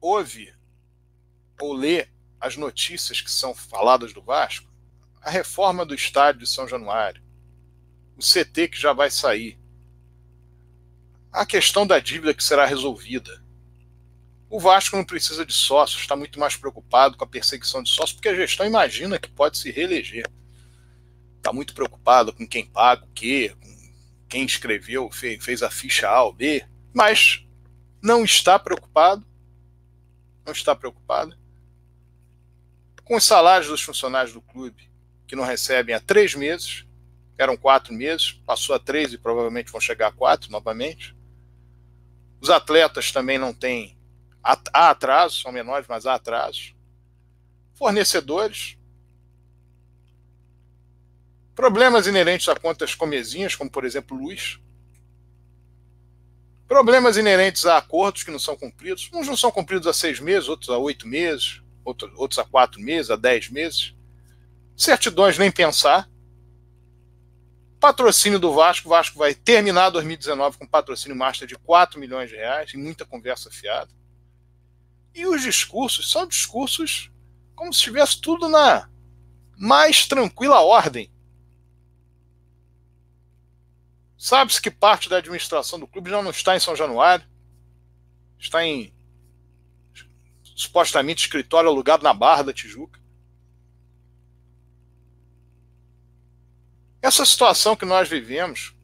ouve 0.00 0.54
ou 1.60 1.72
lê 1.72 2.06
as 2.40 2.56
notícias 2.56 3.20
que 3.20 3.30
são 3.30 3.54
faladas 3.54 4.12
do 4.12 4.22
Vasco, 4.22 4.68
a 5.20 5.30
reforma 5.30 5.84
do 5.84 5.94
estádio 5.94 6.42
de 6.42 6.48
São 6.48 6.68
Januário, 6.68 7.22
o 8.18 8.20
CT 8.20 8.68
que 8.68 8.80
já 8.80 8.92
vai 8.92 9.10
sair, 9.10 9.56
a 11.32 11.46
questão 11.46 11.86
da 11.86 12.00
dívida 12.00 12.34
que 12.34 12.42
será 12.42 12.66
resolvida. 12.66 13.44
O 14.50 14.58
Vasco 14.58 14.96
não 14.96 15.04
precisa 15.04 15.46
de 15.46 15.52
sócios, 15.52 16.00
está 16.00 16.16
muito 16.16 16.40
mais 16.40 16.56
preocupado 16.56 17.16
com 17.16 17.22
a 17.22 17.28
perseguição 17.28 17.82
de 17.82 17.90
sócios, 17.90 18.14
porque 18.14 18.28
a 18.28 18.34
gestão 18.34 18.66
imagina 18.66 19.18
que 19.18 19.30
pode 19.30 19.56
se 19.56 19.70
reeleger. 19.70 20.28
Está 21.36 21.52
muito 21.52 21.74
preocupado 21.74 22.32
com 22.32 22.48
quem 22.48 22.66
paga 22.66 23.04
o 23.04 23.08
quê, 23.14 23.54
com 23.60 24.26
quem 24.28 24.44
escreveu, 24.44 25.08
fez, 25.12 25.62
a 25.62 25.70
ficha 25.70 26.08
A 26.08 26.24
ou 26.24 26.32
B, 26.32 26.66
mas 26.92 27.46
não 28.02 28.24
está 28.24 28.58
preocupado, 28.58 29.24
não 30.44 30.52
está 30.52 30.74
preocupado 30.74 31.38
com 33.04 33.16
os 33.16 33.24
salários 33.24 33.68
dos 33.68 33.80
funcionários 33.80 34.34
do 34.34 34.42
clube, 34.42 34.90
que 35.26 35.36
não 35.36 35.44
recebem 35.44 35.94
há 35.94 36.00
três 36.00 36.34
meses, 36.34 36.84
eram 37.38 37.56
quatro 37.56 37.94
meses, 37.94 38.32
passou 38.44 38.74
a 38.74 38.78
três 38.78 39.12
e 39.12 39.18
provavelmente 39.18 39.70
vão 39.70 39.80
chegar 39.80 40.08
a 40.08 40.12
quatro 40.12 40.50
novamente. 40.50 41.16
Os 42.40 42.50
atletas 42.50 43.10
também 43.12 43.38
não 43.38 43.54
têm. 43.54 43.96
Há 44.42 44.90
atrasos, 44.90 45.40
são 45.40 45.52
menores, 45.52 45.86
mas 45.88 46.06
há 46.06 46.14
atrasos. 46.14 46.74
Fornecedores. 47.74 48.76
Problemas 51.54 52.06
inerentes 52.06 52.48
a 52.48 52.54
contas 52.54 52.94
comezinhas, 52.94 53.54
como 53.54 53.70
por 53.70 53.84
exemplo 53.84 54.16
luz. 54.16 54.60
Problemas 56.66 57.16
inerentes 57.16 57.66
a 57.66 57.78
acordos 57.78 58.22
que 58.22 58.30
não 58.30 58.38
são 58.38 58.56
cumpridos. 58.56 59.10
Uns 59.12 59.26
não 59.26 59.36
são 59.36 59.50
cumpridos 59.50 59.86
há 59.86 59.92
seis 59.92 60.20
meses, 60.20 60.48
outros 60.48 60.70
há 60.70 60.78
oito 60.78 61.06
meses 61.06 61.62
outros, 61.88 62.12
outros 62.16 62.38
a 62.38 62.44
quatro 62.44 62.80
meses, 62.80 63.10
a 63.10 63.16
dez 63.16 63.48
meses. 63.48 63.94
Certidões 64.76 65.38
nem 65.38 65.50
pensar. 65.50 66.08
Patrocínio 67.80 68.38
do 68.38 68.52
Vasco. 68.52 68.88
O 68.88 68.90
Vasco 68.90 69.18
vai 69.18 69.34
terminar 69.34 69.90
2019 69.90 70.58
com 70.58 70.66
patrocínio 70.66 71.16
master 71.16 71.46
de 71.46 71.56
4 71.56 71.98
milhões 71.98 72.28
de 72.28 72.36
reais, 72.36 72.72
e 72.72 72.76
muita 72.76 73.04
conversa 73.04 73.50
fiada. 73.50 73.90
E 75.14 75.26
os 75.26 75.42
discursos 75.42 76.10
são 76.10 76.26
discursos 76.26 77.10
como 77.54 77.72
se 77.72 77.78
estivesse 77.78 78.20
tudo 78.20 78.48
na 78.48 78.88
mais 79.56 80.06
tranquila 80.06 80.60
ordem. 80.60 81.10
Sabe-se 84.16 84.60
que 84.60 84.70
parte 84.70 85.08
da 85.08 85.18
administração 85.18 85.78
do 85.78 85.86
clube 85.86 86.10
já 86.10 86.22
não 86.22 86.30
está 86.30 86.56
em 86.56 86.60
São 86.60 86.74
Januário, 86.74 87.26
está 88.38 88.64
em 88.64 88.92
supostamente 90.42 91.24
escritório 91.24 91.70
alugado 91.70 92.02
na 92.02 92.12
Barra 92.12 92.42
da 92.42 92.52
Tijuca. 92.52 93.00
Essa 97.00 97.24
situação 97.24 97.76
que 97.76 97.84
nós 97.84 98.08
vivemos 98.08 98.74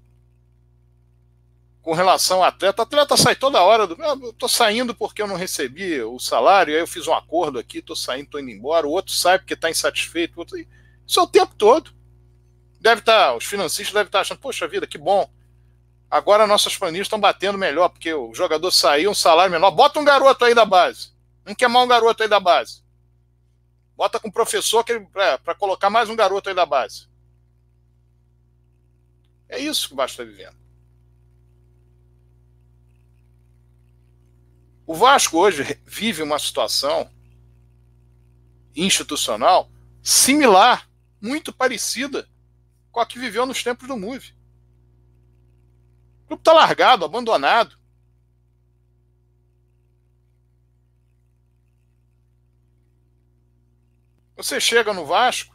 com 1.82 1.92
relação 1.92 2.38
ao 2.38 2.44
atleta, 2.44 2.80
o 2.80 2.84
atleta 2.84 3.16
sai 3.16 3.36
toda 3.36 3.62
hora 3.62 3.86
do. 3.86 3.94
Ah, 4.02 4.16
estou 4.30 4.48
saindo 4.48 4.94
porque 4.94 5.20
eu 5.20 5.26
não 5.26 5.36
recebi 5.36 6.00
o 6.00 6.18
salário, 6.18 6.72
aí 6.72 6.80
eu 6.80 6.86
fiz 6.86 7.06
um 7.06 7.12
acordo 7.12 7.58
aqui, 7.58 7.78
estou 7.78 7.94
saindo, 7.94 8.24
estou 8.24 8.40
indo 8.40 8.50
embora, 8.50 8.86
o 8.86 8.90
outro 8.90 9.12
sai 9.12 9.38
porque 9.38 9.52
está 9.52 9.68
insatisfeito. 9.68 10.38
Outro... 10.38 10.56
Isso 10.58 11.20
é 11.20 11.22
o 11.22 11.26
tempo 11.26 11.54
todo. 11.56 11.92
Deve 12.80 13.00
estar, 13.00 13.28
tá, 13.28 13.36
os 13.36 13.44
financistas 13.44 13.92
devem 13.92 14.06
estar 14.06 14.18
tá 14.18 14.22
achando, 14.22 14.38
poxa 14.38 14.66
vida, 14.66 14.86
que 14.86 14.96
bom. 14.96 15.28
Agora 16.10 16.46
nossas 16.46 16.76
planilhas 16.76 17.06
estão 17.06 17.20
batendo 17.20 17.58
melhor, 17.58 17.88
porque 17.88 18.14
o 18.14 18.32
jogador 18.32 18.70
saiu, 18.70 19.10
um 19.10 19.14
salário 19.14 19.52
menor. 19.52 19.70
Bota 19.70 19.98
um 19.98 20.04
garoto 20.04 20.44
aí 20.44 20.54
da 20.54 20.64
base. 20.64 21.12
Vamos 21.44 21.58
queimar 21.58 21.82
um 21.82 21.88
garoto 21.88 22.22
aí 22.22 22.28
da 22.28 22.40
base. 22.40 22.82
Bota 23.96 24.18
com 24.18 24.28
o 24.28 24.32
professor 24.32 24.84
para 25.12 25.54
colocar 25.54 25.90
mais 25.90 26.08
um 26.08 26.16
garoto 26.16 26.48
aí 26.48 26.54
da 26.54 26.64
base. 26.64 27.08
É 29.48 29.58
isso 29.58 29.88
que 29.88 29.94
o 29.94 29.96
Vasco 29.96 30.22
está 30.22 30.24
vivendo. 30.24 30.56
O 34.86 34.94
Vasco 34.94 35.38
hoje 35.38 35.80
vive 35.86 36.22
uma 36.22 36.38
situação 36.38 37.10
institucional 38.76 39.70
similar, 40.02 40.88
muito 41.20 41.52
parecida 41.52 42.28
com 42.92 43.00
a 43.00 43.06
que 43.06 43.18
viveu 43.18 43.46
nos 43.46 43.62
tempos 43.62 43.88
do 43.88 43.96
MUV. 43.96 44.34
O 46.24 46.26
clube 46.26 46.40
está 46.40 46.52
largado, 46.52 47.04
abandonado. 47.04 47.78
Você 54.36 54.60
chega 54.60 54.92
no 54.92 55.06
Vasco, 55.06 55.53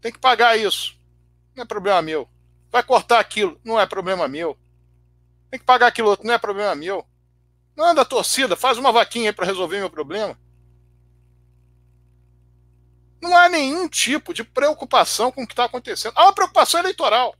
Tem 0.00 0.12
que 0.12 0.18
pagar 0.18 0.56
isso. 0.56 0.96
Não 1.54 1.62
é 1.62 1.66
problema 1.66 2.02
meu. 2.02 2.28
Vai 2.70 2.82
cortar 2.82 3.18
aquilo. 3.18 3.60
Não 3.64 3.80
é 3.80 3.86
problema 3.86 4.28
meu. 4.28 4.58
Tem 5.50 5.58
que 5.58 5.66
pagar 5.66 5.86
aquilo 5.88 6.08
outro. 6.08 6.26
Não 6.26 6.34
é 6.34 6.38
problema 6.38 6.74
meu. 6.74 7.06
Não 7.76 7.84
anda 7.84 8.04
torcida. 8.04 8.56
Faz 8.56 8.78
uma 8.78 8.92
vaquinha 8.92 9.32
para 9.32 9.46
resolver 9.46 9.78
meu 9.78 9.90
problema. 9.90 10.38
Não 13.20 13.36
há 13.36 13.48
nenhum 13.48 13.88
tipo 13.88 14.34
de 14.34 14.44
preocupação 14.44 15.32
com 15.32 15.42
o 15.42 15.46
que 15.46 15.52
está 15.52 15.64
acontecendo. 15.64 16.12
Há 16.16 16.24
uma 16.24 16.34
preocupação 16.34 16.80
eleitoral. 16.80 17.34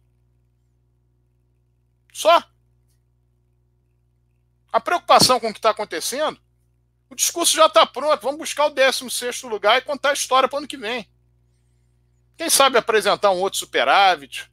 Só. 2.12 2.42
A 4.72 4.80
preocupação 4.80 5.38
com 5.38 5.48
o 5.48 5.52
que 5.52 5.58
está 5.58 5.70
acontecendo, 5.70 6.40
o 7.08 7.14
discurso 7.14 7.54
já 7.54 7.66
está 7.66 7.86
pronto. 7.86 8.22
Vamos 8.22 8.38
buscar 8.38 8.66
o 8.66 8.70
16 8.70 9.42
lugar 9.42 9.78
e 9.78 9.82
contar 9.82 10.10
a 10.10 10.14
história 10.14 10.48
para 10.48 10.56
o 10.56 10.58
ano 10.58 10.68
que 10.68 10.76
vem. 10.76 11.08
Quem 12.36 12.50
sabe 12.50 12.78
apresentar 12.78 13.30
um 13.30 13.40
outro 13.40 13.58
superávit. 13.58 14.50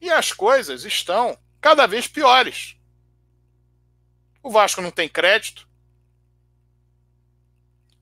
E 0.00 0.10
as 0.10 0.32
coisas 0.32 0.84
estão 0.84 1.38
cada 1.60 1.86
vez 1.86 2.06
piores. 2.06 2.76
O 4.42 4.50
Vasco 4.50 4.80
não 4.80 4.90
tem 4.90 5.08
crédito 5.08 5.68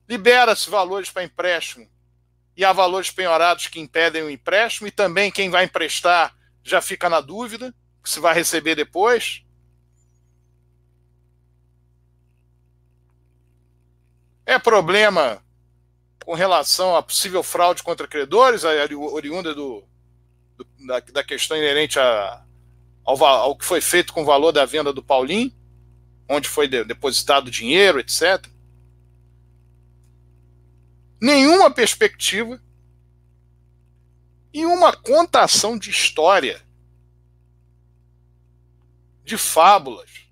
libera-se 0.07 0.69
valores 0.69 1.09
para 1.09 1.23
empréstimo 1.23 1.87
e 2.55 2.63
há 2.63 2.71
valores 2.71 3.11
penhorados 3.11 3.67
que 3.67 3.79
impedem 3.79 4.23
o 4.23 4.29
empréstimo, 4.29 4.87
e 4.87 4.91
também 4.91 5.29
quem 5.29 5.49
vai 5.49 5.65
emprestar 5.65 6.35
já 6.63 6.81
fica 6.81 7.07
na 7.07 7.21
dúvida 7.21 7.73
se 8.03 8.19
vai 8.19 8.33
receber 8.33 8.73
depois. 8.73 9.43
É 14.45 14.57
problema 14.57 15.43
com 16.27 16.33
relação 16.33 16.93
à 16.93 17.01
possível 17.01 17.41
fraude 17.41 17.81
contra 17.81 18.05
credores, 18.05 18.65
oriunda 18.65 19.55
do, 19.55 19.81
do 20.57 20.67
da, 20.85 20.99
da, 20.99 21.23
questão 21.23 21.55
inerente 21.55 21.97
a, 21.97 22.43
ao, 23.05 23.23
ao, 23.23 23.55
que 23.55 23.63
foi 23.63 23.79
feito 23.79 24.11
com 24.11 24.23
o 24.23 24.25
valor 24.25 24.51
da 24.51 24.65
venda 24.65 24.91
do 24.91 25.01
Paulinho, 25.01 25.53
onde 26.27 26.49
foi 26.49 26.67
de, 26.67 26.83
depositado 26.83 27.49
dinheiro, 27.49 27.97
etc 28.01 28.45
nenhuma 31.21 31.71
perspectiva 31.71 32.61
e 34.53 34.65
uma 34.65 34.93
contação 34.93 35.79
de 35.79 35.89
história, 35.89 36.61
de 39.23 39.37
fábulas. 39.37 40.26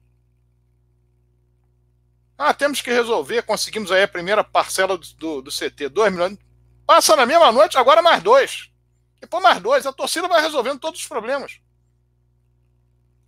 Ah, 2.38 2.53
temos 2.53 2.82
que 2.82 2.91
resolver, 2.91 3.44
conseguimos 3.44 3.91
aí 3.91 4.03
a 4.03 4.07
primeira 4.07 4.44
parcela 4.44 4.98
do, 4.98 5.07
do, 5.16 5.41
do 5.44 5.52
CT, 5.52 5.90
2 5.90 6.12
milhões. 6.12 6.38
Passa 6.86 7.16
na 7.16 7.26
mesma 7.26 7.52
noite, 7.52 7.78
agora 7.78 8.02
mais 8.02 8.22
dois. 8.22 8.70
Depois 9.20 9.41
mais 9.41 9.60
dois. 9.62 9.86
A 9.86 9.94
torcida 9.94 10.28
vai 10.28 10.41
resolvendo 10.41 10.80
todos 10.80 10.99
os 10.99 11.07
problemas. 11.07 11.60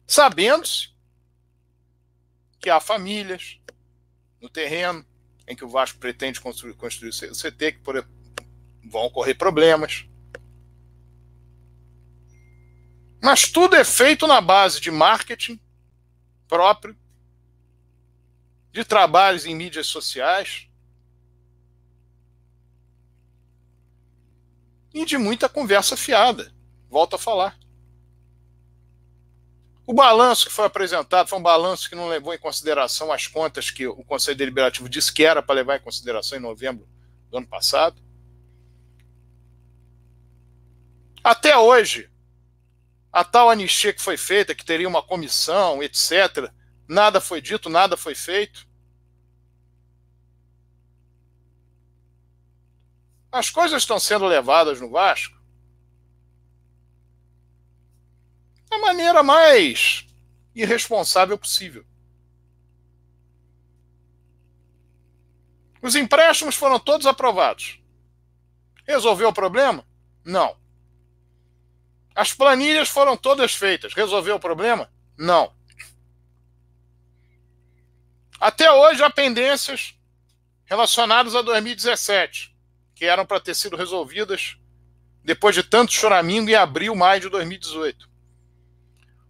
Sabendo-se 0.05 0.89
que 2.59 2.69
há 2.69 2.79
famílias 2.79 3.59
no 4.41 4.49
terreno, 4.49 5.05
em 5.47 5.55
que 5.55 5.65
o 5.65 5.69
Vasco 5.69 5.97
pretende 5.99 6.39
construir, 6.39 6.73
construir 6.75 7.09
o 7.09 7.35
CT, 7.35 7.71
que 7.73 7.79
por, 7.79 8.07
vão 8.83 9.05
ocorrer 9.05 9.37
problemas. 9.37 10.05
Mas 13.21 13.49
tudo 13.49 13.75
é 13.75 13.83
feito 13.83 14.27
na 14.27 14.39
base 14.39 14.79
de 14.79 14.91
marketing 14.91 15.59
próprio, 16.47 16.95
de 18.71 18.83
trabalhos 18.85 19.45
em 19.45 19.55
mídias 19.55 19.87
sociais 19.87 20.67
e 24.93 25.05
de 25.05 25.17
muita 25.17 25.47
conversa 25.47 25.95
fiada. 25.95 26.53
Volto 26.89 27.15
a 27.15 27.19
falar. 27.19 27.57
O 29.85 29.93
balanço 29.93 30.47
que 30.47 30.51
foi 30.51 30.65
apresentado 30.65 31.29
foi 31.29 31.39
um 31.39 31.41
balanço 31.41 31.89
que 31.89 31.95
não 31.95 32.09
levou 32.09 32.33
em 32.33 32.37
consideração 32.37 33.11
as 33.11 33.25
contas 33.25 33.71
que 33.71 33.87
o 33.87 34.03
Conselho 34.03 34.37
Deliberativo 34.37 34.89
disse 34.89 35.13
que 35.13 35.23
era 35.23 35.41
para 35.41 35.55
levar 35.55 35.77
em 35.77 35.81
consideração 35.81 36.37
em 36.37 36.41
novembro 36.41 36.87
do 37.31 37.37
ano 37.37 37.47
passado. 37.47 38.01
Até 41.23 41.57
hoje, 41.57 42.09
a 43.11 43.23
tal 43.23 43.49
anistia 43.49 43.93
que 43.93 44.01
foi 44.01 44.17
feita, 44.17 44.53
que 44.53 44.65
teria 44.65 44.87
uma 44.87 45.01
comissão, 45.01 45.81
etc., 45.81 46.51
nada 46.87 47.19
foi 47.19 47.41
dito, 47.41 47.69
nada 47.69 47.97
foi 47.97 48.15
feito. 48.15 48.67
As 53.31 53.49
coisas 53.49 53.83
estão 53.83 53.99
sendo 53.99 54.25
levadas 54.25 54.79
no 54.79 54.89
Vasco 54.89 55.37
da 58.69 58.77
maneira 58.79 59.23
mais 59.23 60.05
irresponsável 60.53 61.37
possível. 61.37 61.85
Os 65.81 65.95
empréstimos 65.95 66.55
foram 66.55 66.79
todos 66.79 67.05
aprovados. 67.05 67.79
Resolveu 68.85 69.29
o 69.29 69.33
problema? 69.33 69.85
Não. 70.23 70.57
As 72.15 72.33
planilhas 72.33 72.89
foram 72.89 73.15
todas 73.15 73.53
feitas. 73.53 73.93
Resolveu 73.93 74.35
o 74.35 74.39
problema? 74.39 74.91
Não. 75.17 75.55
Até 78.47 78.71
hoje 78.71 79.03
há 79.03 79.09
pendências 79.09 79.93
relacionadas 80.63 81.35
a 81.35 81.41
2017, 81.41 82.55
que 82.95 83.03
eram 83.03 83.25
para 83.25 83.41
ter 83.41 83.53
sido 83.53 83.75
resolvidas 83.75 84.57
depois 85.21 85.53
de 85.53 85.63
tanto 85.63 85.91
choramingo 85.91 86.49
em 86.49 86.55
abril, 86.55 86.95
maio 86.95 87.19
de 87.19 87.27
2018. 87.27 88.09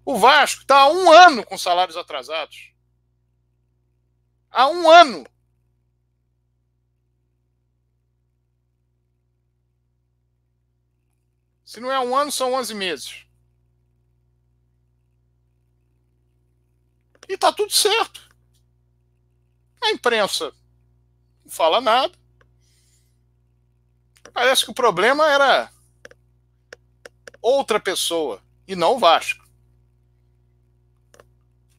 O 0.05 0.19
Vasco 0.19 0.61
está 0.61 0.81
há 0.81 0.91
um 0.91 1.11
ano 1.11 1.43
com 1.43 1.57
salários 1.57 1.97
atrasados. 1.97 2.71
Há 4.51 4.67
um 4.67 4.87
ano. 4.87 5.25
Se 11.65 11.79
não 11.79 11.91
é 11.91 11.99
um 11.99 12.15
ano, 12.15 12.31
são 12.31 12.53
11 12.53 12.75
meses. 12.75 13.25
E 17.27 17.33
está 17.33 17.51
tudo 17.51 17.73
certo. 17.73 18.26
A 19.81 19.91
imprensa 19.91 20.51
não 21.43 21.51
fala 21.51 21.79
nada. 21.79 22.13
Parece 24.33 24.65
que 24.65 24.71
o 24.71 24.75
problema 24.75 25.27
era 25.29 25.71
outra 27.41 27.79
pessoa 27.79 28.41
e 28.67 28.75
não 28.75 28.95
o 28.95 28.99
Vasco. 28.99 29.47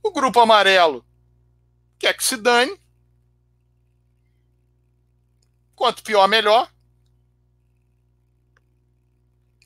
O 0.03 0.11
grupo 0.11 0.41
amarelo 0.41 1.05
quer 1.99 2.15
que 2.15 2.25
se 2.25 2.37
dane. 2.37 2.81
Quanto 5.75 6.03
pior, 6.03 6.27
melhor. 6.27 6.73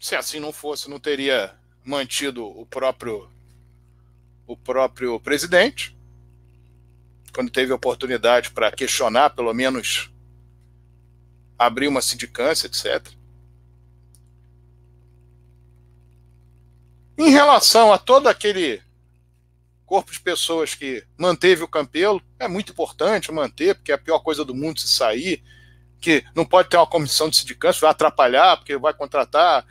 Se 0.00 0.16
assim 0.16 0.40
não 0.40 0.52
fosse, 0.52 0.90
não 0.90 0.98
teria 0.98 1.56
mantido 1.84 2.44
o 2.44 2.66
próprio 2.66 3.30
o 4.46 4.56
próprio 4.56 5.18
presidente 5.20 5.96
quando 7.32 7.50
teve 7.50 7.72
oportunidade 7.72 8.50
para 8.50 8.70
questionar, 8.70 9.30
pelo 9.30 9.52
menos 9.54 10.10
abrir 11.58 11.88
uma 11.88 12.02
sindicância, 12.02 12.66
etc. 12.66 13.08
Em 17.16 17.30
relação 17.30 17.92
a 17.92 17.98
todo 17.98 18.26
aquele 18.26 18.82
corpo 19.86 20.10
de 20.10 20.20
pessoas 20.20 20.74
que 20.74 21.04
manteve 21.18 21.62
o 21.62 21.68
Campelo, 21.68 22.22
é 22.38 22.48
muito 22.48 22.72
importante 22.72 23.30
manter, 23.30 23.74
porque 23.74 23.92
é 23.92 23.94
a 23.94 23.98
pior 23.98 24.20
coisa 24.20 24.44
do 24.44 24.54
mundo 24.54 24.80
se 24.80 24.88
sair, 24.88 25.42
que 26.00 26.24
não 26.34 26.44
pode 26.44 26.68
ter 26.68 26.76
uma 26.76 26.86
comissão 26.86 27.28
de 27.28 27.36
sindicância, 27.36 27.82
vai 27.82 27.90
atrapalhar, 27.90 28.56
porque 28.56 28.76
vai 28.76 28.92
contratar, 28.94 29.64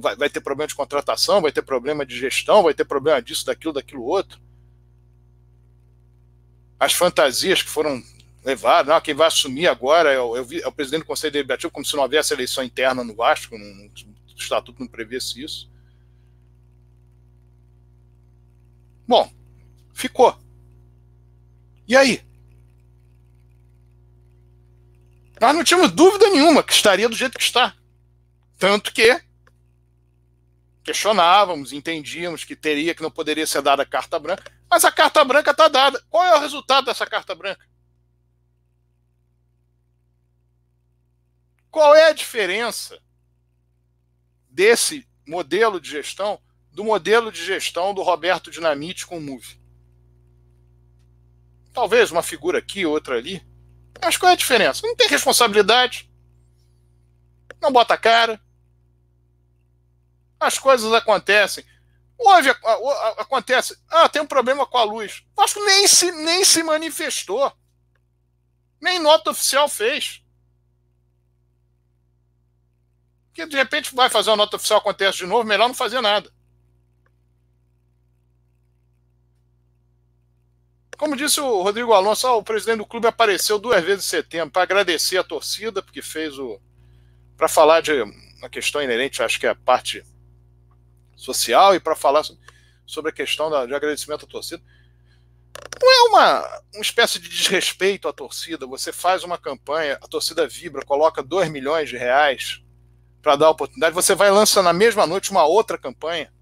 vai, 0.00 0.14
vai 0.14 0.30
ter 0.30 0.40
problema 0.40 0.68
de 0.68 0.74
contratação, 0.74 1.40
vai 1.40 1.50
ter 1.50 1.62
problema 1.62 2.06
de 2.06 2.16
gestão, 2.16 2.62
vai 2.62 2.74
ter 2.74 2.84
problema 2.84 3.20
disso, 3.20 3.46
daquilo, 3.46 3.72
daquilo 3.72 4.04
outro. 4.04 4.38
As 6.78 6.92
fantasias 6.92 7.62
que 7.62 7.70
foram 7.70 8.02
levadas, 8.44 8.94
não, 8.94 9.00
quem 9.00 9.14
vai 9.14 9.26
assumir 9.26 9.66
agora 9.66 10.12
é 10.12 10.20
o, 10.20 10.36
é 10.36 10.66
o 10.68 10.72
presidente 10.72 11.02
do 11.02 11.06
Conselho 11.06 11.32
Deliberativo, 11.32 11.72
como 11.72 11.84
se 11.84 11.94
não 11.94 12.02
houvesse 12.02 12.32
eleição 12.32 12.62
interna 12.62 13.02
no 13.02 13.14
Vasco, 13.14 13.56
o 13.56 13.90
estatuto 14.36 14.80
não 14.80 14.86
prevesse 14.86 15.42
isso. 15.42 15.70
Bom, 19.06 19.32
ficou. 19.94 20.38
E 21.88 21.96
aí? 21.96 22.22
Nós 25.40 25.54
não 25.54 25.64
tínhamos 25.64 25.92
dúvida 25.92 26.28
nenhuma 26.30 26.62
que 26.62 26.72
estaria 26.72 27.08
do 27.08 27.16
jeito 27.16 27.38
que 27.38 27.44
está. 27.44 27.74
Tanto 28.58 28.92
que 28.92 29.20
questionávamos, 30.82 31.72
entendíamos 31.72 32.44
que 32.44 32.56
teria, 32.56 32.94
que 32.94 33.02
não 33.02 33.10
poderia 33.10 33.46
ser 33.46 33.60
dada 33.60 33.84
carta 33.84 34.18
branca, 34.18 34.52
mas 34.70 34.84
a 34.84 34.92
carta 34.92 35.24
branca 35.24 35.50
está 35.50 35.68
dada. 35.68 36.02
Qual 36.10 36.24
é 36.24 36.36
o 36.36 36.40
resultado 36.40 36.86
dessa 36.86 37.06
carta 37.06 37.34
branca? 37.34 37.64
Qual 41.70 41.94
é 41.94 42.08
a 42.08 42.12
diferença 42.12 42.98
desse 44.48 45.06
modelo 45.26 45.80
de 45.80 45.90
gestão 45.90 46.40
do 46.72 46.84
modelo 46.84 47.30
de 47.30 47.44
gestão 47.44 47.94
do 47.94 48.02
Roberto 48.02 48.50
Dinamite 48.50 49.06
com 49.06 49.18
o 49.18 49.20
Move? 49.20 49.60
Talvez 51.72 52.10
uma 52.10 52.22
figura 52.22 52.58
aqui, 52.58 52.86
outra 52.86 53.16
ali. 53.16 53.46
Mas 54.02 54.16
qual 54.16 54.30
é 54.30 54.32
a 54.32 54.36
diferença? 54.36 54.86
Não 54.86 54.96
tem 54.96 55.08
responsabilidade. 55.08 56.10
Não 57.60 57.70
bota 57.70 57.96
cara. 57.98 58.40
As 60.40 60.58
coisas 60.58 60.92
acontecem. 60.92 61.64
Houve, 62.18 62.50
acontece. 63.18 63.78
Ah, 63.90 64.08
tem 64.08 64.22
um 64.22 64.26
problema 64.26 64.66
com 64.66 64.78
a 64.78 64.84
luz. 64.84 65.22
Acho 65.36 65.54
que 65.54 65.64
nem 65.64 65.86
se, 65.86 66.10
nem 66.12 66.44
se 66.44 66.62
manifestou. 66.62 67.52
Nem 68.80 68.98
nota 68.98 69.30
oficial 69.30 69.68
fez. 69.68 70.22
Porque 73.26 73.46
de 73.46 73.56
repente 73.56 73.94
vai 73.94 74.08
fazer 74.08 74.30
uma 74.30 74.36
nota 74.36 74.56
oficial, 74.56 74.78
acontece 74.78 75.18
de 75.18 75.26
novo, 75.26 75.44
melhor 75.44 75.68
não 75.68 75.74
fazer 75.74 76.00
nada. 76.00 76.32
Como 80.96 81.14
disse 81.14 81.38
o 81.40 81.62
Rodrigo 81.62 81.92
Alonso, 81.92 82.26
o 82.28 82.42
presidente 82.42 82.78
do 82.78 82.86
clube 82.86 83.06
apareceu 83.06 83.58
duas 83.58 83.84
vezes 83.84 84.06
em 84.06 84.08
setembro 84.08 84.50
para 84.50 84.62
agradecer 84.62 85.18
a 85.18 85.24
torcida, 85.24 85.82
porque 85.82 86.00
fez 86.00 86.38
o. 86.38 86.58
para 87.36 87.48
falar 87.48 87.82
de 87.82 87.92
uma 88.38 88.48
questão 88.48 88.82
inerente, 88.82 89.22
acho 89.22 89.38
que 89.38 89.46
é 89.46 89.50
a 89.50 89.54
parte 89.54 90.02
social, 91.16 91.74
e 91.74 91.80
para 91.80 91.96
falar 91.96 92.22
sobre 92.86 93.10
a 93.10 93.14
questão 93.14 93.50
da, 93.50 93.66
de 93.66 93.74
agradecimento 93.74 94.24
à 94.24 94.28
torcida. 94.28 94.62
Não 95.80 95.92
é 95.92 96.08
uma, 96.08 96.62
uma 96.74 96.82
espécie 96.82 97.18
de 97.18 97.28
desrespeito 97.28 98.06
à 98.06 98.12
torcida. 98.12 98.66
Você 98.66 98.92
faz 98.92 99.24
uma 99.24 99.38
campanha, 99.38 99.98
a 100.00 100.06
torcida 100.06 100.46
vibra, 100.46 100.84
coloca 100.84 101.22
2 101.22 101.50
milhões 101.50 101.88
de 101.88 101.96
reais 101.96 102.62
para 103.26 103.34
dar 103.34 103.50
oportunidade, 103.50 103.92
você 103.92 104.14
vai 104.14 104.30
lançar 104.30 104.62
na 104.62 104.72
mesma 104.72 105.04
noite 105.04 105.32
uma 105.32 105.44
outra 105.44 105.76
campanha, 105.76 106.32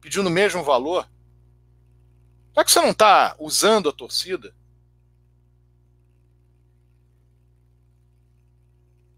pedindo 0.00 0.28
o 0.28 0.32
mesmo 0.32 0.64
valor. 0.64 1.06
Será 2.54 2.64
que 2.64 2.72
você 2.72 2.80
não 2.80 2.92
está 2.92 3.36
usando 3.38 3.90
a 3.90 3.92
torcida? 3.92 4.54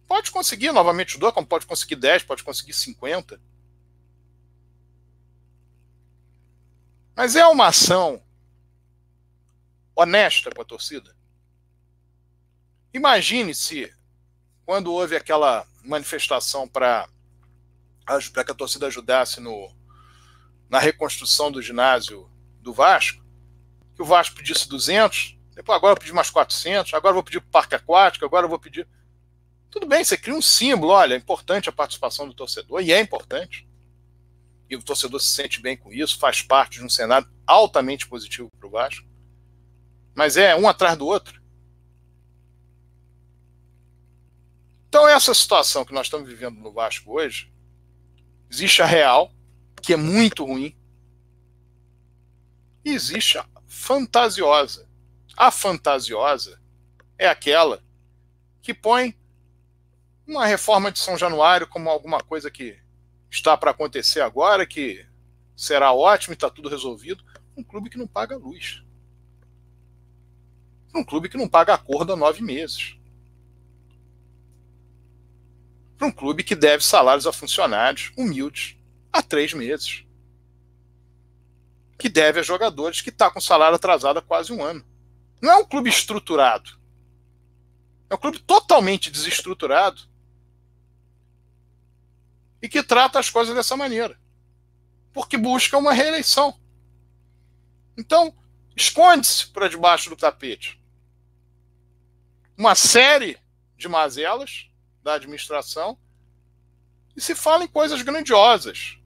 Pode 0.09 0.33
conseguir 0.33 0.73
novamente 0.73 1.17
o 1.17 1.33
como 1.33 1.47
pode 1.47 1.67
conseguir 1.67 1.95
10, 1.95 2.25
pode 2.25 2.43
conseguir 2.43 2.73
50. 2.73 3.41
Mas 7.19 7.35
é 7.35 7.45
uma 7.49 7.67
ação 7.67 8.23
honesta 9.93 10.53
com 10.55 10.63
a 10.63 10.65
torcida? 10.65 11.17
Imagine 12.95 13.53
se, 13.57 13.93
quando 14.65 14.93
houve 14.93 15.17
aquela 15.17 15.67
manifestação 15.83 16.69
para 16.69 17.09
que 18.07 18.53
a 18.53 18.55
torcida 18.55 18.87
ajudasse 18.87 19.41
no, 19.41 19.69
na 20.71 20.79
reconstrução 20.79 21.51
do 21.51 21.61
ginásio 21.61 22.31
do 22.61 22.73
Vasco, 22.73 23.21
que 23.97 24.03
o 24.03 24.05
Vasco 24.07 24.37
pedisse 24.37 24.69
200, 24.69 25.37
depois 25.57 25.77
agora 25.77 25.91
eu 25.91 25.97
vou 25.97 26.01
pedir 26.01 26.15
mais 26.15 26.31
400, 26.31 26.95
agora 26.95 27.11
eu 27.11 27.15
vou 27.15 27.25
pedir 27.25 27.41
parque 27.41 27.75
aquático, 27.75 28.25
agora 28.25 28.47
eu 28.47 28.49
vou 28.49 28.61
pedir. 28.61 28.87
Tudo 29.69 29.89
bem, 29.89 30.05
você 30.05 30.17
cria 30.17 30.37
um 30.37 30.41
símbolo, 30.41 30.93
olha, 30.93 31.15
é 31.15 31.17
importante 31.17 31.69
a 31.69 31.73
participação 31.73 32.29
do 32.29 32.35
torcedor, 32.35 32.81
e 32.81 32.93
é 32.93 33.01
importante. 33.01 33.68
E 34.69 34.77
o 34.77 34.83
torcedor 34.83 35.21
se 35.21 35.33
sente 35.33 35.61
bem 35.61 35.77
com 35.77 35.93
isso, 35.93 36.19
faz 36.19 36.43
parte 36.43 36.79
de 36.79 36.85
um 36.85 36.89
cenário 36.89 37.29
altamente 37.47 38.07
positivo 38.07 38.51
para 38.59 38.67
o 38.67 38.71
Vasco. 38.71 39.07
Mas 40.15 40.37
é 40.37 40.55
um 40.55 40.69
atrás 40.69 40.97
do 40.97 41.07
outro. 41.07 41.41
Então, 44.89 45.07
essa 45.07 45.35
situação 45.35 45.85
que 45.85 45.93
nós 45.93 46.07
estamos 46.07 46.29
vivendo 46.29 46.59
no 46.59 46.73
Vasco 46.73 47.13
hoje, 47.13 47.53
existe 48.51 48.83
a 48.83 48.87
real, 48.87 49.31
que 49.83 49.93
é 49.93 49.97
muito 49.97 50.45
ruim, 50.45 50.77
e 52.85 52.91
existe 52.91 53.39
a 53.39 53.47
fantasiosa. 53.67 54.89
A 55.37 55.51
fantasiosa 55.51 56.61
é 57.19 57.29
aquela 57.29 57.83
que 58.63 58.73
põe 58.73 59.17
uma 60.27 60.47
reforma 60.47 60.91
de 60.91 60.99
São 60.99 61.17
Januário 61.17 61.67
como 61.67 61.89
alguma 61.89 62.21
coisa 62.21 62.51
que 62.51 62.79
está 63.31 63.57
para 63.57 63.71
acontecer 63.71 64.21
agora, 64.21 64.67
que 64.67 65.07
será 65.57 65.93
ótimo 65.93 66.33
e 66.33 66.35
está 66.35 66.49
tudo 66.49 66.69
resolvido. 66.69 67.25
Um 67.57 67.63
clube 67.63 67.91
que 67.91 67.99
não 67.99 68.07
paga 68.07 68.37
luz. 68.37 68.83
Um 70.95 71.05
clube 71.05 71.29
que 71.29 71.37
não 71.37 71.49
paga 71.49 71.75
acordo 71.75 72.13
há 72.13 72.17
nove 72.17 72.43
meses. 72.43 72.97
Para 75.97 76.07
um 76.07 76.13
clube 76.13 76.45
que 76.45 76.55
deve 76.55 76.85
salários 76.85 77.27
a 77.27 77.33
funcionários 77.33 78.13
humildes 78.17 78.77
há 79.13 79.23
três 79.23 79.53
meses 79.53 80.05
que 81.99 82.09
deve 82.09 82.39
a 82.39 82.43
jogadores, 82.45 83.01
que 83.01 83.11
está 83.11 83.29
com 83.29 83.41
salário 83.41 83.75
atrasado 83.75 84.19
há 84.19 84.23
quase 84.23 84.53
um 84.53 84.63
ano. 84.63 84.85
Não 85.43 85.51
é 85.51 85.57
um 85.57 85.65
clube 85.65 85.91
estruturado. 85.91 86.79
É 88.09 88.15
um 88.15 88.19
clube 88.19 88.39
totalmente 88.39 89.11
desestruturado 89.11 90.08
e 92.61 92.69
que 92.69 92.83
trata 92.83 93.19
as 93.19 93.31
coisas 93.31 93.55
dessa 93.55 93.77
maneira. 93.77 94.19
Porque 95.13 95.37
busca 95.37 95.77
uma 95.77 95.93
reeleição. 95.93 96.59
Então, 97.97 98.35
esconde-se 98.77 99.49
para 99.49 99.69
debaixo 99.69 100.11
do 100.11 100.17
tapete 100.17 100.79
uma 102.57 102.75
série 102.75 103.39
de 103.77 103.89
mazelas 103.89 104.69
da 105.01 105.15
administração 105.15 105.97
e 107.17 107.21
se 107.21 107.35
fala 107.37 107.63
em 107.63 107.69
coisas 107.69 108.03
grandiosas 108.03 108.99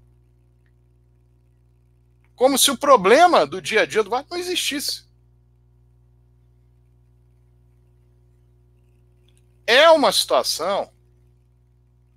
como 2.35 2.59
se 2.59 2.71
o 2.71 2.79
problema 2.79 3.47
do 3.47 3.61
dia 3.61 3.83
a 3.83 3.87
dia 3.87 4.03
do 4.03 4.11
Vasco 4.11 4.31
não 4.31 4.39
existisse. 4.39 5.07
É 9.67 9.89
uma 9.91 10.11
situação 10.11 10.93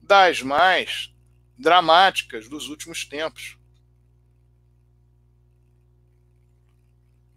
das 0.01 0.41
mais 0.41 1.13
dramáticas 1.57 2.47
dos 2.47 2.69
últimos 2.69 3.05
tempos. 3.05 3.57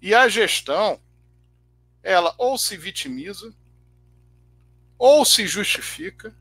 E 0.01 0.15
a 0.15 0.29
gestão, 0.29 1.01
ela 2.03 2.35
ou 2.39 2.57
se 2.57 2.77
vitimiza, 2.77 3.55
ou 4.97 5.25
se 5.25 5.47
justifica, 5.47 6.35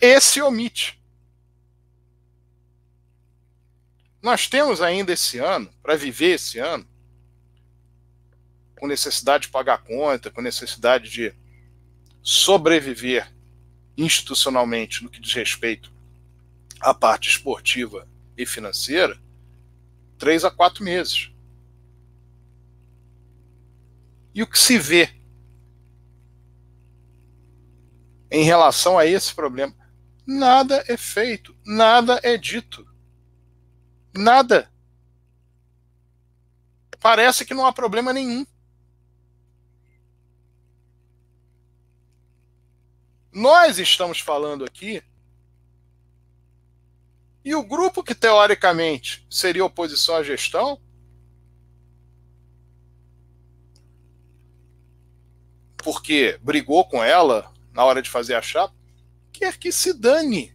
e 0.00 0.20
se 0.20 0.40
omite. 0.40 1.00
Nós 4.22 4.48
temos 4.48 4.80
ainda 4.80 5.12
esse 5.12 5.38
ano, 5.38 5.72
para 5.82 5.96
viver 5.96 6.34
esse 6.34 6.58
ano, 6.58 6.86
com 8.78 8.86
necessidade 8.86 9.46
de 9.46 9.50
pagar 9.50 9.78
conta, 9.78 10.30
com 10.30 10.40
necessidade 10.40 11.10
de 11.10 11.34
sobreviver 12.22 13.32
institucionalmente 13.96 15.02
no 15.02 15.10
que 15.10 15.20
diz 15.20 15.32
respeito 15.32 15.97
à 16.80 16.94
parte 16.94 17.28
esportiva 17.28 18.08
e 18.36 18.46
financeira, 18.46 19.20
três 20.18 20.44
a 20.44 20.50
quatro 20.50 20.84
meses. 20.84 21.32
E 24.34 24.42
o 24.42 24.46
que 24.46 24.58
se 24.58 24.78
vê 24.78 25.10
em 28.30 28.44
relação 28.44 28.98
a 28.98 29.06
esse 29.06 29.34
problema? 29.34 29.74
Nada 30.26 30.84
é 30.86 30.96
feito, 30.96 31.56
nada 31.64 32.20
é 32.22 32.36
dito. 32.36 32.86
Nada. 34.14 34.70
Parece 37.00 37.44
que 37.44 37.54
não 37.54 37.66
há 37.66 37.72
problema 37.72 38.12
nenhum. 38.12 38.44
Nós 43.32 43.78
estamos 43.78 44.18
falando 44.18 44.64
aqui 44.64 45.02
e 47.44 47.54
o 47.54 47.62
grupo 47.62 48.02
que 48.02 48.14
teoricamente 48.14 49.26
seria 49.30 49.64
oposição 49.64 50.16
à 50.16 50.22
gestão 50.22 50.80
porque 55.82 56.38
brigou 56.42 56.84
com 56.84 57.02
ela 57.02 57.52
na 57.72 57.84
hora 57.84 58.02
de 58.02 58.10
fazer 58.10 58.34
a 58.34 58.42
chapa, 58.42 58.74
quer 59.32 59.56
que 59.56 59.72
se 59.72 59.92
dane. 59.92 60.54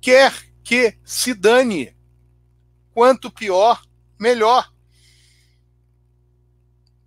Quer 0.00 0.34
que 0.62 0.98
se 1.04 1.32
dane. 1.32 1.96
Quanto 2.92 3.30
pior, 3.30 3.82
melhor. 4.18 4.70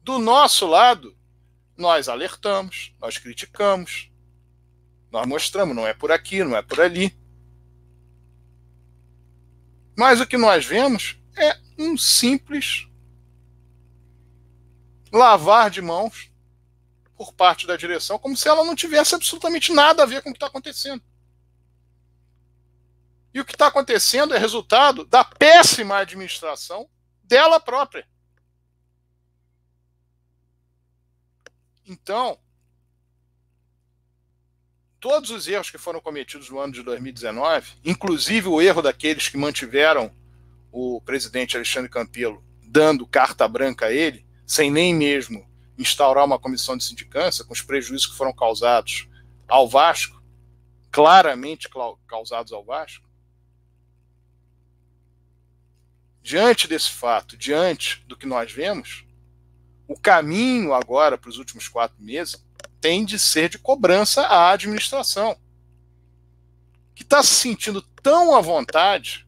Do 0.02 0.18
nosso 0.18 0.66
lado, 0.66 1.16
nós 1.78 2.08
alertamos, 2.08 2.96
nós 3.00 3.18
criticamos, 3.18 4.10
nós 5.12 5.28
mostramos, 5.28 5.76
não 5.76 5.86
é 5.86 5.94
por 5.94 6.12
aqui, 6.12 6.44
não 6.44 6.56
é 6.56 6.62
por 6.62 6.80
ali. 6.80 7.16
Mas 9.96 10.20
o 10.20 10.28
que 10.28 10.38
nós 10.38 10.66
vemos 10.66 11.18
é 11.38 11.58
um 11.78 11.98
simples 11.98 12.88
lavar 15.12 15.70
de 15.70 15.82
mãos 15.82 16.30
por 17.16 17.34
parte 17.34 17.66
da 17.66 17.78
direção, 17.78 18.20
como 18.20 18.36
se 18.36 18.48
ela 18.48 18.64
não 18.64 18.76
tivesse 18.76 19.16
absolutamente 19.16 19.72
nada 19.72 20.04
a 20.04 20.06
ver 20.06 20.22
com 20.22 20.30
o 20.30 20.34
que 20.34 20.38
está 20.38 20.48
acontecendo. 20.48 21.02
E 23.34 23.40
o 23.40 23.46
que 23.46 23.54
está 23.54 23.68
acontecendo 23.68 24.34
é 24.34 24.38
resultado 24.38 25.06
da 25.06 25.24
péssima 25.24 25.98
administração 25.98 26.90
dela 27.24 27.60
própria. 27.60 28.08
Então, 31.86 32.40
todos 35.06 35.30
os 35.30 35.48
erros 35.48 35.70
que 35.70 35.78
foram 35.78 36.02
cometidos 36.02 36.50
no 36.50 36.60
ano 36.60 36.74
de 36.74 36.82
2019, 36.82 37.74
inclusive 37.86 38.48
o 38.48 38.60
erro 38.60 38.82
daqueles 38.82 39.30
que 39.30 39.38
mantiveram 39.38 40.12
o 40.72 41.00
presidente 41.00 41.56
Alexandre 41.56 41.92
Campelo 41.92 42.44
dando 42.64 43.06
carta 43.06 43.48
branca 43.48 43.86
a 43.86 43.92
ele, 43.92 44.26
sem 44.48 44.72
nem 44.72 44.96
mesmo 44.96 45.48
instaurar 45.78 46.26
uma 46.26 46.40
comissão 46.40 46.76
de 46.76 46.84
sindicância, 46.84 47.46
com 47.46 47.54
os 47.54 47.62
prejuízos 47.62 48.08
que 48.08 48.18
foram 48.18 48.34
causados 48.34 49.08
ao 49.48 49.70
Vasco, 49.70 50.20
claramente 50.92 51.70
causados 52.08 52.52
ao 52.52 52.66
Vasco. 52.66 53.08
Diante 56.24 56.68
desse 56.68 56.90
fato, 56.90 57.38
diante 57.38 58.04
do 58.08 58.18
que 58.18 58.26
nós 58.26 58.52
vemos, 58.52 59.06
o 59.88 60.00
caminho 60.00 60.74
agora 60.74 61.16
para 61.16 61.30
os 61.30 61.38
últimos 61.38 61.68
quatro 61.68 62.02
meses 62.02 62.44
tem 62.86 63.04
de 63.04 63.18
ser 63.18 63.50
de 63.50 63.58
cobrança 63.58 64.22
à 64.28 64.52
administração, 64.52 65.36
que 66.94 67.02
está 67.02 67.24
se 67.24 67.34
sentindo 67.34 67.82
tão 67.82 68.36
à 68.36 68.42
vontade 68.42 69.28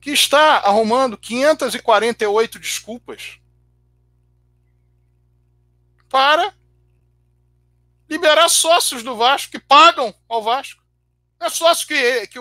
que 0.00 0.12
está 0.12 0.58
arrumando 0.58 1.18
548 1.18 2.60
desculpas 2.60 3.40
para 6.08 6.54
liberar 8.08 8.48
sócios 8.48 9.02
do 9.02 9.16
Vasco 9.16 9.50
que 9.50 9.58
pagam 9.58 10.14
ao 10.28 10.44
Vasco. 10.44 10.80
Não 11.40 11.48
é 11.48 11.50
sócios 11.50 11.88
que, 11.88 12.28
que 12.28 12.38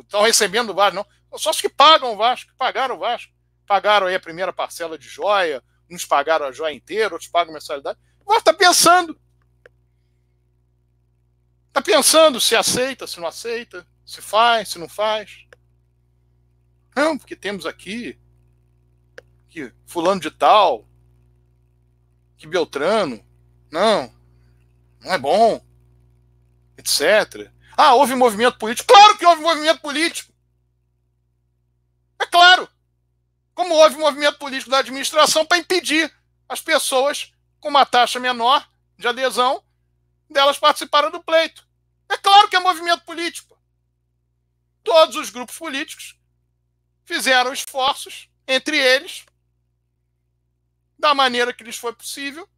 estão 0.00 0.22
recebendo 0.22 0.70
o 0.70 0.74
Vasco, 0.74 0.96
não. 0.96 1.06
São 1.30 1.38
sócios 1.38 1.60
que 1.60 1.68
pagam 1.68 2.14
o 2.14 2.16
Vasco, 2.16 2.50
que 2.50 2.56
pagaram 2.56 2.96
o 2.96 2.98
Vasco. 2.98 3.32
Pagaram 3.64 4.08
aí 4.08 4.16
a 4.16 4.20
primeira 4.20 4.52
parcela 4.52 4.98
de 4.98 5.08
joia, 5.08 5.62
uns 5.92 6.04
pagaram 6.04 6.46
a 6.46 6.52
joia 6.52 6.74
inteira, 6.74 7.14
outros 7.14 7.30
pagam 7.30 7.52
mensalidade. 7.52 7.98
Vasco 8.24 8.38
está 8.38 8.54
pensando. 8.54 9.20
Está 11.68 11.80
pensando 11.80 12.40
se 12.40 12.54
aceita, 12.54 13.06
se 13.06 13.18
não 13.18 13.26
aceita, 13.26 13.86
se 14.04 14.20
faz, 14.20 14.70
se 14.70 14.78
não 14.78 14.88
faz. 14.88 15.46
Não, 16.94 17.16
porque 17.16 17.34
temos 17.34 17.64
aqui 17.64 18.18
que 19.48 19.72
fulano 19.86 20.20
de 20.20 20.30
tal, 20.30 20.86
que 22.36 22.46
Beltrano, 22.46 23.24
não, 23.70 24.12
não 25.00 25.12
é 25.12 25.18
bom, 25.18 25.64
etc. 26.76 27.50
Ah, 27.76 27.94
houve 27.94 28.14
movimento 28.14 28.58
político. 28.58 28.92
Claro 28.92 29.16
que 29.16 29.26
houve 29.26 29.42
movimento 29.42 29.80
político. 29.80 30.32
É 32.20 32.26
claro. 32.26 32.68
Como 33.62 33.76
houve 33.76 33.96
movimento 33.96 34.38
político 34.38 34.72
da 34.72 34.78
administração 34.78 35.46
para 35.46 35.58
impedir 35.58 36.12
as 36.48 36.60
pessoas 36.60 37.32
com 37.60 37.68
uma 37.68 37.86
taxa 37.86 38.18
menor 38.18 38.68
de 38.98 39.06
adesão 39.06 39.62
delas 40.28 40.58
participarem 40.58 41.12
do 41.12 41.22
pleito. 41.22 41.64
É 42.08 42.16
claro 42.16 42.48
que 42.48 42.56
é 42.56 42.58
movimento 42.58 43.04
político. 43.04 43.56
Todos 44.82 45.14
os 45.14 45.30
grupos 45.30 45.56
políticos 45.56 46.18
fizeram 47.04 47.52
esforços, 47.52 48.28
entre 48.48 48.76
eles, 48.76 49.24
da 50.98 51.14
maneira 51.14 51.52
que 51.52 51.62
lhes 51.62 51.78
foi 51.78 51.92
possível, 51.92 52.48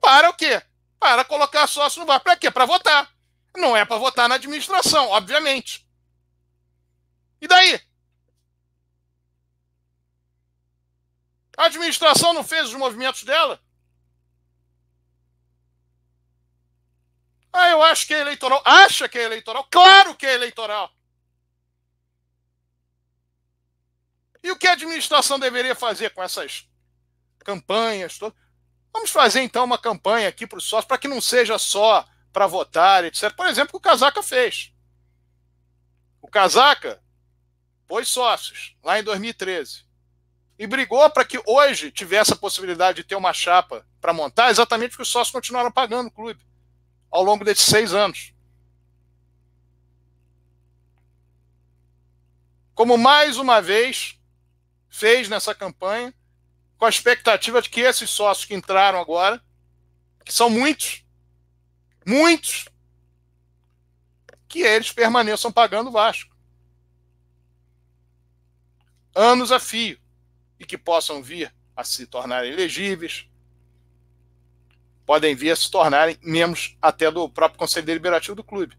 para 0.00 0.30
o 0.30 0.34
quê? 0.34 0.62
Para 1.00 1.24
colocar 1.24 1.66
sócio 1.66 1.98
no 1.98 2.06
VAR. 2.06 2.20
Para 2.20 2.36
quê? 2.36 2.52
Para 2.52 2.66
votar. 2.66 3.12
Não 3.56 3.76
é 3.76 3.84
para 3.84 3.98
votar 3.98 4.28
na 4.28 4.36
administração, 4.36 5.08
obviamente. 5.08 5.84
E 7.40 7.48
daí? 7.48 7.80
A 11.60 11.66
administração 11.66 12.32
não 12.32 12.42
fez 12.42 12.68
os 12.68 12.74
movimentos 12.74 13.22
dela? 13.22 13.60
Ah, 17.52 17.68
eu 17.68 17.82
acho 17.82 18.06
que 18.06 18.14
é 18.14 18.20
eleitoral. 18.20 18.62
Acha 18.64 19.06
que 19.06 19.18
é 19.18 19.24
eleitoral? 19.24 19.68
Claro 19.70 20.14
que 20.14 20.24
é 20.24 20.32
eleitoral. 20.32 20.90
E 24.42 24.50
o 24.50 24.56
que 24.56 24.66
a 24.66 24.72
administração 24.72 25.38
deveria 25.38 25.74
fazer 25.74 26.14
com 26.14 26.22
essas 26.22 26.66
campanhas? 27.40 28.18
Vamos 28.90 29.10
fazer 29.10 29.42
então 29.42 29.64
uma 29.64 29.76
campanha 29.76 30.30
aqui 30.30 30.46
para 30.46 30.56
os 30.56 30.64
sócios, 30.64 30.88
para 30.88 30.96
que 30.96 31.08
não 31.08 31.20
seja 31.20 31.58
só 31.58 32.08
para 32.32 32.46
votar, 32.46 33.04
etc. 33.04 33.36
Por 33.36 33.46
exemplo, 33.46 33.76
o 33.76 33.80
Casaca 33.80 34.22
fez. 34.22 34.72
O 36.22 36.28
Casaca 36.28 37.04
pôs 37.86 38.08
sócios 38.08 38.74
lá 38.82 38.98
em 38.98 39.02
2013 39.02 39.89
e 40.60 40.66
brigou 40.66 41.08
para 41.08 41.24
que 41.24 41.40
hoje 41.46 41.90
tivesse 41.90 42.34
a 42.34 42.36
possibilidade 42.36 42.96
de 42.96 43.04
ter 43.04 43.14
uma 43.14 43.32
chapa 43.32 43.86
para 43.98 44.12
montar, 44.12 44.50
exatamente 44.50 44.90
porque 44.90 45.04
os 45.04 45.08
sócios 45.08 45.32
continuaram 45.32 45.72
pagando 45.72 46.08
o 46.08 46.10
clube 46.10 46.46
ao 47.10 47.22
longo 47.22 47.42
desses 47.42 47.64
seis 47.64 47.94
anos. 47.94 48.34
Como 52.74 52.98
mais 52.98 53.38
uma 53.38 53.62
vez 53.62 54.18
fez 54.90 55.30
nessa 55.30 55.54
campanha, 55.54 56.12
com 56.76 56.84
a 56.84 56.90
expectativa 56.90 57.62
de 57.62 57.70
que 57.70 57.80
esses 57.80 58.10
sócios 58.10 58.44
que 58.44 58.54
entraram 58.54 59.00
agora, 59.00 59.42
que 60.26 60.32
são 60.32 60.50
muitos, 60.50 61.02
muitos, 62.06 62.66
que 64.46 64.60
eles 64.60 64.92
permaneçam 64.92 65.50
pagando 65.50 65.88
o 65.88 65.92
Vasco. 65.92 66.36
Anos 69.14 69.50
a 69.50 69.58
fio. 69.58 69.99
E 70.60 70.64
que 70.64 70.78
possam 70.78 71.20
vir 71.20 71.52
a 71.74 71.82
se 71.82 72.06
tornarem 72.06 72.52
elegíveis, 72.52 73.28
podem 75.04 75.34
vir 75.34 75.50
a 75.50 75.56
se 75.56 75.68
tornarem 75.68 76.16
membros 76.22 76.76
até 76.80 77.10
do 77.10 77.28
próprio 77.28 77.58
Conselho 77.58 77.86
Deliberativo 77.86 78.36
do 78.36 78.44
clube. 78.44 78.78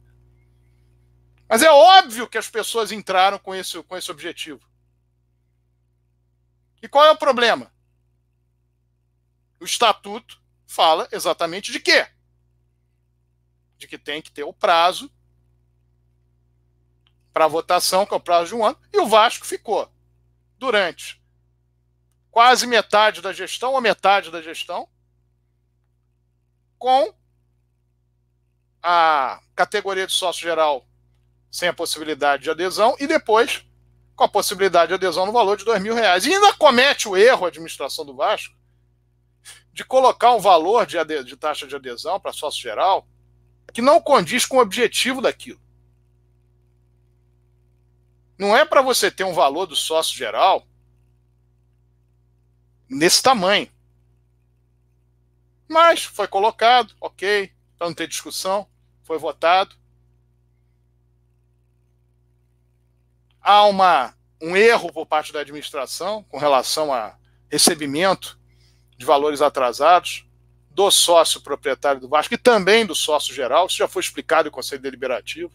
Mas 1.50 1.62
é 1.62 1.70
óbvio 1.70 2.30
que 2.30 2.38
as 2.38 2.50
pessoas 2.50 2.92
entraram 2.94 3.38
com 3.38 3.54
esse, 3.54 3.84
com 3.84 3.98
esse 3.98 4.10
objetivo. 4.10 4.66
E 6.82 6.88
qual 6.88 7.06
é 7.06 7.12
o 7.12 7.18
problema? 7.18 7.72
O 9.60 9.66
estatuto 9.66 10.42
fala 10.66 11.08
exatamente 11.12 11.72
de 11.72 11.80
quê? 11.80 12.08
De 13.78 13.88
que 13.88 13.98
tem 13.98 14.22
que 14.22 14.32
ter 14.32 14.44
o 14.44 14.54
prazo 14.54 15.12
para 17.34 17.48
votação, 17.48 18.06
que 18.06 18.14
é 18.14 18.18
o 18.18 18.22
prazo 18.22 18.50
de 18.50 18.56
um 18.56 18.66
ano, 18.66 18.80
e 18.92 18.98
o 19.00 19.06
Vasco 19.06 19.46
ficou 19.46 19.92
durante 20.58 21.21
quase 22.32 22.66
metade 22.66 23.22
da 23.22 23.34
gestão, 23.34 23.74
ou 23.74 23.82
metade 23.82 24.32
da 24.32 24.42
gestão, 24.42 24.88
com 26.80 27.14
a 28.82 29.40
categoria 29.56 30.08
de 30.08 30.14
sócio 30.14 30.42
geral 30.42 30.88
sem 31.52 31.68
a 31.68 31.74
possibilidade 31.74 32.44
de 32.44 32.50
adesão, 32.50 32.96
e 33.00 33.06
depois 33.06 33.64
com 34.16 34.24
a 34.24 34.30
possibilidade 34.30 34.90
de 34.90 34.94
adesão 34.94 35.26
no 35.26 35.32
valor 35.32 35.58
de 35.58 35.66
dois 35.66 35.82
mil 35.82 35.94
reais. 35.94 36.26
E 36.26 36.34
ainda 36.34 36.54
comete 36.54 37.08
o 37.08 37.18
erro 37.18 37.46
a 37.46 37.50
administração 37.50 38.06
do 38.06 38.16
Vasco 38.16 38.56
de 39.74 39.84
colocar 39.84 40.34
um 40.34 40.40
valor 40.40 40.86
de, 40.86 40.98
de 41.24 41.36
taxa 41.36 41.68
de 41.68 41.76
adesão 41.76 42.20
para 42.20 42.34
sócio 42.34 42.62
geral 42.62 43.08
que 43.74 43.82
não 43.82 44.02
condiz 44.02 44.46
com 44.46 44.58
o 44.58 44.62
objetivo 44.62 45.22
daquilo. 45.22 45.60
Não 48.38 48.56
é 48.56 48.66
para 48.66 48.82
você 48.82 49.10
ter 49.10 49.24
um 49.24 49.34
valor 49.34 49.66
do 49.66 49.76
sócio 49.76 50.16
geral 50.18 50.68
nesse 52.92 53.24
tamanho. 53.24 53.68
Mas 55.68 56.04
foi 56.04 56.28
colocado, 56.28 56.94
ok, 57.00 57.52
para 57.78 57.88
não 57.88 57.94
ter 57.94 58.08
discussão, 58.08 58.68
foi 59.04 59.18
votado. 59.18 59.76
há 63.42 63.66
uma, 63.66 64.14
um 64.42 64.56
erro 64.56 64.94
por 64.94 65.06
parte 65.06 65.34
da 65.34 65.42
administração 65.42 66.24
com 66.30 66.38
relação 66.38 66.94
a 66.94 67.16
recebimento 67.50 68.40
de 68.98 69.06
valores 69.06 69.42
atrasados 69.42 70.26
do 70.70 70.90
sócio 70.92 71.42
proprietário 71.42 72.00
do 72.00 72.08
Vasco 72.08 72.34
e 72.34 72.38
também 72.38 72.86
do 72.86 72.96
sócio 72.96 73.34
geral. 73.34 73.66
Isso 73.66 73.78
já 73.78 73.88
foi 73.88 74.02
explicado 74.02 74.48
em 74.48 74.52
Conselho 74.52 74.82
Deliberativo. 74.82 75.52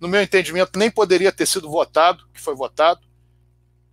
No 0.00 0.08
meu 0.08 0.22
entendimento, 0.22 0.78
nem 0.78 0.90
poderia 0.90 1.32
ter 1.32 1.44
sido 1.44 1.68
votado, 1.68 2.26
que 2.32 2.40
foi 2.40 2.54
votado. 2.54 3.00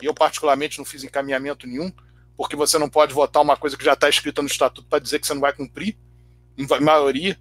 E 0.02 0.06
eu, 0.06 0.14
particularmente, 0.14 0.78
não 0.78 0.86
fiz 0.86 1.04
encaminhamento 1.04 1.66
nenhum, 1.66 1.92
porque 2.38 2.56
você 2.56 2.78
não 2.78 2.90
pode 2.90 3.14
votar 3.14 3.42
uma 3.42 3.56
coisa 3.56 3.78
que 3.78 3.86
já 3.86 3.94
está 3.94 4.10
escrita 4.10 4.42
no 4.42 4.48
estatuto 4.48 4.88
para 4.88 5.00
dizer 5.00 5.20
que 5.20 5.28
você 5.28 5.34
não 5.34 5.42
vai 5.42 5.54
cumprir, 5.54 5.98
em 6.58 6.68
maioria. 6.82 7.40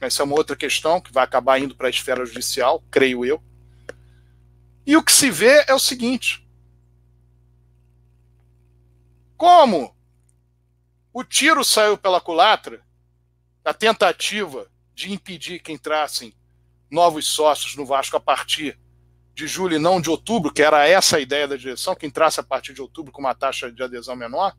Essa 0.00 0.22
é 0.22 0.24
uma 0.24 0.36
outra 0.36 0.54
questão 0.54 1.00
que 1.00 1.12
vai 1.12 1.24
acabar 1.24 1.58
indo 1.58 1.74
para 1.74 1.86
a 1.86 1.90
esfera 1.90 2.24
judicial, 2.26 2.82
creio 2.90 3.24
eu. 3.24 3.42
E 4.86 4.96
o 4.96 5.02
que 5.02 5.12
se 5.12 5.30
vê 5.30 5.64
é 5.66 5.74
o 5.74 5.78
seguinte: 5.78 6.46
como 9.36 9.96
O 11.12 11.24
tiro 11.24 11.64
saiu 11.64 11.96
pela 11.96 12.20
culatra, 12.20 12.84
a 13.64 13.74
tentativa 13.74 14.70
de 14.94 15.12
impedir 15.12 15.60
que 15.60 15.72
entrassem 15.72 16.34
novos 16.90 17.26
sócios 17.26 17.74
no 17.74 17.84
Vasco 17.84 18.16
a 18.16 18.20
partir 18.20 18.78
de 19.36 19.46
julho 19.46 19.76
e 19.76 19.78
não 19.78 20.00
de 20.00 20.08
outubro, 20.08 20.50
que 20.50 20.62
era 20.62 20.88
essa 20.88 21.18
a 21.18 21.20
ideia 21.20 21.46
da 21.46 21.56
direção, 21.56 21.94
que 21.94 22.06
entrasse 22.06 22.40
a 22.40 22.42
partir 22.42 22.72
de 22.72 22.80
outubro 22.80 23.12
com 23.12 23.20
uma 23.20 23.34
taxa 23.34 23.70
de 23.70 23.82
adesão 23.82 24.16
menor. 24.16 24.56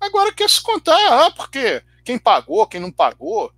Agora 0.00 0.34
quer 0.34 0.50
se 0.50 0.60
contar, 0.60 0.98
ah, 1.12 1.30
porque 1.30 1.80
quem 2.04 2.18
pagou, 2.18 2.66
quem 2.66 2.80
não 2.80 2.90
pagou, 2.90 3.54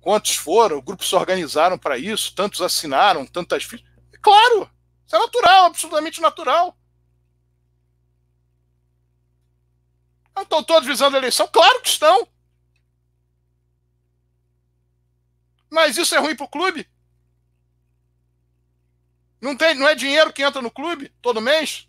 quantos 0.00 0.36
foram, 0.36 0.78
o 0.78 0.82
grupo 0.82 1.04
se 1.04 1.16
organizaram 1.16 1.76
para 1.76 1.98
isso, 1.98 2.32
tantos 2.32 2.62
assinaram, 2.62 3.26
tantas 3.26 3.64
fichas. 3.64 3.84
Claro, 4.22 4.70
isso 5.04 5.16
é 5.16 5.18
natural, 5.18 5.64
absolutamente 5.64 6.20
natural. 6.20 6.78
Não 10.34 10.44
estão 10.44 10.62
todos 10.62 10.88
visando 10.88 11.16
a 11.16 11.18
eleição? 11.18 11.48
Claro 11.48 11.82
que 11.82 11.88
estão. 11.88 12.28
Mas 15.68 15.98
isso 15.98 16.14
é 16.14 16.18
ruim 16.18 16.36
para 16.36 16.46
o 16.46 16.48
clube? 16.48 16.88
Não, 19.42 19.56
tem, 19.56 19.74
não 19.74 19.88
é 19.88 19.94
dinheiro 19.96 20.32
que 20.32 20.40
entra 20.40 20.62
no 20.62 20.70
clube 20.70 21.12
todo 21.20 21.40
mês? 21.40 21.88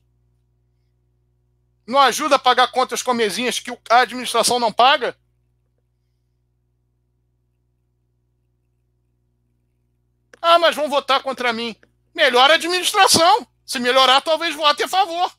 Não 1.86 2.00
ajuda 2.00 2.38
a 2.38 2.40
pagar 2.40 2.72
contas 2.72 3.04
com 3.04 3.14
mesinhas 3.14 3.60
que 3.60 3.70
a 3.92 4.00
administração 4.00 4.60
não 4.60 4.74
paga? 4.74 5.16
Ah, 10.42 10.58
mas 10.58 10.76
vão 10.76 10.90
votar 10.90 11.22
contra 11.22 11.54
mim. 11.54 11.76
Melhor 12.16 12.50
a 12.50 12.56
administração. 12.56 13.48
Se 13.64 13.80
melhorar, 13.80 14.20
talvez 14.22 14.56
vote 14.56 14.82
a 14.82 14.88
favor. 14.88 15.32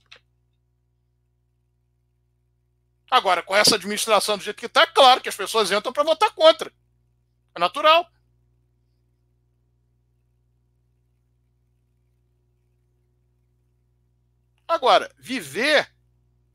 Agora, 3.10 3.42
com 3.42 3.56
essa 3.56 3.74
administração 3.74 4.38
do 4.38 4.44
jeito 4.44 4.56
que 4.56 4.66
está, 4.66 4.86
claro 4.86 5.20
que 5.20 5.28
as 5.28 5.36
pessoas 5.36 5.72
entram 5.72 5.92
para 5.92 6.04
votar 6.04 6.30
contra. 6.32 6.72
É 7.54 7.58
natural. 7.58 8.08
Agora, 14.66 15.14
viver 15.18 15.92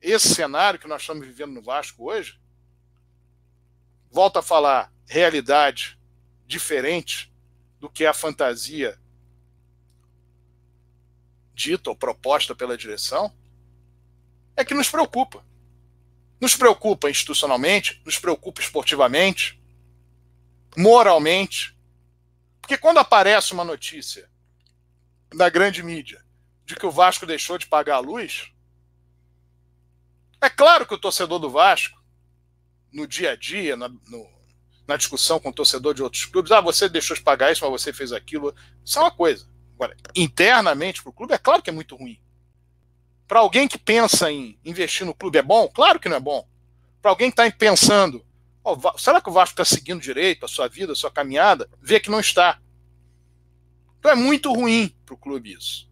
esse 0.02 0.34
cenário 0.34 0.80
que 0.80 0.88
nós 0.88 1.02
estamos 1.02 1.26
vivendo 1.26 1.54
no 1.54 1.62
Vasco 1.62 2.10
hoje, 2.10 2.40
volta 4.10 4.40
a 4.40 4.44
falar, 4.44 4.92
realidade 5.06 6.00
diferente 6.46 7.32
do 7.80 7.90
que 7.90 8.06
a 8.06 8.14
fantasia 8.14 9.00
dita 11.54 11.90
ou 11.90 11.96
proposta 11.96 12.56
pela 12.56 12.78
direção, 12.78 13.34
é 14.56 14.66
que 14.66 14.74
nos 14.74 14.90
preocupa. 14.90 15.46
Nos 16.42 16.56
preocupa 16.56 17.10
institucionalmente, 17.10 18.02
nos 18.06 18.18
preocupa 18.18 18.62
esportivamente, 18.62 19.62
moralmente. 20.76 21.78
Porque 22.62 22.78
quando 22.78 22.98
aparece 22.98 23.54
uma 23.54 23.64
notícia 23.64 24.30
na 25.34 25.50
grande 25.50 25.84
mídia 25.84 26.26
de 26.70 26.76
que 26.76 26.86
o 26.86 26.92
Vasco 26.92 27.26
deixou 27.26 27.58
de 27.58 27.66
pagar 27.66 27.96
a 27.96 28.00
luz, 28.00 28.52
é 30.40 30.48
claro 30.52 30.86
que 30.86 30.94
o 30.94 31.00
torcedor 31.00 31.40
do 31.40 31.50
Vasco, 31.50 32.00
no 32.94 33.08
dia 33.08 33.32
a 33.32 33.36
dia, 33.36 33.76
na, 33.76 33.90
no, 33.90 34.30
na 34.88 34.96
discussão 34.96 35.40
com 35.40 35.50
o 35.50 35.54
torcedor 35.54 35.96
de 35.96 36.04
outros 36.04 36.26
clubes, 36.26 36.52
ah, 36.52 36.62
você 36.62 36.88
deixou 36.88 37.18
de 37.18 37.24
pagar 37.24 37.52
isso, 37.52 37.64
mas 37.64 37.82
você 37.82 37.92
fez 37.92 38.12
aquilo. 38.12 38.54
Isso 38.86 39.00
é 39.00 39.02
uma 39.02 39.10
coisa. 39.10 39.50
Agora, 39.74 39.98
internamente 40.16 41.02
para 41.02 41.10
o 41.10 41.14
clube, 41.14 41.34
é 41.34 41.40
claro 41.40 41.64
que 41.64 41.72
é 41.72 41.74
muito 41.74 41.96
ruim. 41.96 42.22
Para 43.28 43.40
alguém 43.40 43.68
que 43.68 43.80
pensa 43.80 44.32
em 44.32 44.60
investir 44.64 45.08
no 45.08 45.16
clube 45.16 45.40
é 45.40 45.42
bom? 45.42 45.68
Claro 45.70 46.00
que 46.00 46.08
não 46.08 46.18
é 46.18 46.20
bom. 46.20 46.48
Para 47.02 47.10
alguém 47.10 47.32
que 47.32 47.42
está 47.42 47.58
pensando, 47.58 48.24
oh, 48.64 48.78
será 48.96 49.20
que 49.20 49.30
o 49.30 49.34
Vasco 49.34 49.60
está 49.60 49.66
seguindo 49.66 50.00
direito 50.00 50.46
a 50.46 50.48
sua 50.48 50.68
vida, 50.68 50.94
a 50.94 50.96
sua 50.96 51.10
caminhada? 51.10 51.68
Vê 51.82 52.00
que 52.00 52.12
não 52.12 52.20
está. 52.20 52.62
Então 53.98 54.12
é 54.12 54.16
muito 54.16 54.54
ruim 54.54 54.96
para 55.04 55.16
o 55.16 55.18
clube 55.18 55.54
isso. 55.54 55.89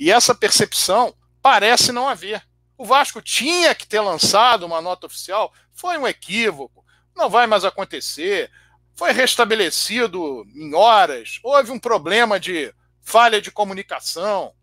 E 0.00 0.10
essa 0.10 0.34
percepção 0.34 1.14
parece 1.42 1.92
não 1.92 2.08
haver. 2.08 2.42
O 2.78 2.86
Vasco 2.86 3.20
tinha 3.20 3.74
que 3.74 3.86
ter 3.86 4.00
lançado 4.00 4.64
uma 4.64 4.80
nota 4.80 5.06
oficial, 5.06 5.52
foi 5.74 5.98
um 5.98 6.08
equívoco, 6.08 6.82
não 7.14 7.28
vai 7.28 7.46
mais 7.46 7.66
acontecer, 7.66 8.50
foi 8.94 9.12
restabelecido 9.12 10.46
em 10.54 10.74
horas, 10.74 11.38
houve 11.42 11.70
um 11.70 11.78
problema 11.78 12.40
de 12.40 12.74
falha 13.02 13.42
de 13.42 13.50
comunicação, 13.50 14.54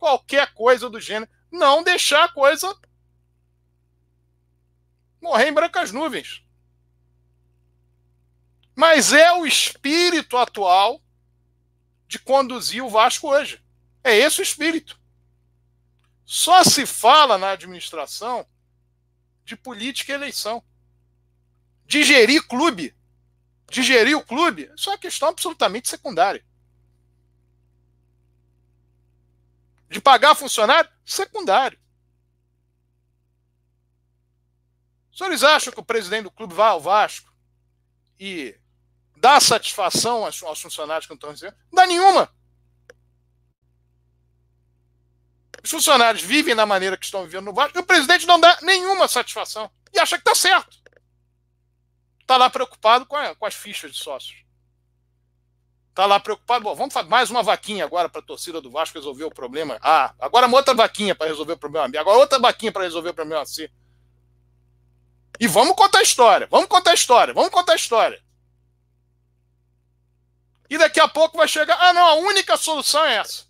qualquer 0.00 0.52
coisa 0.52 0.90
do 0.90 1.00
gênero. 1.00 1.30
Não 1.48 1.84
deixar 1.84 2.24
a 2.24 2.28
coisa 2.28 2.76
morrer 5.20 5.48
em 5.48 5.52
brancas 5.52 5.92
nuvens. 5.92 6.42
Mas 8.74 9.12
é 9.12 9.32
o 9.32 9.46
espírito 9.46 10.36
atual 10.36 11.00
de 12.08 12.18
conduzir 12.18 12.84
o 12.84 12.90
Vasco 12.90 13.28
hoje. 13.28 13.64
É 14.06 14.14
esse 14.14 14.38
o 14.38 14.42
espírito. 14.44 14.96
Só 16.24 16.62
se 16.62 16.86
fala 16.86 17.36
na 17.36 17.50
administração 17.50 18.46
de 19.44 19.56
política 19.56 20.12
e 20.12 20.14
eleição. 20.14 20.62
Digerir 21.84 22.46
clube. 22.46 22.96
Digerir 23.68 24.16
o 24.16 24.24
clube, 24.24 24.70
isso 24.76 24.88
é 24.88 24.92
uma 24.92 24.98
questão 24.98 25.30
absolutamente 25.30 25.88
secundária. 25.88 26.46
De 29.88 30.00
pagar 30.00 30.36
funcionário, 30.36 30.88
secundário. 31.04 31.76
Os 35.10 35.18
senhores 35.18 35.42
acham 35.42 35.72
que 35.72 35.80
o 35.80 35.84
presidente 35.84 36.24
do 36.24 36.30
clube 36.30 36.54
vai 36.54 36.68
ao 36.68 36.80
Vasco 36.80 37.34
e 38.20 38.56
dá 39.16 39.40
satisfação 39.40 40.24
aos, 40.24 40.60
funcionários 40.60 41.06
que 41.06 41.10
não 41.10 41.16
estão 41.16 41.30
recebendo? 41.30 41.56
Não 41.72 41.76
dá 41.82 41.86
nenhuma. 41.88 42.32
Os 45.66 45.70
funcionários 45.70 46.22
vivem 46.22 46.54
da 46.54 46.64
maneira 46.64 46.96
que 46.96 47.04
estão 47.04 47.24
vivendo 47.24 47.46
no 47.46 47.52
Vasco 47.52 47.76
e 47.76 47.80
o 47.80 47.84
presidente 47.84 48.24
não 48.24 48.38
dá 48.38 48.56
nenhuma 48.62 49.08
satisfação. 49.08 49.68
E 49.92 49.98
acha 49.98 50.16
que 50.16 50.20
está 50.20 50.32
certo. 50.32 50.76
Está 52.20 52.36
lá 52.36 52.48
preocupado 52.48 53.04
com, 53.04 53.16
a, 53.16 53.34
com, 53.34 53.44
as 53.44 53.52
fichas 53.52 53.90
de 53.90 53.98
sócios. 53.98 54.44
Está 55.90 56.06
lá 56.06 56.20
preocupado. 56.20 56.62
Bom, 56.62 56.72
vamos 56.76 56.94
fazer 56.94 57.08
mais 57.08 57.30
uma 57.30 57.42
vaquinha 57.42 57.84
agora 57.84 58.08
para 58.08 58.20
a 58.20 58.24
torcida 58.24 58.60
do 58.60 58.70
Vasco 58.70 58.96
resolver 58.96 59.24
o 59.24 59.30
problema. 59.34 59.76
Ah, 59.82 60.14
agora 60.20 60.46
uma 60.46 60.56
outra 60.56 60.72
vaquinha 60.72 61.16
para 61.16 61.26
resolver 61.26 61.54
o 61.54 61.58
problema 61.58 61.88
B. 61.88 61.98
Agora 61.98 62.16
outra 62.16 62.38
vaquinha 62.38 62.70
para 62.70 62.84
resolver 62.84 63.08
o 63.08 63.14
problema 63.14 63.44
C. 63.44 63.68
E 65.40 65.48
vamos 65.48 65.74
contar 65.74 65.98
a 65.98 66.02
história. 66.02 66.46
Vamos 66.48 66.68
contar 66.68 66.92
a 66.92 66.94
história. 66.94 67.34
Vamos 67.34 67.50
contar 67.50 67.72
a 67.72 67.76
história. 67.76 68.22
E 70.70 70.78
daqui 70.78 71.00
a 71.00 71.08
pouco 71.08 71.36
vai 71.36 71.48
chegar. 71.48 71.76
Ah, 71.80 71.92
não, 71.92 72.06
a 72.06 72.14
única 72.14 72.56
solução 72.56 73.04
é 73.04 73.16
essa 73.16 73.46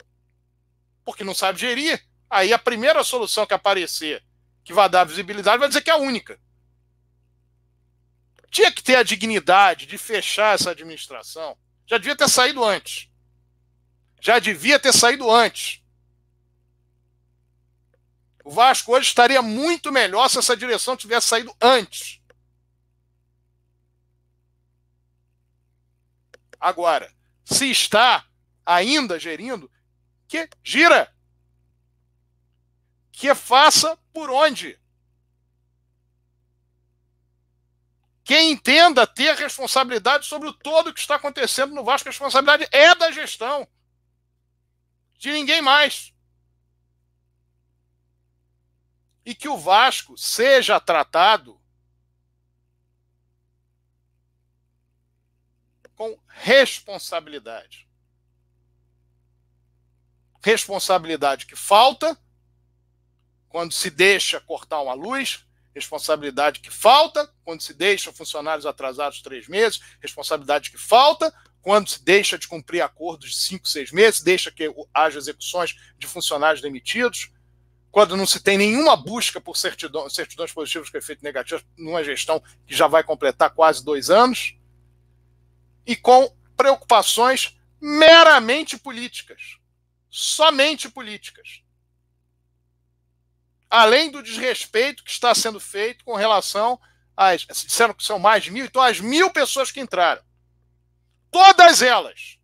porque 1.06 1.22
não 1.24 1.32
sabe 1.32 1.60
gerir. 1.60 2.04
Aí 2.28 2.52
a 2.52 2.58
primeira 2.58 3.04
solução 3.04 3.46
que 3.46 3.54
aparecer, 3.54 4.22
que 4.64 4.72
vai 4.72 4.88
dar 4.88 5.04
visibilidade, 5.04 5.58
vai 5.58 5.68
dizer 5.68 5.80
que 5.80 5.88
é 5.88 5.92
a 5.92 5.98
única. 5.98 6.38
Tinha 8.50 8.72
que 8.72 8.82
ter 8.82 8.96
a 8.96 9.04
dignidade 9.04 9.86
de 9.86 9.96
fechar 9.96 10.56
essa 10.56 10.72
administração. 10.72 11.56
Já 11.86 11.96
devia 11.96 12.16
ter 12.16 12.28
saído 12.28 12.64
antes. 12.64 13.08
Já 14.20 14.40
devia 14.40 14.80
ter 14.80 14.92
saído 14.92 15.30
antes. 15.30 15.80
O 18.44 18.50
Vasco 18.50 18.92
hoje 18.92 19.08
estaria 19.08 19.40
muito 19.40 19.92
melhor 19.92 20.28
se 20.28 20.38
essa 20.38 20.56
direção 20.56 20.96
tivesse 20.96 21.28
saído 21.28 21.54
antes. 21.60 22.20
Agora, 26.58 27.12
se 27.44 27.70
está 27.70 28.26
ainda 28.64 29.20
gerindo, 29.20 29.70
que 30.26 30.48
gira. 30.62 31.12
Que 33.12 33.34
faça 33.34 33.96
por 34.12 34.30
onde? 34.30 34.78
Quem 38.24 38.50
entenda 38.50 39.06
ter 39.06 39.36
responsabilidade 39.36 40.26
sobre 40.26 40.48
o 40.48 40.52
todo 40.52 40.92
que 40.92 41.00
está 41.00 41.14
acontecendo 41.14 41.74
no 41.74 41.84
Vasco, 41.84 42.08
a 42.08 42.10
responsabilidade 42.10 42.68
é 42.72 42.94
da 42.94 43.10
gestão. 43.12 43.66
De 45.16 45.32
ninguém 45.32 45.62
mais. 45.62 46.12
E 49.24 49.34
que 49.34 49.48
o 49.48 49.56
Vasco 49.56 50.18
seja 50.18 50.80
tratado 50.80 51.60
com 55.94 56.18
responsabilidade 56.28 57.85
responsabilidade 60.46 61.44
que 61.44 61.56
falta 61.56 62.16
quando 63.48 63.74
se 63.74 63.90
deixa 63.90 64.38
cortar 64.38 64.80
uma 64.80 64.94
luz, 64.94 65.44
responsabilidade 65.74 66.60
que 66.60 66.70
falta 66.70 67.28
quando 67.44 67.62
se 67.62 67.74
deixa 67.74 68.12
funcionários 68.12 68.64
atrasados 68.64 69.20
três 69.20 69.48
meses, 69.48 69.80
responsabilidade 70.00 70.70
que 70.70 70.78
falta 70.78 71.34
quando 71.60 71.88
se 71.90 72.04
deixa 72.04 72.38
de 72.38 72.46
cumprir 72.46 72.80
acordos 72.80 73.30
de 73.30 73.36
cinco, 73.38 73.66
seis 73.66 73.90
meses, 73.90 74.20
deixa 74.20 74.52
que 74.52 74.72
haja 74.94 75.18
execuções 75.18 75.74
de 75.98 76.06
funcionários 76.06 76.62
demitidos, 76.62 77.32
quando 77.90 78.16
não 78.16 78.24
se 78.24 78.38
tem 78.38 78.56
nenhuma 78.56 78.94
busca 78.94 79.40
por 79.40 79.56
certidão, 79.56 80.08
certidões 80.08 80.52
positivas 80.52 80.88
com 80.88 80.96
efeito 80.96 81.24
negativo 81.24 81.64
numa 81.76 82.04
gestão 82.04 82.40
que 82.64 82.76
já 82.76 82.86
vai 82.86 83.02
completar 83.02 83.50
quase 83.50 83.84
dois 83.84 84.10
anos, 84.10 84.56
e 85.84 85.96
com 85.96 86.32
preocupações 86.56 87.58
meramente 87.80 88.78
políticas, 88.78 89.58
somente 90.16 90.88
políticas. 90.88 91.62
Além 93.68 94.10
do 94.10 94.22
desrespeito 94.22 95.04
que 95.04 95.10
está 95.10 95.34
sendo 95.34 95.60
feito 95.60 96.04
com 96.06 96.14
relação 96.14 96.80
às. 97.14 97.42
Disseram 97.42 97.92
que 97.92 98.02
são 98.02 98.18
mais 98.18 98.48
mil, 98.48 98.64
então 98.64 98.80
as 98.80 98.98
mil 98.98 99.30
pessoas 99.30 99.70
que 99.70 99.78
entraram. 99.78 100.22
Todas 101.30 101.82
elas. 101.82 102.38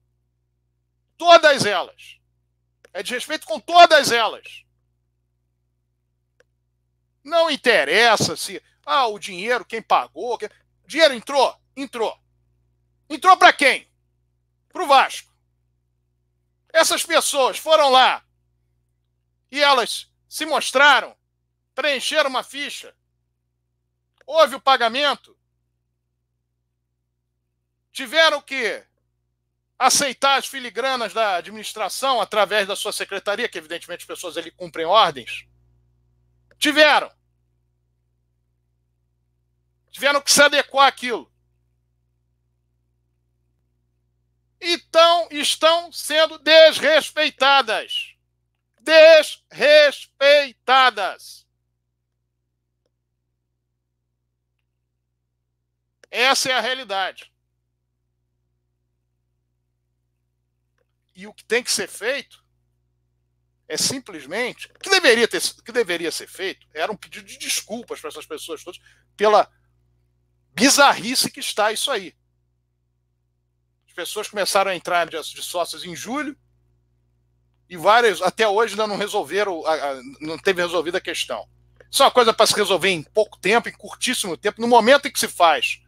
Todas 1.17 1.65
elas. 1.65 2.19
É 2.93 3.03
desrespeito 3.03 3.47
com 3.47 3.59
todas 3.59 4.13
elas. 4.13 4.65
Não 7.25 7.51
interessa 7.51 8.37
se. 8.37 8.63
Ah, 8.85 9.07
o 9.07 9.19
dinheiro, 9.19 9.65
quem 9.65 9.81
pagou. 9.81 10.37
Quem... 10.37 10.51
Dinheiro 10.87 11.15
entrou? 11.15 11.59
Entrou. 11.75 12.21
Entrou 13.09 13.35
para 13.39 13.53
quem? 13.55 13.89
Para 14.69 14.83
o 14.83 14.87
Vasco. 14.87 15.32
Essas 16.73 17.05
pessoas 17.05 17.59
foram 17.59 17.91
lá 17.91 18.25
e 19.51 19.61
elas 19.61 20.11
se 20.29 20.47
mostraram, 20.47 21.17
preencheram 21.75 22.31
uma 22.31 22.43
ficha, 22.43 22.97
houve 24.27 24.55
o 24.55 24.61
pagamento, 24.61 25.37
tiveram 27.93 28.41
que 28.41 28.85
aceitar 29.79 30.39
as 30.39 30.47
filigranas 30.47 31.13
da 31.13 31.37
administração 31.37 32.21
através 32.21 32.67
da 32.69 32.77
sua 32.77 32.93
secretaria, 32.93 33.49
que 33.49 33.59
evidentemente 33.59 34.01
as 34.01 34.07
pessoas 34.07 34.37
ali 34.37 34.51
cumprem 34.51 34.87
ordens. 34.87 35.47
Tiveram. 36.59 37.11
Tiveram 39.91 40.21
que 40.21 40.31
se 40.31 40.41
adequar 40.41 40.87
àquilo. 40.87 41.32
Então 44.63 45.29
estão 45.33 45.91
sendo 45.91 46.39
desrespeitadas. 46.39 48.15
Desrespeitadas. 48.81 51.45
Essa 56.09 56.51
é 56.51 56.55
a 56.55 56.61
realidade. 56.61 57.33
E 61.15 61.27
o 61.27 61.35
que 61.35 61.45
tem 61.45 61.63
que 61.63 61.71
ser 61.71 61.89
feito 61.89 62.43
é 63.67 63.77
simplesmente 63.77 64.71
o 64.75 64.79
que 64.79 64.91
deveria 64.91 65.27
ter 65.27 65.43
que 65.65 65.73
deveria 65.73 66.13
ser 66.13 66.29
feito 66.29 66.69
era 66.75 66.93
um 66.93 66.97
pedido 66.97 67.27
de 67.27 67.39
desculpas 67.39 68.01
para 68.01 68.11
essas 68.11 68.27
pessoas 68.27 68.63
todas 68.63 68.79
pela 69.17 69.51
bizarrice 70.53 71.31
que 71.31 71.41
está 71.41 71.73
isso 71.73 71.91
aí. 71.91 72.15
As 73.93 73.95
pessoas 73.95 74.27
começaram 74.27 74.71
a 74.71 74.75
entrar 74.75 75.07
de, 75.07 75.23
sócios 75.43 75.85
em 75.85 75.95
julho 75.95 76.35
e 77.69 77.77
várias 77.77 78.23
até 78.23 78.49
hoje 78.49 78.73
ainda 78.73 78.87
não 78.87 78.97
resolveram, 78.97 79.63
não 80.19 80.39
teve 80.39 80.63
resolvida 80.63 80.97
a 80.97 81.01
questão. 81.01 81.47
Isso 81.91 82.03
é 82.03 82.07
uma 82.07 82.11
coisa 82.11 82.33
para 82.33 82.47
se 82.47 82.55
resolver 82.55 82.89
em 82.89 83.03
pouco 83.03 83.39
tempo, 83.39 83.69
em 83.69 83.73
curtíssimo 83.73 84.35
tempo. 84.35 84.63
No 84.63 84.67
momento 84.67 85.09
em 85.09 85.13
que 85.13 85.21
se 85.21 85.29
faz 85.29 85.83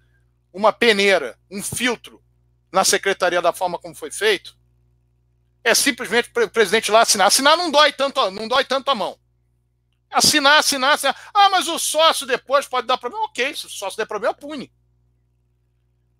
uma 0.52 0.70
peneira, 0.70 1.38
um 1.50 1.62
filtro 1.62 2.22
na 2.70 2.84
secretaria 2.84 3.40
da 3.40 3.54
forma 3.54 3.78
como 3.78 3.94
foi 3.94 4.10
feito, 4.10 4.54
é 5.64 5.74
simplesmente 5.74 6.28
o 6.28 6.50
presidente 6.50 6.90
lá 6.90 7.00
assinar. 7.00 7.28
Assinar 7.28 7.56
não 7.56 7.70
dói 7.70 7.90
tanto, 7.90 8.30
não 8.32 8.46
dói 8.46 8.66
tanto 8.66 8.90
a 8.90 8.94
mão. 8.94 9.18
Assinar, 10.10 10.58
assinar, 10.58 10.92
assinar. 10.92 11.30
Ah, 11.32 11.48
mas 11.48 11.68
o 11.68 11.78
sócio 11.78 12.26
depois 12.26 12.68
pode 12.68 12.86
dar 12.86 12.98
problema. 12.98 13.24
Ok, 13.24 13.56
se 13.56 13.64
o 13.64 13.70
sócio 13.70 13.96
der 13.96 14.04
problema, 14.04 14.34
pune. 14.34 14.70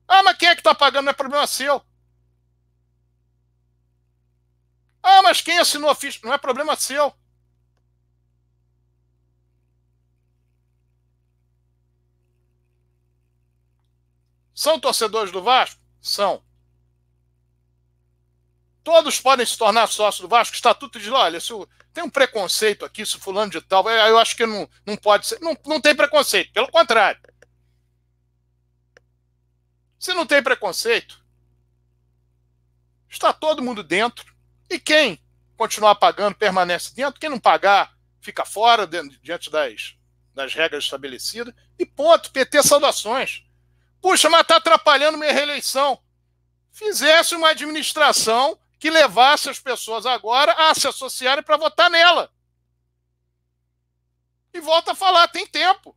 Ah, 0.09 0.23
mas 0.23 0.37
quem 0.37 0.49
é 0.49 0.55
que 0.55 0.61
está 0.61 0.75
pagando? 0.75 1.05
Não 1.05 1.11
é 1.11 1.15
problema 1.15 1.47
seu. 1.47 1.83
Ah, 5.03 5.23
mas 5.23 5.41
quem 5.41 5.59
assinou 5.59 5.91
a 5.91 5.95
ficha? 5.95 6.19
Não 6.25 6.33
é 6.33 6.39
problema 6.39 6.75
seu. 6.77 7.15
São 14.55 14.79
torcedores 14.79 15.33
do 15.33 15.43
Vasco? 15.43 15.81
São. 16.01 16.43
Todos 18.83 19.19
podem 19.21 19.45
se 19.45 19.57
tornar 19.59 19.87
sócios 19.89 20.21
do 20.21 20.29
Vasco. 20.29 20.55
O 20.55 20.57
estatuto 20.57 20.99
diz: 20.99 21.09
olha, 21.09 21.41
se 21.41 21.53
tem 21.93 22.05
um 22.05 22.11
preconceito 22.11 22.85
aqui, 22.85 23.05
se 23.05 23.19
fulano 23.19 23.51
de 23.51 23.61
tal, 23.61 23.89
eu 23.91 24.19
acho 24.19 24.37
que 24.37 24.47
não, 24.47 24.69
não 24.87 24.97
pode 24.97 25.27
ser. 25.27 25.41
Não, 25.41 25.57
não 25.67 25.81
tem 25.81 25.95
preconceito, 25.95 26.53
pelo 26.53 26.71
contrário. 26.71 27.21
Se 30.05 30.13
não 30.13 30.27
tem 30.27 30.43
preconceito, 30.43 31.19
está 33.09 33.33
todo 33.33 33.63
mundo 33.63 33.83
dentro. 33.83 34.35
E 34.69 34.79
quem 34.79 35.19
continuar 35.57 35.95
pagando 35.95 36.37
permanece 36.37 36.95
dentro. 36.95 37.19
Quem 37.19 37.31
não 37.31 37.41
pagar 37.41 37.97
fica 38.21 38.45
fora 38.45 38.87
diante 38.87 39.49
das, 39.49 39.97
das 40.35 40.53
regras 40.53 40.85
estabelecidas. 40.85 41.55
E 41.79 41.87
ponto. 41.87 42.31
PT 42.33 42.63
saudações. 42.65 43.45
Puxa, 43.99 44.29
mas 44.29 44.43
está 44.43 44.57
atrapalhando 44.57 45.17
minha 45.17 45.33
reeleição. 45.33 45.99
Fizesse 46.71 47.35
uma 47.35 47.49
administração 47.49 48.61
que 48.79 48.91
levasse 48.91 49.49
as 49.49 49.59
pessoas 49.59 50.05
agora 50.05 50.53
a 50.69 50.75
se 50.75 50.87
associarem 50.87 51.43
para 51.43 51.57
votar 51.57 51.89
nela. 51.89 52.31
E 54.53 54.61
volta 54.61 54.93
a 54.93 54.95
falar, 54.95 55.29
tem 55.29 55.47
tempo. 55.47 55.97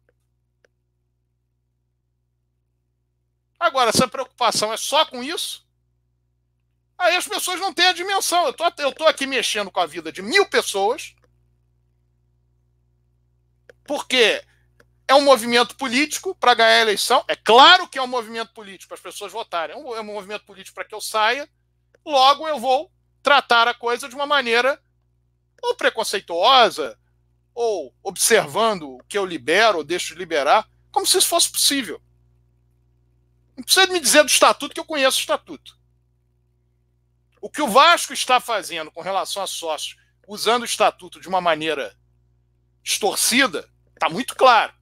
Agora, 3.60 3.92
se 3.92 4.04
a 4.04 4.08
preocupação 4.08 4.72
é 4.72 4.78
só 4.78 5.06
com 5.06 5.24
isso, 5.24 5.66
aí 6.98 7.16
as 7.16 7.28
pessoas 7.28 7.60
não 7.60 7.74
têm 7.74 7.88
a 7.88 7.94
dimensão. 7.94 8.46
Eu 8.46 8.54
tô, 8.54 8.68
estou 8.68 8.92
tô 8.94 9.08
aqui 9.08 9.26
mexendo 9.26 9.72
com 9.72 9.80
a 9.80 9.86
vida 9.86 10.12
de 10.12 10.22
mil 10.22 10.48
pessoas, 10.48 11.16
porque 13.84 14.44
é 15.08 15.16
um 15.16 15.24
movimento 15.24 15.76
político 15.76 16.36
para 16.36 16.54
ganhar 16.54 16.78
a 16.80 16.82
eleição. 16.82 17.24
É 17.28 17.36
claro 17.36 17.88
que 17.88 17.98
é 17.98 18.02
um 18.02 18.08
movimento 18.08 18.54
político 18.54 18.90
para 18.90 18.96
as 18.96 19.02
pessoas 19.02 19.32
votarem. 19.32 19.76
É 19.76 19.80
um, 19.80 19.96
é 19.96 20.02
um 20.02 20.04
movimento 20.04 20.46
político 20.46 20.76
para 20.76 20.86
que 20.86 20.94
eu 20.94 21.02
saia. 21.02 21.50
Logo, 22.06 22.48
eu 22.48 22.60
vou 22.60 22.92
tratar 23.24 23.68
a 23.68 23.74
coisa 23.74 24.08
de 24.08 24.16
uma 24.16 24.26
maneira 24.26 24.80
ou 25.62 25.76
preconceituosa, 25.76 26.98
ou 27.54 27.94
observando 28.04 28.84
o 28.84 29.04
que 29.10 29.18
eu 29.18 29.26
libero 29.26 29.80
ou 29.80 29.84
deixo 29.84 30.14
de 30.14 30.20
liberar, 30.20 30.70
como 30.92 31.08
se 31.08 31.18
isso 31.18 31.28
fosse 31.28 31.52
possível. 31.52 32.00
Não 33.58 33.64
precisa 33.64 33.92
me 33.92 34.00
dizer 34.00 34.24
do 34.24 34.30
estatuto, 34.30 34.74
que 34.74 34.80
eu 34.80 34.86
conheço 34.86 35.18
o 35.18 35.22
estatuto. 35.22 35.76
O 37.42 37.50
que 37.50 37.62
o 37.62 37.68
Vasco 37.68 38.14
está 38.14 38.40
fazendo 38.40 38.92
com 38.92 39.02
relação 39.02 39.42
a 39.42 39.48
sócios, 39.48 39.98
usando 40.28 40.62
o 40.62 40.66
estatuto 40.66 41.20
de 41.20 41.28
uma 41.28 41.42
maneira 41.42 41.98
distorcida, 42.84 43.68
está 43.96 44.10
muito 44.10 44.36
claro. 44.36 44.74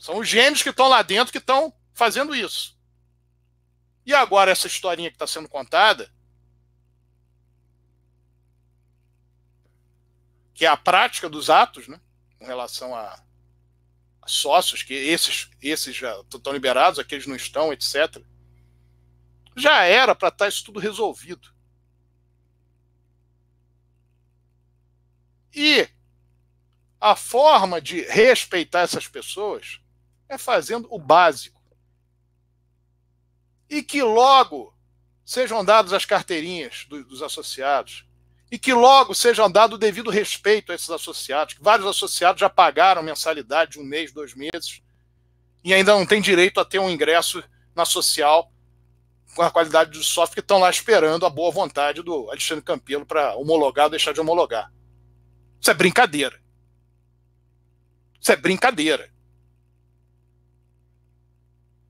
São 0.00 0.18
os 0.18 0.28
gênios 0.28 0.62
que 0.62 0.70
estão 0.70 0.88
lá 0.88 1.02
dentro 1.02 1.30
que 1.30 1.38
estão 1.38 1.72
fazendo 1.94 2.34
isso. 2.34 2.76
E 4.04 4.12
agora, 4.12 4.50
essa 4.50 4.66
historinha 4.66 5.10
que 5.10 5.14
está 5.14 5.26
sendo 5.26 5.48
contada, 5.48 6.12
que 10.54 10.64
é 10.64 10.68
a 10.68 10.76
prática 10.76 11.28
dos 11.28 11.48
atos, 11.50 11.86
né, 11.86 12.00
com 12.38 12.46
relação 12.46 12.94
a 12.96 13.22
sócios, 14.30 14.82
que 14.82 14.94
esses, 14.94 15.50
esses 15.60 15.94
já 15.94 16.18
estão 16.20 16.52
liberados, 16.52 16.98
aqueles 16.98 17.26
não 17.26 17.36
estão, 17.36 17.72
etc. 17.72 18.22
Já 19.56 19.84
era 19.84 20.14
para 20.14 20.28
estar 20.28 20.44
tá 20.44 20.48
isso 20.48 20.64
tudo 20.64 20.78
resolvido. 20.78 21.52
E 25.52 25.88
a 27.00 27.16
forma 27.16 27.80
de 27.80 28.02
respeitar 28.02 28.80
essas 28.80 29.08
pessoas 29.08 29.80
é 30.28 30.38
fazendo 30.38 30.86
o 30.90 30.98
básico. 30.98 31.60
E 33.68 33.82
que 33.82 34.02
logo 34.02 34.74
sejam 35.24 35.64
dadas 35.64 35.92
as 35.92 36.04
carteirinhas 36.04 36.86
dos 36.88 37.22
associados, 37.22 38.04
e 38.50 38.58
que 38.58 38.72
logo 38.72 39.14
sejam 39.14 39.50
dado 39.50 39.74
o 39.74 39.78
devido 39.78 40.10
respeito 40.10 40.72
a 40.72 40.74
esses 40.74 40.90
associados. 40.90 41.54
Que 41.54 41.62
vários 41.62 41.86
associados 41.86 42.40
já 42.40 42.50
pagaram 42.50 43.02
mensalidade 43.02 43.72
de 43.72 43.78
um 43.78 43.84
mês, 43.84 44.12
dois 44.12 44.34
meses, 44.34 44.82
e 45.62 45.72
ainda 45.72 45.92
não 45.92 46.04
têm 46.04 46.20
direito 46.20 46.58
a 46.58 46.64
ter 46.64 46.78
um 46.78 46.90
ingresso 46.90 47.42
na 47.74 47.84
social 47.84 48.50
com 49.34 49.42
a 49.42 49.50
qualidade 49.50 49.92
do 49.92 50.02
software, 50.02 50.34
que 50.34 50.40
estão 50.40 50.58
lá 50.58 50.68
esperando 50.68 51.24
a 51.24 51.30
boa 51.30 51.52
vontade 51.52 52.02
do 52.02 52.28
Alexandre 52.30 52.64
Campelo 52.64 53.06
para 53.06 53.36
homologar 53.36 53.84
ou 53.84 53.90
deixar 53.90 54.12
de 54.12 54.20
homologar. 54.20 54.72
Isso 55.60 55.70
é 55.70 55.74
brincadeira. 55.74 56.40
Isso 58.20 58.32
é 58.32 58.36
brincadeira. 58.36 59.08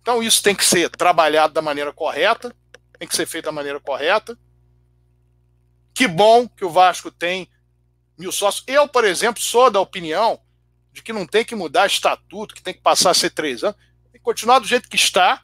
Então 0.02 0.22
isso 0.22 0.42
tem 0.42 0.54
que 0.54 0.64
ser 0.64 0.90
trabalhado 0.90 1.54
da 1.54 1.62
maneira 1.62 1.92
correta, 1.92 2.54
tem 2.98 3.08
que 3.08 3.16
ser 3.16 3.26
feito 3.26 3.46
da 3.46 3.52
maneira 3.52 3.80
correta. 3.80 4.38
Que 5.94 6.06
bom 6.06 6.48
que 6.48 6.64
o 6.64 6.70
Vasco 6.70 7.10
tem 7.10 7.48
mil 8.18 8.32
sócios. 8.32 8.64
Eu, 8.66 8.86
por 8.86 9.04
exemplo, 9.04 9.42
sou 9.42 9.70
da 9.70 9.80
opinião 9.80 10.40
de 10.92 11.02
que 11.02 11.12
não 11.12 11.26
tem 11.26 11.44
que 11.44 11.54
mudar 11.54 11.86
estatuto, 11.86 12.54
que 12.54 12.62
tem 12.62 12.74
que 12.74 12.80
passar 12.80 13.10
a 13.10 13.14
ser 13.14 13.30
três 13.30 13.62
anos, 13.62 13.76
tem 14.12 14.20
que 14.20 14.24
continuar 14.24 14.58
do 14.58 14.66
jeito 14.66 14.88
que 14.88 14.96
está. 14.96 15.42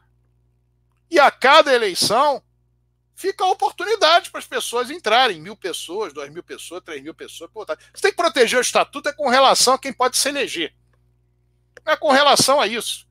E 1.10 1.18
a 1.18 1.30
cada 1.30 1.72
eleição 1.72 2.42
fica 3.14 3.44
a 3.44 3.50
oportunidade 3.50 4.30
para 4.30 4.40
as 4.40 4.46
pessoas 4.46 4.90
entrarem, 4.90 5.40
mil 5.40 5.56
pessoas, 5.56 6.12
duas 6.12 6.28
mil 6.30 6.42
pessoas, 6.42 6.82
três 6.84 7.02
mil 7.02 7.14
pessoas. 7.14 7.50
Você 7.52 8.02
tem 8.02 8.10
que 8.10 8.16
proteger 8.16 8.58
o 8.58 8.62
estatuto 8.62 9.08
é 9.08 9.12
com 9.12 9.28
relação 9.28 9.74
a 9.74 9.78
quem 9.78 9.92
pode 9.92 10.16
se 10.16 10.28
eleger. 10.28 10.74
É 11.84 11.96
com 11.96 12.10
relação 12.10 12.60
a 12.60 12.66
isso. 12.66 13.06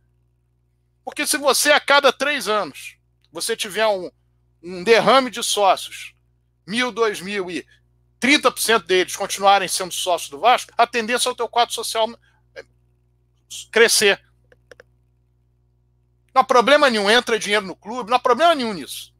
Porque 1.03 1.25
se 1.25 1.37
você, 1.37 1.71
a 1.71 1.79
cada 1.79 2.11
três 2.11 2.47
anos, 2.47 2.97
você 3.31 3.55
tiver 3.55 3.87
um, 3.87 4.11
um 4.61 4.83
derrame 4.83 5.29
de 5.29 5.41
sócios, 5.43 6.14
mil, 6.65 6.91
dois 6.91 7.21
mil 7.21 7.49
e 7.49 7.65
30% 8.19 8.85
deles 8.85 9.15
continuarem 9.15 9.67
sendo 9.67 9.93
sócios 9.93 10.29
do 10.29 10.39
Vasco, 10.39 10.73
a 10.77 10.87
tendência 10.87 11.29
é 11.29 11.31
o 11.31 11.35
teu 11.35 11.47
quadro 11.47 11.73
social 11.73 12.07
é, 12.55 12.63
crescer. 13.71 14.21
Não 16.33 16.41
há 16.41 16.43
problema 16.43 16.89
nenhum, 16.89 17.09
entra 17.09 17.39
dinheiro 17.39 17.65
no 17.65 17.75
clube, 17.75 18.09
não 18.09 18.17
há 18.17 18.19
problema 18.19 18.55
nenhum 18.55 18.73
nisso 18.73 19.15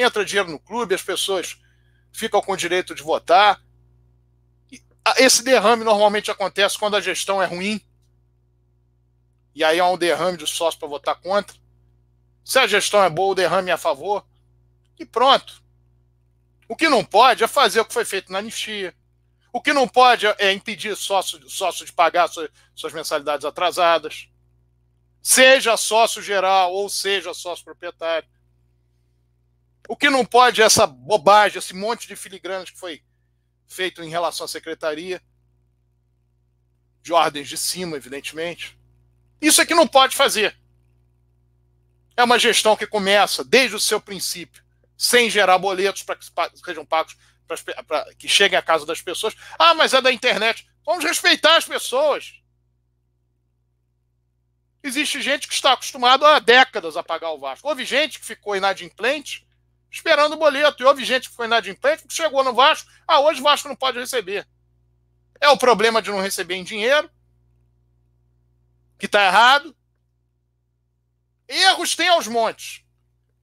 entra 0.00 0.24
dinheiro 0.24 0.50
no 0.50 0.58
clube, 0.58 0.94
as 0.94 1.02
pessoas 1.02 1.58
ficam 2.12 2.40
com 2.40 2.52
o 2.52 2.56
direito 2.56 2.94
de 2.94 3.02
votar. 3.02 3.60
Esse 5.16 5.42
derrame 5.42 5.84
normalmente 5.84 6.30
acontece 6.30 6.78
quando 6.78 6.96
a 6.96 7.00
gestão 7.00 7.42
é 7.42 7.46
ruim. 7.46 7.80
E 9.54 9.64
aí 9.64 9.80
há 9.80 9.86
um 9.88 9.98
derrame 9.98 10.38
de 10.38 10.46
sócio 10.46 10.78
para 10.78 10.88
votar 10.88 11.20
contra. 11.20 11.56
Se 12.44 12.58
a 12.58 12.66
gestão 12.66 13.02
é 13.02 13.10
boa, 13.10 13.32
o 13.32 13.34
derrame 13.34 13.70
é 13.70 13.72
a 13.72 13.78
favor. 13.78 14.24
E 14.98 15.04
pronto. 15.04 15.62
O 16.68 16.76
que 16.76 16.88
não 16.88 17.02
pode 17.02 17.42
é 17.42 17.48
fazer 17.48 17.80
o 17.80 17.84
que 17.84 17.94
foi 17.94 18.04
feito 18.04 18.30
na 18.30 18.38
anistia. 18.38 18.94
O 19.52 19.60
que 19.60 19.72
não 19.72 19.88
pode 19.88 20.26
é 20.26 20.52
impedir 20.52 20.94
sócio, 20.94 21.48
sócio 21.48 21.86
de 21.86 21.92
pagar 21.92 22.28
suas, 22.28 22.50
suas 22.74 22.92
mensalidades 22.92 23.46
atrasadas. 23.46 24.28
Seja 25.22 25.76
sócio 25.76 26.22
geral 26.22 26.72
ou 26.72 26.88
seja 26.88 27.32
sócio 27.32 27.64
proprietário. 27.64 28.28
O 29.88 29.96
que 29.96 30.10
não 30.10 30.24
pode 30.24 30.60
é 30.60 30.66
essa 30.66 30.86
bobagem, 30.86 31.58
esse 31.58 31.74
monte 31.74 32.06
de 32.06 32.14
filigranas 32.14 32.70
que 32.70 32.78
foi 32.78 33.02
feito 33.66 34.02
em 34.02 34.10
relação 34.10 34.44
à 34.44 34.48
secretaria, 34.48 35.22
de 37.00 37.12
ordens 37.12 37.48
de 37.48 37.56
cima, 37.56 37.96
evidentemente. 37.96 38.78
Isso 39.40 39.62
é 39.62 39.66
que 39.66 39.74
não 39.74 39.86
pode 39.86 40.14
fazer. 40.14 40.58
É 42.14 42.22
uma 42.22 42.38
gestão 42.38 42.76
que 42.76 42.86
começa 42.86 43.42
desde 43.42 43.76
o 43.76 43.80
seu 43.80 43.98
princípio, 43.98 44.62
sem 44.98 45.30
gerar 45.30 45.56
boletos 45.58 46.02
para 46.02 46.16
que 46.16 46.26
sejam 46.64 46.84
pagos, 46.84 47.16
para 47.86 48.14
que 48.16 48.28
cheguem 48.28 48.58
à 48.58 48.62
casa 48.62 48.84
das 48.84 49.00
pessoas. 49.00 49.34
Ah, 49.56 49.72
mas 49.72 49.94
é 49.94 50.02
da 50.02 50.12
internet. 50.12 50.68
Vamos 50.84 51.04
respeitar 51.04 51.56
as 51.56 51.64
pessoas. 51.64 52.34
Existe 54.82 55.22
gente 55.22 55.46
que 55.46 55.54
está 55.54 55.72
acostumado 55.72 56.26
há 56.26 56.40
décadas 56.40 56.96
a 56.96 57.02
pagar 57.02 57.30
o 57.30 57.38
Vasco. 57.38 57.68
Houve 57.68 57.84
gente 57.84 58.18
que 58.18 58.26
ficou 58.26 58.56
inadimplente 58.56 59.46
esperando 59.90 60.34
o 60.34 60.38
boleto. 60.38 60.82
E 60.82 60.86
houve 60.86 61.04
gente 61.04 61.28
que 61.28 61.34
foi 61.34 61.46
inadimplente, 61.46 62.06
que 62.06 62.12
chegou 62.12 62.44
no 62.44 62.54
Vasco. 62.54 62.90
Ah, 63.06 63.20
hoje 63.20 63.40
o 63.40 63.44
Vasco 63.44 63.68
não 63.68 63.76
pode 63.76 63.98
receber. 63.98 64.46
É 65.40 65.48
o 65.48 65.56
problema 65.56 66.02
de 66.02 66.10
não 66.10 66.20
receber 66.20 66.56
em 66.56 66.64
dinheiro, 66.64 67.08
que 68.98 69.06
está 69.06 69.24
errado. 69.24 69.76
Erros 71.46 71.94
tem 71.94 72.08
aos 72.08 72.26
montes. 72.26 72.84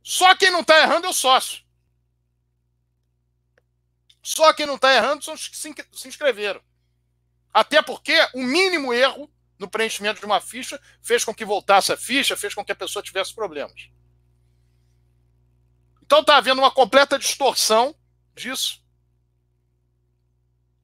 Só 0.07 0.35
quem 0.35 0.51
não 0.51 0.59
está 0.59 0.79
errando 0.79 1.07
é 1.07 1.09
o 1.09 1.13
sócio. 1.13 1.65
Só 4.21 4.53
quem 4.53 4.67
não 4.67 4.75
está 4.75 4.93
errando 4.93 5.23
são 5.23 5.33
os 5.33 5.47
que 5.47 5.57
se 5.57 6.07
inscreveram. 6.07 6.61
Até 7.51 7.81
porque 7.81 8.15
o 8.35 8.43
mínimo 8.43 8.93
erro 8.93 9.27
no 9.57 9.67
preenchimento 9.67 10.19
de 10.19 10.25
uma 10.27 10.39
ficha 10.39 10.79
fez 11.01 11.25
com 11.25 11.33
que 11.33 11.43
voltasse 11.43 11.91
a 11.91 11.97
ficha, 11.97 12.37
fez 12.37 12.53
com 12.53 12.63
que 12.63 12.71
a 12.71 12.75
pessoa 12.75 13.01
tivesse 13.01 13.33
problemas. 13.33 13.89
Então 16.03 16.19
está 16.19 16.37
havendo 16.37 16.61
uma 16.61 16.69
completa 16.69 17.17
distorção 17.17 17.95
disso. 18.35 18.85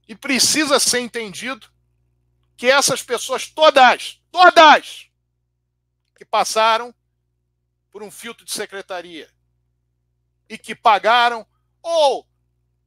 E 0.08 0.16
precisa 0.16 0.80
ser 0.80 1.00
entendido 1.00 1.72
que 2.58 2.66
essas 2.66 3.04
pessoas 3.04 3.48
todas, 3.48 4.20
todas, 4.32 5.12
que 6.18 6.26
passaram 6.26 6.92
por 7.92 8.02
um 8.02 8.10
filtro 8.10 8.46
de 8.46 8.52
secretaria 8.52 9.30
e 10.50 10.58
que 10.58 10.74
pagaram, 10.74 11.46
ou 11.82 12.28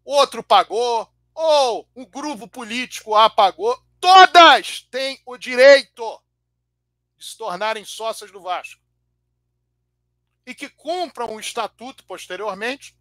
outro 0.04 0.42
pagou, 0.42 1.10
ou 1.34 1.88
um 1.94 2.04
grupo 2.04 2.48
político 2.48 3.14
A 3.14 3.28
pagou, 3.28 3.80
todas 4.00 4.82
têm 4.90 5.20
o 5.26 5.36
direito 5.36 6.22
de 7.16 7.24
se 7.24 7.36
tornarem 7.36 7.84
sócias 7.84 8.30
do 8.30 8.40
Vasco 8.40 8.82
e 10.46 10.54
que 10.54 10.68
cumpram 10.68 11.34
o 11.34 11.40
estatuto 11.40 12.04
posteriormente 12.04 12.96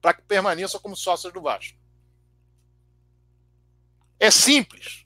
para 0.00 0.14
que 0.14 0.22
permaneçam 0.22 0.80
como 0.80 0.96
sócios 0.96 1.32
do 1.32 1.42
Vasco. 1.42 1.76
É 4.20 4.30
simples. 4.30 5.04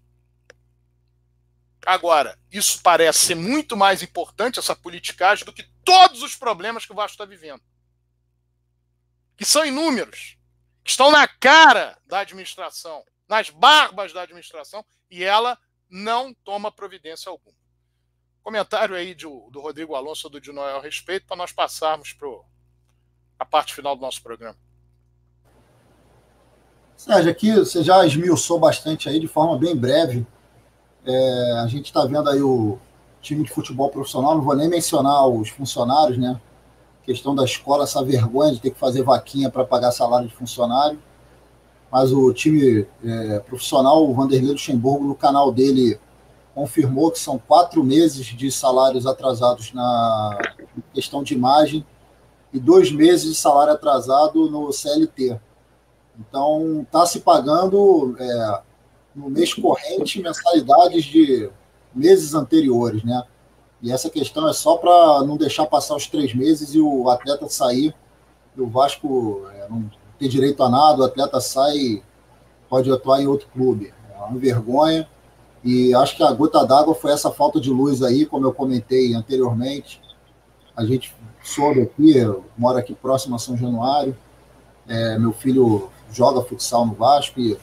Agora, 1.85 2.39
isso 2.51 2.81
parece 2.83 3.27
ser 3.27 3.35
muito 3.35 3.77
mais 3.77 4.03
importante, 4.03 4.59
essa 4.59 4.77
politicagem, 4.77 5.45
do 5.45 5.53
que 5.53 5.72
todos 5.85 6.23
os 6.23 6.37
problemas 6.37 6.87
que 6.87 6.93
o 6.93 6.95
Vasco 6.95 7.13
está 7.13 7.25
vivendo. 7.25 7.63
Que 9.37 9.45
são 9.45 9.65
inúmeros, 9.65 10.37
que 10.85 10.91
estão 10.91 11.11
na 11.11 11.27
cara 11.27 11.99
da 12.07 12.21
administração, 12.21 13.05
nas 13.29 13.51
barbas 13.51 14.13
da 14.13 14.23
administração, 14.23 14.85
e 15.11 15.25
ela 15.25 15.59
não 15.89 16.33
toma 16.33 16.73
providência 16.73 17.31
alguma. 17.31 17.57
Comentário 18.43 18.95
aí 18.95 19.15
do, 19.15 19.49
do 19.51 19.61
Rodrigo 19.61 19.95
Alonso 19.95 20.29
do 20.29 20.41
de 20.41 20.53
Noel 20.53 20.79
a 20.79 20.83
respeito, 20.83 21.27
para 21.27 21.37
nós 21.37 21.53
passarmos 21.53 22.13
para 22.13 22.29
a 23.39 23.45
parte 23.45 23.75
final 23.75 23.95
do 23.95 24.03
nosso 24.03 24.23
programa. 24.23 24.59
Sérgio, 26.97 27.31
aqui 27.31 27.53
você 27.53 27.83
já 27.83 28.05
esmiuçou 28.07 28.59
bastante 28.59 29.09
aí 29.09 29.19
de 29.19 29.27
forma 29.27 29.59
bem 29.59 29.77
breve. 29.77 30.27
É, 31.05 31.53
a 31.65 31.67
gente 31.67 31.87
está 31.87 32.05
vendo 32.05 32.29
aí 32.29 32.41
o 32.41 32.79
time 33.23 33.45
de 33.45 33.51
futebol 33.51 33.89
profissional, 33.89 34.35
não 34.35 34.43
vou 34.43 34.57
nem 34.57 34.69
mencionar 34.69 35.27
os 35.29 35.49
funcionários, 35.49 36.19
né? 36.19 36.39
questão 37.05 37.35
da 37.35 37.45
escola, 37.45 37.85
essa 37.85 38.03
vergonha 38.05 38.53
de 38.53 38.61
ter 38.61 38.71
que 38.71 38.79
fazer 38.79 39.03
vaquinha 39.03 39.51
para 39.51 39.65
pagar 39.65 39.93
salário 39.93 40.29
de 40.29 40.35
funcionário. 40.35 40.99
Mas 41.91 42.13
o 42.13 42.33
time 42.33 42.87
é, 43.05 43.39
profissional, 43.41 44.09
o 44.09 44.15
Vanderlei 44.15 44.53
Luxemburgo, 44.53 45.05
no 45.05 45.15
canal 45.15 45.53
dele, 45.53 45.99
confirmou 46.55 47.11
que 47.11 47.19
são 47.19 47.39
quatro 47.39 47.83
meses 47.83 48.27
de 48.27 48.51
salários 48.51 49.07
atrasados 49.07 49.73
na 49.73 50.39
questão 50.95 51.23
de 51.23 51.35
imagem 51.35 51.85
e 52.53 52.59
dois 52.59 52.91
meses 52.93 53.31
de 53.31 53.35
salário 53.35 53.73
atrasado 53.73 54.51
no 54.51 54.73
CLT. 54.73 55.39
Então, 56.19 56.83
está 56.83 57.05
se 57.07 57.21
pagando 57.21 58.17
é, 58.19 58.63
no 59.15 59.29
mês 59.29 59.53
corrente 59.53 60.23
mensalidades 60.23 61.05
de 61.05 61.51
meses 61.95 62.35
anteriores, 62.35 63.03
né? 63.05 63.23
E 63.83 63.91
essa 63.91 64.09
questão 64.09 64.49
é 64.49 64.53
só 64.53 64.77
para 64.77 65.25
não 65.25 65.37
deixar 65.37 65.67
passar 65.67 65.97
os 65.97 66.07
três 66.07 66.35
meses 66.35 66.75
e 66.75 66.81
o 66.81 67.11
atleta 67.11 67.49
sair, 67.49 67.95
o 68.57 68.67
Vasco 68.67 69.43
é, 69.55 69.67
não 69.69 69.91
ter 70.19 70.29
direito 70.29 70.63
a 70.63 70.69
nada, 70.69 71.03
o 71.03 71.05
atleta 71.05 71.41
sai 71.41 72.03
pode 72.69 72.91
atuar 72.91 73.21
em 73.21 73.27
outro 73.27 73.49
clube. 73.53 73.93
É 74.15 74.19
uma 74.25 74.39
vergonha. 74.39 75.09
E 75.65 75.95
acho 75.95 76.17
que 76.17 76.23
a 76.23 76.33
gota 76.33 76.65
d'água 76.65 76.95
foi 76.95 77.13
essa 77.13 77.31
falta 77.31 77.61
de 77.61 77.71
luz 77.71 78.03
aí, 78.03 78.25
como 78.25 78.47
eu 78.47 78.53
comentei 78.53 79.15
anteriormente. 79.15 80.01
A 80.77 80.85
gente 80.85 81.15
soube 81.43 81.83
aqui, 81.83 82.17
eu 82.17 82.45
moro 82.57 82.79
aqui 82.79 82.95
próximo 82.95 83.37
a 83.37 83.39
São 83.39 83.57
Januário. 83.57 84.17
É, 84.89 85.19
meu 85.19 85.33
filho 85.33 85.91
joga 86.11 86.43
futsal 86.43 86.87
no 86.87 86.95
Vasco 86.95 87.39
e 87.41 87.57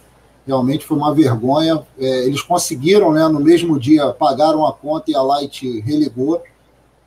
realmente 0.49 0.83
foi 0.83 0.97
uma 0.97 1.13
vergonha. 1.13 1.85
É, 1.99 2.25
eles 2.25 2.41
conseguiram, 2.41 3.11
né, 3.11 3.27
no 3.27 3.39
mesmo 3.39 3.79
dia, 3.79 4.11
pagaram 4.11 4.65
a 4.65 4.73
conta 4.73 5.11
e 5.11 5.15
a 5.15 5.21
Light 5.21 5.79
religou, 5.81 6.43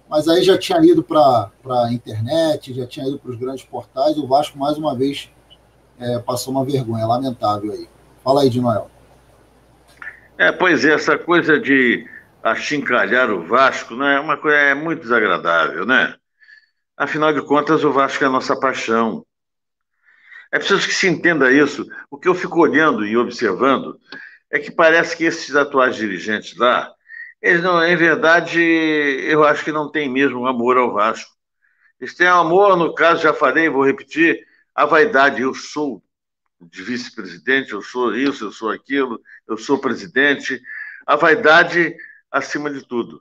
mas 0.09 0.29
aí 0.29 0.45
já 0.45 0.57
tinha 0.57 0.79
ido 0.81 1.03
para 1.03 1.51
a 1.67 1.93
internet, 1.93 2.73
já 2.73 2.87
tinha 2.87 3.09
ido 3.09 3.19
para 3.19 3.33
os 3.33 3.37
grandes 3.37 3.65
portais. 3.65 4.17
O 4.17 4.29
Vasco, 4.29 4.57
mais 4.57 4.79
uma 4.79 4.95
vez, 4.95 5.29
é, 5.99 6.21
passou 6.21 6.53
uma 6.53 6.65
vergonha 6.65 7.05
lamentável 7.05 7.73
aí. 7.73 7.89
Fala 8.23 8.43
aí, 8.43 8.51
de 8.51 8.61
Noel. 8.61 8.89
É, 10.39 10.53
pois 10.53 10.85
é, 10.85 10.93
essa 10.93 11.19
coisa 11.19 11.59
de 11.59 12.07
achincalhar 12.43 13.31
o 13.31 13.45
Vasco 13.45 13.97
né, 13.97 14.17
é 14.17 14.21
uma 14.21 14.37
coisa 14.37 14.57
é 14.57 14.75
muito 14.75 15.03
desagradável, 15.03 15.85
né? 15.85 16.15
Afinal 16.97 17.33
de 17.33 17.43
contas, 17.43 17.83
o 17.83 17.93
Vasco 17.93 18.23
é 18.23 18.27
a 18.29 18.31
nossa 18.31 18.55
paixão. 18.59 19.25
É 20.53 20.59
preciso 20.59 20.87
que 20.87 20.95
se 20.95 21.09
entenda 21.09 21.51
isso. 21.51 21.89
O 22.11 22.19
que 22.19 22.29
eu 22.29 22.35
fico 22.35 22.61
olhando 22.61 23.07
e 23.07 23.17
observando 23.17 23.99
é 24.51 24.59
que 24.59 24.71
parece 24.71 25.17
que 25.17 25.25
esses 25.25 25.57
atuais 25.57 25.97
dirigentes 25.97 26.55
lá, 26.59 26.93
eles 27.41 27.63
não, 27.63 27.83
em 27.83 27.97
verdade, 27.97 28.61
eu 28.61 29.45
acho 29.45 29.65
que 29.65 29.73
não 29.73 29.91
têm 29.91 30.11
mesmo 30.11 30.47
amor 30.47 30.77
ao 30.77 30.93
Vasco. 30.93 31.33
Eles 31.99 32.15
têm 32.15 32.27
amor, 32.27 32.77
no 32.77 32.95
caso, 32.95 33.23
já 33.23 33.33
falei, 33.33 33.69
vou 33.69 33.85
repetir, 33.85 34.47
a 34.75 34.85
vaidade. 34.85 35.41
Eu 35.41 35.55
sou 35.55 36.05
de 36.61 36.83
vice-presidente, 36.83 37.73
eu 37.73 37.83
sou 37.83 38.15
isso, 38.15 38.45
eu 38.45 38.53
sou 38.53 38.71
aquilo, 38.71 39.21
eu 39.49 39.57
sou 39.57 39.81
presidente. 39.81 40.61
A 41.07 41.17
vaidade 41.17 41.97
acima 42.31 42.71
de 42.71 42.87
tudo. 42.87 43.21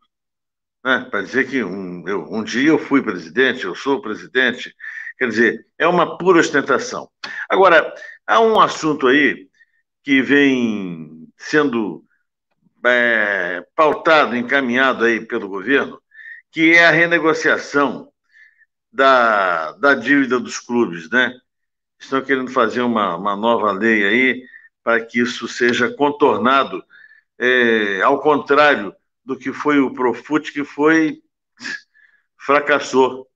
Né? 0.84 1.08
Para 1.10 1.22
dizer 1.22 1.48
que 1.48 1.64
um, 1.64 2.08
eu, 2.08 2.28
um 2.32 2.44
dia 2.44 2.70
eu 2.70 2.80
fui 2.80 3.02
presidente, 3.02 3.64
eu 3.64 3.76
sou 3.76 4.02
presidente. 4.02 4.76
Quer 5.22 5.28
dizer, 5.28 5.68
é 5.78 5.88
uma 5.88 6.18
pura 6.18 6.40
ostentação. 6.40 7.08
Agora, 7.48 7.94
há 8.26 8.42
um 8.42 8.60
assunto 8.60 9.06
aí 9.06 9.48
que 10.04 10.20
vem 10.20 11.28
sendo 11.38 12.04
é, 12.84 13.64
pautado, 13.76 14.36
encaminhado 14.36 15.06
aí 15.06 15.24
pelo 15.24 15.48
governo, 15.48 16.02
que 16.52 16.74
é 16.74 16.88
a 16.88 16.90
renegociação 16.90 18.12
da, 18.92 19.74
da 19.74 19.94
dívida 19.94 20.40
dos 20.40 20.58
clubes, 20.58 21.08
né? 21.12 21.40
Estão 22.00 22.24
querendo 22.24 22.50
fazer 22.50 22.82
uma, 22.82 23.16
uma 23.16 23.36
nova 23.36 23.72
lei 23.72 24.04
aí 24.04 24.44
para 24.84 25.06
que 25.06 25.20
isso 25.20 25.48
seja 25.48 25.96
contornado, 25.96 26.84
é, 27.38 28.02
ao 28.02 28.20
contrário 28.20 28.92
do 29.24 29.38
que 29.38 29.54
foi 29.54 29.80
o 29.80 29.94
Profut, 29.94 30.52
que 30.52 30.64
foi 30.64 31.22
fracassou, 32.40 33.28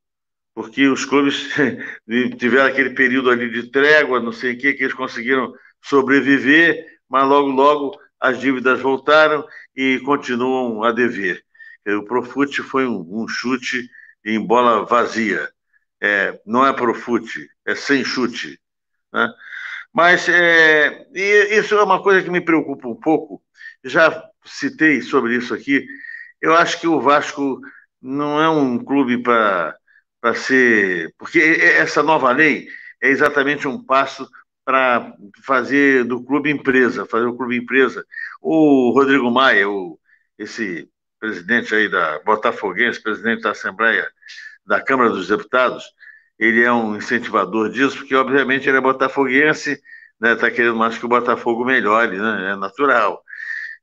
porque 0.55 0.87
os 0.87 1.03
clubes 1.03 1.49
tiveram 2.39 2.67
aquele 2.67 2.91
período 2.91 3.29
ali 3.29 3.51
de 3.51 3.69
trégua, 3.69 4.21
não 4.21 4.31
sei 4.31 4.53
o 4.53 4.57
que, 4.57 4.73
que 4.73 4.83
eles 4.83 4.95
conseguiram 4.95 5.53
sobreviver, 5.83 6.87
mas 7.09 7.27
logo, 7.27 7.49
logo 7.49 7.99
as 8.19 8.39
dívidas 8.39 8.79
voltaram 8.79 9.45
e 9.75 9.99
continuam 9.99 10.81
a 10.83 10.93
dever. 10.93 11.43
O 11.85 12.03
Profut 12.03 12.63
foi 12.63 12.87
um, 12.87 13.05
um 13.23 13.27
chute 13.27 13.87
em 14.25 14.39
bola 14.39 14.85
vazia. 14.85 15.51
É, 16.01 16.39
não 16.45 16.65
é 16.65 16.73
Profut, 16.73 17.27
é 17.65 17.75
sem 17.75 18.03
chute. 18.03 18.59
Né? 19.13 19.29
Mas 19.93 20.27
é, 20.29 21.05
isso 21.13 21.75
é 21.75 21.83
uma 21.83 22.01
coisa 22.01 22.23
que 22.23 22.31
me 22.31 22.41
preocupa 22.41 22.87
um 22.87 22.95
pouco. 22.95 23.43
Já 23.83 24.23
citei 24.45 25.01
sobre 25.01 25.35
isso 25.35 25.53
aqui. 25.53 25.85
Eu 26.41 26.55
acho 26.55 26.79
que 26.79 26.87
o 26.87 27.01
Vasco 27.01 27.59
não 28.01 28.41
é 28.41 28.49
um 28.49 28.83
clube 28.83 29.21
para 29.21 29.77
ser. 30.33 31.13
Porque 31.17 31.39
essa 31.39 32.01
nova 32.01 32.31
lei 32.31 32.67
é 33.01 33.09
exatamente 33.09 33.67
um 33.67 33.83
passo 33.83 34.27
para 34.63 35.13
fazer 35.45 36.03
do 36.05 36.23
clube 36.23 36.49
empresa, 36.49 37.05
fazer 37.05 37.25
o 37.25 37.35
clube 37.37 37.57
empresa. 37.57 38.03
O 38.41 38.91
Rodrigo 38.91 39.29
Maia, 39.29 39.69
o, 39.69 39.99
esse 40.39 40.89
presidente 41.19 41.73
aí 41.75 41.89
da 41.89 42.19
Botafoguense, 42.19 43.01
presidente 43.01 43.41
da 43.43 43.51
Assembleia 43.51 44.07
da 44.65 44.81
Câmara 44.81 45.09
dos 45.11 45.27
Deputados, 45.27 45.85
ele 46.39 46.63
é 46.63 46.71
um 46.71 46.95
incentivador 46.95 47.69
disso, 47.69 47.97
porque 47.97 48.15
obviamente 48.15 48.67
ele 48.67 48.77
é 48.77 48.81
botafoguense, 48.81 49.79
né, 50.19 50.35
tá 50.35 50.49
querendo 50.51 50.75
mais 50.75 50.97
que 50.97 51.05
o 51.05 51.09
Botafogo 51.09 51.63
melhore, 51.63 52.17
né, 52.17 52.51
é 52.51 52.55
natural. 52.55 53.23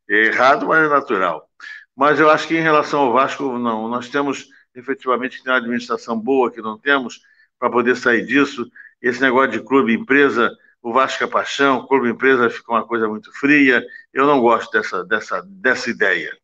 É 0.08 0.26
errado, 0.26 0.66
mas 0.66 0.84
é 0.84 0.88
natural. 0.88 1.48
Mas 1.96 2.18
eu 2.18 2.30
acho 2.30 2.48
que 2.48 2.56
em 2.56 2.62
relação 2.62 3.00
ao 3.00 3.12
Vasco, 3.12 3.58
não, 3.58 3.88
nós 3.88 4.08
temos 4.08 4.46
efetivamente 4.74 5.38
que 5.38 5.44
ter 5.44 5.50
uma 5.50 5.58
administração 5.58 6.18
boa 6.18 6.50
que 6.50 6.60
não 6.60 6.78
temos 6.78 7.20
para 7.58 7.70
poder 7.70 7.96
sair 7.96 8.24
disso. 8.24 8.70
Esse 9.00 9.20
negócio 9.20 9.50
de 9.50 9.60
clube 9.60 9.94
empresa 9.94 10.50
o 10.82 10.92
Vasco 10.92 11.22
é 11.22 11.26
paixão, 11.28 11.86
clube 11.86 12.08
empresa 12.08 12.50
fica 12.50 12.72
uma 12.72 12.84
coisa 12.84 13.08
muito 13.08 13.32
fria. 13.38 13.86
Eu 14.12 14.26
não 14.26 14.40
gosto 14.40 14.72
dessa, 14.72 15.04
dessa, 15.04 15.40
dessa 15.46 15.88
ideia. 15.88 16.36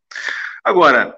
Agora, 0.63 1.17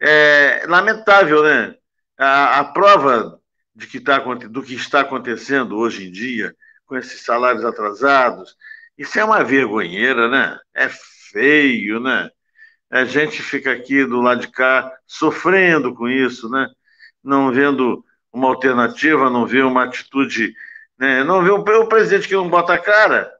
é 0.00 0.66
lamentável, 0.66 1.42
né? 1.42 1.74
A, 2.18 2.60
a 2.60 2.64
prova 2.64 3.40
de 3.74 3.86
que 3.86 3.98
tá, 4.00 4.18
do 4.18 4.62
que 4.62 4.74
está 4.74 5.00
acontecendo 5.00 5.78
hoje 5.78 6.06
em 6.06 6.12
dia, 6.12 6.54
com 6.84 6.96
esses 6.96 7.22
salários 7.22 7.64
atrasados, 7.64 8.54
isso 8.98 9.18
é 9.18 9.24
uma 9.24 9.42
vergonheira, 9.42 10.28
né? 10.28 10.58
É 10.74 10.90
feio, 11.32 12.00
né? 12.00 12.30
A 12.90 13.04
gente 13.04 13.42
fica 13.42 13.72
aqui 13.72 14.04
do 14.04 14.20
lado 14.20 14.40
de 14.40 14.48
cá 14.48 14.90
sofrendo 15.06 15.94
com 15.94 16.08
isso, 16.08 16.48
né? 16.48 16.68
Não 17.22 17.52
vendo 17.52 18.04
uma 18.32 18.48
alternativa, 18.48 19.30
não 19.30 19.46
vê 19.46 19.62
uma 19.62 19.84
atitude 19.84 20.54
né? 20.98 21.22
Não 21.22 21.42
vê 21.44 21.50
o 21.50 21.86
presidente 21.86 22.28
que 22.28 22.34
não 22.34 22.50
bota 22.50 22.74
a 22.74 22.78
cara, 22.78 23.32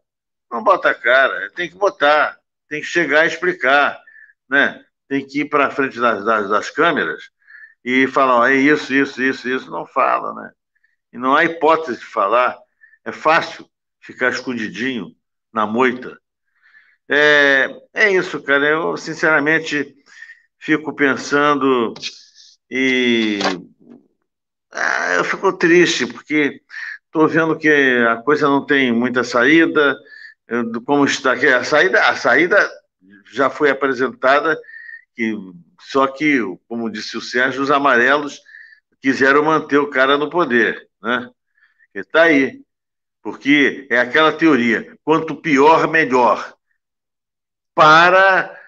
não 0.51 0.63
bota 0.63 0.91
a 0.91 0.95
cara, 0.95 1.51
tem 1.55 1.69
que 1.69 1.77
botar, 1.77 2.39
tem 2.69 2.81
que 2.81 2.87
chegar 2.87 3.25
e 3.25 3.29
explicar, 3.29 4.01
né? 4.49 4.85
Tem 5.09 5.27
que 5.27 5.41
ir 5.41 5.47
para 5.47 5.71
frente 5.71 5.99
das, 5.99 6.25
das, 6.25 6.49
das, 6.49 6.71
câmeras 6.71 7.31
e 7.85 8.07
falar, 8.07 8.41
ó, 8.41 8.47
é 8.47 8.55
isso, 8.55 8.95
isso, 8.95 9.23
isso, 9.23 9.49
isso, 9.49 9.71
não 9.71 9.87
fala, 9.87 10.35
né? 10.35 10.53
E 11.13 11.19
não 11.19 11.35
há 11.35 11.45
hipótese 11.45 11.99
de 11.99 12.07
falar, 12.07 12.57
é 13.05 13.13
fácil 13.13 13.69
ficar 14.01 14.31
escondidinho 14.31 15.15
na 15.53 15.67
moita. 15.67 16.19
É, 17.09 17.69
é 17.95 18.13
isso, 18.13 18.43
cara. 18.43 18.67
Eu, 18.67 18.97
sinceramente, 18.97 19.95
fico 20.59 20.95
pensando 20.95 21.95
e 22.71 23.39
ah, 24.71 25.15
eu 25.17 25.25
fico 25.25 25.53
triste, 25.57 26.07
porque 26.07 26.61
Estou 27.09 27.27
vendo 27.27 27.59
que 27.59 27.69
a 28.09 28.17
coisa 28.17 28.47
não 28.49 28.65
tem 28.65 28.93
muita 28.93 29.25
saída. 29.25 29.97
Como 30.85 31.05
está 31.07 31.33
aqui, 31.33 31.47
a 31.47 31.65
saída, 31.65 32.03
a 32.07 32.15
saída 32.15 32.71
já 33.33 33.49
foi 33.51 33.71
apresentada, 33.71 34.59
que, 35.17 35.35
só 35.81 36.07
que, 36.07 36.39
como 36.69 36.91
disse 36.91 37.17
o 37.17 37.21
Sérgio, 37.23 37.63
os 37.63 37.71
amarelos 37.71 38.41
quiseram 39.01 39.43
manter 39.43 39.79
o 39.79 39.91
cara 39.91 40.19
no 40.19 40.31
poder, 40.31 40.89
né? 41.03 41.31
Está 41.95 42.25
aí, 42.25 42.61
porque 43.23 43.87
é 43.91 43.99
aquela 44.01 44.33
teoria: 44.33 44.97
quanto 45.03 45.37
pior, 45.37 45.89
melhor. 45.89 46.58
Para 47.79 48.59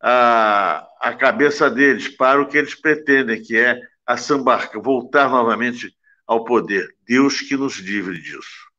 a, 0.00 0.88
a 0.98 1.14
cabeça 1.14 1.70
deles, 1.70 2.08
para 2.08 2.40
o 2.40 2.48
que 2.48 2.56
eles 2.56 2.74
pretendem, 2.74 3.42
que 3.42 3.58
é 3.58 3.78
a 4.06 4.16
sambarca, 4.16 4.80
voltar 4.80 5.28
novamente 5.28 5.94
ao 6.26 6.46
poder. 6.46 6.96
Deus 7.06 7.42
que 7.42 7.58
nos 7.58 7.76
livre 7.76 8.18
disso. 8.18 8.70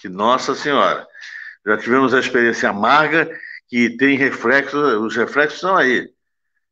Que 0.00 0.08
Nossa 0.08 0.54
Senhora. 0.54 1.04
Já 1.66 1.76
tivemos 1.76 2.14
a 2.14 2.20
experiência 2.20 2.70
amarga 2.70 3.28
que 3.66 3.96
tem 3.96 4.16
reflexos, 4.16 4.80
os 5.02 5.16
reflexos 5.16 5.58
são 5.58 5.76
aí. 5.76 6.08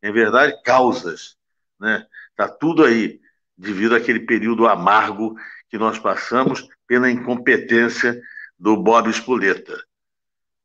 Em 0.01 0.13
verdade, 0.13 0.63
causas. 0.63 1.37
Né? 1.81 2.07
Está 2.31 2.47
tudo 2.47 2.85
aí, 2.85 3.21
devido 3.59 3.97
àquele 3.97 4.21
período 4.21 4.69
amargo 4.69 5.35
que 5.69 5.77
nós 5.77 5.99
passamos 5.99 6.69
pela 6.87 7.11
incompetência 7.11 8.23
do 8.57 8.77
Bob 8.77 9.11
Espoleta. 9.11 9.77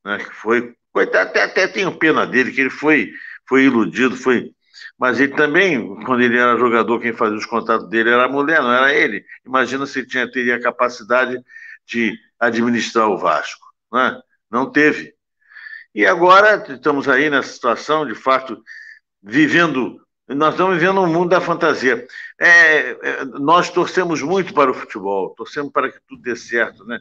Né? 0.05 0.19
Que 0.19 0.35
foi, 0.35 0.77
coitado, 0.97 1.29
até, 1.29 1.43
até 1.43 1.67
tenho 1.67 1.95
pena 1.95 2.25
dele, 2.25 2.51
que 2.51 2.61
ele 2.61 2.71
foi, 2.71 3.11
foi 3.47 3.65
iludido, 3.65 4.15
foi 4.15 4.51
mas 4.97 5.19
ele 5.19 5.35
também, 5.35 5.95
quando 6.03 6.23
ele 6.23 6.37
era 6.39 6.57
jogador, 6.57 6.99
quem 6.99 7.13
fazia 7.13 7.37
os 7.37 7.45
contatos 7.45 7.87
dele 7.87 8.09
era 8.09 8.25
a 8.25 8.27
mulher, 8.27 8.61
não 8.61 8.71
era 8.71 8.91
ele. 8.91 9.23
Imagina 9.45 9.85
se 9.85 9.99
ele 9.99 10.07
tinha, 10.07 10.31
teria 10.31 10.55
a 10.55 10.61
capacidade 10.61 11.39
de 11.85 12.17
administrar 12.39 13.07
o 13.07 13.17
Vasco. 13.17 13.63
Né? 13.93 14.19
Não 14.49 14.71
teve. 14.71 15.13
E 15.93 16.03
agora 16.03 16.65
estamos 16.73 17.07
aí 17.07 17.29
nessa 17.29 17.53
situação, 17.53 18.07
de 18.07 18.15
fato, 18.15 18.59
vivendo. 19.21 20.01
Nós 20.27 20.55
estamos 20.55 20.75
vivendo 20.75 21.01
um 21.01 21.13
mundo 21.13 21.29
da 21.29 21.41
fantasia. 21.41 22.07
É, 22.39 22.89
é, 22.89 23.25
nós 23.39 23.69
torcemos 23.69 24.21
muito 24.23 24.51
para 24.51 24.71
o 24.71 24.73
futebol, 24.73 25.35
torcemos 25.35 25.71
para 25.71 25.91
que 25.91 25.99
tudo 26.07 26.23
dê 26.23 26.35
certo, 26.35 26.83
né? 26.85 26.99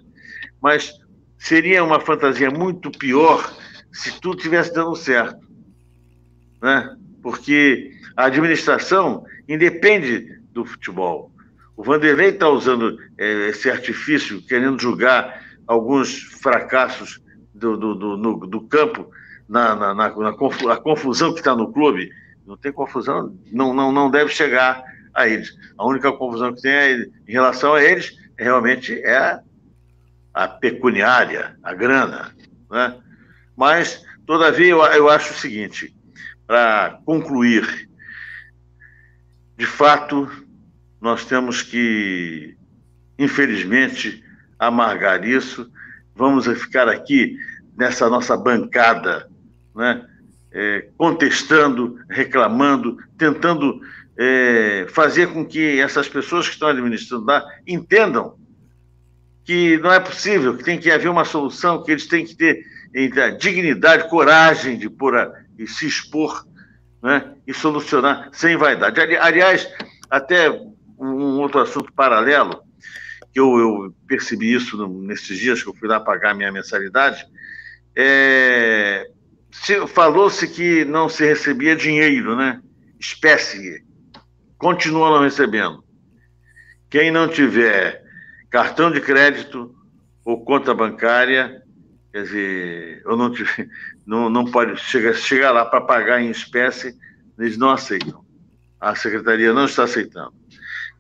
Mas 0.61 0.93
seria 1.39 1.83
uma 1.83 2.01
fantasia 2.01 2.51
muito 2.51 2.91
pior 2.91 3.43
se 3.97 4.21
tudo 4.21 4.43
tivesse 4.43 4.73
dando 4.75 4.95
certo, 4.95 5.47
né? 6.63 6.97
porque 7.23 7.91
a 8.17 8.27
administração 8.27 9.25
independe 9.49 10.39
do 10.53 10.65
futebol. 10.65 11.33
O 11.77 11.83
Vanderlei 11.83 12.29
está 12.29 12.49
usando 12.49 12.99
é, 13.19 13.49
esse 13.49 13.71
artifício, 13.71 14.43
querendo 14.43 14.81
julgar 14.81 15.43
alguns 15.67 16.23
fracassos 16.23 17.21
do, 17.55 17.77
do, 17.77 17.95
do, 17.95 18.17
no, 18.17 18.47
do 18.47 18.61
campo, 18.63 19.11
na, 19.49 19.75
na, 19.75 19.95
na, 19.95 20.09
na 20.15 20.77
confusão 20.77 21.33
que 21.33 21.41
está 21.41 21.55
no 21.55 21.73
clube. 21.73 22.11
Não 22.47 22.57
tem 22.57 22.73
confusão, 22.73 23.35
não, 23.51 23.73
não, 23.73 23.91
não 23.91 24.11
deve 24.11 24.31
chegar 24.31 24.83
a 25.15 25.27
eles. 25.27 25.57
A 25.79 25.87
única 25.87 26.13
confusão 26.13 26.55
que 26.55 26.63
tem 26.63 26.73
é, 26.73 26.97
em 27.27 27.33
relação 27.33 27.75
a 27.75 27.83
eles 27.83 28.15
realmente 28.39 28.95
é 29.01 29.17
a, 29.17 29.41
a 30.35 30.49
pecuniária, 30.49 31.57
a 31.63 31.75
grana. 31.75 32.35
Né? 32.71 32.97
Mas, 33.57 34.05
todavia, 34.27 34.69
eu, 34.69 34.81
eu 34.85 35.09
acho 35.09 35.33
o 35.33 35.37
seguinte: 35.37 35.95
para 36.47 37.01
concluir, 37.05 37.89
de 39.57 39.67
fato, 39.67 40.31
nós 41.01 41.25
temos 41.25 41.63
que, 41.63 42.57
infelizmente, 43.19 44.23
amargar 44.59 45.25
isso. 45.25 45.71
Vamos 46.15 46.47
ficar 46.47 46.89
aqui 46.89 47.37
nessa 47.77 48.09
nossa 48.09 48.37
bancada, 48.37 49.29
né? 49.75 50.07
É, 50.53 50.89
contestando, 50.97 51.99
reclamando, 52.09 52.97
tentando 53.19 53.79
é, 54.17 54.87
fazer 54.89 55.31
com 55.31 55.45
que 55.45 55.79
essas 55.81 56.09
pessoas 56.09 56.47
que 56.47 56.55
estão 56.55 56.69
administrando 56.69 57.27
lá 57.27 57.45
entendam 57.67 58.39
que 59.47 59.79
não 59.79 59.93
é 59.93 60.01
possível, 60.01 60.57
que 60.57 60.65
tem 60.65 60.77
que 60.77 60.91
haver 60.91 61.09
uma 61.09 61.25
solução, 61.25 61.81
que 61.85 61.93
eles 61.93 62.09
têm 62.09 62.27
que 62.27 62.35
ter 62.35 62.67
dignidade, 63.39 64.11
coragem 64.11 64.77
de 64.77 64.91
pôr 64.91 65.17
a, 65.17 65.33
e 65.57 65.69
se 65.69 65.87
expor 65.87 66.45
né, 67.01 67.33
e 67.47 67.55
solucionar 67.55 68.29
sem 68.33 68.57
vaidade. 68.57 69.01
Aliás, 69.17 69.69
até 70.11 70.51
um 70.99 71.39
outro 71.39 71.61
assunto 71.61 71.93
paralelo, 71.93 72.61
que 73.33 73.39
eu, 73.39 73.57
eu 73.57 73.95
percebi 74.09 74.53
isso 74.53 74.89
nesses 74.89 75.39
dias 75.39 75.63
que 75.63 75.69
eu 75.69 75.75
fui 75.75 75.89
lá 75.89 76.01
pagar 76.01 76.35
minha 76.35 76.51
mensalidade, 76.51 77.25
é, 77.95 79.09
falou-se 79.95 80.49
que 80.49 80.85
não 80.85 81.09
se 81.09 81.25
recebia 81.25 81.77
dinheiro, 81.77 82.35
né? 82.35 82.61
Espécie. 82.99 83.85
Continua 84.59 85.11
não 85.11 85.23
recebendo. 85.23 85.85
Quem 86.91 87.13
não 87.13 87.29
tiver 87.29 88.06
cartão 88.51 88.91
de 88.91 89.01
crédito 89.01 89.75
ou 90.25 90.45
conta 90.45 90.75
bancária, 90.75 91.63
quer 92.13 92.23
dizer, 92.23 93.03
ou 93.07 93.17
não, 93.17 93.33
não, 94.07 94.31
não 94.31 94.45
pode 94.51 94.77
chegar, 94.81 95.15
chegar 95.15 95.51
lá 95.53 95.65
para 95.65 95.81
pagar 95.81 96.21
em 96.21 96.31
espécie, 96.31 96.97
eles 97.39 97.57
não 97.57 97.71
aceitam. 97.71 98.25
A 98.81 98.95
secretaria 98.95 99.53
não 99.53 99.65
está 99.65 99.85
aceitando. 99.85 100.35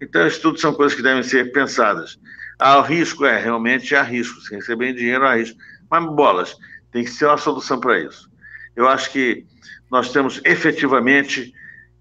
Então, 0.00 0.26
isso 0.26 0.40
tudo 0.40 0.58
são 0.58 0.74
coisas 0.74 0.96
que 0.96 1.02
devem 1.02 1.22
ser 1.22 1.52
pensadas. 1.52 2.18
Há 2.58 2.80
risco, 2.80 3.24
é, 3.24 3.38
realmente 3.38 3.94
há 3.94 4.02
risco. 4.02 4.40
Se 4.40 4.54
receber 4.54 4.92
dinheiro, 4.92 5.26
há 5.26 5.36
risco. 5.36 5.58
Mas, 5.90 6.04
bolas, 6.04 6.56
tem 6.90 7.04
que 7.04 7.10
ser 7.10 7.26
uma 7.26 7.38
solução 7.38 7.80
para 7.80 7.98
isso. 8.00 8.30
Eu 8.74 8.88
acho 8.88 9.10
que 9.10 9.46
nós 9.90 10.12
temos 10.12 10.40
efetivamente 10.44 11.52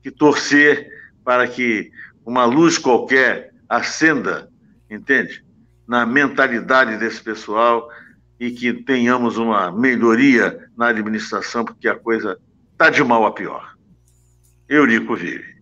que 0.01 0.11
torcer 0.11 0.89
para 1.23 1.47
que 1.47 1.91
uma 2.25 2.45
luz 2.45 2.77
qualquer 2.77 3.53
acenda, 3.69 4.49
entende? 4.95 5.43
Na 5.87 6.05
mentalidade 6.05 6.97
desse 6.97 7.21
pessoal 7.21 7.89
e 8.39 8.51
que 8.51 8.73
tenhamos 8.73 9.37
uma 9.37 9.71
melhoria 9.71 10.67
na 10.75 10.89
administração, 10.89 11.63
porque 11.63 11.87
a 11.87 11.97
coisa 11.97 12.39
está 12.71 12.89
de 12.89 13.03
mal 13.03 13.25
a 13.25 13.31
pior. 13.31 13.75
Eurico 14.67 15.15
vive. 15.15 15.55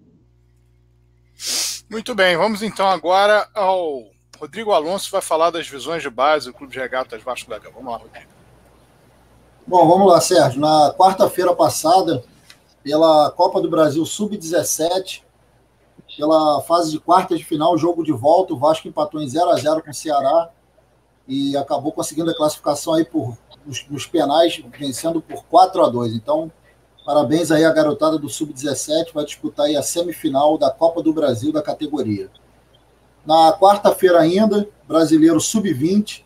Muito 1.89 2.15
bem, 2.15 2.35
vamos 2.37 2.63
então 2.63 2.87
agora 2.87 3.47
ao 3.53 4.13
Rodrigo 4.39 4.71
Alonso, 4.71 5.11
vai 5.11 5.21
falar 5.21 5.51
das 5.51 5.67
visões 5.67 6.01
de 6.01 6.09
base 6.09 6.47
do 6.47 6.53
Clube 6.53 6.73
de 6.73 6.79
Regatas 6.79 7.21
Vasco 7.21 7.49
da 7.49 7.59
Gama. 7.59 7.75
Vamos 7.75 7.91
lá, 7.91 7.97
Rodrigo. 7.97 8.31
Bom, 9.65 9.87
vamos 9.87 10.11
lá, 10.11 10.19
Sérgio. 10.19 10.59
Na 10.59 10.93
quarta-feira 10.97 11.55
passada, 11.55 12.23
pela 12.83 13.31
Copa 13.31 13.61
do 13.61 13.69
Brasil 13.69 14.05
Sub-17, 14.05 15.21
pela 16.17 16.61
fase 16.61 16.91
de 16.91 16.99
quartas 16.99 17.39
de 17.39 17.45
final, 17.45 17.77
jogo 17.77 18.03
de 18.03 18.11
volta, 18.11 18.53
o 18.53 18.57
Vasco 18.57 18.87
empatou 18.87 19.21
em 19.21 19.27
0 19.27 19.49
a 19.49 19.55
0 19.55 19.83
com 19.83 19.91
o 19.91 19.93
Ceará 19.93 20.49
e 21.27 21.55
acabou 21.57 21.91
conseguindo 21.91 22.29
a 22.29 22.35
classificação 22.35 22.93
aí 22.93 23.05
por, 23.05 23.37
nos, 23.65 23.87
nos 23.89 24.05
penais, 24.05 24.61
vencendo 24.77 25.21
por 25.21 25.43
4 25.45 25.83
a 25.83 25.89
2 25.89 26.13
Então, 26.13 26.51
parabéns 27.05 27.51
aí 27.51 27.65
à 27.65 27.71
garotada 27.71 28.17
do 28.17 28.29
Sub-17, 28.29 29.13
vai 29.13 29.25
disputar 29.25 29.65
aí 29.65 29.75
a 29.75 29.81
semifinal 29.81 30.57
da 30.57 30.69
Copa 30.69 31.01
do 31.01 31.13
Brasil 31.13 31.51
da 31.51 31.61
categoria. 31.61 32.29
Na 33.25 33.53
quarta-feira 33.53 34.19
ainda, 34.19 34.67
brasileiro 34.87 35.39
Sub-20, 35.39 36.23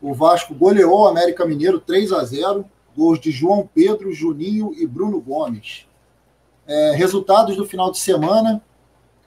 o 0.00 0.12
Vasco 0.14 0.54
goleou 0.54 1.02
o 1.02 1.06
América 1.06 1.44
Mineiro 1.46 1.78
3 1.78 2.12
a 2.12 2.24
0 2.24 2.64
gols 2.96 3.20
de 3.20 3.30
João 3.30 3.68
Pedro, 3.72 4.12
Juninho 4.12 4.74
e 4.76 4.86
Bruno 4.86 5.20
Gomes. 5.20 5.86
É, 6.66 6.92
resultados 6.92 7.56
do 7.56 7.66
final 7.66 7.90
de 7.90 7.98
semana, 7.98 8.62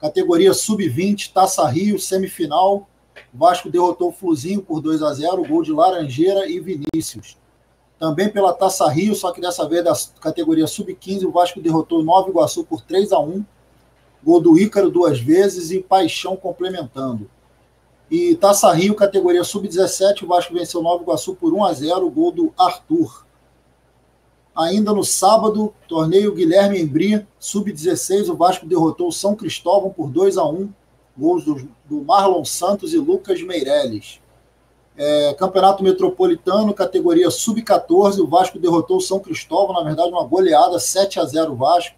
categoria 0.00 0.52
Sub-20, 0.52 1.32
Taça 1.32 1.66
Rio, 1.66 1.98
semifinal, 1.98 2.88
Vasco 3.32 3.70
derrotou 3.70 4.08
o 4.08 4.12
Fluzinho 4.12 4.62
por 4.62 4.80
2 4.80 5.02
a 5.02 5.12
0 5.12 5.46
gol 5.46 5.62
de 5.62 5.72
Laranjeira 5.72 6.48
e 6.48 6.60
Vinícius. 6.60 7.36
Também 7.98 8.28
pela 8.28 8.52
Taça 8.52 8.86
Rio, 8.88 9.14
só 9.14 9.32
que 9.32 9.40
dessa 9.40 9.66
vez 9.68 9.82
da 9.82 9.94
categoria 10.20 10.66
Sub-15, 10.66 11.24
o 11.24 11.30
Vasco 11.30 11.60
derrotou 11.60 12.02
Nova 12.02 12.28
Iguaçu 12.28 12.64
por 12.64 12.82
3 12.82 13.12
a 13.12 13.18
1 13.18 13.44
gol 14.22 14.40
do 14.40 14.58
Ícaro 14.58 14.90
duas 14.90 15.20
vezes 15.20 15.70
e 15.70 15.80
Paixão 15.80 16.36
complementando. 16.36 17.30
E 18.10 18.34
Taça 18.36 18.72
Rio, 18.72 18.94
categoria 18.94 19.44
Sub-17, 19.44 20.22
o 20.22 20.26
Vasco 20.26 20.54
venceu 20.54 20.82
Nova 20.82 21.02
Iguaçu 21.02 21.34
por 21.34 21.52
1 21.52 21.64
a 21.64 21.72
0 21.72 22.10
gol 22.10 22.32
do 22.32 22.52
Arthur. 22.56 23.25
Ainda 24.56 24.90
no 24.94 25.04
sábado, 25.04 25.74
torneio 25.86 26.34
Guilherme 26.34 26.80
Embri, 26.80 27.26
Sub-16, 27.38 28.30
o 28.30 28.34
Vasco 28.36 28.64
derrotou 28.64 29.08
o 29.08 29.12
São 29.12 29.34
Cristóvão 29.34 29.90
por 29.90 30.08
2 30.08 30.38
a 30.38 30.48
1 30.48 30.70
gols 31.16 31.44
do, 31.44 31.68
do 31.84 32.02
Marlon 32.02 32.42
Santos 32.42 32.94
e 32.94 32.98
Lucas 32.98 33.42
Meirelles. 33.42 34.18
É, 34.96 35.34
Campeonato 35.34 35.82
Metropolitano, 35.82 36.72
categoria 36.72 37.30
Sub-14, 37.30 38.18
o 38.18 38.26
Vasco 38.26 38.58
derrotou 38.58 38.96
o 38.96 39.00
São 39.00 39.20
Cristóvão, 39.20 39.74
na 39.74 39.82
verdade, 39.82 40.10
uma 40.10 40.24
goleada 40.24 40.78
7 40.78 41.20
a 41.20 41.24
0 41.26 41.54
Vasco. 41.54 41.94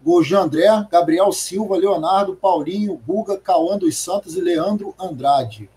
Gols 0.00 0.28
de 0.28 0.34
André, 0.34 0.66
Gabriel 0.90 1.30
Silva, 1.32 1.76
Leonardo, 1.76 2.36
Paulinho, 2.36 3.00
Guga, 3.06 3.36
Cauã 3.36 3.76
dos 3.76 3.98
Santos 3.98 4.36
e 4.36 4.40
Leandro 4.40 4.94
Andrade. 4.98 5.68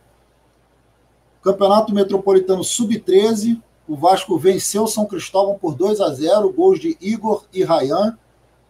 Campeonato 1.41 1.93
Metropolitano 1.93 2.63
Sub-13, 2.63 3.59
o 3.87 3.95
Vasco 3.95 4.37
venceu 4.37 4.87
São 4.87 5.05
Cristóvão 5.05 5.57
por 5.57 5.75
2 5.75 5.99
a 5.99 6.09
0, 6.13 6.51
gols 6.53 6.79
de 6.79 6.97
Igor 7.01 7.45
e 7.53 7.63
Rayan. 7.63 8.17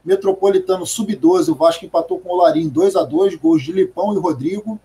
Metropolitano 0.04 0.86
Sub-12, 0.86 1.50
o 1.50 1.56
Vasco 1.56 1.86
empatou 1.86 2.20
com 2.20 2.30
o 2.30 2.38
Larim 2.38 2.68
2 2.68 2.96
a 2.96 3.04
2, 3.04 3.36
gols 3.36 3.62
de 3.62 3.72
Lipão 3.72 4.14
e 4.14 4.18
Rodrigo. 4.18 4.80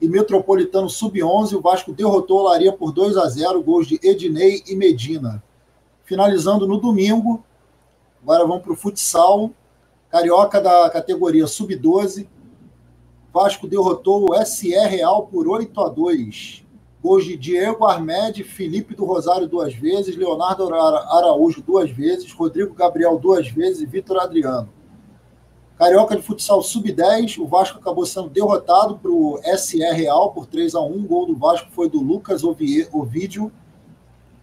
E 0.00 0.08
Metropolitano 0.08 0.88
Sub-11, 0.88 1.54
o 1.54 1.60
Vasco 1.60 1.92
derrotou 1.92 2.40
o 2.40 2.42
Laria 2.44 2.72
por 2.72 2.92
2 2.92 3.16
a 3.16 3.28
0, 3.28 3.62
gols 3.62 3.86
de 3.86 4.00
Ednei 4.02 4.62
e 4.66 4.74
Medina. 4.74 5.42
Finalizando 6.04 6.66
no 6.66 6.78
domingo, 6.78 7.44
agora 8.22 8.46
vamos 8.46 8.62
para 8.62 8.72
o 8.72 8.76
futsal. 8.76 9.50
Carioca 10.08 10.60
da 10.60 10.88
categoria 10.90 11.46
Sub-12. 11.46 12.26
Vasco 13.32 13.66
derrotou 13.66 14.30
o 14.30 14.34
SR 14.34 14.86
Real 14.88 15.26
por 15.26 15.48
8 15.48 15.80
a 15.80 15.88
2. 15.88 16.63
Gols 17.04 17.26
de 17.26 17.36
Diego 17.36 17.84
Armed, 17.84 18.42
Felipe 18.44 18.94
do 18.94 19.04
Rosário 19.04 19.46
duas 19.46 19.74
vezes, 19.74 20.16
Leonardo 20.16 20.74
Araújo 20.74 21.60
duas 21.60 21.90
vezes, 21.90 22.32
Rodrigo 22.32 22.72
Gabriel 22.72 23.18
duas 23.18 23.46
vezes 23.46 23.82
e 23.82 23.86
Vitor 23.86 24.18
Adriano. 24.18 24.70
Carioca 25.76 26.16
de 26.16 26.22
futsal 26.22 26.62
sub-10, 26.62 27.36
o 27.36 27.46
Vasco 27.46 27.78
acabou 27.78 28.06
sendo 28.06 28.30
derrotado 28.30 28.96
para 28.96 29.10
o 29.10 29.38
SR 29.44 29.92
Real 29.92 30.32
por 30.32 30.46
3 30.46 30.74
a 30.74 30.80
1 30.80 30.96
O 30.96 31.02
gol 31.02 31.26
do 31.26 31.36
Vasco 31.36 31.68
foi 31.72 31.90
do 31.90 32.00
Lucas 32.00 32.42
Ovidio. 32.42 33.52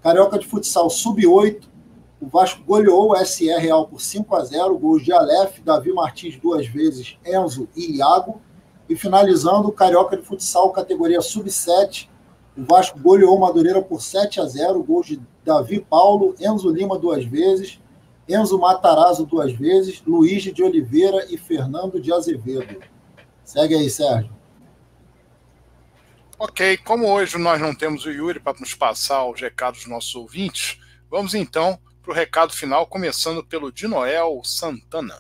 Carioca 0.04 0.38
de 0.38 0.46
futsal 0.46 0.88
sub-8, 0.88 1.64
o 2.22 2.28
Vasco 2.28 2.62
goleou 2.64 3.14
o 3.14 3.16
SR 3.16 3.58
Real 3.58 3.88
por 3.88 4.00
5 4.00 4.36
a 4.36 4.46
0 4.46 4.78
gols 4.78 5.04
de 5.04 5.12
Aleph, 5.12 5.58
Davi 5.66 5.92
Martins 5.92 6.38
duas 6.38 6.68
vezes, 6.68 7.18
Enzo 7.26 7.68
e 7.76 7.98
Iago. 7.98 8.40
E 8.88 8.96
finalizando, 8.96 9.72
Carioca 9.72 10.16
de 10.16 10.22
futsal 10.22 10.70
categoria 10.70 11.22
sub-7, 11.22 12.11
o 12.56 12.64
Vasco 12.64 13.00
goleou 13.00 13.40
Madureira 13.40 13.82
por 13.82 14.02
7 14.02 14.42
a 14.42 14.46
0 14.46 14.84
gols 14.84 15.08
de 15.08 15.22
Davi 15.44 15.80
Paulo, 15.80 16.36
Enzo 16.40 16.70
Lima 16.70 16.98
duas 16.98 17.26
vezes, 17.26 17.80
Enzo 18.28 18.60
Matarazzo 18.60 19.26
duas 19.26 19.52
vezes, 19.54 20.02
Luiz 20.06 20.44
de 20.44 20.64
Oliveira 20.64 21.26
e 21.30 21.38
Fernando 21.38 22.00
de 22.00 22.14
Azevedo. 22.14 22.82
Segue 23.44 23.76
aí, 23.76 23.90
Sérgio. 23.90 24.32
Ok, 26.38 26.78
como 26.78 27.08
hoje 27.08 27.38
nós 27.38 27.62
não 27.62 27.74
temos 27.76 28.06
o 28.06 28.12
Yuri 28.12 28.40
para 28.40 28.60
nos 28.60 28.74
passar 28.74 29.26
os 29.26 29.40
recados 29.40 29.82
dos 29.82 29.90
nossos 29.90 30.16
ouvintes, 30.16 30.80
vamos 31.10 31.36
então 31.36 31.80
para 32.02 32.12
o 32.12 32.16
recado 32.16 32.52
final, 32.52 32.88
começando 32.88 33.44
pelo 33.44 33.72
Dinoel 33.72 34.42
Santana. 34.44 35.18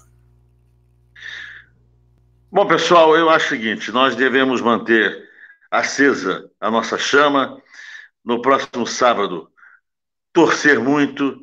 Bom, 2.51 2.67
pessoal, 2.67 3.15
eu 3.15 3.29
acho 3.29 3.45
o 3.45 3.49
seguinte: 3.49 3.91
nós 3.91 4.15
devemos 4.15 4.61
manter 4.61 5.29
acesa 5.71 6.51
a 6.59 6.69
nossa 6.69 6.97
chama. 6.97 7.61
No 8.23 8.39
próximo 8.39 8.85
sábado, 8.85 9.49
torcer 10.31 10.79
muito. 10.79 11.39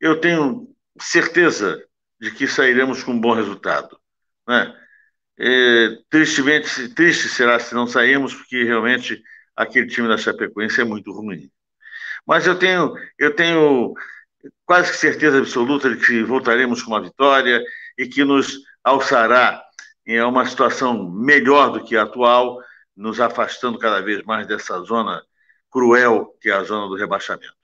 Eu 0.00 0.20
tenho 0.20 0.66
certeza 1.00 1.80
de 2.20 2.32
que 2.32 2.48
sairemos 2.48 3.04
com 3.04 3.12
um 3.12 3.20
bom 3.20 3.32
resultado. 3.32 3.96
Né? 4.48 4.76
É, 5.38 5.98
tristemente, 6.10 6.88
triste 6.94 7.28
será 7.28 7.60
se 7.60 7.74
não 7.74 7.86
sairmos, 7.86 8.34
porque 8.34 8.64
realmente 8.64 9.22
aquele 9.54 9.86
time 9.86 10.08
da 10.08 10.18
Chapecoense 10.18 10.80
é 10.80 10.84
muito 10.84 11.12
ruim. 11.12 11.50
Mas 12.26 12.46
eu 12.46 12.58
tenho, 12.58 12.92
eu 13.18 13.34
tenho 13.34 13.94
quase 14.66 14.90
que 14.90 14.98
certeza 14.98 15.38
absoluta 15.38 15.88
de 15.88 16.04
que 16.04 16.22
voltaremos 16.22 16.82
com 16.82 16.90
uma 16.90 17.02
vitória 17.02 17.62
e 17.96 18.06
que 18.06 18.24
nos 18.24 18.58
alçará 18.82 19.62
em 20.06 20.20
uma 20.22 20.46
situação 20.46 21.10
melhor 21.10 21.70
do 21.70 21.84
que 21.84 21.96
a 21.96 22.02
atual, 22.02 22.58
nos 23.00 23.18
afastando 23.18 23.78
cada 23.78 24.02
vez 24.02 24.22
mais 24.24 24.46
dessa 24.46 24.78
zona 24.80 25.22
cruel 25.70 26.36
que 26.38 26.50
é 26.50 26.52
a 26.52 26.62
zona 26.62 26.86
do 26.86 26.96
rebaixamento. 26.96 27.54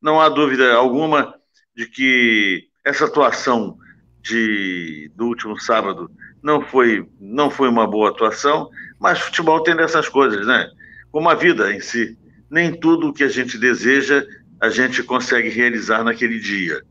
Não 0.00 0.18
há 0.18 0.28
dúvida 0.30 0.72
alguma 0.74 1.34
de 1.76 1.86
que 1.86 2.68
essa 2.82 3.04
atuação 3.04 3.76
de, 4.22 5.12
do 5.14 5.26
último 5.26 5.60
sábado 5.60 6.10
não 6.42 6.62
foi, 6.62 7.06
não 7.20 7.50
foi 7.50 7.68
uma 7.68 7.86
boa 7.86 8.08
atuação, 8.08 8.70
mas 8.98 9.20
futebol 9.20 9.62
tem 9.62 9.76
dessas 9.76 10.08
coisas, 10.08 10.46
né? 10.46 10.66
Como 11.12 11.28
a 11.28 11.34
vida 11.34 11.70
em 11.72 11.80
si. 11.80 12.16
nem 12.50 12.72
tudo 12.72 13.08
o 13.08 13.12
que 13.12 13.24
a 13.24 13.28
gente 13.28 13.58
deseja 13.58 14.24
a 14.60 14.70
gente 14.70 15.02
consegue 15.02 15.50
realizar 15.50 16.02
naquele 16.02 16.38
dia. 16.38 16.82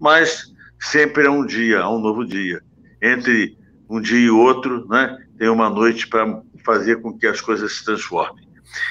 Mas 0.00 0.52
sempre 0.80 1.26
é 1.26 1.30
um 1.30 1.46
dia, 1.46 1.78
é 1.78 1.86
um 1.86 2.00
novo 2.00 2.24
dia. 2.24 2.60
Entre 3.00 3.56
um 3.88 4.00
dia 4.00 4.18
e 4.18 4.30
outro, 4.30 4.86
né, 4.88 5.16
tem 5.38 5.48
uma 5.48 5.70
noite 5.70 6.06
para 6.08 6.42
fazer 6.64 7.00
com 7.00 7.16
que 7.16 7.26
as 7.26 7.40
coisas 7.40 7.72
se 7.76 7.84
transformem. 7.84 8.48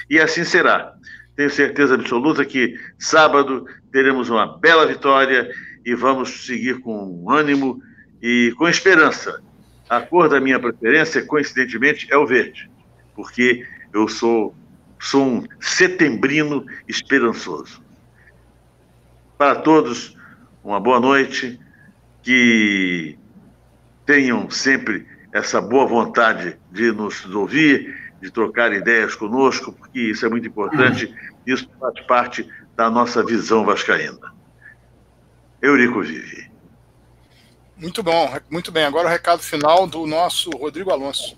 E 0.09 0.19
assim 0.19 0.43
será. 0.43 0.93
Tenho 1.35 1.49
certeza 1.49 1.95
absoluta 1.95 2.43
que 2.45 2.77
sábado 2.97 3.65
teremos 3.91 4.29
uma 4.29 4.57
bela 4.57 4.85
vitória 4.85 5.49
e 5.85 5.95
vamos 5.95 6.45
seguir 6.45 6.79
com 6.81 7.29
ânimo 7.29 7.81
e 8.21 8.53
com 8.57 8.67
esperança. 8.67 9.41
A 9.89 10.01
cor 10.01 10.29
da 10.29 10.39
minha 10.39 10.59
preferência, 10.59 11.25
coincidentemente, 11.25 12.07
é 12.11 12.17
o 12.17 12.27
verde, 12.27 12.69
porque 13.15 13.65
eu 13.93 14.07
sou, 14.07 14.53
sou 14.99 15.25
um 15.25 15.43
setembrino 15.59 16.65
esperançoso. 16.87 17.81
Para 19.37 19.55
todos, 19.55 20.15
uma 20.63 20.79
boa 20.79 20.99
noite, 20.99 21.59
que 22.21 23.17
tenham 24.05 24.49
sempre 24.49 25.07
essa 25.31 25.61
boa 25.61 25.85
vontade 25.85 26.59
de 26.71 26.91
nos 26.91 27.25
ouvir, 27.25 28.13
de 28.21 28.31
trocar 28.31 28.73
ideias 28.73 29.15
conosco, 29.15 29.71
porque 29.71 29.99
isso 29.99 30.25
é 30.25 30.29
muito 30.29 30.47
importante, 30.47 31.13
isso 31.45 31.67
faz 31.79 31.99
parte 32.01 32.47
da 32.75 32.89
nossa 32.89 33.23
visão 33.23 33.65
vascaína. 33.65 34.33
Eurico 35.61 36.01
Vive. 36.01 36.49
Muito 37.77 38.03
bom, 38.03 38.29
muito 38.49 38.71
bem. 38.71 38.83
Agora 38.83 39.07
o 39.07 39.11
recado 39.11 39.41
final 39.41 39.87
do 39.87 40.05
nosso 40.05 40.49
Rodrigo 40.51 40.91
Alonso. 40.91 41.37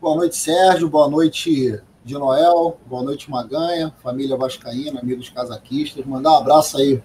Boa 0.00 0.16
noite, 0.16 0.36
Sérgio. 0.36 0.88
Boa 0.88 1.08
noite, 1.08 1.80
de 2.04 2.14
Noel. 2.14 2.80
Boa 2.86 3.02
noite, 3.02 3.30
Maganha, 3.30 3.94
família 4.02 4.36
Vascaína, 4.36 5.00
amigos 5.00 5.28
casaquistas. 5.28 6.04
Mandar 6.04 6.32
um 6.32 6.36
abraço 6.38 6.76
aí 6.78 7.00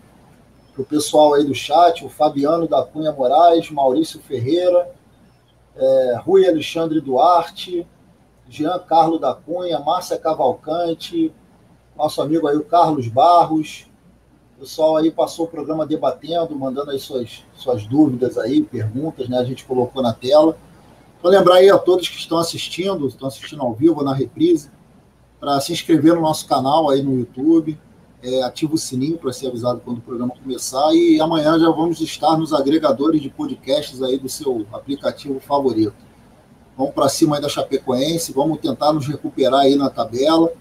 pro 0.73 0.83
pessoal 0.83 1.35
aí 1.35 1.43
do 1.43 1.53
chat, 1.53 2.03
o 2.03 2.09
Fabiano 2.09 2.67
da 2.67 2.83
Cunha 2.83 3.11
Moraes, 3.11 3.69
Maurício 3.69 4.19
Ferreira, 4.21 4.89
é, 5.77 6.15
Rui 6.23 6.47
Alexandre 6.47 6.99
Duarte, 6.99 7.87
Jean 8.49 8.79
Carlos 8.79 9.19
da 9.19 9.33
Cunha, 9.33 9.79
Márcia 9.79 10.17
Cavalcante, 10.17 11.33
nosso 11.95 12.21
amigo 12.21 12.47
aí 12.47 12.55
o 12.55 12.63
Carlos 12.63 13.07
Barros, 13.07 13.87
o 14.57 14.61
pessoal 14.61 14.97
aí 14.97 15.11
passou 15.11 15.45
o 15.45 15.49
programa 15.49 15.85
debatendo, 15.85 16.55
mandando 16.55 16.89
aí 16.89 16.99
suas, 16.99 17.43
suas 17.53 17.85
dúvidas 17.85 18.39
aí, 18.39 18.63
perguntas, 18.63 19.29
né? 19.29 19.37
A 19.37 19.43
gente 19.43 19.63
colocou 19.63 20.01
na 20.01 20.13
tela. 20.13 20.57
Vou 21.21 21.31
lembrar 21.31 21.55
aí 21.55 21.69
a 21.69 21.77
todos 21.77 22.09
que 22.09 22.17
estão 22.17 22.39
assistindo, 22.39 23.07
estão 23.07 23.27
assistindo 23.27 23.61
ao 23.61 23.73
vivo 23.73 24.03
na 24.03 24.15
reprise, 24.15 24.71
para 25.39 25.59
se 25.61 25.71
inscrever 25.73 26.15
no 26.15 26.21
nosso 26.21 26.47
canal 26.47 26.89
aí 26.89 27.03
no 27.03 27.19
YouTube, 27.19 27.79
é, 28.21 28.41
ativa 28.43 28.75
o 28.75 28.77
sininho 28.77 29.17
para 29.17 29.31
ser 29.31 29.47
avisado 29.47 29.81
quando 29.83 29.99
o 29.99 30.01
programa 30.01 30.33
começar 30.41 30.93
e 30.93 31.19
amanhã 31.21 31.59
já 31.59 31.69
vamos 31.69 32.01
estar 32.01 32.37
nos 32.37 32.53
agregadores 32.53 33.21
de 33.21 33.29
podcasts 33.29 34.01
aí 34.01 34.17
do 34.17 34.29
seu 34.29 34.65
aplicativo 34.71 35.39
favorito. 35.39 35.95
Vamos 36.77 36.93
para 36.93 37.09
cima 37.09 37.37
aí 37.37 37.41
da 37.41 37.49
Chapecoense, 37.49 38.33
vamos 38.33 38.59
tentar 38.59 38.93
nos 38.93 39.07
recuperar 39.07 39.61
aí 39.61 39.75
na 39.75 39.89
tabela, 39.89 40.51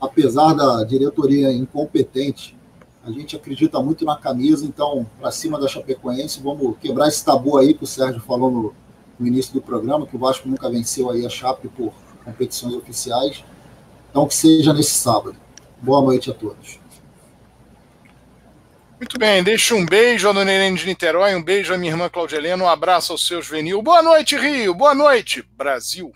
apesar 0.00 0.54
da 0.54 0.82
diretoria 0.84 1.52
incompetente 1.52 2.56
a 3.04 3.10
gente 3.10 3.34
acredita 3.34 3.80
muito 3.80 4.04
na 4.04 4.16
camisa, 4.16 4.64
então, 4.64 5.04
para 5.18 5.30
cima 5.32 5.58
da 5.58 5.66
Chapecoense, 5.66 6.40
vamos 6.40 6.76
quebrar 6.78 7.08
esse 7.08 7.24
tabu 7.24 7.58
aí 7.58 7.74
que 7.74 7.82
o 7.82 7.86
Sérgio 7.86 8.20
falou 8.20 8.48
no, 8.48 8.74
no, 9.18 9.26
início 9.26 9.52
do 9.52 9.60
programa, 9.60 10.06
que 10.06 10.14
o 10.14 10.18
Vasco 10.18 10.48
nunca 10.48 10.70
venceu 10.70 11.10
aí 11.10 11.26
a 11.26 11.28
Chape 11.28 11.66
por 11.68 11.92
competições 12.24 12.74
oficiais. 12.74 13.44
Então, 14.08 14.26
que 14.26 14.34
seja 14.34 14.72
nesse 14.72 14.92
sábado. 14.92 15.34
Boa 15.80 16.00
noite 16.00 16.30
a 16.30 16.34
todos. 16.34 16.81
Muito 19.02 19.18
bem, 19.18 19.42
deixa 19.42 19.74
um 19.74 19.84
beijo 19.84 20.28
à 20.28 20.32
Dona 20.32 20.54
Irene 20.54 20.78
de 20.78 20.86
Niterói, 20.86 21.34
um 21.34 21.42
beijo 21.42 21.74
à 21.74 21.76
minha 21.76 21.90
irmã 21.90 22.08
Claudia 22.08 22.38
Helena, 22.38 22.62
um 22.62 22.68
abraço 22.68 23.10
ao 23.10 23.18
seu 23.18 23.42
juvenil. 23.42 23.82
Boa 23.82 24.00
noite, 24.00 24.36
Rio, 24.36 24.72
boa 24.72 24.94
noite, 24.94 25.42
Brasil. 25.56 26.12